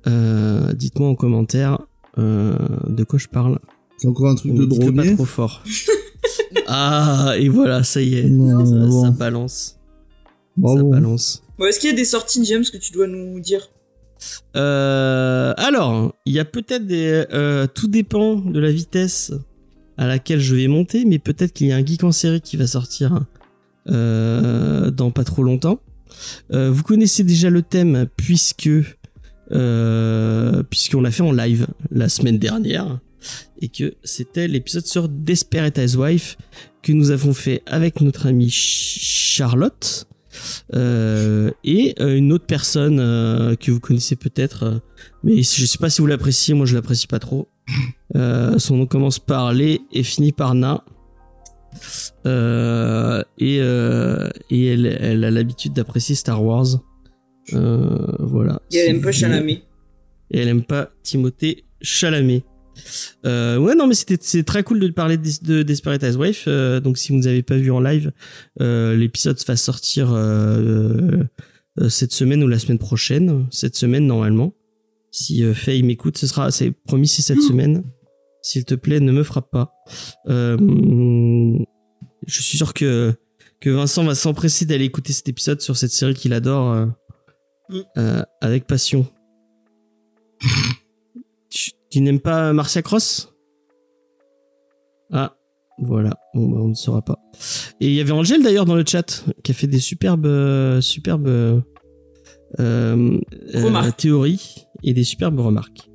Dites-moi 0.07 1.09
en 1.09 1.15
commentaire 1.15 1.78
de 2.16 3.05
quoi 3.05 3.19
je 3.19 3.28
parle. 3.28 3.59
C'est 3.98 4.09
encore 4.09 4.28
un 4.28 4.35
truc 4.35 4.52
On 4.52 4.57
de 4.57 4.66
que 4.66 4.90
pas 4.90 5.15
trop 5.15 5.24
fort. 5.24 5.62
ah, 6.66 7.35
et 7.39 7.48
voilà, 7.48 7.85
ça 7.85 8.02
y 8.02 8.16
est. 8.16 8.28
Non, 8.28 8.66
ça, 8.66 8.86
bon. 8.86 9.02
ça 9.05 9.11
balance. 9.11 9.80
Ça 10.62 10.74
Bravo. 10.74 10.91
balance. 10.91 11.43
Bon, 11.59 11.66
est-ce 11.66 11.78
qu'il 11.81 11.91
y 11.91 11.93
a 11.93 11.97
des 11.97 12.05
sorties 12.05 12.45
James 12.45 12.65
que 12.70 12.77
tu 12.78 12.93
dois 12.93 13.07
nous 13.07 13.39
dire? 13.41 13.69
Euh, 14.57 15.55
alors, 15.57 16.15
il 16.27 16.32
y 16.35 16.39
a 16.41 16.45
peut-être 16.45 16.87
des. 16.87 17.24
euh, 17.32 17.66
tout 17.66 17.89
dépend 17.89 18.37
de 18.37 18.61
la 18.61 18.70
vitesse 18.70 19.32
à 19.97 20.07
laquelle 20.07 20.41
je 20.41 20.55
vais 20.55 20.69
monter, 20.69 21.05
mais 21.05 21.19
peut-être 21.19 21.53
qu'il 21.53 21.66
y 21.69 21.73
a 21.73 21.77
un 21.77 21.85
geek 21.85 22.05
en 22.05 22.12
série 22.12 22.41
qui 22.41 22.57
va 22.57 22.66
sortir 22.66 23.20
euh, 23.89 24.91
dans 24.91 25.11
pas 25.11 25.24
trop 25.24 25.43
longtemps. 25.43 25.81
Euh, 26.53 26.70
vous 26.70 26.82
connaissez 26.82 27.24
déjà 27.24 27.51
le 27.51 27.62
thème 27.62 28.07
puisque 28.16 28.69
euh, 29.53 30.62
puisqu'on 30.65 31.01
l'a 31.01 31.11
fait 31.11 31.23
en 31.23 31.32
live 31.32 31.66
la 31.91 32.09
semaine 32.09 32.39
dernière 32.39 33.01
et 33.61 33.69
que 33.69 33.95
c'était 34.05 34.49
l'épisode 34.49 34.87
sur 34.87 35.09
Desperate 35.09 35.78
Housewife 35.78 36.37
que 36.82 36.93
nous 36.93 37.11
avons 37.11 37.35
fait 37.35 37.62
avec 37.66 38.01
notre 38.01 38.27
amie 38.27 38.51
Ch- 38.51 38.99
Charlotte 39.03 40.07
euh, 40.74 41.51
et 41.65 41.94
euh, 42.01 42.16
une 42.16 42.32
autre 42.32 42.47
personne 42.47 43.01
euh, 43.01 43.57
que 43.57 43.70
vous 43.70 43.81
connaissez 43.81 44.16
peut-être, 44.16 44.81
mais 45.23 45.43
je 45.43 45.66
sais 45.66 45.78
pas 45.78 45.90
si 45.90 46.01
vous 46.01 46.07
l'appréciez, 46.07 46.55
moi 46.55 46.66
je 46.66 46.74
l'apprécie 46.74 47.07
pas 47.07 47.19
trop. 47.19 47.48
Son 48.15 48.77
nom 48.77 48.86
commence 48.86 49.19
par 49.19 49.52
les 49.52 49.81
et 49.93 50.02
finit 50.02 50.32
par 50.32 50.55
na. 50.55 50.85
Et 52.27 53.57
et 53.59 54.66
elle, 54.66 54.86
elle 55.01 55.24
a 55.24 55.31
l'habitude 55.31 55.73
d'apprécier 55.73 56.15
Star 56.15 56.43
Wars. 56.43 56.81
Voilà. 57.52 58.61
Et 58.73 58.78
elle 58.78 58.97
aime 58.97 59.02
pas 59.02 59.12
Chalamet. 59.12 59.62
et 60.31 60.39
elle 60.39 60.48
aime 60.48 60.65
pas 60.65 60.90
Timothée 61.02 61.65
Chalamet. 61.81 62.44
Euh, 63.27 63.59
ouais, 63.59 63.75
non, 63.75 63.87
mais 63.87 63.95
c'était 63.95 64.19
c'est 64.21 64.43
très 64.43 64.63
cool 64.63 64.81
de 64.81 64.89
parler 64.89 65.17
de, 65.19 65.31
de 65.43 65.63
Desperate 65.63 66.03
Housewife. 66.03 66.45
Euh, 66.47 66.81
donc, 66.81 66.99
si 66.99 67.13
vous 67.13 67.19
ne 67.19 67.27
avez 67.27 67.43
pas 67.43 67.57
vu 67.57 67.71
en 67.71 67.81
live, 67.81 68.13
euh, 68.61 68.97
l'épisode 68.97 69.39
va 69.47 69.57
sortir 69.57 70.13
euh, 70.13 71.23
euh, 71.79 71.89
cette 71.89 72.13
semaine 72.13 72.43
ou 72.43 72.49
la 72.49 72.59
semaine 72.59 72.79
prochaine. 72.79 73.47
Cette 73.51 73.77
semaine, 73.77 74.07
normalement. 74.07 74.55
Si 75.11 75.43
Faye 75.55 75.83
m'écoute, 75.83 76.17
ce 76.19 76.27
sera, 76.27 76.51
c'est 76.51 76.71
promis, 76.71 77.09
c'est 77.09 77.23
cette 77.23 77.43
semaine. 77.43 77.83
S'il 78.43 78.65
te 78.65 78.75
plaît, 78.75 79.01
ne 79.01 79.13
me 79.13 79.25
frappe 79.25 79.51
pas. 79.51 79.75
Je 80.27 81.57
suis 82.29 82.57
sûr 82.57 82.75
que 82.75 83.13
que 83.59 83.69
Vincent 83.69 84.05
va 84.05 84.15
s'empresser 84.15 84.65
d'aller 84.65 84.85
écouter 84.87 85.13
cet 85.13 85.29
épisode 85.29 85.61
sur 85.61 85.77
cette 85.77 85.91
série 85.91 86.15
qu'il 86.15 86.33
adore 86.33 86.87
Mm. 87.71 88.25
avec 88.41 88.67
passion. 88.67 89.07
tu 91.91 92.01
n'aimes 92.01 92.21
pas 92.21 92.53
Marcia 92.53 92.83
Cross? 92.83 93.35
Ah, 95.12 95.37
voilà. 95.83 96.17
Bon, 96.35 96.49
bah, 96.49 96.59
on 96.61 96.69
ne 96.69 96.75
saura 96.75 97.03
pas. 97.03 97.19
Et 97.81 97.89
il 97.89 97.95
y 97.95 98.01
avait 98.01 98.12
Angèle 98.12 98.43
d'ailleurs 98.43 98.65
dans 98.65 98.77
le 98.77 98.85
chat 98.87 99.25
qui 99.43 99.51
a 99.51 99.55
fait 99.55 99.67
des 99.67 99.81
superbes, 99.81 100.27
euh, 100.27 100.81
superbes 100.81 101.27
euh, 101.27 101.61
euh, 102.61 103.19
théories 103.97 104.67
et 104.83 104.95
des 104.95 105.05
superbes 105.05 105.41
remarques. 105.41 105.91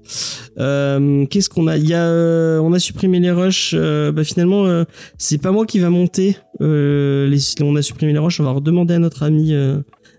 Euh, 0.58 1.26
Qu'est-ce 1.28 1.50
qu'on 1.50 1.68
a? 1.68 1.78
Il 1.78 1.88
y 1.88 1.94
a, 1.94 2.06
euh, 2.06 2.60
on 2.60 2.74
a 2.74 2.80
supprimé 2.80 3.20
les 3.20 3.32
rushs. 3.32 3.74
euh, 3.74 4.12
bah 4.12 4.24
finalement, 4.24 4.66
euh, 4.66 4.84
c'est 5.18 5.38
pas 5.38 5.52
moi 5.52 5.66
qui 5.66 5.80
va 5.80 5.90
monter. 5.90 6.38
Euh, 6.62 7.28
les, 7.28 7.40
on 7.62 7.76
a 7.76 7.82
supprimé 7.82 8.14
les 8.14 8.20
rushs. 8.20 8.40
On 8.40 8.44
va 8.44 8.52
redemander 8.52 8.96
à 8.96 9.00
notre 9.00 9.24
ami 9.24 9.54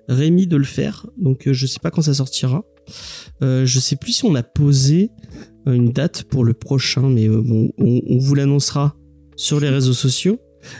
Rémi 0.08 0.46
de 0.46 0.56
le 0.56 0.64
faire. 0.64 1.06
Donc, 1.16 1.48
je 1.50 1.66
sais 1.66 1.80
pas 1.80 1.90
quand 1.90 2.02
ça 2.02 2.14
sortira. 2.14 2.64
Euh, 3.42 3.66
je 3.66 3.80
sais 3.80 3.96
plus 3.96 4.12
si 4.12 4.24
on 4.24 4.34
a 4.36 4.42
posé 4.42 5.10
une 5.74 5.90
date 5.90 6.24
pour 6.24 6.44
le 6.44 6.52
prochain, 6.54 7.08
mais 7.08 7.28
euh, 7.28 7.40
bon, 7.42 7.70
on, 7.78 8.18
vous 8.18 8.34
l'annoncera 8.34 8.94
sur 9.36 9.60
les 9.60 9.68
réseaux 9.68 9.92
sociaux. 9.92 10.38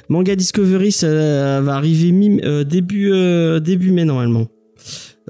Manga 0.09 0.35
Discovery, 0.35 0.93
ça 0.93 1.61
va 1.61 1.75
arriver 1.77 2.41
euh, 2.45 2.65
début 2.65 3.11
euh, 3.13 3.61
mai 3.93 4.05
normalement. 4.05 4.47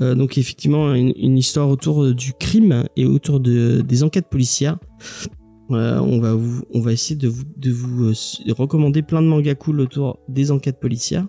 Euh, 0.03 0.15
donc 0.15 0.37
effectivement 0.37 0.95
une, 0.95 1.39
histoire 1.39 1.71
autour 1.71 2.13
du 2.15 2.35
crime 2.35 2.85
et 2.97 3.07
autour 3.07 3.41
de, 3.41 3.81
des 3.81 4.03
enquêtes 4.03 4.29
policières. 4.29 4.79
Euh, 5.71 5.99
on 5.99 6.81
va 6.81 6.93
essayer 6.93 7.17
de 7.17 7.29
vous, 7.29 8.05
euh, 8.05 8.13
recommander 8.53 9.03
plein 9.03 9.23
de 9.23 9.27
mangas 9.27 9.55
cool 9.57 9.81
autour 9.81 10.19
des 10.29 10.51
enquêtes 10.51 10.81
policières. 10.81 11.27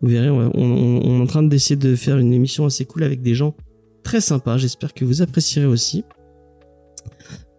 Vous 0.00 0.08
verrez, 0.08 0.30
on, 0.30 0.50
on- 0.54 1.00
on 1.04 1.18
est 1.18 1.22
en 1.22 1.26
train 1.26 1.42
d'essayer 1.42 1.76
de 1.76 1.94
faire 1.96 2.18
une 2.18 2.32
émission 2.32 2.66
assez 2.66 2.84
cool 2.84 3.02
avec 3.02 3.20
des 3.20 3.34
gens 3.34 3.54
très 4.04 4.20
sympas. 4.20 4.58
J'espère 4.58 4.94
que 4.94 5.04
vous 5.04 5.22
apprécierez 5.22 5.66
aussi. 5.66 6.04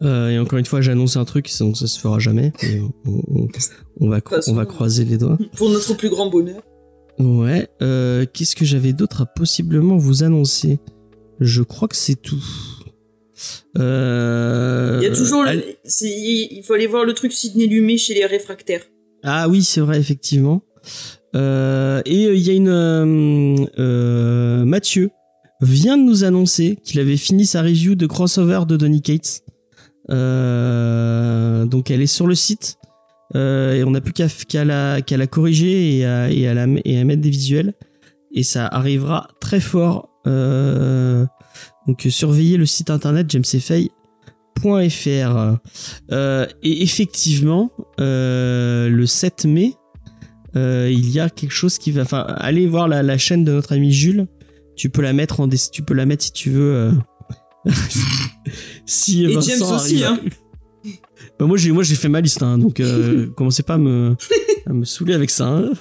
Euh, 0.02 0.30
et 0.30 0.40
encore 0.40 0.60
une 0.60 0.66
fois, 0.66 0.82
j'annonce 0.82 1.16
un 1.18 1.26
truc, 1.26 1.50
donc 1.60 1.78
ça 1.78 1.88
se 1.88 2.00
fera 2.00 2.20
jamais. 2.20 2.52
mais 2.64 2.82
on, 3.06 3.22
on- 3.44 3.48
on 4.02 4.10
va, 4.10 4.20
on 4.48 4.66
croiser 4.66 5.06
les 5.06 5.18
doigts. 5.18 5.38
Pour 5.56 5.70
notre 5.70 5.94
plus 5.96 6.10
grand 6.10 6.30
bonheur. 6.30 6.62
Ouais. 7.18 7.70
Euh, 7.82 8.26
Qu'est-ce 8.34 8.56
que 8.58 8.66
j'avais 8.66 8.92
d'autre 8.92 9.22
à 9.22 9.26
possiblement 9.26 9.96
vous 9.98 10.24
annoncer? 10.24 10.80
Je 11.40 11.62
crois 11.62 11.88
que 11.88 11.96
c'est 11.96 12.22
tout. 12.22 12.44
Euh, 13.78 15.00
Il 15.02 15.08
y 15.08 15.12
a 15.12 15.16
toujours, 15.16 15.44
le- 15.44 15.50
allez- 15.50 15.78
c'est- 15.86 16.10
il 16.10 16.62
faut 16.64 16.74
aller 16.74 16.88
voir 16.88 17.06
le 17.06 17.14
truc 17.14 17.32
Sidney 17.32 17.68
Lumet 17.68 17.98
chez 17.98 18.14
les 18.14 18.26
réfractaires. 18.26 18.82
Ah 19.24 19.48
oui, 19.50 19.64
c'est 19.64 19.82
vrai, 19.82 19.98
effectivement. 20.00 20.62
Euh, 21.36 22.02
et 22.06 22.24
il 22.26 22.42
y 22.42 22.50
a 22.50 22.54
une... 22.54 23.66
Mathieu 24.66 25.10
vient 25.62 25.98
de 25.98 26.04
nous 26.04 26.24
annoncer 26.24 26.78
qu'il 26.84 27.00
avait 27.00 27.18
fini 27.18 27.46
sa 27.46 27.62
review 27.62 27.96
de 27.96 28.06
crossover 28.08 28.62
de 28.68 28.76
Donny 28.78 29.02
Cates. 29.02 29.42
Euh, 30.10 31.66
donc 31.66 31.92
elle 31.92 32.02
est 32.02 32.08
sur 32.08 32.28
le 32.28 32.36
site. 32.36 32.78
Euh, 33.36 33.74
et 33.74 33.84
on 33.84 33.92
n'a 33.92 34.02
plus 34.02 34.14
qu'à 34.14 34.64
la, 34.64 35.02
corriger 35.28 35.98
et 35.98 36.06
à, 36.06 36.30
et, 36.30 37.04
mettre 37.04 37.22
des 37.22 37.30
visuels. 37.30 37.74
Et 38.34 38.44
ça 38.44 38.68
arrivera 38.68 39.28
très 39.40 39.60
fort. 39.60 40.10
Euh, 40.28 41.26
donc 41.88 42.06
surveillez 42.10 42.58
le 42.58 42.66
site 42.66 42.90
internet 42.90 43.30
jamesfay.fr. 43.30 43.90
Et 46.12 46.84
effectivement, 46.84 47.72
le 47.98 49.06
7 49.06 49.46
mai, 49.46 49.74
il 50.56 51.10
y 51.10 51.20
a 51.20 51.30
quelque 51.30 51.54
chose 51.54 51.78
qui 51.78 51.92
va. 51.92 52.04
Enfin, 52.04 52.22
allez 52.38 52.68
voir 52.68 52.88
la, 52.88 53.18
chaîne 53.18 53.44
de 53.44 53.52
notre 53.52 53.74
ami 53.74 53.92
Jules. 53.92 54.28
Tu 54.76 54.90
peux 54.90 55.02
la 55.02 55.14
mettre 55.14 55.40
en. 55.40 55.50
Tu 55.50 55.82
peux 55.82 55.94
la 55.94 56.06
mettre 56.06 56.24
si 56.26 56.32
tu 56.34 56.50
veux. 56.52 56.92
si 58.86 59.24
Et 59.26 59.34
Vincent 59.34 59.50
James 59.50 59.62
aussi, 59.76 60.04
arrive 60.04 60.06
à- 60.06 60.12
hein. 60.12 60.20
Bah, 61.40 61.46
moi 61.48 61.58
j'ai 61.58 61.72
moi 61.72 61.84
j'ai 61.84 61.96
fait 61.96 62.08
ma 62.08 62.22
liste, 62.22 62.44
hein, 62.44 62.58
donc 62.58 62.80
euh, 62.80 63.28
commencez 63.36 63.64
pas 63.64 63.74
à 63.74 63.78
me 63.78 64.16
à 64.68 64.72
me 64.74 64.86
saouler 64.86 65.14
avec 65.14 65.30
ça. 65.30 65.48
hein. 65.48 65.72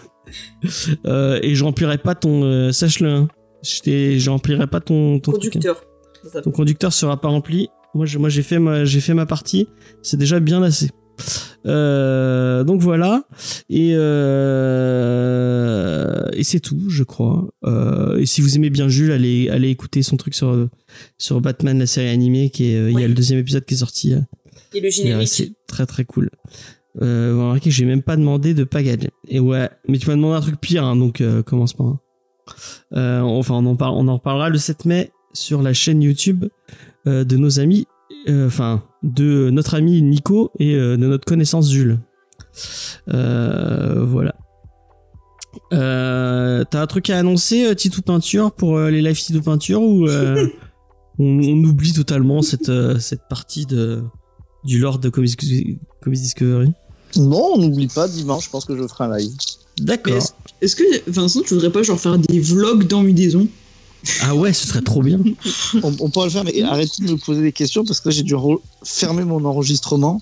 Euh, 1.06 1.38
et 1.42 1.54
je 1.54 1.62
remplirai 1.64 1.98
pas 1.98 2.14
ton. 2.14 2.42
euh, 2.44 2.72
Sache-le. 2.72 3.08
hein. 3.08 3.28
Je 3.62 4.30
remplirai 4.30 4.66
pas 4.66 4.80
ton 4.80 5.20
ton 5.20 5.30
hein. 5.32 5.34
Conducteur. 5.34 5.82
Ton 6.42 6.50
conducteur 6.50 6.92
sera 6.92 7.20
pas 7.20 7.28
rempli. 7.28 7.68
Moi, 7.94 8.06
je- 8.06 8.18
moi 8.18 8.28
j'ai 8.30 8.42
fait 8.42 8.58
ma, 8.58 8.84
j'ai 8.84 9.00
fait 9.00 9.14
ma 9.14 9.26
partie. 9.26 9.68
C'est 10.02 10.16
déjà 10.16 10.40
bien 10.40 10.62
assez. 10.62 10.90
Euh, 11.66 12.62
donc 12.64 12.80
voilà. 12.80 13.24
Et, 13.70 13.92
euh, 15.14 16.28
et 16.32 16.44
c'est 16.44 16.60
tout, 16.60 16.88
je 16.88 17.02
crois. 17.02 17.48
Euh, 17.64 18.18
et 18.18 18.26
si 18.26 18.40
vous 18.40 18.56
aimez 18.56 18.70
bien 18.70 18.88
Jules, 18.88 19.12
allez, 19.12 19.48
allez 19.50 19.70
écouter 19.70 20.02
son 20.02 20.16
truc 20.16 20.34
sur, 20.34 20.68
sur 21.18 21.40
Batman, 21.40 21.78
la 21.78 21.86
série 21.86 22.08
animée, 22.10 22.50
qui 22.50 22.66
est, 22.66 22.92
il 22.92 22.98
y 22.98 23.04
a 23.04 23.08
le 23.08 23.14
deuxième 23.14 23.38
épisode 23.40 23.64
qui 23.64 23.74
est 23.74 23.78
sorti. 23.78 24.14
Et 24.74 24.80
le 24.80 24.90
générique. 24.90 25.28
C'est 25.28 25.52
très 25.66 25.86
très 25.86 26.04
cool. 26.04 26.30
Euh, 27.02 27.32
vous 27.34 27.40
remarquez 27.40 27.70
que 27.70 27.74
j'ai 27.74 27.86
même 27.86 28.02
pas 28.02 28.16
demandé 28.16 28.54
de 28.54 28.64
pagager. 28.64 29.10
Et 29.28 29.40
ouais, 29.40 29.68
mais 29.88 29.98
tu 29.98 30.08
m'as 30.08 30.14
demandé 30.16 30.36
un 30.36 30.40
truc 30.40 30.60
pire, 30.60 30.84
hein, 30.84 30.96
donc 30.96 31.20
euh, 31.20 31.42
commence 31.42 31.72
pas. 31.72 31.84
hein. 31.84 31.98
Euh, 32.92 33.20
enfin, 33.20 33.54
on 33.54 33.66
en, 33.66 33.74
parle, 33.76 33.94
on 33.96 34.06
en 34.06 34.14
reparlera 34.14 34.48
le 34.50 34.58
7 34.58 34.84
mai 34.84 35.10
sur 35.32 35.62
la 35.62 35.72
chaîne 35.72 36.02
YouTube 36.02 36.44
de 37.06 37.36
nos 37.36 37.60
amis, 37.60 37.86
euh, 38.28 38.46
enfin, 38.46 38.82
de 39.04 39.50
notre 39.50 39.74
ami 39.74 40.02
Nico 40.02 40.50
et 40.58 40.74
euh, 40.74 40.96
de 40.96 41.06
notre 41.06 41.24
connaissance 41.24 41.70
Jules. 41.70 42.00
Euh, 43.12 44.04
voilà. 44.04 44.34
Euh, 45.72 46.64
T'as 46.70 46.82
un 46.82 46.86
truc 46.86 47.10
à 47.10 47.18
annoncer, 47.18 47.74
Titou 47.76 48.02
Peinture, 48.02 48.52
pour 48.52 48.76
euh, 48.76 48.90
les 48.90 49.02
live 49.02 49.16
Titou 49.20 49.40
Peinture 49.42 49.82
ou 49.82 50.08
euh, 50.08 50.46
on, 51.18 51.24
on 51.38 51.64
oublie 51.64 51.92
totalement 51.92 52.42
cette, 52.42 52.68
euh, 52.70 52.98
cette 52.98 53.28
partie 53.28 53.66
de, 53.66 54.02
du 54.64 54.78
Lord 54.78 54.98
de 54.98 55.08
Comics, 55.10 55.38
Comics 56.02 56.20
Discovery? 56.20 56.72
Non, 57.16 57.52
on 57.54 57.58
n'oublie 57.58 57.86
pas, 57.88 58.08
dimanche, 58.08 58.46
je 58.46 58.50
pense 58.50 58.64
que 58.64 58.76
je 58.76 58.86
ferai 58.88 59.04
un 59.04 59.16
live. 59.18 59.30
D'accord. 59.80 60.14
est-ce- 60.60 60.76
que, 60.76 61.10
Vincent, 61.10 61.42
tu 61.42 61.54
voudrais 61.54 61.70
pas 61.70 61.82
genre 61.82 62.00
faire 62.00 62.18
des 62.18 62.40
vlogs 62.40 62.86
dans 62.88 63.02
Mudaison? 63.02 63.46
Ah 64.22 64.34
ouais, 64.34 64.52
ce 64.52 64.66
serait 64.66 64.82
trop 64.82 65.02
bien. 65.02 65.18
On, 65.82 65.92
on 66.00 66.10
pourra 66.10 66.26
le 66.26 66.30
faire, 66.32 66.44
mais 66.44 66.62
arrêtez 66.62 67.04
de 67.04 67.12
me 67.12 67.16
poser 67.16 67.42
des 67.42 67.52
questions 67.52 67.84
parce 67.84 68.00
que 68.00 68.08
là, 68.08 68.14
j'ai 68.14 68.22
dû 68.22 68.34
fermer 68.84 69.24
mon 69.24 69.44
enregistrement. 69.44 70.20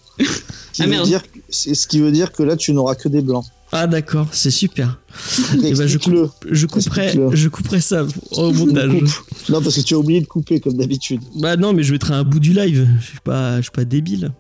Qui 0.73 0.83
Ah, 0.83 0.85
veut 0.85 0.91
merde. 0.91 1.07
dire, 1.07 1.23
que- 1.23 1.39
c'est 1.49 1.75
ce 1.75 1.87
qui 1.87 1.99
veut 2.01 2.13
dire 2.13 2.33
que 2.33 2.43
là, 2.43 2.57
tu 2.57 2.73
n'auras 2.73 2.95
que 2.95 3.09
des 3.09 3.23
blancs. 3.23 3.45
Ah 3.75 3.87
d'accord, 3.87 4.29
c'est 4.33 4.51
super. 4.51 5.01
Eh 5.55 5.57
ben, 5.75 5.87
je 5.87 5.97
Explique-le. 5.97 6.29
Je 6.51 6.67
couperai, 6.67 7.05
Explique-le. 7.07 7.35
je 7.37 7.49
couperai 7.49 7.81
ça 7.81 8.07
au 8.33 8.53
montage. 8.53 8.91
Coupe. 8.91 9.49
Non, 9.49 9.63
parce 9.63 9.77
que 9.77 9.81
tu 9.81 9.95
as 9.95 9.99
oublié 9.99 10.21
de 10.21 10.27
couper 10.27 10.61
comme 10.61 10.77
d'habitude. 10.77 11.21
Bah 11.37 11.57
non, 11.57 11.73
mais 11.73 11.83
je 11.83 11.93
mettrai 11.93 12.13
un 12.15 12.23
bout 12.25 12.39
du 12.41 12.53
live. 12.53 12.87
Je 13.01 13.07
suis 13.07 13.21
pas, 13.21 13.57
je 13.57 13.63
suis 13.63 13.71
pas 13.71 13.85
débile. 13.87 14.33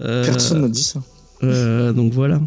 Euh, 0.00 0.24
Personne 0.24 0.62
n'a 0.62 0.68
dit 0.68 0.82
ça. 0.82 1.02
Euh, 1.42 1.92
donc 1.92 2.14
voilà. 2.14 2.40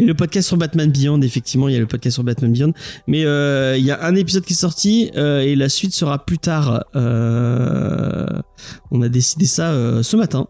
Et 0.00 0.06
le 0.06 0.14
podcast 0.14 0.48
sur 0.48 0.56
Batman 0.56 0.90
Beyond, 0.90 1.20
effectivement, 1.20 1.68
il 1.68 1.74
y 1.74 1.76
a 1.76 1.78
le 1.78 1.84
podcast 1.84 2.14
sur 2.14 2.24
Batman 2.24 2.50
Beyond. 2.50 2.72
Mais 3.06 3.26
euh, 3.26 3.76
il 3.76 3.84
y 3.84 3.90
a 3.90 4.02
un 4.02 4.14
épisode 4.14 4.46
qui 4.46 4.54
est 4.54 4.56
sorti 4.56 5.10
euh, 5.14 5.42
et 5.42 5.54
la 5.54 5.68
suite 5.68 5.92
sera 5.92 6.24
plus 6.24 6.38
tard. 6.38 6.86
Euh, 6.96 8.26
on 8.90 9.02
a 9.02 9.10
décidé 9.10 9.44
ça 9.44 10.02
ce 10.02 10.16
matin. 10.16 10.48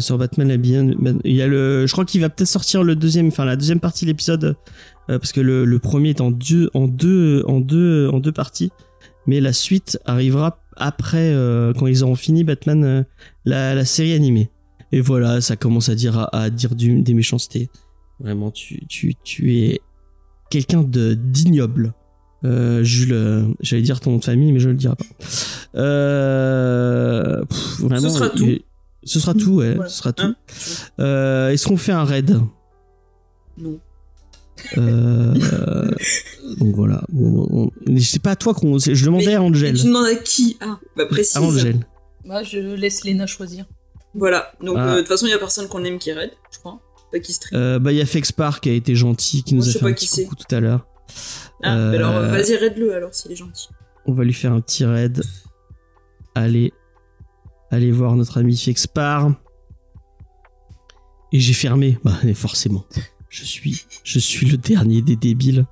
sur 0.00 0.18
Batman 0.18 0.54
Beyond. 0.58 0.94
Il 1.24 1.34
y 1.34 1.40
a 1.40 1.46
le, 1.46 1.86
je 1.86 1.92
crois 1.92 2.04
qu'il 2.04 2.20
va 2.20 2.28
peut-être 2.28 2.48
sortir 2.48 2.82
le 2.82 2.96
deuxième, 2.96 3.28
enfin 3.28 3.46
la 3.46 3.56
deuxième 3.56 3.80
partie 3.80 4.04
de 4.04 4.10
l'épisode, 4.10 4.56
parce 5.06 5.32
que 5.32 5.40
le, 5.40 5.78
premier 5.78 6.10
est 6.10 6.20
en 6.20 6.30
deux, 6.30 6.68
en 6.74 6.86
deux, 6.86 7.42
en 7.46 7.60
deux, 7.60 8.10
en 8.12 8.20
deux 8.20 8.32
parties. 8.32 8.70
Mais 9.26 9.40
la 9.40 9.54
suite 9.54 9.98
arrivera 10.04 10.60
après, 10.76 11.34
quand 11.78 11.86
ils 11.86 12.04
auront 12.04 12.14
fini 12.14 12.44
Batman, 12.44 13.06
la, 13.46 13.84
série 13.86 14.12
animée. 14.12 14.50
Et 14.92 15.00
voilà, 15.00 15.40
ça 15.40 15.56
commence 15.56 15.88
à 15.88 15.94
dire, 15.94 16.28
à, 16.34 16.50
dire 16.50 16.74
des 16.74 17.14
méchancetés. 17.14 17.70
Vraiment, 18.20 18.50
tu, 18.50 18.86
tu, 18.86 19.14
tu 19.24 19.56
es 19.56 19.80
quelqu'un 20.50 20.82
de 20.82 21.14
d'ignoble. 21.14 21.94
Euh, 22.44 22.82
Jules, 22.82 23.12
euh, 23.12 23.44
j'allais 23.60 23.82
dire 23.82 24.00
ton 24.00 24.12
nom 24.12 24.16
de 24.18 24.24
famille, 24.24 24.52
mais 24.52 24.60
je 24.60 24.68
le 24.70 24.74
dirai 24.76 24.94
pas. 24.96 25.04
Euh, 25.80 27.44
pff, 27.44 27.80
vraiment, 27.80 28.00
Ce 28.00 28.10
sera 28.10 28.28
tout. 28.30 28.46
Ce 29.02 29.18
sera 29.20 29.34
tout, 29.34 29.52
ouais, 29.56 29.74
Voilà. 29.74 29.88
ce 29.90 29.98
sera 29.98 30.12
tout. 30.12 30.24
Hein 30.26 30.36
Euh, 31.00 31.48
Est-ce 31.50 31.66
qu'on 31.66 31.76
fait 31.78 31.92
un 31.92 32.04
raid? 32.04 32.38
Non. 33.58 33.78
Euh, 34.76 35.34
donc 36.58 36.74
voilà. 36.76 37.02
Bon, 37.08 37.46
on- 37.50 37.70
mais 37.86 38.00
c'est 38.00 38.20
pas 38.22 38.32
à 38.32 38.36
toi 38.36 38.52
qu'on. 38.52 38.78
Je 38.78 39.04
demandais 39.06 39.26
Mais- 39.26 39.34
à 39.34 39.42
Angel. 39.42 39.74
Tu 39.78 39.86
demandes 39.86 40.06
à 40.06 40.14
qui? 40.16 40.58
Ah, 40.60 40.78
bah 40.96 41.06
précise. 41.06 41.36
À 41.36 41.42
Angel. 41.42 41.76
Moi, 42.24 42.42
je 42.42 42.58
laisse 42.74 43.04
Léna 43.04 43.26
choisir. 43.26 43.64
Voilà. 44.14 44.52
Donc, 44.62 44.76
Ah. 44.78 44.88
euh, 44.88 44.94
de 44.96 44.98
toute 45.00 45.08
façon, 45.08 45.26
il 45.26 45.30
y 45.30 45.34
a 45.34 45.38
personne 45.38 45.66
qu'on 45.68 45.82
aime 45.84 45.98
qui 45.98 46.12
raid, 46.12 46.30
je 46.52 46.58
crois. 46.58 46.78
Pas 47.10 47.20
qui 47.20 47.32
stream. 47.32 47.60
Euh, 47.60 47.78
bah, 47.78 47.92
il 47.92 47.98
y 47.98 48.00
a 48.00 48.06
Fexpar 48.06 48.60
qui 48.60 48.70
a 48.70 48.72
été 48.72 48.94
gentil, 48.94 49.42
qui 49.42 49.54
Moi, 49.54 49.64
nous 49.64 49.70
a 49.70 49.78
fait 49.78 49.86
un 49.86 49.92
petit 49.92 50.24
coucou 50.24 50.36
tout 50.36 50.54
à 50.54 50.60
l'heure. 50.60 50.86
Ah, 51.62 51.76
mais 51.90 51.96
alors, 51.96 52.16
euh, 52.16 52.28
vas-y, 52.28 52.56
raid-le 52.56 52.94
alors, 52.94 53.14
s'il 53.14 53.32
est 53.32 53.36
gentil. 53.36 53.68
On 54.06 54.12
va 54.12 54.24
lui 54.24 54.32
faire 54.32 54.52
un 54.52 54.60
petit 54.60 54.84
raid. 54.84 55.22
Allez. 56.34 56.72
Allez 57.70 57.92
voir 57.92 58.16
notre 58.16 58.38
ami 58.38 58.56
Fexpar. 58.56 59.32
Et 61.32 61.40
j'ai 61.40 61.52
fermé. 61.52 61.98
Bah, 62.04 62.16
mais 62.24 62.34
forcément. 62.34 62.84
Je 63.28 63.44
suis, 63.44 63.84
je 64.02 64.18
suis 64.18 64.46
le 64.46 64.56
dernier 64.56 65.02
des 65.02 65.16
débiles. 65.16 65.66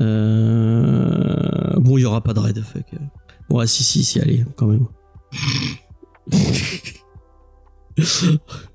Euh... 0.00 1.78
Bon, 1.78 1.96
il 1.96 2.02
y 2.02 2.04
aura 2.04 2.22
pas 2.22 2.34
de 2.34 2.40
raid, 2.40 2.62
fuck. 2.62 2.86
Bon, 3.48 3.58
ah, 3.58 3.66
si, 3.66 3.82
si, 3.82 4.04
si, 4.04 4.20
allez, 4.20 4.44
quand 4.56 4.66
même. 4.66 4.86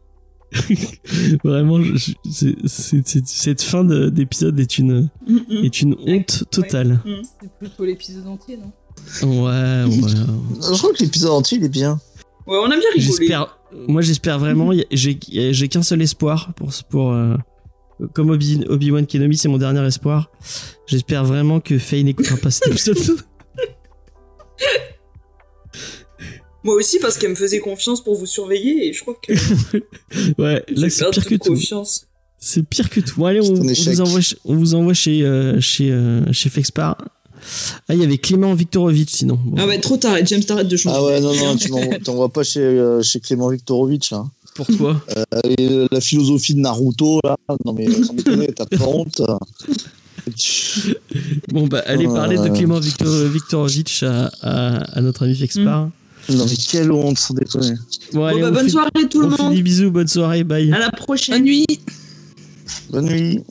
Vraiment, 1.43 1.81
je- 1.81 2.13
cette 3.25 3.61
fin 3.61 3.83
de- 3.83 4.09
d'épisode 4.09 4.59
est 4.59 4.77
une, 4.77 5.09
Mm, 5.27 5.33
mm. 5.35 5.65
est 5.65 5.81
une 5.81 5.95
honte 6.05 6.43
totale. 6.51 6.99
C'est 7.41 7.51
plutôt 7.59 7.85
l'épisode 7.85 8.27
entier, 8.27 8.57
non? 8.57 8.71
Ouais, 9.23 9.83
ouais. 9.83 10.09
Je 10.61 10.77
crois 10.77 10.93
que 10.93 11.03
l'épisode 11.03 11.31
entier, 11.31 11.57
il 11.57 11.63
est 11.65 11.69
bien. 11.69 11.99
Ouais, 12.47 12.57
on 12.61 12.65
a 12.71 12.77
bien 12.77 12.89
rigolé. 12.93 13.35
Moi 13.87 14.01
j'espère 14.01 14.39
vraiment, 14.39 14.71
j'ai 14.91 15.19
j'ai 15.51 15.67
qu'un 15.67 15.83
seul 15.83 16.01
espoir 16.01 16.53
pour, 16.55 16.69
pour 16.89 17.11
euh, 17.11 17.35
comme 18.13 18.29
Obi, 18.29 18.63
Obi-Wan 18.69 19.05
Kenobi, 19.05 19.35
c'est 19.37 19.49
mon 19.49 19.57
dernier 19.57 19.85
espoir. 19.85 20.29
J'espère 20.87 21.25
vraiment 21.25 21.59
que 21.59 21.77
Faye 21.77 22.03
n'écoutera 22.05 22.37
pas 22.37 22.51
cet 22.51 22.67
épisode. 22.71 22.97
Moi 26.65 26.75
aussi, 26.75 26.99
parce 26.99 27.17
qu'elle 27.17 27.29
me 27.29 27.35
faisait 27.35 27.59
confiance 27.59 28.03
pour 28.03 28.15
vous 28.15 28.25
surveiller, 28.25 28.87
et 28.87 28.91
je 28.93 29.01
crois 29.01 29.15
que 29.21 29.31
ouais, 30.41 30.63
là 30.67 30.89
c'est 30.89 31.09
pire 31.11 31.25
que 31.25 31.35
tout. 31.35 31.51
confiance. 31.53 32.07
C'est 32.39 32.63
pire 32.67 32.89
que 32.89 32.99
tout. 32.99 33.15
Bon, 33.17 33.25
allez, 33.25 33.39
on, 33.41 33.53
vous 33.53 34.01
envoie, 34.01 34.19
on 34.45 34.55
vous 34.55 34.75
envoie 34.75 34.93
chez, 34.93 35.23
euh, 35.23 35.61
chez, 35.61 35.91
euh, 35.91 36.21
chez 36.33 36.49
Fexpar. 36.49 36.97
Ah, 37.87 37.93
il 37.93 38.01
y 38.01 38.03
avait 38.03 38.17
Clément 38.17 38.53
Viktorovitch 38.55 39.11
sinon. 39.11 39.39
Bon, 39.45 39.55
Ah 39.59 39.67
ouais, 39.67 39.79
trop 39.79 39.97
tard, 39.97 40.17
James, 40.25 40.43
t'arrêtes 40.43 40.67
de 40.67 40.75
changer. 40.77 40.95
Ah 40.99 41.03
ouais, 41.05 41.21
non, 41.21 41.35
non, 41.35 41.55
tu 41.55 41.69
m'envoies- 41.71 41.99
t'envoies 42.03 42.29
pas 42.33 42.43
chez, 42.43 42.59
euh, 42.61 43.01
chez 43.03 43.19
Clément 43.19 43.49
Viktorovitch, 43.49 44.11
là. 44.11 44.25
Pourquoi 44.55 45.01
Euh, 45.15 45.23
et, 45.57 45.67
euh, 45.69 45.87
la 45.91 46.01
philosophie 46.01 46.55
de 46.55 46.59
Naruto, 46.61 47.19
là. 47.23 47.35
Non, 47.65 47.73
mais 47.73 47.87
sans 48.03 48.13
déconner, 48.13 48.47
t'as 48.53 48.65
pas 48.65 48.85
honte. 48.85 49.21
Bon, 51.49 51.67
bah, 51.67 51.83
allez 51.85 52.07
Euh, 52.07 52.13
parler 52.13 52.37
de 52.37 52.49
Clément 52.49 52.79
Viktor, 52.79 53.07
Viktorovitch 53.29 54.03
à, 54.03 54.31
à, 54.41 54.97
à 54.97 55.01
notre 55.01 55.23
ami 55.25 55.35
Fexpar. 55.35 55.89
Non, 56.29 56.45
mais 56.45 56.55
quelle 56.55 56.91
honte, 56.91 57.17
sans 57.19 57.33
déconner. 57.33 57.75
Bon, 58.13 58.19
Bon, 58.19 58.25
allez, 58.25 58.41
bah, 58.41 58.47
on 58.49 58.53
bonne 58.53 58.65
fait- 58.65 58.71
soirée 58.71 58.89
tout 59.09 59.21
le 59.21 59.29
monde. 59.29 59.53
des 59.53 59.61
bisous, 59.61 59.91
bonne 59.91 60.07
soirée, 60.07 60.43
bye. 60.43 60.71
À 60.73 60.79
la 60.79 60.91
prochaine. 60.91 61.35
Bonne 61.35 61.43
nuit. 61.45 61.65
Bonne 62.89 63.05
nuit. 63.05 63.43